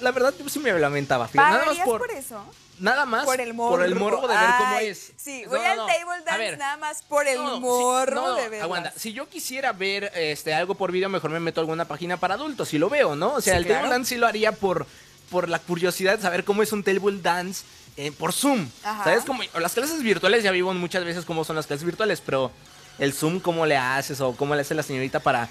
La 0.00 0.10
verdad 0.10 0.34
yo 0.38 0.48
sí 0.48 0.58
me 0.58 0.72
lamentaba. 0.72 1.28
Nada 1.32 1.50
más 1.50 1.58
¿Pagarías 1.60 1.86
por, 1.86 2.00
por 2.00 2.10
eso? 2.10 2.44
nada 2.80 3.04
más 3.06 3.24
Por 3.24 3.40
el 3.40 3.54
morbo. 3.54 3.76
por 3.76 3.84
el 3.86 3.94
morbo 3.94 4.26
de 4.26 4.36
ver 4.36 4.50
cómo 4.58 4.78
es. 4.80 5.12
Sí, 5.16 5.44
voy 5.46 5.60
no, 5.60 5.64
al 5.64 5.76
no. 5.76 5.86
table 5.86 6.24
dance 6.26 6.38
ver, 6.38 6.58
nada 6.58 6.76
más 6.76 7.02
por 7.02 7.28
el 7.28 7.38
No, 7.38 7.56
sí, 7.56 7.62
no, 8.14 8.34
de 8.34 8.42
verlas. 8.48 8.62
aguanta. 8.64 8.92
Si 8.96 9.12
yo 9.12 9.28
quisiera 9.28 9.72
ver 9.72 10.10
este 10.16 10.52
algo 10.52 10.74
por 10.74 10.90
video, 10.90 11.08
mejor 11.08 11.30
me 11.30 11.38
meto 11.38 11.60
a 11.60 11.62
alguna 11.62 11.84
página 11.84 12.16
para 12.16 12.34
adultos 12.34 12.74
y 12.74 12.78
lo 12.78 12.90
veo, 12.90 13.14
¿no? 13.14 13.34
O 13.34 13.40
sea, 13.40 13.54
Sí, 13.54 13.58
el 13.60 13.66
claro. 13.66 13.82
table 13.82 13.92
dance 13.94 14.14
sí 14.14 14.20
lo 14.20 14.26
haría 14.26 14.50
por, 14.50 14.88
por 15.34 15.48
la 15.48 15.58
curiosidad 15.58 16.14
de 16.16 16.22
saber 16.22 16.44
cómo 16.44 16.62
es 16.62 16.70
un 16.72 16.84
table 16.84 17.18
dance 17.20 17.64
eh, 17.96 18.12
por 18.12 18.32
Zoom. 18.32 18.68
Ajá. 18.84 19.02
¿Sabes? 19.02 19.24
Como 19.24 19.42
las 19.60 19.72
clases 19.72 20.00
virtuales 20.00 20.44
ya 20.44 20.52
vivo 20.52 20.72
muchas 20.74 21.04
veces 21.04 21.24
cómo 21.24 21.44
son 21.44 21.56
las 21.56 21.66
clases 21.66 21.84
virtuales, 21.84 22.22
pero 22.24 22.52
el 23.00 23.12
Zoom, 23.12 23.40
¿cómo 23.40 23.66
le 23.66 23.76
haces? 23.76 24.20
O 24.20 24.36
cómo 24.36 24.54
le 24.54 24.60
hace 24.60 24.76
la 24.76 24.84
señorita 24.84 25.18
para... 25.18 25.48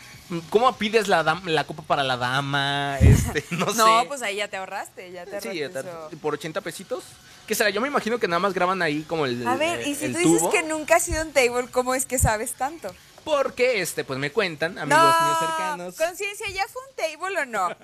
¿Cómo 0.49 0.73
pides 0.77 1.09
la, 1.09 1.21
la 1.43 1.63
copa 1.65 1.83
para 1.83 2.01
la 2.01 2.15
dama? 2.15 2.97
Este, 3.01 3.43
no, 3.51 3.69
sé. 3.71 3.77
No, 3.77 4.05
pues 4.07 4.21
ahí 4.21 4.37
ya 4.37 4.47
te 4.47 4.55
ahorraste, 4.55 5.11
ya 5.11 5.25
te 5.25 5.41
Sí, 5.41 5.61
ahorraste 5.61 5.83
te- 5.83 5.89
eso. 5.89 6.09
por 6.21 6.35
80 6.35 6.61
pesitos. 6.61 7.03
¿Qué 7.45 7.53
será? 7.53 7.69
Yo 7.69 7.81
me 7.81 7.89
imagino 7.89 8.19
que 8.19 8.29
nada 8.29 8.39
más 8.39 8.53
graban 8.53 8.81
ahí 8.81 9.01
como 9.01 9.25
el 9.25 9.45
A 9.45 9.57
ver, 9.57 9.85
y 9.85 9.95
si 9.95 10.13
tú 10.13 10.17
dices 10.17 10.43
que 10.49 10.63
nunca 10.63 10.95
has 10.95 11.03
sido 11.03 11.21
un 11.21 11.33
table, 11.33 11.67
¿cómo 11.71 11.93
es 11.93 12.05
que 12.05 12.17
sabes 12.17 12.53
tanto? 12.53 12.95
Porque, 13.23 13.81
este, 13.81 14.03
pues 14.03 14.19
me 14.19 14.31
cuentan, 14.31 14.77
amigos 14.77 15.03
míos 15.21 15.37
cercanos. 15.39 15.95
Conciencia, 15.95 16.49
¿ya 16.49 16.65
fue 16.67 16.81
un 16.89 16.95
table 16.95 17.39
o 17.41 17.45
no? 17.45 17.75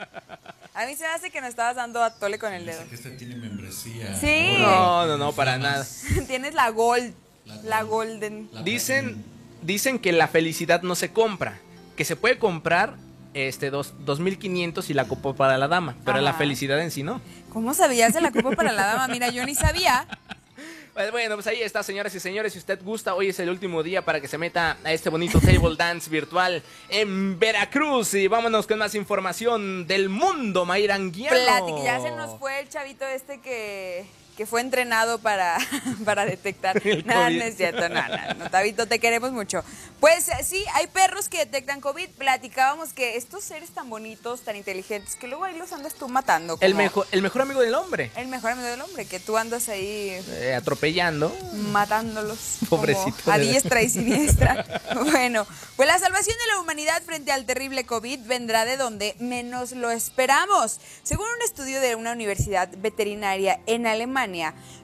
A 0.74 0.86
mí 0.86 0.96
se 0.96 1.04
me 1.04 1.10
hace 1.10 1.30
que 1.32 1.42
nos 1.42 1.50
estabas 1.50 1.76
dando 1.76 2.04
a 2.04 2.14
tole 2.14 2.40
con 2.40 2.54
el 2.54 2.66
dedo. 2.66 2.88
Que 2.90 2.96
este 2.96 3.12
tiene 3.12 3.36
membresía. 3.36 4.16
Sí. 4.16 4.58
No, 4.60 5.08
no, 5.08 5.18
no, 5.18 5.32
para 5.34 5.58
nada. 5.58 5.86
Tienes 6.28 6.54
la 6.54 6.70
gold, 6.70 7.14
la 7.64 7.84
golden. 7.84 8.50
Dicen, 8.64 9.24
dicen 9.62 10.00
que 10.00 10.12
la 10.12 10.28
felicidad 10.28 10.82
no 10.82 10.96
se 10.96 11.12
compra, 11.12 11.60
que 11.96 12.06
se 12.06 12.16
puede 12.16 12.38
comprar 12.38 12.96
este 13.34 13.70
dos, 13.70 13.94
2500 14.00 14.90
y 14.90 14.94
la 14.94 15.06
copa 15.08 15.34
para 15.34 15.58
la 15.58 15.68
dama, 15.68 15.96
pero 16.04 16.20
la 16.20 16.34
felicidad 16.34 16.82
en 16.82 16.92
sí 16.92 17.04
no. 17.04 17.22
¿Cómo 17.54 17.74
sabías 17.74 18.14
de 18.14 18.22
la 18.22 18.32
copa 18.32 18.52
para 18.52 18.72
la 18.72 18.86
dama? 18.86 19.08
Mira, 19.08 19.30
yo 19.30 19.46
ni 19.46 19.56
sabía. 19.56 20.08
Pues 20.94 21.12
bueno, 21.12 21.36
pues 21.36 21.48
ahí 21.48 21.62
está, 21.62 21.84
señoras 21.84 22.14
y 22.16 22.20
señores. 22.20 22.54
Si 22.54 22.60
usted 22.60 22.80
gusta, 22.84 23.16
hoy 23.16 23.30
es 23.30 23.40
el 23.40 23.50
último 23.50 23.84
día 23.84 24.04
para 24.04 24.20
que 24.20 24.28
se 24.28 24.38
meta 24.38 24.78
a 24.84 24.92
este 24.92 25.10
bonito 25.10 25.40
table 25.46 25.76
dance 25.78 26.10
virtual 26.10 26.62
en 26.90 27.40
Veracruz. 27.40 28.14
Y 28.16 28.28
vámonos 28.28 28.68
con 28.68 28.80
más 28.80 28.96
información 28.96 29.88
del 29.88 30.10
mundo, 30.10 30.66
Mayra 30.66 30.96
Anguiano. 30.96 31.38
Platic, 31.38 31.84
ya 31.84 32.00
se 32.00 32.12
nos 32.12 32.38
fue 32.40 32.60
el 32.60 32.70
chavito 32.70 33.06
este 33.06 33.40
que, 33.40 34.06
que 34.40 34.46
fue 34.46 34.62
entrenado 34.62 35.20
para, 35.20 35.58
para 36.06 36.24
detectar. 36.24 36.82
Nada, 37.06 37.30
no 37.30 37.44
es 37.44 37.58
cierto, 37.58 37.90
no, 37.90 38.08
no, 38.08 38.34
no, 38.36 38.50
Tabito, 38.50 38.88
te 38.88 38.98
queremos 38.98 39.34
mucho. 39.34 39.66
Pues 40.00 40.30
eh, 40.30 40.46
sí, 40.46 40.64
hay 40.76 40.88
perros 40.88 41.28
que 41.28 41.40
detectan 41.40 41.82
COVID. 41.82 42.08
Platicábamos 42.12 42.94
que 42.94 43.18
estos 43.18 43.44
seres 43.44 43.72
tan 43.72 43.90
bonitos, 43.90 44.40
tan 44.44 44.56
inteligentes, 44.56 45.18
que 45.18 45.28
luego 45.28 45.44
ahí 45.44 45.58
los 45.58 45.74
andas 45.74 45.94
tú 45.96 46.08
matando. 46.08 46.58
El 46.62 46.74
mejor, 46.74 47.06
el 47.12 47.22
mejor 47.22 47.42
amigo 47.42 47.60
del 47.60 47.76
hombre. 47.76 48.12
El 48.16 48.30
mejor 48.30 48.52
amigo 48.52 48.70
del 48.70 48.80
hombre, 48.80 49.04
que 49.04 49.20
tú 49.20 49.36
andas 49.36 49.68
ahí 49.68 50.18
eh, 50.30 50.56
atropellando. 50.56 51.36
matándolos. 51.74 52.60
Pobrecito, 52.70 53.30
A 53.30 53.38
diestra 53.38 53.82
y 53.82 53.90
siniestra. 53.90 54.66
bueno, 55.12 55.46
pues 55.76 55.86
la 55.86 56.00
salvación 56.00 56.38
de 56.38 56.54
la 56.54 56.62
humanidad 56.62 57.04
frente 57.04 57.34
al 57.34 57.46
terrible 57.46 57.86
COVID 57.86 58.22
vendrá 58.22 58.64
de 58.64 58.78
donde 58.78 59.18
menos 59.20 59.74
lo 59.74 59.92
esperamos. 59.92 60.80
Según 61.04 61.26
un 61.26 61.42
estudio 61.44 61.82
de 61.82 61.96
una 61.96 62.14
universidad 62.14 62.70
veterinaria 62.78 63.60
en 63.66 63.86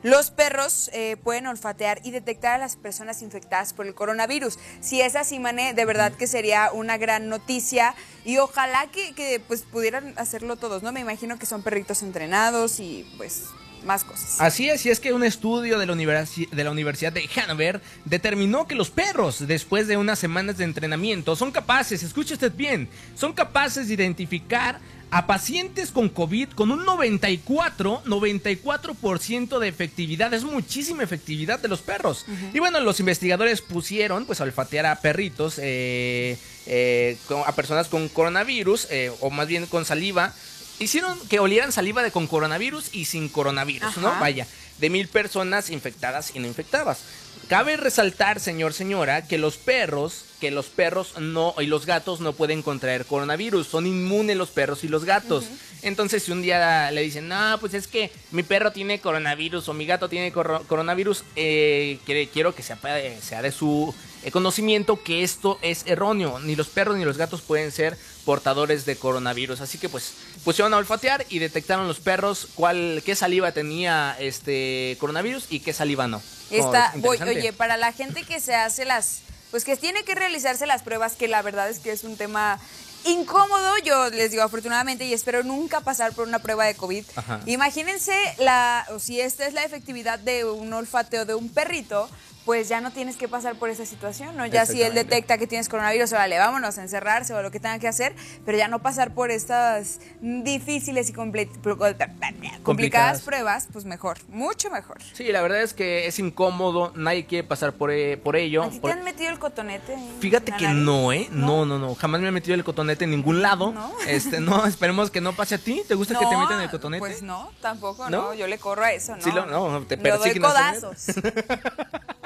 Los 0.04 0.32
perros 0.32 0.90
eh, 0.94 1.18
pueden 1.24 1.48
olfatear 1.48 2.02
y 2.04 2.12
detectar 2.12 2.54
a 2.54 2.58
las 2.58 2.76
personas 2.76 3.22
infectadas 3.22 3.74
por 3.74 3.86
el 3.86 3.94
coronavirus. 3.94 4.58
Si 4.82 5.02
es 5.02 5.16
así, 5.16 5.40
Mané, 5.40 5.74
de 5.74 5.86
verdad 5.86 6.14
que 6.14 6.28
sería 6.28 6.72
una 6.72 6.98
gran 6.98 7.30
noticia 7.30 7.96
y 8.24 8.38
ojalá 8.38 8.88
que, 8.88 9.42
pues 9.48 9.62
pudieran 9.62 10.14
hacerlo 10.18 10.56
todos, 10.56 10.84
¿no? 10.84 10.92
Me 10.92 11.02
imagino 11.02 11.38
que 11.38 11.46
son 11.46 11.64
perritos 11.64 12.02
entrenados 12.02 12.80
y 12.80 13.06
pues 13.18 13.44
más 13.84 14.04
cosas. 14.04 14.42
Así 14.42 14.68
es, 14.68 14.84
y 14.88 14.90
es 14.90 15.00
que 15.00 15.14
un 15.14 15.24
estudio 15.24 15.78
de 15.78 15.86
la, 15.86 15.94
universi- 15.94 16.50
de 16.50 16.64
la 16.64 16.72
Universidad 16.72 17.14
de 17.14 17.28
Hannover 17.28 17.82
determinó 18.04 18.68
que 18.68 18.74
los 18.74 18.90
perros, 18.90 19.46
después 19.48 19.88
de 19.88 19.96
unas 19.96 20.18
semanas 20.18 20.58
de 20.58 20.64
entrenamiento, 20.64 21.36
son 21.36 21.52
capaces, 21.52 22.02
escuche 22.02 22.34
usted 22.34 22.52
bien, 22.52 22.90
son 23.16 23.34
capaces 23.34 23.88
de 23.88 23.94
identificar 23.94 24.80
a 25.12 25.28
pacientes 25.28 25.92
con 25.92 26.10
COVID 26.10 26.50
con 26.50 26.72
un 26.72 26.86
94, 26.86 28.04
94% 28.06 29.60
de 29.60 29.68
efectividad. 29.68 30.34
Es 30.34 30.44
muchísima 30.44 31.04
efectividad 31.04 31.60
de 31.60 31.68
los 31.68 31.82
perros. 31.82 32.26
Y 32.54 32.60
bueno, 32.60 32.80
los 32.80 33.00
investigadores 33.00 33.62
pusieron 33.62 34.26
pues 34.26 34.42
a 34.42 34.44
olfatear 34.44 34.86
a 34.86 34.96
perritos, 35.02 35.60
eh, 35.60 36.38
eh, 36.66 37.18
a 37.46 37.52
personas 37.54 37.88
con 37.88 38.10
coronavirus, 38.10 38.88
eh, 38.90 39.12
o 39.22 39.30
más 39.30 39.48
bien 39.48 39.66
con 39.68 39.86
saliva. 39.86 40.34
Hicieron 40.80 41.18
que 41.30 41.40
olieran 41.40 41.72
saliva 41.72 42.04
de 42.04 42.12
con 42.12 42.28
coronavirus 42.28 42.94
y 42.94 43.06
sin 43.06 43.30
coronavirus, 43.30 43.98
¿no? 43.98 44.12
Vaya, 44.20 44.46
de 44.80 44.90
mil 44.90 45.08
personas 45.08 45.70
infectadas 45.70 46.36
y 46.36 46.40
no 46.40 46.48
infectadas. 46.48 47.00
Cabe 47.48 47.78
resaltar, 47.78 48.40
señor, 48.40 48.74
señora, 48.74 49.28
que 49.28 49.38
los 49.38 49.58
perros, 49.58 50.26
que 50.40 50.50
los 50.50 50.66
perros 50.66 51.20
no 51.20 51.54
y 51.60 51.68
los 51.68 51.86
gatos 51.86 52.20
no 52.20 52.34
pueden 52.34 52.64
contraer 52.64 53.06
coronavirus, 53.06 53.68
son 53.68 53.86
inmunes 53.86 54.36
los 54.36 54.50
perros 54.50 54.84
y 54.84 54.88
los 54.88 55.06
gatos. 55.06 55.46
Entonces, 55.84 56.24
si 56.24 56.32
un 56.32 56.42
día 56.42 56.90
le 56.90 57.02
dicen, 57.02 57.28
no, 57.28 57.58
pues 57.60 57.76
es 57.76 57.88
que 57.88 58.10
mi 58.32 58.42
perro 58.42 58.72
tiene 58.72 59.00
coronavirus 59.00 59.70
o 59.70 59.74
mi 59.74 59.86
gato 59.86 60.10
tiene 60.10 60.32
coronavirus, 60.32 61.24
eh, 61.36 62.00
quiero 62.34 62.56
que 62.56 62.64
sea, 62.64 62.80
sea 63.22 63.44
de 63.44 63.52
su 63.52 63.94
eh, 64.26 64.32
conocimiento 64.32 65.02
que 65.04 65.24
esto 65.24 65.58
es 65.62 65.84
erróneo. 65.86 66.40
Ni 66.40 66.56
los 66.56 66.68
perros 66.68 66.98
ni 66.98 67.06
los 67.06 67.18
gatos 67.18 67.42
pueden 67.42 67.72
ser 67.72 67.98
portadores 68.26 68.86
de 68.86 68.96
coronavirus. 68.96 69.62
Así 69.62 69.78
que 69.78 69.88
pues 69.88 70.14
pusieron 70.44 70.74
a 70.74 70.78
olfatear 70.78 71.26
y 71.30 71.40
detectaron 71.40 71.88
los 71.88 72.00
perros 72.00 72.48
cuál, 72.56 73.02
qué 73.06 73.16
saliva 73.16 73.52
tenía 73.52 74.16
este 74.20 74.98
coronavirus 75.00 75.46
y 75.50 75.60
qué 75.60 75.74
saliva 75.74 76.08
no. 76.08 76.22
Está, 76.50 76.92
Oh, 76.96 77.00
voy, 77.00 77.16
interesante. 77.18 77.40
oye, 77.40 77.54
para 77.54 77.78
la 77.78 77.92
gente 77.92 78.24
que 78.24 78.40
se 78.40 78.56
hace 78.56 78.84
las, 78.86 79.20
pues 79.52 79.64
que 79.64 79.78
tiene 79.78 80.04
que 80.04 80.16
realizarse 80.16 80.66
las 80.66 80.84
pruebas, 80.84 81.14
que 81.14 81.28
la 81.28 81.42
verdad 81.42 81.70
es 81.70 81.80
que 81.80 81.92
es 81.92 82.04
un 82.04 82.18
tema 82.18 82.60
incómodo, 83.06 83.78
yo 83.84 84.10
les 84.10 84.32
digo 84.32 84.44
afortunadamente 84.44 85.06
y 85.06 85.14
espero 85.14 85.44
nunca 85.44 85.82
pasar 85.82 86.14
por 86.14 86.28
una 86.28 86.40
prueba 86.40 86.66
de 86.66 86.74
COVID. 86.76 87.06
Ajá. 87.16 87.40
Imagínense 87.46 88.14
la, 88.40 88.86
o 88.90 89.00
si 89.00 89.22
esta 89.22 89.46
es 89.46 89.54
la 89.54 89.64
efectividad 89.64 90.18
de 90.18 90.44
un 90.46 90.74
olfateo 90.74 91.26
de 91.26 91.36
un 91.36 91.50
perrito, 91.50 92.10
pues 92.46 92.70
ya 92.70 92.80
no 92.80 92.92
tienes 92.92 93.18
que 93.18 93.28
pasar 93.28 93.56
por 93.56 93.70
esa 93.70 93.86
situación, 93.86 94.38
¿no? 94.38 94.46
Ya 94.46 94.66
si 94.68 94.82
él 94.82 94.94
detecta 94.94 95.38
que 95.40 95.48
tienes 95.48 95.68
coronavirus, 95.68 96.14
órale, 96.14 96.38
vámonos 96.38 96.78
a 96.78 96.84
encerrarse 96.84 97.34
o 97.34 97.42
lo 97.42 97.50
que 97.50 97.60
tenga 97.60 97.80
que 97.80 97.88
hacer, 97.88 98.16
pero 98.46 98.58
ya 98.58 98.68
no 98.68 98.80
pasar 98.80 99.14
por 99.16 99.32
estas 99.32 100.00
difíciles 100.22 101.10
y 101.10 101.14
comple- 101.14 101.48
complicadas 101.62 102.60
Complicadas. 102.62 103.22
pruebas, 103.24 103.68
pues 103.74 103.86
mejor, 103.86 104.18
mucho 104.30 104.70
mejor. 104.70 104.98
Sí, 105.14 105.26
la 105.32 105.42
verdad 105.42 105.62
es 105.64 105.74
que 105.74 106.06
es 106.08 106.20
incómodo, 106.20 106.92
nadie 106.96 107.26
quiere 107.26 107.48
pasar 107.48 107.74
por, 107.74 107.90
eh, 107.92 108.18
por 108.18 108.36
ello. 108.36 108.64
¿A 108.64 108.70
ti 108.70 108.80
te 108.80 108.92
han 108.92 109.04
metido 109.04 109.32
el 109.32 109.40
cotonete? 109.40 109.98
Fíjate 110.20 110.52
que 110.52 110.66
nariz? 110.66 110.80
no, 110.84 111.12
¿eh? 111.12 111.28
No, 111.32 111.66
no, 111.66 111.80
no. 111.80 111.96
Jamás 111.96 112.22
me 112.22 112.28
he 112.28 112.32
metido 112.32 112.54
el 112.54 112.64
cotonete 112.64 113.06
en 113.06 113.12
ningún 113.12 113.42
lado. 113.42 113.72
¿No? 113.72 113.92
Este, 114.08 114.40
no, 114.40 114.66
esperemos 114.68 115.10
que 115.10 115.20
no 115.20 115.34
pase 115.34 115.56
a 115.56 115.58
ti. 115.58 115.82
¿Te 115.88 115.96
gusta 115.96 116.18
que 116.20 116.26
te 116.28 116.38
metan 116.38 116.62
el 116.62 116.70
cotonete? 116.70 117.00
Pues 117.00 117.22
no, 117.24 117.52
tampoco, 117.62 118.08
¿No? 118.10 118.22
no. 118.22 118.34
Yo 118.36 118.46
le 118.48 118.58
corro 118.60 118.84
a 118.84 118.92
eso, 118.94 119.16
¿no? 119.16 119.22
Sí, 119.24 119.32
lo- 119.32 119.46
no, 119.48 119.82
te 119.86 119.98
Le 119.98 120.10
doy 120.12 120.20
persiguen 120.20 120.44
codazos. 120.44 121.06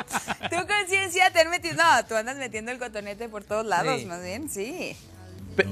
¿Tu 0.49 0.67
conciencia 0.67 1.31
te 1.31 1.39
han 1.39 1.49
metido? 1.49 1.75
No, 1.75 2.05
tú 2.07 2.15
andas 2.15 2.37
metiendo 2.37 2.71
el 2.71 2.79
cotonete 2.79 3.29
por 3.29 3.43
todos 3.43 3.65
lados, 3.65 3.99
Sí. 3.99 4.05
más 4.05 4.21
bien, 4.23 4.49
sí. 4.49 4.95
Pe- 5.55 5.65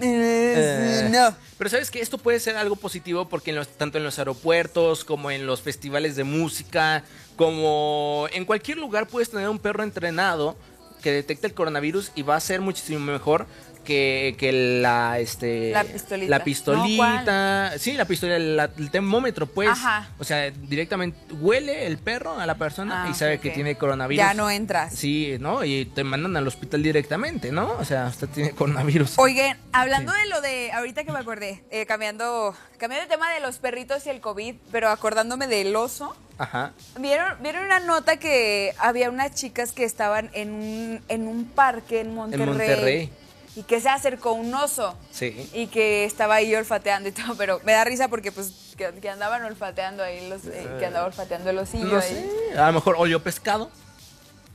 Eh, 0.00 1.08
no. 1.10 1.34
Pero 1.56 1.70
sabes 1.70 1.90
que 1.90 2.00
esto 2.00 2.18
puede 2.18 2.38
ser 2.38 2.56
algo 2.56 2.76
positivo 2.76 3.28
porque 3.28 3.50
en 3.50 3.56
los- 3.56 3.68
tanto 3.68 3.96
en 3.98 4.04
los 4.04 4.18
aeropuertos 4.18 5.04
como 5.04 5.30
en 5.30 5.46
los 5.46 5.62
festivales 5.62 6.16
de 6.16 6.24
música, 6.24 7.02
como 7.36 8.28
en 8.32 8.44
cualquier 8.44 8.76
lugar 8.78 9.06
puedes 9.08 9.30
tener 9.30 9.48
un 9.48 9.58
perro 9.58 9.82
entrenado 9.82 10.56
que 11.02 11.12
detecta 11.12 11.46
el 11.46 11.54
coronavirus 11.54 12.12
y 12.14 12.22
va 12.22 12.36
a 12.36 12.40
ser 12.40 12.60
muchísimo 12.60 12.98
mejor 13.00 13.46
que, 13.86 14.34
que 14.38 14.52
la 14.52 15.18
este 15.18 15.70
La 15.70 15.84
pistolita. 15.84 16.28
la 16.30 16.38
No, 16.38 16.44
pistolita 16.44 17.72
sí 17.78 17.92
la 17.94 18.04
pistola 18.04 18.38
la- 18.38 18.70
el 18.76 18.90
termómetro 18.90 19.46
pues 19.46 19.70
Ajá. 19.70 20.10
o 20.18 20.24
sea 20.24 20.50
directamente 20.50 21.16
huele 21.40 21.86
el 21.86 21.96
perro 21.96 22.38
a 22.38 22.44
la 22.44 22.56
persona 22.56 23.04
Ah, 23.04 23.08
y 23.10 23.14
sabe 23.14 23.38
que 23.38 23.50
tiene 23.50 23.76
coronavirus 23.76 24.18
Ya 24.24 24.34
no 24.34 24.50
entras. 24.50 24.94
sí 24.94 25.36
no 25.40 25.64
y 25.64 25.86
te 25.86 26.04
mandan 26.04 26.36
al 26.36 26.46
hospital 26.46 26.82
directamente 26.82 27.50
no 27.52 27.72
o 27.72 27.84
sea 27.84 28.06
usted 28.08 28.28
tiene 28.28 28.50
coronavirus 28.50 29.14
Oigan, 29.18 29.56
hablando 29.72 30.12
de 30.12 30.26
lo 30.26 30.40
de, 30.40 30.72
ahorita 30.72 31.04
que 31.04 31.12
me 31.12 31.18
acordé, 31.20 31.62
eh, 31.70 31.86
cambiando, 31.86 32.54
cambiando 32.76 33.04
el 33.04 33.08
tema 33.08 33.32
de 33.32 33.40
los 33.40 33.58
perritos 33.58 34.04
y 34.06 34.10
el 34.10 34.20
COVID, 34.20 34.54
pero 34.72 34.88
acordándome 34.90 35.46
del 35.46 35.74
oso. 35.76 36.16
ajá 36.38 36.72
¿Vieron, 36.98 37.40
¿Vieron 37.42 37.64
una 37.64 37.78
nota 37.80 38.16
que 38.18 38.74
había 38.78 39.08
unas 39.10 39.34
chicas 39.34 39.72
que 39.72 39.84
estaban 39.84 40.30
en 40.34 40.52
un, 40.52 41.00
en 41.08 41.28
un 41.28 41.44
parque 41.44 42.00
en 42.00 42.14
Monterrey? 42.14 42.46
Monterrey. 42.46 43.10
Y 43.56 43.62
que 43.62 43.80
se 43.80 43.88
acercó 43.88 44.32
un 44.32 44.54
oso. 44.54 44.94
sí 45.10 45.48
Y 45.54 45.66
que 45.68 46.04
estaba 46.04 46.36
ahí 46.36 46.54
olfateando 46.54 47.08
y 47.08 47.12
todo, 47.12 47.36
pero 47.36 47.60
me 47.64 47.72
da 47.72 47.84
risa 47.84 48.06
porque 48.08 48.30
pues 48.30 48.52
que, 48.76 48.92
que 49.00 49.08
andaban 49.10 49.42
olfateando 49.44 50.02
ahí 50.04 50.28
los, 50.28 50.44
eh, 50.44 50.66
que 50.78 50.86
andaba 50.86 51.06
olfateando 51.06 51.48
el 51.50 51.58
osillo 51.58 51.84
no 51.86 51.98
ahí. 51.98 52.08
sé 52.52 52.58
a 52.58 52.66
lo 52.68 52.72
mejor 52.74 52.96
olió 52.98 53.22
pescado 53.22 53.70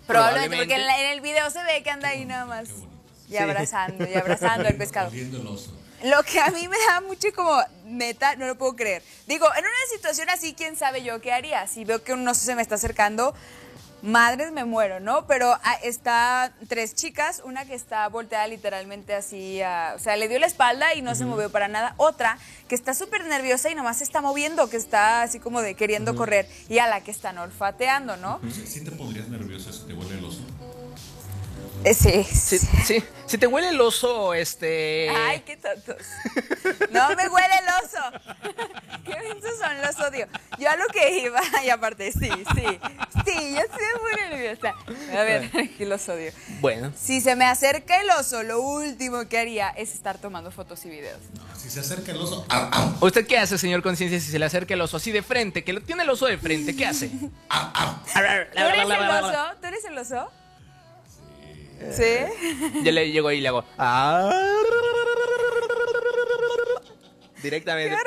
Probablemente, 0.07 0.57
porque 0.57 0.73
en, 0.75 0.81
Probablemente. 0.81 0.85
la- 0.85 0.99
en 1.11 1.11
el 1.17 1.21
video 1.21 1.49
se 1.49 1.63
ve 1.63 1.83
que 1.83 1.89
anda 1.89 2.09
ahí 2.09 2.25
nada 2.25 2.45
más. 2.45 2.69
Y 3.29 3.37
abrazando, 3.37 4.05
y 4.09 4.13
abrazando 4.15 4.67
pescado. 4.77 5.09
El 5.13 5.47
oso. 5.47 5.73
Lo 6.03 6.21
que 6.23 6.39
a 6.41 6.49
mí 6.49 6.67
me 6.67 6.75
da 6.87 6.99
mucho 7.01 7.27
como 7.35 7.55
neta, 7.85 8.35
no 8.35 8.45
lo 8.47 8.55
puedo 8.57 8.75
creer. 8.75 9.03
Digo, 9.27 9.45
en 9.53 9.59
una 9.63 9.95
situación 9.95 10.29
así, 10.29 10.53
¿quién 10.53 10.75
sabe 10.75 11.03
yo 11.03 11.21
qué 11.21 11.31
haría? 11.31 11.65
Si 11.67 11.85
veo 11.85 12.03
que 12.03 12.11
un 12.13 12.27
oso 12.27 12.41
se 12.41 12.55
me 12.55 12.61
está 12.61 12.75
acercando, 12.75 13.33
madres 14.01 14.51
me 14.51 14.65
muero, 14.65 14.99
¿no? 14.99 15.25
Pero 15.27 15.51
ah, 15.63 15.75
está 15.83 16.51
tres 16.67 16.95
chicas, 16.95 17.41
una 17.45 17.65
que 17.65 17.75
está 17.75 18.07
volteada 18.09 18.47
literalmente 18.47 19.13
así, 19.15 19.61
a- 19.61 19.93
o 19.95 19.99
sea, 19.99 20.15
le 20.17 20.27
dio 20.27 20.39
la 20.39 20.47
espalda 20.47 20.93
y 20.95 21.01
no 21.01 21.15
se 21.15 21.25
movió 21.25 21.51
para 21.51 21.67
nada. 21.67 21.93
Otra 21.97 22.37
que 22.67 22.75
está 22.75 22.93
súper 22.93 23.25
nerviosa 23.25 23.69
y 23.69 23.75
nomás 23.75 23.97
se 23.97 24.03
está 24.03 24.21
moviendo, 24.21 24.69
que 24.69 24.77
está 24.77 25.21
así 25.23 25.39
como 25.39 25.61
de 25.61 25.75
queriendo 25.75 26.15
correr. 26.15 26.47
Y 26.69 26.79
a 26.79 26.87
la 26.87 27.01
que 27.01 27.11
están 27.11 27.37
olfateando, 27.37 28.17
¿no? 28.17 28.39
¿Sí 28.51 28.65
sí 28.65 28.83
te 28.83 28.91
pondrías 28.91 29.27
nerviosa 29.27 29.71
si 29.71 29.85
te 29.85 29.93
Sí. 31.83 32.23
Sí, 32.23 32.59
sí. 32.85 33.03
Si 33.25 33.37
te 33.37 33.47
huele 33.47 33.69
el 33.69 33.79
oso, 33.79 34.33
este. 34.33 35.09
Ay, 35.09 35.41
qué 35.45 35.55
tontos. 35.55 35.95
No 36.91 37.15
me 37.15 37.29
huele 37.29 37.55
el 37.59 37.85
oso. 37.85 39.01
Qué 39.05 39.15
mensos 39.15 39.57
son, 39.57 39.81
los 39.81 39.95
odio. 39.99 40.27
Yo 40.59 40.69
a 40.69 40.75
lo 40.75 40.85
que 40.87 41.19
iba, 41.19 41.39
y 41.65 41.69
aparte, 41.69 42.11
sí, 42.11 42.29
sí. 42.29 42.79
Sí, 43.25 43.55
yo 43.55 43.61
estoy 43.61 43.85
muy 44.01 44.29
nerviosa. 44.29 44.75
A 45.17 45.23
ver, 45.23 45.49
que 45.49 45.85
los 45.87 46.07
odio. 46.09 46.31
Bueno. 46.59 46.91
Si 46.95 47.21
se 47.21 47.35
me 47.35 47.45
acerca 47.45 48.01
el 48.01 48.09
oso, 48.11 48.43
lo 48.43 48.61
último 48.61 49.27
que 49.29 49.39
haría 49.39 49.69
es 49.69 49.93
estar 49.93 50.17
tomando 50.17 50.51
fotos 50.51 50.85
y 50.85 50.89
videos. 50.89 51.21
Si 51.57 51.69
se 51.69 51.79
acerca 51.79 52.11
el 52.11 52.17
oso, 52.17 52.45
au, 52.49 52.69
au, 52.71 53.07
¿Usted 53.07 53.25
qué 53.25 53.37
hace, 53.37 53.57
señor 53.57 53.81
Conciencia, 53.81 54.19
si 54.19 54.29
se 54.29 54.39
le 54.39 54.45
acerca 54.45 54.73
el 54.73 54.81
oso 54.81 54.97
así 54.97 55.11
de 55.11 55.23
frente? 55.23 55.63
Que 55.63 55.73
lo 55.73 55.81
tiene 55.81 56.03
el 56.03 56.09
oso 56.09 56.25
de 56.25 56.37
frente, 56.37 56.75
¿qué 56.75 56.85
hace? 56.85 57.09
au. 57.49 57.95
¿Tú 58.13 58.19
eres 58.59 58.89
el 58.89 59.09
oso? 59.09 59.45
¿Tú 59.61 59.67
eres 59.67 59.85
el 59.85 59.97
oso? 59.97 60.31
Sí. 61.95 62.81
Yo 62.83 62.91
le 62.91 63.11
llego 63.11 63.27
ahí 63.29 63.37
y 63.39 63.41
le 63.41 63.47
hago. 63.49 63.63
"Ah". 63.77 64.29
Directamente. 67.41 67.97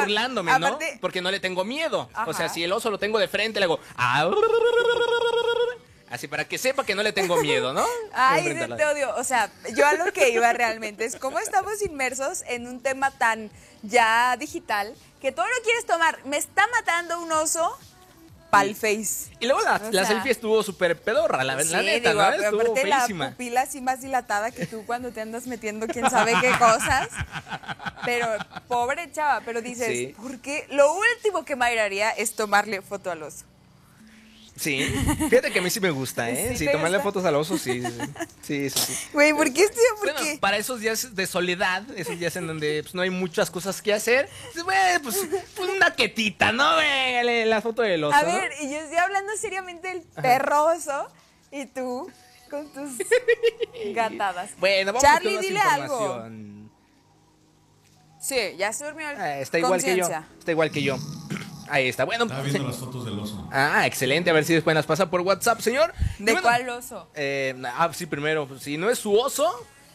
Burlándome, 0.00 0.50
¿no? 0.58 0.66
Aparte- 0.66 0.98
Porque 1.00 1.22
no 1.22 1.30
le 1.30 1.40
tengo 1.40 1.64
miedo. 1.64 2.10
O 2.26 2.32
sea, 2.34 2.48
si 2.48 2.62
el 2.64 2.72
oso 2.72 2.90
lo 2.90 2.98
tengo 2.98 3.18
de 3.18 3.28
frente, 3.28 3.58
le 3.60 3.64
hago. 3.64 3.80
"Ah". 3.96 4.30
Así 6.10 6.28
para 6.28 6.44
que 6.44 6.58
sepa 6.58 6.84
que 6.84 6.94
no 6.94 7.02
le 7.02 7.12
tengo 7.12 7.36
miedo, 7.38 7.72
¿no? 7.72 7.84
Ay, 8.12 8.40
Enfrente 8.46 8.64
a 8.64 8.68
la- 8.68 8.76
te 8.76 8.84
odio. 8.84 9.14
O 9.16 9.24
sea, 9.24 9.50
yo 9.74 9.84
a 9.86 9.94
lo 9.94 10.12
que 10.12 10.28
iba 10.28 10.52
realmente 10.52 11.04
es 11.06 11.16
cómo 11.16 11.38
estamos 11.40 11.82
inmersos 11.82 12.42
en 12.46 12.68
un 12.68 12.80
tema 12.80 13.10
tan 13.10 13.50
ya 13.82 14.36
digital 14.38 14.94
que 15.20 15.32
todo 15.32 15.46
lo 15.46 15.64
quieres 15.64 15.86
tomar. 15.86 16.18
Me 16.24 16.36
está 16.36 16.66
matando 16.68 17.20
un 17.20 17.32
oso 17.32 17.76
pal 18.54 18.74
face. 18.74 19.30
Y 19.40 19.46
luego 19.46 19.60
la, 19.62 19.76
O 19.76 19.90
la 19.90 20.04
selfie 20.04 20.32
estuvo 20.32 20.62
súper 20.62 21.00
pedorra, 21.00 21.44
la, 21.44 21.54
la 21.56 21.62
Sí, 21.62 21.74
neta, 21.74 22.10
digo, 22.10 22.22
¿no? 22.22 22.28
pero 22.30 22.42
Estuvo 22.44 22.60
aparte 22.60 22.86
la 22.86 23.06
pupila 23.30 23.60
así 23.62 23.80
más 23.80 24.00
dilatada 24.00 24.50
que 24.50 24.66
tú 24.66 24.84
cuando 24.86 25.10
te 25.12 25.20
andas 25.20 25.46
metiendo 25.46 25.86
quién 25.86 26.08
sabe 26.10 26.32
qué 26.40 26.50
cosas. 26.58 27.08
Pero, 28.04 28.26
pobre 28.68 29.10
chava, 29.12 29.40
pero 29.44 29.60
dices, 29.62 29.88
Sí. 29.88 30.14
¿por 30.20 30.38
qué? 30.40 30.66
Lo 30.70 30.92
último 30.94 31.44
que 31.44 31.56
Mayra 31.56 31.84
haría 31.84 32.10
es 32.10 32.34
tomarle 32.34 32.82
foto 32.82 33.10
al 33.10 33.22
oso. 33.22 33.44
Sí. 34.56 34.84
Fíjate 35.30 35.50
que 35.52 35.58
a 35.58 35.62
mí 35.62 35.70
sí 35.70 35.80
me 35.80 35.90
gusta, 35.90 36.30
¿eh? 36.30 36.56
¿Sí 36.56 36.66
tomarle 36.66 36.98
gusta? 36.98 37.02
fotos 37.02 37.24
al 37.24 37.34
oso, 37.36 37.58
sí. 37.58 37.82
Sí, 38.42 38.70
sí. 38.70 38.70
sí, 38.70 38.70
sí, 38.70 38.94
sí. 38.94 39.08
Güey, 39.12 39.32
¿por 39.32 39.52
qué 39.52 39.64
estoy? 39.64 39.82
¿Por 39.98 40.12
Bueno, 40.12 40.20
qué? 40.22 40.38
para 40.38 40.56
esos 40.56 40.80
días 40.80 41.14
de 41.14 41.26
soledad, 41.26 41.82
esos 41.96 42.18
días 42.18 42.36
en 42.36 42.46
donde 42.46 42.82
pues, 42.82 42.94
no 42.94 43.02
hay 43.02 43.10
muchas 43.10 43.50
cosas 43.50 43.82
que 43.82 43.92
hacer, 43.92 44.28
pues, 44.52 44.64
güey, 44.64 44.98
pues, 45.02 45.26
pues, 45.56 45.70
una 45.70 45.94
quietita, 45.94 46.52
¿no? 46.52 46.64
La 47.46 47.60
foto 47.60 47.82
del 47.82 48.04
oso. 48.04 48.16
A 48.16 48.22
ver, 48.22 48.52
y 48.62 48.70
yo 48.70 48.78
estoy 48.78 48.98
hablando 48.98 49.32
seriamente 49.36 49.88
del 49.88 50.02
perro 50.22 50.66
oso 50.66 51.08
y 51.50 51.66
tú 51.66 52.10
con 52.50 52.72
tus 52.72 52.92
gatadas. 53.94 54.50
Bueno, 54.58 54.92
vamos 54.92 55.02
Charlie, 55.02 55.34
con 55.34 55.34
más 55.34 55.42
dile 55.42 55.60
algo. 55.60 56.24
Sí, 58.20 58.36
ya 58.56 58.72
se 58.72 58.84
durmió 58.86 59.10
el 59.10 59.16
Ah, 59.20 59.38
está 59.40 59.58
igual 59.58 59.82
que 59.82 59.96
yo. 59.96 60.06
Está 60.38 60.50
igual 60.50 60.70
que 60.70 60.82
yo. 60.82 60.96
Ahí 61.74 61.88
está. 61.88 62.04
Bueno, 62.04 62.24
Estaba 62.24 62.42
viendo 62.42 62.68
las 62.68 62.76
fotos 62.76 63.04
del 63.04 63.18
oso. 63.18 63.48
Ah, 63.50 63.84
excelente. 63.84 64.30
A 64.30 64.32
ver 64.32 64.44
si 64.44 64.54
después 64.54 64.74
las 64.76 64.86
pasa 64.86 65.10
por 65.10 65.22
WhatsApp, 65.22 65.58
señor. 65.60 65.92
¿De 66.20 66.30
bueno, 66.30 66.42
cuál 66.42 66.68
oso? 66.68 67.08
Eh, 67.16 67.52
ah, 67.66 67.90
sí, 67.92 68.06
primero. 68.06 68.48
Si 68.60 68.76
no 68.78 68.90
es 68.90 68.98
su 69.00 69.12
oso, 69.18 69.52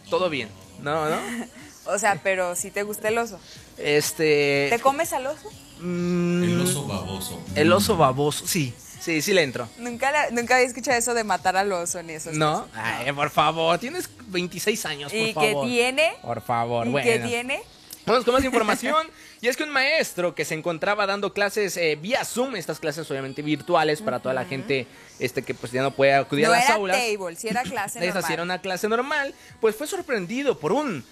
todo 0.09 0.29
bien. 0.29 0.49
No, 0.81 1.09
no. 1.09 1.17
O 1.85 1.97
sea, 1.97 2.19
pero 2.21 2.55
si 2.55 2.69
te 2.69 2.83
gusta 2.83 3.07
el 3.07 3.17
oso. 3.17 3.39
Este. 3.77 4.67
¿Te 4.69 4.79
comes 4.79 5.11
al 5.13 5.25
oso? 5.25 5.49
mm, 5.79 6.43
El 6.43 6.61
oso 6.61 6.85
baboso. 6.85 7.41
el 7.55 7.71
oso 7.71 7.97
baboso. 7.97 8.45
Sí, 8.45 8.73
sí, 8.99 9.21
sí 9.23 9.33
le 9.33 9.41
entro. 9.41 9.67
Nunca, 9.79 10.11
la- 10.11 10.29
nunca 10.29 10.55
había 10.57 10.67
escuchado 10.67 10.97
eso 10.97 11.13
de 11.15 11.23
matar 11.23 11.55
al 11.57 11.71
oso 11.71 12.03
ni 12.03 12.13
eso. 12.13 12.29
No, 12.33 12.67
Ay, 12.75 13.11
por 13.13 13.29
favor, 13.31 13.79
tienes 13.79 14.07
26 14.27 14.85
años, 14.85 15.11
por 15.11 15.19
¿Y 15.21 15.27
qué 15.27 15.33
favor. 15.33 15.65
tiene? 15.65 16.11
Por 16.21 16.41
favor, 16.41 16.85
¿Y 16.85 16.89
bueno. 16.91 17.07
qué 17.09 17.19
tiene? 17.19 17.63
Vamos 18.05 18.23
con 18.25 18.33
más 18.35 18.43
información. 18.43 19.07
y 19.41 19.47
es 19.47 19.55
que 19.57 19.63
un 19.63 19.69
maestro 19.69 20.35
que 20.35 20.43
se 20.45 20.53
encontraba 20.53 21.05
dando 21.05 21.33
clases 21.33 21.77
eh, 21.77 21.97
vía 22.01 22.25
Zoom, 22.25 22.55
estas 22.55 22.79
clases 22.79 23.09
obviamente 23.09 23.41
virtuales 23.41 24.01
para 24.01 24.19
toda 24.19 24.33
la 24.33 24.45
gente 24.45 24.85
este 25.19 25.41
que 25.43 25.53
pues 25.53 25.71
ya 25.71 25.81
no 25.81 25.91
puede 25.91 26.13
acudir 26.13 26.45
No 26.45 26.53
a 26.53 26.57
las 26.57 26.65
era 26.65 26.75
aulas. 26.75 26.97
table, 26.97 27.35
si 27.35 27.47
era 27.47 27.63
clase 27.63 27.99
Esa 28.05 28.07
sí 28.07 28.13
normal. 28.13 28.33
era 28.33 28.43
una 28.43 28.61
clase 28.61 28.87
normal, 28.89 29.33
pues 29.61 29.75
fue 29.75 29.87
sorprendido 29.87 30.57
por 30.59 30.71
un 30.71 31.03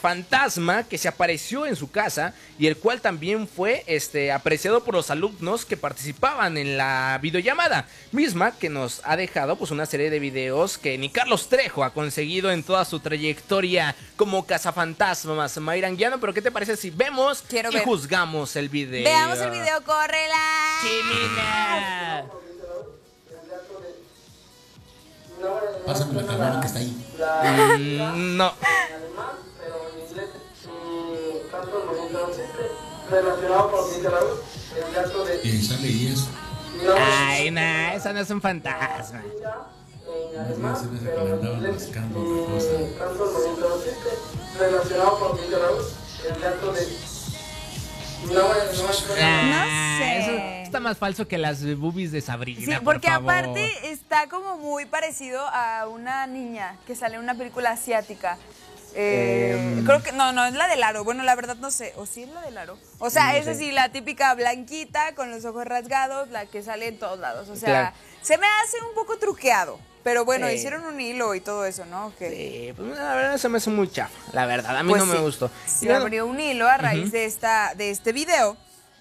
fantasma 0.00 0.84
que 0.84 0.96
se 0.98 1.08
apareció 1.08 1.66
en 1.66 1.76
su 1.76 1.90
casa 1.90 2.32
y 2.58 2.66
el 2.66 2.76
cual 2.76 3.00
también 3.00 3.46
fue 3.46 3.84
este, 3.86 4.32
apreciado 4.32 4.82
por 4.82 4.94
los 4.94 5.10
alumnos 5.10 5.64
que 5.64 5.76
participaban 5.76 6.56
en 6.56 6.76
la 6.78 7.18
videollamada, 7.20 7.86
misma 8.12 8.52
que 8.52 8.70
nos 8.70 9.00
ha 9.04 9.16
dejado 9.16 9.56
pues 9.56 9.70
una 9.70 9.84
serie 9.86 10.08
de 10.10 10.18
videos 10.18 10.78
que 10.78 10.96
ni 10.98 11.10
Carlos 11.10 11.48
Trejo 11.48 11.84
ha 11.84 11.92
conseguido 11.92 12.50
en 12.50 12.62
toda 12.62 12.84
su 12.84 13.00
trayectoria 13.00 13.94
como 14.16 14.46
cazafantasmas 14.46 15.58
Mayra 15.58 15.88
Anguiano, 15.88 16.18
pero 16.18 16.32
¿qué 16.32 16.42
te 16.42 16.50
parece 16.50 16.76
si 16.76 16.90
vemos 16.90 17.42
Quiero 17.46 17.70
y 17.70 17.74
ver. 17.74 17.84
juzgamos 17.84 18.56
el 18.56 18.68
video? 18.68 19.04
Veamos 19.04 19.38
el 19.38 19.50
video, 19.50 19.82
córrela. 19.84 20.78
Chimina. 20.82 22.24
Pásame 25.86 26.14
la 26.22 26.26
cabrona 26.26 26.60
que 26.60 26.66
está 26.66 26.78
ahí. 26.78 26.96
Mm, 27.78 28.36
No. 28.36 28.52
Y 35.42 35.48
ahí 35.50 35.62
sale 35.62 35.88
y 35.88 36.06
eso. 36.08 36.28
Ay, 36.98 37.50
nah, 37.50 37.94
esa 37.94 38.12
no 38.12 38.20
es 38.20 38.30
un 38.30 38.40
fantasma. 38.40 39.22
No 48.24 48.40
cosa. 49.04 49.14
Ah, 49.20 49.96
sé. 49.98 50.18
Eso 50.18 50.32
está 50.64 50.80
más 50.80 50.98
falso 50.98 51.28
que 51.28 51.38
las 51.38 51.64
boobies 51.76 52.12
de 52.12 52.20
Sabrina. 52.20 52.60
Sí, 52.60 52.72
por 52.82 52.94
porque 52.94 53.08
favor. 53.08 53.32
aparte 53.32 53.90
está 53.90 54.28
como 54.28 54.56
muy 54.58 54.84
parecido 54.86 55.40
a 55.46 55.86
una 55.88 56.26
niña 56.26 56.76
que 56.86 56.94
sale 56.96 57.16
en 57.16 57.22
una 57.22 57.34
película 57.34 57.70
asiática. 57.70 58.38
Eh, 58.94 59.56
Em. 59.78 59.84
Creo 59.84 60.02
que 60.02 60.12
no, 60.12 60.32
no 60.32 60.44
es 60.46 60.54
la 60.54 60.68
del 60.68 60.82
aro. 60.82 61.04
Bueno, 61.04 61.22
la 61.22 61.34
verdad 61.34 61.56
no 61.56 61.70
sé. 61.70 61.92
¿O 61.96 62.06
sí 62.06 62.22
es 62.22 62.28
la 62.30 62.40
del 62.42 62.56
aro? 62.58 62.78
O 62.98 63.10
sea, 63.10 63.32
No 63.32 63.38
es 63.38 63.46
así, 63.48 63.70
la 63.72 63.90
típica 63.90 64.34
blanquita 64.34 65.14
con 65.14 65.30
los 65.30 65.44
ojos 65.44 65.64
rasgados, 65.66 66.28
la 66.30 66.46
que 66.46 66.62
sale 66.62 66.88
en 66.88 66.98
todos 66.98 67.18
lados. 67.18 67.48
O 67.48 67.56
sea, 67.56 67.68
Claro. 67.68 67.96
se 68.22 68.38
me 68.38 68.46
hace 68.64 68.78
un 68.88 68.94
poco 68.94 69.18
truqueado. 69.18 69.78
Pero 70.02 70.24
bueno, 70.24 70.46
Sí. 70.48 70.54
hicieron 70.54 70.84
un 70.84 71.00
hilo 71.00 71.34
y 71.34 71.40
todo 71.40 71.66
eso, 71.66 71.84
¿no? 71.84 72.12
Sí, 72.18 72.72
pues 72.76 72.96
la 72.96 73.14
verdad 73.16 73.38
se 73.38 73.48
me 73.48 73.58
hace 73.58 73.70
muy 73.70 73.90
chafa. 73.90 74.14
La 74.32 74.46
verdad, 74.46 74.76
a 74.76 74.82
mí 74.84 74.90
Pues 74.90 75.04
no 75.04 75.12
me 75.12 75.18
gustó. 75.18 75.50
Se 75.66 75.86
bueno, 75.86 76.02
abrió 76.02 76.26
un 76.26 76.38
hilo 76.38 76.68
a 76.68 76.76
raíz 76.76 77.10
de, 77.10 77.24
esta, 77.24 77.74
de 77.74 77.90
este 77.90 78.12
video. 78.12 78.56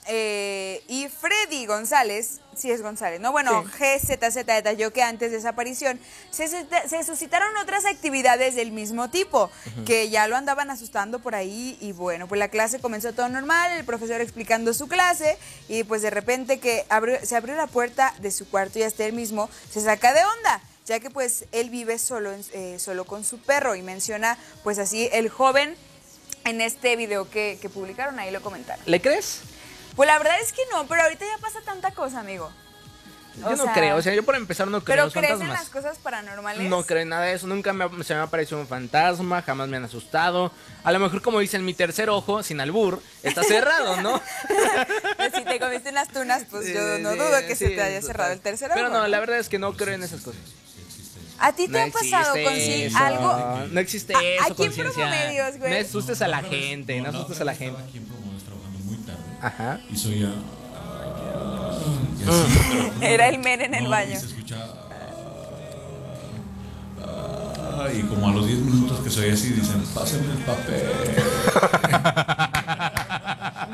eh, 0.08 0.84
y 0.88 1.08
Freddy 1.08 1.66
González, 1.68 2.40
sí 2.58 2.72
es 2.72 2.82
González, 2.82 3.20
¿no? 3.20 3.32
Bueno, 3.32 3.64
GZZ 3.64 4.36
detalló 4.46 4.92
que 4.94 5.02
antes 5.04 5.32
de 5.32 5.38
esa 5.38 5.50
aparición 5.50 6.00
se, 6.32 6.48
se 6.48 7.04
suscitaron 7.04 7.56
otras 7.58 7.86
actividades 7.86 8.56
del 8.56 8.72
mismo 8.72 9.10
tipo, 9.10 9.50
que 9.86 10.10
ya 10.10 10.28
lo 10.28 10.36
andaban 10.36 10.70
asustando 10.72 11.20
por 11.20 11.36
ahí. 11.36 11.78
Y 11.82 11.92
bueno, 11.92 12.28
pues 12.28 12.40
la 12.40 12.48
clase 12.50 12.80
comenzó 12.80 13.14
todo 13.14 13.30
normal, 13.30 13.72
el 13.74 13.86
profesor 13.86 14.22
explicando 14.22 14.74
su 14.74 14.88
clase, 14.88 15.38
y 15.68 15.84
pues 15.84 16.02
de 16.02 16.10
repente 16.10 16.60
que 16.60 16.86
abrió- 16.90 17.20
se 17.24 17.36
abrió 17.36 17.56
la 17.56 17.68
puerta 17.68 18.14
de 18.20 18.32
su 18.32 18.48
cuarto 18.50 18.80
y 18.80 18.84
hasta 18.84 19.06
él 19.06 19.14
mismo 19.14 19.50
se 19.72 19.82
saca 19.82 20.14
de 20.14 20.22
onda 20.24 20.62
ya 20.88 21.00
que 21.00 21.10
pues 21.10 21.46
él 21.52 21.72
vive 21.72 21.98
solo, 21.98 22.30
eh, 22.54 22.78
solo 22.78 23.06
con 23.06 23.24
su 23.24 23.40
perro 23.40 23.74
y 23.74 23.82
menciona 23.82 24.38
pues 24.64 24.78
así 24.78 25.10
el 25.12 25.30
joven 25.30 25.76
en 26.44 26.62
este 26.62 26.96
video 26.96 27.28
que, 27.28 27.58
que 27.60 27.70
publicaron, 27.70 28.20
ahí 28.20 28.30
lo 28.30 28.40
comentaron. 28.44 28.84
¿Le 28.86 29.02
crees? 29.02 29.40
Pues 29.96 30.08
la 30.08 30.18
verdad 30.18 30.40
es 30.42 30.52
que 30.52 30.62
no, 30.72 30.86
pero 30.88 31.04
ahorita 31.04 31.26
ya 31.26 31.38
pasa 31.42 31.62
tanta 31.62 31.92
cosa, 31.92 32.20
amigo. 32.20 32.52
Yo 33.38 33.48
O 33.48 33.56
no 33.56 33.64
sea, 33.66 33.74
creo. 33.74 33.98
O 33.98 34.02
sea, 34.02 34.14
yo 34.16 34.24
por 34.24 34.36
empezar 34.36 34.68
no 34.68 34.82
creo 34.82 35.10
¿Pero 35.10 35.12
crees 35.12 35.42
en 35.42 35.50
las 35.50 35.68
cosas 35.68 35.98
paranormales? 35.98 36.70
No 36.70 36.86
creo 36.86 37.02
en 37.02 37.10
nada 37.10 37.24
de 37.26 37.34
eso. 37.34 37.48
Nunca 37.48 37.74
me, 37.74 37.86
se 38.06 38.14
me 38.14 38.22
ha 38.22 38.24
aparecido 38.24 38.60
un 38.62 38.68
fantasma, 38.68 39.42
jamás 39.42 39.68
me 39.68 39.76
han 39.76 39.84
asustado. 39.84 40.54
A 40.86 40.92
lo 40.94 41.00
mejor, 41.00 41.22
como 41.22 41.40
dicen, 41.40 41.66
mi 41.66 41.74
tercer 41.74 42.10
ojo, 42.10 42.44
sin 42.44 42.62
albur, 42.62 43.02
está 43.24 43.44
cerrado, 43.48 44.02
¿no? 44.02 44.22
Pues 45.18 45.34
si 45.36 45.44
te 45.44 45.60
comiste 45.60 45.90
unas 45.90 46.08
tunas, 46.08 46.44
pues 46.50 46.74
yo 46.74 46.98
no 47.00 47.12
sí, 47.12 47.18
dudo 47.18 47.32
que 47.46 47.56
se 47.58 47.70
te 47.72 47.82
haya 47.82 48.02
cerrado 48.02 48.32
el 48.32 48.40
tercer 48.40 48.70
ojo. 48.72 48.76
Pero 48.76 48.90
no, 48.90 49.06
la 49.06 49.20
verdad 49.20 49.38
es 49.38 49.50
que 49.50 49.60
no 49.60 49.74
creo 49.74 49.96
en 49.96 50.04
esas 50.04 50.22
cosas. 50.22 50.40
¿A 51.38 51.52
ti 51.52 51.68
te 51.68 51.74
no 51.74 51.80
ha 51.84 51.88
pasado 51.88 52.34
con 52.42 52.56
sí 52.56 52.88
algo? 52.96 53.68
No 53.70 53.80
existe 53.82 54.16
¿A- 54.16 54.22
eso, 54.24 54.44
a 54.44 54.56
quién 54.56 54.68
conciencia. 54.70 54.94
promedios, 54.94 55.58
güey? 55.58 55.74
No 55.74 55.86
asustes 55.86 56.22
a 56.22 56.30
la 56.30 56.42
gente, 56.42 56.98
no 57.02 57.04
la 57.04 57.10
asustes 57.10 57.42
a 57.42 57.44
la 57.44 57.54
gente. 57.54 57.82
Ajá. 59.46 59.80
Y 59.92 59.96
soy 59.96 60.20
ya. 60.22 60.32
Era 63.02 63.28
el 63.28 63.38
men 63.40 63.62
en 63.62 63.76
el 63.76 63.84
no, 63.84 63.90
baño. 63.92 64.14
Y 64.14 64.16
se 64.16 64.26
escucha. 64.26 64.58
ah, 67.04 67.88
y 67.94 68.02
como 68.04 68.30
a 68.30 68.32
los 68.34 68.48
10 68.48 68.60
minutos 68.60 69.00
que 69.02 69.10
soy 69.12 69.30
así, 69.30 69.50
dicen: 69.50 69.84
Pásenme 69.94 70.32
el 70.34 70.40
papel. 70.40 70.84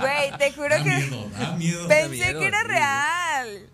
Güey, 0.02 0.32
te 0.38 0.52
juro 0.54 0.70
Da 0.70 0.84
que 0.84 0.90
miedo, 0.90 1.30
da 1.38 1.52
miedo. 1.58 1.88
pensé 1.88 2.10
miedo, 2.10 2.40
que 2.40 2.48
era 2.48 2.64
real. 2.64 3.70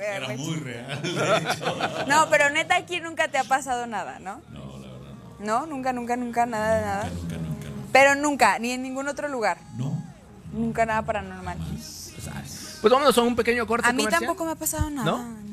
Era 0.00 0.28
muy 0.36 0.54
real, 0.56 1.02
de 1.02 1.10
hecho. 1.50 1.78
No, 2.06 2.28
pero 2.30 2.48
neta 2.50 2.76
aquí 2.76 3.00
nunca 3.00 3.28
te 3.28 3.36
ha 3.38 3.44
pasado 3.44 3.86
nada, 3.86 4.18
¿no? 4.18 4.40
No, 4.50 4.78
la 4.78 4.88
verdad 4.92 5.14
no. 5.38 5.44
No, 5.60 5.66
nunca, 5.66 5.92
nunca, 5.92 6.16
nunca, 6.16 6.46
nada 6.46 6.76
de 6.76 6.82
nada. 6.86 7.04
Nunca, 7.10 7.36
nunca, 7.36 7.68
nunca. 7.68 7.88
Pero 7.92 8.14
nunca, 8.14 8.58
ni 8.58 8.72
en 8.72 8.82
ningún 8.82 9.08
otro 9.08 9.28
lugar. 9.28 9.58
No. 9.76 10.02
Nunca 10.56 10.86
nada 10.86 11.02
paranormal. 11.02 11.58
Pues 12.80 12.92
vámonos 12.92 13.16
a 13.18 13.22
un 13.22 13.36
pequeño 13.36 13.66
corte 13.66 13.88
A 13.88 13.92
mí 13.92 13.98
comercial. 13.98 14.20
tampoco 14.22 14.44
me 14.44 14.52
ha 14.52 14.56
pasado 14.56 14.90
nada. 14.90 15.04
¿No? 15.04 15.46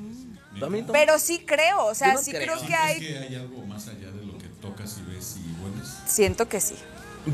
Pero 0.92 1.20
sí 1.20 1.44
creo, 1.46 1.86
o 1.88 1.96
sea, 1.96 2.14
no 2.14 2.20
sí 2.22 2.32
creo. 2.32 2.44
creo 2.44 2.62
que 2.62 2.68
¿Sientes 2.68 2.80
hay. 2.86 3.00
que 3.00 3.18
hay 3.18 3.36
algo 3.36 3.66
más 3.66 3.88
allá 3.88 4.12
de 4.12 4.26
lo 4.26 4.38
que 4.38 4.48
tocas 4.62 4.98
y 5.00 5.12
ves 5.12 5.38
y 5.38 5.62
hueles? 5.64 5.90
Siento 6.06 6.48
que 6.48 6.62
sí. 6.62 6.76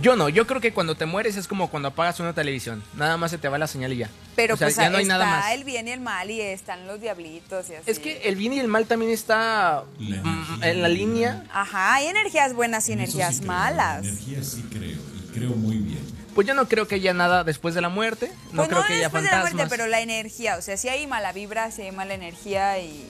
Yo 0.01 0.15
no, 0.15 0.29
yo 0.29 0.45
creo 0.47 0.61
que 0.61 0.71
cuando 0.71 0.93
te 0.95 1.05
mueres 1.07 1.35
es 1.35 1.47
como 1.47 1.69
cuando 1.69 1.89
apagas 1.89 2.19
una 2.19 2.33
televisión. 2.33 2.83
Nada 2.95 3.17
más 3.17 3.31
se 3.31 3.37
te 3.39 3.49
va 3.49 3.57
la 3.57 3.65
señal 3.67 3.91
y 3.93 3.97
ya. 3.97 4.09
Pero 4.35 4.53
O 4.53 4.57
sea, 4.57 4.67
pues 4.67 4.75
ya 4.77 4.89
no 4.89 4.97
hay 4.97 5.03
está 5.03 5.17
nada 5.17 5.25
más. 5.25 5.51
el 5.51 5.63
bien 5.63 5.87
y 5.87 5.91
el 5.91 5.99
mal 5.99 6.29
y 6.29 6.39
están 6.41 6.85
los 6.87 7.01
diablitos 7.01 7.69
y 7.69 7.73
así. 7.75 7.89
Es 7.91 7.99
que 7.99 8.21
el 8.29 8.35
bien 8.35 8.53
y 8.53 8.59
el 8.59 8.67
mal 8.67 8.85
también 8.85 9.11
está 9.11 9.83
La 9.99 10.67
en 10.69 10.81
la 10.83 10.87
línea. 10.89 11.43
Ajá, 11.51 11.95
hay 11.95 12.05
energías 12.07 12.53
buenas 12.53 12.87
y 12.87 12.93
En 12.93 12.99
energías 12.99 13.33
sí 13.35 13.39
creo, 13.41 13.51
malas. 13.51 14.03
en 14.05 14.09
Energía 14.11 14.43
sí 14.43 14.61
creo, 14.69 14.97
creo 15.33 15.49
muy 15.51 15.77
bien. 15.77 15.99
Pues 16.35 16.47
yo 16.47 16.53
no 16.53 16.67
creo 16.67 16.87
que 16.87 16.95
haya 16.95 17.13
nada 17.13 17.43
después 17.43 17.75
de 17.75 17.81
la 17.81 17.89
muerte. 17.89 18.31
No 18.51 18.57
pues 18.57 18.69
creo 18.69 18.81
no 18.81 18.87
que 18.87 18.93
haya 18.93 19.01
después 19.03 19.23
de 19.23 19.29
la 19.29 19.35
fantasmas. 19.37 19.53
muerte, 19.55 19.75
pero 19.75 19.87
la 19.87 19.99
energía, 20.01 20.57
o 20.57 20.61
sea, 20.61 20.77
si 20.77 20.87
hay 20.89 21.05
mala 21.07 21.31
vibra, 21.33 21.71
si 21.71 21.81
hay 21.83 21.91
mala 21.91 22.13
energía 22.13 22.79
y... 22.79 23.05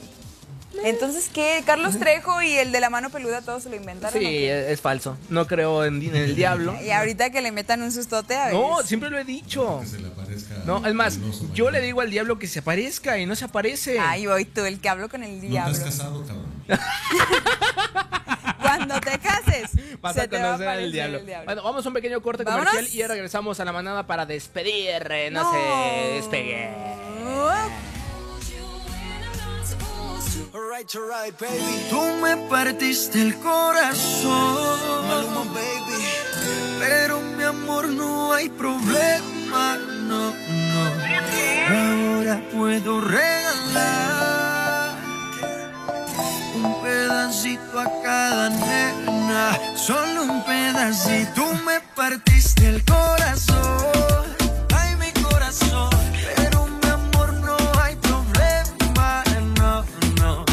Entonces, 0.84 1.28
¿qué? 1.34 1.64
Carlos 1.66 1.98
Trejo 1.98 2.40
y 2.42 2.52
el 2.52 2.70
de 2.70 2.78
la 2.78 2.90
mano 2.90 3.10
peluda 3.10 3.42
todos 3.42 3.64
se 3.64 3.70
lo 3.70 3.74
inventaron. 3.76 4.18
Sí, 4.20 4.44
es, 4.44 4.68
es 4.68 4.80
falso. 4.80 5.16
No 5.28 5.46
creo 5.48 5.84
en, 5.84 6.00
en 6.00 6.14
el 6.14 6.36
diablo. 6.36 6.76
Y 6.80 6.90
ahorita 6.90 7.30
que 7.30 7.42
le 7.42 7.50
metan 7.50 7.82
un 7.82 7.90
sustote 7.90 8.36
a 8.36 8.44
ver. 8.46 8.54
No, 8.54 8.80
siempre 8.84 9.10
lo 9.10 9.18
he 9.18 9.24
dicho. 9.24 9.80
Que 9.80 9.86
se 9.88 9.98
le 9.98 10.06
aparezca. 10.08 10.54
No, 10.66 10.86
es 10.86 10.94
más, 10.94 11.18
yo 11.52 11.64
mañana. 11.64 11.70
le 11.80 11.86
digo 11.86 12.00
al 12.02 12.10
diablo 12.12 12.38
que 12.38 12.46
se 12.46 12.60
aparezca 12.60 13.18
y 13.18 13.26
no 13.26 13.34
se 13.34 13.46
aparece. 13.46 13.98
Ay, 13.98 14.26
voy 14.28 14.44
tú, 14.44 14.64
el 14.64 14.80
que 14.80 14.88
hablo 14.88 15.08
con 15.08 15.24
el 15.24 15.34
¿No 15.34 15.40
te 15.40 15.46
diablo. 15.48 15.72
has 15.72 15.80
casado, 15.80 16.24
cabrón? 16.24 16.46
Cuando 18.62 19.00
te 19.00 19.18
cases, 19.50 20.00
Vas 20.00 20.14
se 20.14 20.20
a 20.22 20.28
te 20.28 20.36
va 20.38 20.54
a 20.54 20.58
conocer 20.58 20.90
diablo. 20.92 21.18
el 21.18 21.26
diablo. 21.26 21.44
Bueno, 21.46 21.62
vamos 21.62 21.84
a 21.84 21.88
un 21.88 21.94
pequeño 21.94 22.20
corte 22.22 22.44
Vámonos. 22.44 22.68
comercial 22.70 22.94
y 22.94 22.98
ya 22.98 23.08
regresamos 23.08 23.60
a 23.60 23.64
la 23.64 23.72
manada 23.72 24.06
para 24.06 24.26
despedir. 24.26 25.06
eh, 25.10 25.30
No, 25.30 25.42
No. 25.44 25.52
se 25.52 25.58
despegue. 26.14 26.70
Alright, 30.52 30.94
alright, 30.96 31.38
baby. 31.38 31.86
Tú 31.90 32.00
me 32.22 32.36
partiste 32.48 33.20
el 33.20 33.34
corazón. 33.36 35.06
Maluma, 35.08 35.44
baby. 35.52 36.04
Pero 36.78 37.20
mi 37.20 37.42
amor, 37.44 37.88
no 37.88 38.32
hay 38.32 38.48
problema. 38.48 39.76
No, 40.08 40.30
no. 40.30 40.90
Ahora 41.68 42.42
puedo 42.52 43.00
regalar 43.00 44.19
un 46.62 46.82
pedacito 46.82 47.80
a 47.80 47.86
cada 48.02 48.50
nena. 48.50 49.58
Solo 49.76 50.24
un 50.24 50.44
pedacito. 50.44 51.32
Tú 51.34 51.46
me 51.64 51.80
partiste 51.94 52.68
el 52.68 52.84
corazón. 52.84 54.26
Ay, 54.74 54.96
mi 54.96 55.10
corazón. 55.22 55.90
Pero 56.36 56.66
mi 56.66 56.88
amor, 56.88 57.32
no 57.34 57.56
hay 57.82 57.96
problema. 57.96 59.24
No, 59.58 59.84
no. 60.20 60.44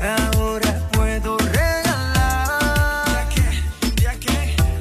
Ahora 0.00 0.88
puedo 0.92 1.38
regalar 1.38 3.28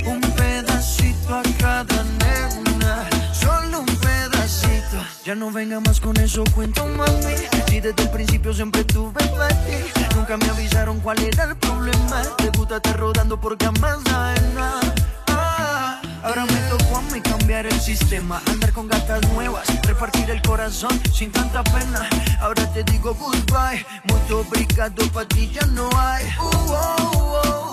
un 0.06 0.22
pedacito 0.22 1.36
a 1.36 1.44
cada 1.60 2.04
nena. 2.04 3.10
Solo 3.34 3.80
un 3.80 3.98
pedacito. 3.98 4.98
Ya 5.26 5.36
no 5.36 5.52
venga 5.52 5.80
más 5.80 6.00
con 6.00 6.18
eso, 6.18 6.44
cuento 6.56 6.86
mami. 6.88 7.53
Desde 7.84 8.02
el 8.04 8.10
principio 8.12 8.54
siempre 8.54 8.82
tuve 8.86 9.12
para 9.12 9.50
ti. 9.50 9.74
Nunca 10.16 10.38
me 10.38 10.46
avisaron 10.46 11.02
cuál 11.02 11.20
era 11.20 11.44
el 11.44 11.58
problema. 11.58 12.22
Te 12.38 12.48
gusta 12.58 12.78
estar 12.78 12.98
rodando 12.98 13.38
por 13.38 13.58
camas 13.58 14.02
nada. 14.06 14.80
Ah, 15.28 16.02
Ahora 16.24 16.46
me 16.46 16.58
tocó 16.70 17.00
a 17.00 17.02
mí 17.14 17.20
cambiar 17.20 17.66
el 17.66 17.82
sistema, 17.82 18.42
andar 18.48 18.72
con 18.72 18.88
gatas 18.88 19.20
nuevas, 19.34 19.68
repartir 19.86 20.30
el 20.30 20.42
corazón 20.42 20.98
sin 21.14 21.30
tanta 21.34 21.62
pena. 21.62 22.08
Ahora 22.40 22.66
te 22.72 22.86
digo 22.86 23.14
goodbye, 23.16 23.86
mucho 24.06 24.40
obrigado, 24.40 25.06
pa' 25.12 25.26
ti 25.26 25.52
ya 25.52 25.66
no 25.68 25.90
hay. 25.94 26.24
Uh, 26.40 26.72
oh, 26.72 27.42
oh, 27.44 27.73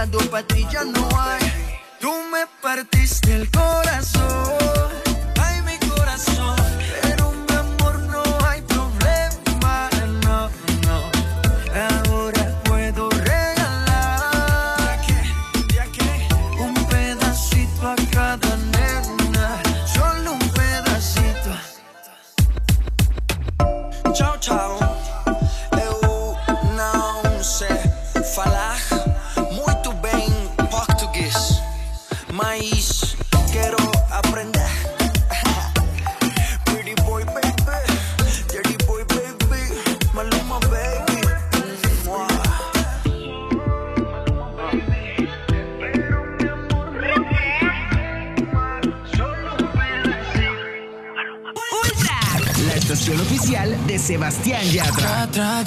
muito 0.00 0.16
obrigado, 0.16 0.30
pa' 0.30 0.42
ti 0.42 0.66
ya 0.70 0.84
no 0.84 1.08
hay. 1.18 1.40
Tú 2.00 2.10
me 2.32 2.46
partiste 2.62 3.34
el 3.34 3.50
corazón, 3.50 4.54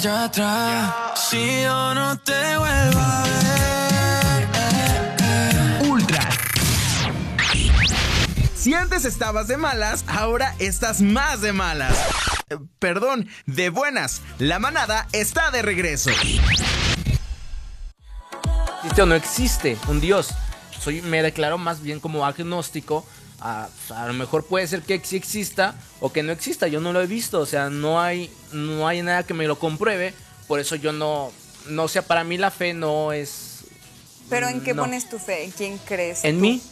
Atrás, 0.06 1.28
si 1.30 1.62
yo 1.62 1.94
no 1.94 2.18
te 2.18 2.58
vuelvo 2.58 3.00
a 3.00 3.24
ver. 5.80 5.88
Ultra. 5.88 6.28
Si 8.54 8.74
antes 8.74 9.06
estabas 9.06 9.48
de 9.48 9.56
malas, 9.56 10.04
ahora 10.06 10.54
estás 10.58 11.00
más 11.00 11.40
de 11.40 11.54
malas. 11.54 11.96
Eh, 12.50 12.58
Perdón, 12.78 13.30
de 13.46 13.70
buenas. 13.70 14.20
La 14.38 14.58
manada 14.58 15.08
está 15.12 15.50
de 15.50 15.62
regreso. 15.62 16.10
¿Existe 18.82 19.02
o 19.02 19.06
no 19.06 19.14
existe 19.14 19.78
un 19.88 20.02
Dios? 20.02 20.34
Soy, 20.80 21.00
me 21.00 21.22
declaro 21.22 21.56
más 21.56 21.80
bien 21.80 21.98
como 21.98 22.26
agnóstico. 22.26 23.06
A, 23.46 23.68
a 23.94 24.06
lo 24.06 24.14
mejor 24.14 24.46
puede 24.46 24.66
ser 24.66 24.80
que 24.82 24.98
sí 25.04 25.16
exista 25.16 25.74
o 26.00 26.10
que 26.10 26.22
no 26.22 26.32
exista. 26.32 26.66
Yo 26.66 26.80
no 26.80 26.92
lo 26.94 27.02
he 27.02 27.06
visto. 27.06 27.40
O 27.40 27.46
sea, 27.46 27.68
no 27.70 28.00
hay, 28.00 28.32
no 28.52 28.88
hay 28.88 29.02
nada 29.02 29.22
que 29.22 29.34
me 29.34 29.46
lo 29.46 29.58
compruebe. 29.58 30.14
Por 30.48 30.60
eso 30.60 30.76
yo 30.76 30.92
no, 30.92 31.30
no 31.68 31.86
sé, 31.88 32.02
para 32.02 32.24
mí 32.24 32.38
la 32.38 32.50
fe 32.50 32.72
no 32.74 33.12
es... 33.12 33.64
Pero 34.30 34.48
¿en 34.48 34.62
qué 34.62 34.72
No. 34.72 34.82
pones 34.82 35.08
tu 35.10 35.18
fe? 35.18 35.44
¿En 35.44 35.50
quién 35.50 35.78
crees? 35.78 36.24
¿En 36.24 36.36
tú? 36.36 36.40
mí? 36.40 36.62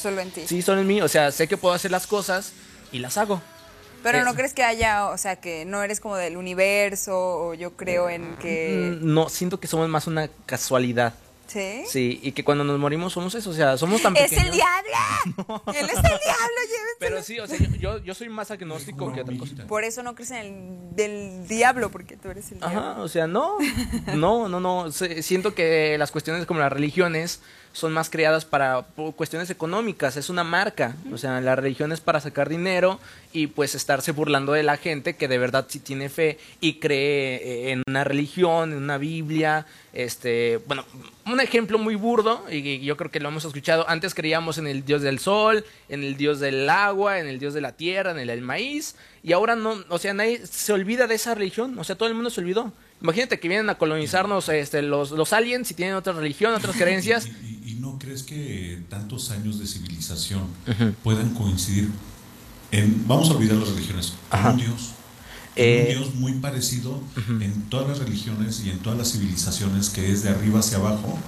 Solo 0.00 0.20
en 0.22 0.30
ti. 0.30 0.42
Sí, 0.46 0.62
solo 0.62 0.80
en 0.80 0.86
mí. 0.86 1.02
O 1.02 1.08
sea, 1.08 1.30
sé 1.30 1.46
que 1.46 1.56
puedo 1.58 1.74
hacer 1.74 1.90
las 1.90 2.06
cosas 2.06 2.52
y 2.90 2.98
las 2.98 3.18
hago. 3.18 3.42
Pero 4.02 4.18
Eh, 4.18 4.24
no 4.24 4.34
crees 4.34 4.52
que 4.54 4.64
haya, 4.64 5.06
o 5.10 5.18
sea, 5.18 5.36
que 5.36 5.64
no 5.64 5.82
eres 5.82 6.00
como 6.00 6.16
del 6.16 6.36
universo, 6.36 7.14
o 7.48 7.54
yo 7.54 7.76
creo 7.76 8.08
en 8.08 8.34
que... 8.38 8.98
Mm, 9.00 9.12
No, 9.14 9.28
siento 9.28 9.60
que 9.60 9.68
somos 9.68 9.88
más 9.88 10.06
una 10.06 10.28
casualidad. 10.46 11.12
¿Sí? 11.52 11.82
Sí, 11.86 12.20
y 12.22 12.32
que 12.32 12.44
cuando 12.44 12.64
nos 12.64 12.78
morimos 12.78 13.12
somos 13.12 13.34
eso, 13.34 13.50
o 13.50 13.52
sea, 13.52 13.76
somos 13.76 14.00
tan 14.00 14.16
¡Es 14.16 14.30
pequeños. 14.30 14.46
el 14.46 14.52
diablo! 14.52 15.62
¡Él 15.74 15.84
es 15.84 15.96
el 15.96 16.02
diablo! 16.02 16.60
llévenselo. 16.66 16.96
Pero 16.98 17.22
sí, 17.22 17.40
o 17.40 17.46
sea, 17.46 17.58
yo, 17.78 17.98
yo, 17.98 18.14
soy 18.14 18.30
más 18.30 18.50
agnóstico 18.50 19.12
que 19.12 19.20
otra 19.20 19.36
cosa. 19.36 19.66
Por 19.66 19.84
eso 19.84 20.02
no 20.02 20.14
crees 20.14 20.30
en 20.30 20.38
el 20.38 20.96
del 20.96 21.48
diablo, 21.48 21.90
porque 21.90 22.16
tú 22.16 22.30
eres 22.30 22.50
el 22.52 22.58
diablo. 22.58 22.80
Ajá, 22.80 23.02
o 23.02 23.08
sea, 23.08 23.26
no, 23.26 23.58
no, 24.14 24.48
no, 24.48 24.60
no. 24.60 24.90
Siento 24.90 25.54
que 25.54 25.98
las 25.98 26.10
cuestiones 26.10 26.46
como 26.46 26.60
las 26.60 26.72
religiones 26.72 27.40
son 27.72 27.92
más 27.92 28.10
creadas 28.10 28.44
para 28.44 28.84
cuestiones 29.16 29.50
económicas, 29.50 30.16
es 30.16 30.28
una 30.28 30.44
marca. 30.44 30.94
O 31.12 31.18
sea, 31.18 31.40
la 31.40 31.56
religión 31.56 31.92
es 31.92 32.00
para 32.00 32.20
sacar 32.20 32.48
dinero 32.48 33.00
y 33.32 33.46
pues 33.46 33.74
estarse 33.74 34.12
burlando 34.12 34.52
de 34.52 34.62
la 34.62 34.76
gente 34.76 35.16
que 35.16 35.28
de 35.28 35.38
verdad 35.38 35.66
sí 35.68 35.78
tiene 35.78 36.08
fe 36.08 36.38
y 36.60 36.74
cree 36.74 37.36
eh, 37.36 37.72
en 37.72 37.82
una 37.86 38.04
religión, 38.04 38.72
en 38.72 38.78
una 38.78 38.98
Biblia. 38.98 39.66
Este, 39.92 40.58
bueno, 40.66 40.84
un 41.26 41.40
ejemplo 41.40 41.78
muy 41.78 41.96
burdo, 41.96 42.44
y 42.50 42.80
yo 42.80 42.96
creo 42.96 43.10
que 43.10 43.20
lo 43.20 43.28
hemos 43.28 43.44
escuchado, 43.44 43.88
antes 43.88 44.14
creíamos 44.14 44.58
en 44.58 44.66
el 44.66 44.84
dios 44.84 45.02
del 45.02 45.18
sol, 45.18 45.64
en 45.88 46.02
el 46.02 46.16
dios 46.16 46.40
del 46.40 46.68
agua, 46.70 47.18
en 47.18 47.26
el 47.26 47.38
dios 47.38 47.52
de 47.52 47.60
la 47.60 47.72
tierra, 47.72 48.10
en 48.10 48.18
el 48.18 48.40
maíz, 48.40 48.96
y 49.22 49.32
ahora 49.32 49.54
no, 49.54 49.84
o 49.88 49.98
sea, 49.98 50.14
nadie 50.14 50.46
se 50.46 50.72
olvida 50.72 51.06
de 51.06 51.14
esa 51.14 51.34
religión, 51.34 51.78
o 51.78 51.84
sea, 51.84 51.96
todo 51.96 52.08
el 52.08 52.14
mundo 52.14 52.30
se 52.30 52.40
olvidó. 52.40 52.72
Imagínate 53.02 53.40
que 53.40 53.48
vienen 53.48 53.68
a 53.70 53.76
colonizarnos 53.76 54.48
este, 54.48 54.82
los, 54.82 55.10
los 55.10 55.32
aliens 55.32 55.70
y 55.72 55.74
tienen 55.74 55.94
otra 55.94 56.12
religión, 56.12 56.54
otras 56.54 56.76
creencias. 56.76 57.28
¿Y 57.64 57.74
no 57.74 57.98
crees 57.98 58.22
que 58.22 58.80
tantos 58.88 59.30
años 59.30 59.58
de 59.58 59.66
civilización 59.66 60.42
puedan 61.02 61.34
coincidir 61.34 61.90
en, 62.70 63.06
vamos 63.06 63.28
a 63.30 63.34
olvidar 63.34 63.56
las 63.56 63.68
religiones, 63.68 64.14
en 64.32 64.46
un 64.46 64.56
Dios? 64.56 64.90
Eh, 65.54 65.94
un 65.94 66.02
Dios 66.02 66.14
muy 66.14 66.32
parecido 66.34 67.02
en 67.16 67.62
todas 67.68 67.86
las 67.88 67.98
religiones 67.98 68.62
y 68.64 68.70
en 68.70 68.78
todas 68.78 68.98
las 68.98 69.12
civilizaciones 69.12 69.90
que 69.90 70.10
es 70.10 70.22
de 70.22 70.30
arriba 70.30 70.60
hacia 70.60 70.78
abajo 70.78 71.18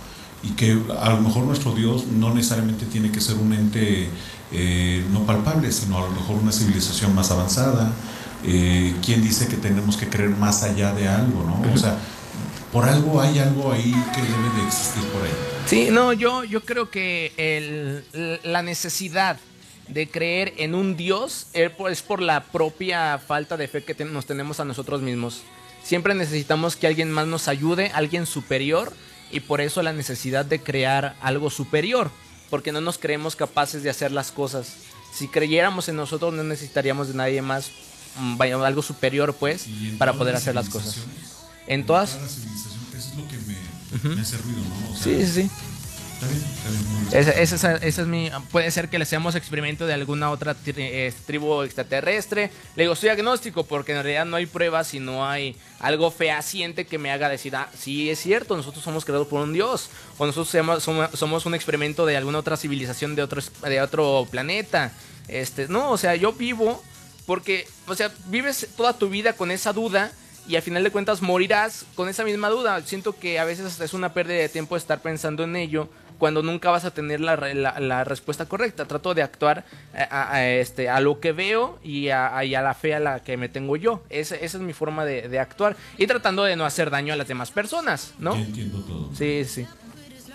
y 0.42 0.50
que 0.50 0.78
a 0.98 1.10
lo 1.10 1.20
mejor 1.20 1.44
nuestro 1.44 1.74
Dios 1.74 2.06
no 2.06 2.32
necesariamente 2.34 2.86
tiene 2.86 3.10
que 3.10 3.20
ser 3.20 3.36
un 3.36 3.52
ente 3.52 4.08
eh, 4.52 5.04
no 5.12 5.24
palpable, 5.26 5.70
sino 5.72 5.98
a 5.98 6.02
lo 6.02 6.10
mejor 6.10 6.36
una 6.36 6.52
civilización 6.52 7.14
más 7.14 7.30
avanzada. 7.30 7.92
Eh, 8.46 8.94
¿Quién 9.04 9.22
dice 9.22 9.48
que 9.48 9.56
tenemos 9.56 9.96
que 9.96 10.08
creer 10.08 10.30
más 10.30 10.62
allá 10.62 10.92
de 10.92 11.08
algo, 11.08 11.42
no? 11.44 11.72
O 11.72 11.76
sea, 11.78 11.96
por 12.72 12.84
algo 12.88 13.20
hay 13.20 13.38
algo 13.38 13.72
ahí 13.72 13.92
que 14.14 14.20
debe 14.20 14.56
de 14.56 14.66
existir 14.66 15.02
por 15.10 15.22
ahí. 15.22 15.30
Sí, 15.66 15.88
no, 15.90 16.12
yo, 16.12 16.44
yo 16.44 16.60
creo 16.62 16.90
que 16.90 17.32
el- 17.36 18.38
la 18.42 18.62
necesidad 18.62 19.38
de 19.88 20.08
creer 20.08 20.54
en 20.58 20.74
un 20.74 20.96
Dios 20.96 21.46
es 21.52 22.02
por, 22.02 22.20
la 22.22 22.44
propia 22.44 23.18
falta 23.18 23.56
de 23.56 23.68
fe 23.68 23.84
que 23.84 24.04
nos 24.04 24.26
tenemos 24.26 24.60
a 24.60 24.64
nosotros 24.64 25.02
mismos. 25.02 25.42
Siempre 25.82 26.14
necesitamos 26.14 26.76
que 26.76 26.86
alguien 26.86 27.10
más 27.12 27.26
nos 27.26 27.48
ayude, 27.48 27.90
alguien 27.94 28.26
superior, 28.26 28.92
y 29.30 29.40
por 29.40 29.60
eso 29.60 29.82
la 29.82 29.92
necesidad 29.92 30.44
de 30.44 30.60
crear 30.60 31.16
algo 31.20 31.50
superior, 31.50 32.10
porque 32.50 32.72
no 32.72 32.80
nos 32.80 32.98
creemos 32.98 33.36
capaces 33.36 33.82
de 33.82 33.90
hacer 33.90 34.10
las 34.12 34.30
cosas. 34.32 34.74
Si 35.12 35.28
creyéramos 35.28 35.88
en 35.88 35.96
nosotros 35.96 36.32
no 36.32 36.42
necesitaríamos 36.42 37.08
de 37.08 37.14
nadie 37.14 37.42
más, 37.42 37.70
algo 38.64 38.82
superior 38.82 39.34
pues, 39.34 39.66
para 39.98 40.12
poder 40.14 40.34
hacer 40.36 40.54
las 40.54 40.68
cosas. 40.68 40.98
En 41.66 41.84
todas... 41.86 42.14
Eso 42.14 42.24
es 42.96 43.14
lo 43.16 43.26
que 43.28 43.36
me, 44.08 44.14
me 44.16 44.20
hace 44.20 44.36
ruido, 44.38 44.60
¿no? 44.60 44.92
O 44.92 44.96
sea, 44.96 45.02
Sí, 45.04 45.26
sí, 45.26 45.32
sí. 45.42 45.50
Está 46.14 46.26
bien, 46.28 46.44
está 46.44 46.70
bien, 46.70 47.82
es 47.82 48.06
mi. 48.06 48.30
Puede 48.52 48.70
ser 48.70 48.88
que 48.88 48.98
le 48.98 49.02
hacemos 49.02 49.34
experimento 49.34 49.84
de 49.86 49.94
alguna 49.94 50.30
otra 50.30 50.54
tri- 50.54 50.74
eh, 50.78 51.12
tribu 51.26 51.62
extraterrestre. 51.62 52.50
Le 52.76 52.84
digo, 52.84 52.94
soy 52.94 53.08
agnóstico 53.10 53.64
porque 53.66 53.92
en 53.92 54.02
realidad 54.02 54.24
no 54.24 54.36
hay 54.36 54.46
pruebas 54.46 54.94
y 54.94 55.00
no 55.00 55.28
hay 55.28 55.56
algo 55.80 56.10
fehaciente 56.12 56.86
que 56.86 56.98
me 56.98 57.10
haga 57.10 57.28
decir, 57.28 57.54
ah, 57.56 57.68
sí 57.76 58.10
es 58.10 58.20
cierto, 58.20 58.56
nosotros 58.56 58.82
somos 58.84 59.04
creados 59.04 59.26
por 59.26 59.42
un 59.42 59.52
dios. 59.52 59.90
O 60.16 60.24
nosotros 60.26 60.48
somos, 60.82 61.10
somos- 61.18 61.46
un 61.46 61.54
experimento 61.54 62.06
de 62.06 62.16
alguna 62.16 62.38
otra 62.38 62.56
civilización 62.56 63.16
de 63.16 63.22
otro, 63.22 63.42
de 63.68 63.82
otro 63.82 64.26
planeta. 64.30 64.92
Este, 65.28 65.66
no, 65.68 65.90
o 65.90 65.98
sea, 65.98 66.14
yo 66.14 66.32
vivo 66.32 66.82
porque, 67.26 67.66
o 67.86 67.94
sea, 67.94 68.10
vives 68.26 68.68
toda 68.76 68.92
tu 68.94 69.08
vida 69.08 69.32
con 69.34 69.50
esa 69.50 69.72
duda 69.72 70.12
y 70.46 70.56
al 70.56 70.62
final 70.62 70.84
de 70.84 70.90
cuentas 70.90 71.22
morirás 71.22 71.86
con 71.94 72.08
esa 72.08 72.24
misma 72.24 72.48
duda. 72.50 72.80
Siento 72.82 73.18
que 73.18 73.38
a 73.38 73.44
veces 73.44 73.80
es 73.80 73.94
una 73.94 74.12
pérdida 74.12 74.38
de 74.38 74.48
tiempo 74.48 74.76
estar 74.76 75.00
pensando 75.00 75.42
en 75.44 75.56
ello 75.56 75.88
cuando 76.18 76.42
nunca 76.42 76.70
vas 76.70 76.84
a 76.84 76.92
tener 76.92 77.20
la, 77.20 77.34
la- 77.54 77.80
la 77.80 78.04
respuesta 78.04 78.46
correcta. 78.46 78.84
Trato 78.84 79.14
de 79.14 79.22
actuar 79.22 79.64
a, 79.94 80.02
a- 80.02 80.34
a 80.34 80.48
este, 80.50 80.88
a 80.88 81.00
lo 81.00 81.18
que 81.18 81.32
veo 81.32 81.78
y 81.82 82.10
a, 82.10 82.44
y 82.44 82.54
a 82.54 82.62
la 82.62 82.74
fe 82.74 82.94
a 82.94 83.00
la 83.00 83.20
que 83.20 83.36
me 83.36 83.48
tengo 83.48 83.76
yo. 83.76 84.02
Esa, 84.10 84.36
esa 84.36 84.58
es 84.58 84.62
mi 84.62 84.74
forma 84.74 85.04
de, 85.06 85.28
de 85.28 85.38
actuar 85.38 85.76
y 85.98 86.06
tratando 86.06 86.44
de 86.44 86.56
no 86.56 86.64
hacer 86.66 86.90
daño 86.90 87.14
a 87.14 87.16
las 87.16 87.26
demás 87.26 87.50
personas, 87.50 88.12
¿no? 88.18 88.34
Entiendo 88.36 88.80
todo. 88.82 89.10
Sí, 89.16 89.44
sí. 89.46 89.66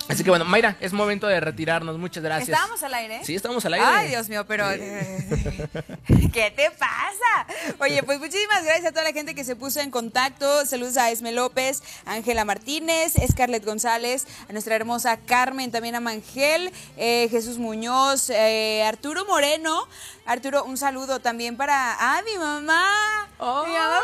Así 0.09 0.23
que 0.23 0.31
bueno, 0.31 0.43
Mayra, 0.43 0.75
es 0.79 0.91
momento 0.91 1.27
de 1.27 1.39
retirarnos. 1.39 1.99
Muchas 1.99 2.23
gracias. 2.23 2.49
¿Estábamos 2.49 2.81
al 2.81 2.95
aire? 2.95 3.21
Sí, 3.23 3.35
estamos 3.35 3.63
al 3.63 3.75
aire. 3.75 3.85
Ay, 3.85 4.09
Dios 4.09 4.27
mío, 4.27 4.43
pero... 4.47 4.65
¿Qué 6.33 6.51
te 6.55 6.71
pasa? 6.71 7.75
Oye, 7.79 8.01
pues 8.01 8.19
muchísimas 8.19 8.63
gracias 8.63 8.87
a 8.87 8.91
toda 8.91 9.03
la 9.03 9.13
gente 9.13 9.35
que 9.35 9.43
se 9.43 9.55
puso 9.55 9.81
en 9.81 9.91
contacto. 9.91 10.65
Saludos 10.65 10.97
a 10.97 11.11
Esme 11.11 11.31
López, 11.31 11.83
Ángela 12.05 12.43
Martínez, 12.43 13.13
Scarlett 13.29 13.63
González, 13.63 14.25
a 14.49 14.51
nuestra 14.51 14.75
hermosa 14.75 15.17
Carmen, 15.17 15.69
también 15.71 15.93
a 15.93 15.99
Mangel, 15.99 16.73
eh, 16.97 17.27
Jesús 17.29 17.59
Muñoz, 17.59 18.31
eh, 18.31 18.83
Arturo 18.87 19.25
Moreno. 19.25 19.87
Arturo, 20.25 20.63
un 20.63 20.77
saludo 20.77 21.19
también 21.19 21.55
para... 21.55 21.95
¡Ah, 21.99 22.21
mi 22.25 22.35
mamá! 22.35 23.29
Mi 23.39 23.73
mamá. 23.73 24.01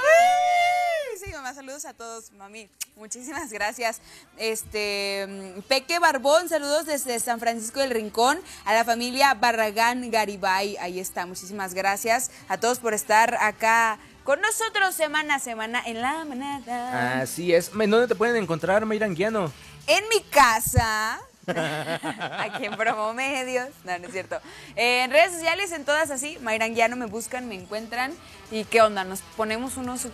Sí, 1.24 1.32
mamá, 1.32 1.54
saludos 1.54 1.86
a 1.86 1.94
todos, 1.94 2.32
mami. 2.34 2.70
Muchísimas 2.96 3.52
gracias. 3.52 4.02
Este, 4.38 5.26
mm, 5.28 5.62
Barbón, 6.00 6.50
saludos 6.50 6.86
desde 6.86 7.20
San 7.20 7.40
Francisco 7.40 7.80
del 7.80 7.92
Rincón, 7.92 8.40
a 8.66 8.74
la 8.74 8.84
familia 8.84 9.34
Barragán 9.34 10.12
Garibay. 10.12 10.78
Ahí 10.78 11.00
está, 11.00 11.26
muchísimas 11.26 11.74
gracias 11.74 12.32
a 12.48 12.58
todos 12.58 12.80
por 12.80 12.94
estar 12.94 13.36
acá 13.42 14.00
con 14.24 14.42
nosotros 14.42 14.96
semana 14.96 15.36
a 15.36 15.40
semana 15.40 15.82
en 15.86 16.02
la 16.02 16.26
manada. 16.26 17.22
Así 17.22 17.54
es. 17.54 17.72
¿En 17.80 17.90
dónde 17.92 18.08
te 18.08 18.16
pueden 18.16 18.36
encontrar, 18.36 18.86
Mayra 18.86 19.06
Anguiano? 19.06 19.52
En 19.88 20.04
mi 20.10 20.22
casa. 20.24 21.20
Aquí 21.48 22.66
en 22.66 22.76
Promomedios. 22.76 23.70
No, 23.84 23.98
no 24.00 24.08
es 24.08 24.12
cierto. 24.12 24.38
Eh, 24.76 25.04
en 25.04 25.12
redes 25.12 25.34
sociales, 25.34 25.72
en 25.72 25.86
todas 25.86 26.10
así, 26.12 26.40
Mayranguiano 26.42 26.96
me 26.96 27.06
buscan, 27.06 27.48
me 27.48 27.56
encuentran. 27.56 28.14
¿Y 28.52 28.64
qué 28.66 28.82
onda? 28.82 29.04
Nos 29.04 29.22
ponemos 29.22 29.78
unos 29.78 30.08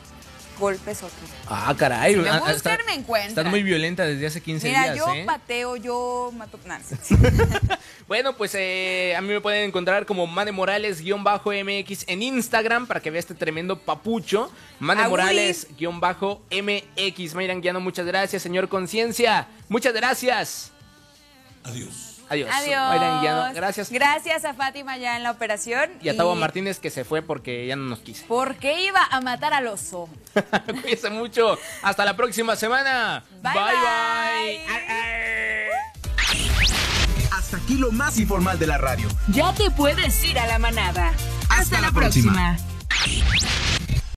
golpes 0.60 0.98
otros. 1.03 1.30
Ah, 1.48 1.73
caray. 1.78 2.15
Si 2.15 2.19
me 2.22 2.30
Ah, 2.30 2.38
buscan, 2.40 2.56
está- 2.56 2.78
me 2.86 2.94
encuentran. 2.94 3.30
Estás 3.30 3.45
muy 3.48 3.64
violenta 3.64 4.03
desde 4.06 4.28
hace 4.28 4.41
15 4.41 4.68
Mira, 4.68 4.84
días, 4.94 4.98
yo 4.98 5.14
¿eh? 5.14 5.23
pateo, 5.26 5.76
yo 5.76 6.32
mato. 6.36 6.60
no 6.65 6.76
sé. 6.84 6.98
Bueno, 8.07 8.36
pues 8.36 8.53
eh, 8.56 9.15
a 9.18 9.22
mí 9.22 9.30
me 9.30 9.40
pueden 9.40 9.69
encontrar 9.69 10.06
como 10.06 10.28
Mane 10.28 10.52
Morales-MX 10.52 12.03
en 12.07 12.22
Instagram 12.23 12.86
para 12.86 12.99
que 12.99 13.10
vea 13.10 13.19
este 13.19 13.36
tremendo 13.36 13.80
papucho. 13.80 14.52
Mane. 14.80 15.07
Morales-MX. 15.07 17.36
Mayra 17.36 17.53
Anguiano, 17.53 17.80
muchas 17.80 18.06
gracias, 18.06 18.41
señor 18.41 18.68
Conciencia. 18.68 19.48
Muchas 19.69 19.94
gracias. 19.94 20.72
Adiós. 21.64 22.10
Adiós. 22.31 23.53
Gracias. 23.53 23.91
Gracias 23.91 24.45
a 24.45 24.53
Fátima 24.53 24.97
ya 24.97 25.17
en 25.17 25.23
la 25.23 25.31
operación. 25.31 25.91
Y 26.01 26.09
a 26.09 26.15
Tavo 26.15 26.33
Martínez 26.35 26.79
que 26.79 26.89
se 26.89 27.03
fue 27.03 27.21
porque 27.21 27.67
ya 27.67 27.75
no 27.75 27.83
nos 27.83 27.99
quiso. 27.99 28.25
¿Por 28.27 28.55
qué 28.55 28.85
iba 28.85 29.03
a 29.03 29.19
matar 29.21 29.53
al 29.53 29.67
oso? 29.67 30.07
Cuídense 30.81 31.09
mucho. 31.09 31.57
Hasta 31.81 32.05
la 32.05 32.15
próxima 32.15 32.55
semana. 32.55 33.23
Bye, 33.41 33.53
bye. 33.53 33.63
bye. 34.43 35.69
Hasta 37.31 37.57
aquí 37.57 37.75
lo 37.75 37.91
más 37.91 38.17
informal 38.17 38.57
de 38.57 38.67
la 38.67 38.77
radio. 38.77 39.09
Ya 39.27 39.53
te 39.53 39.69
puedes 39.71 40.23
ir 40.23 40.39
a 40.39 40.47
la 40.47 40.57
manada. 40.57 41.11
Hasta 41.49 41.81
la 41.81 41.91
próxima. 41.91 42.57
próxima. 42.57 43.90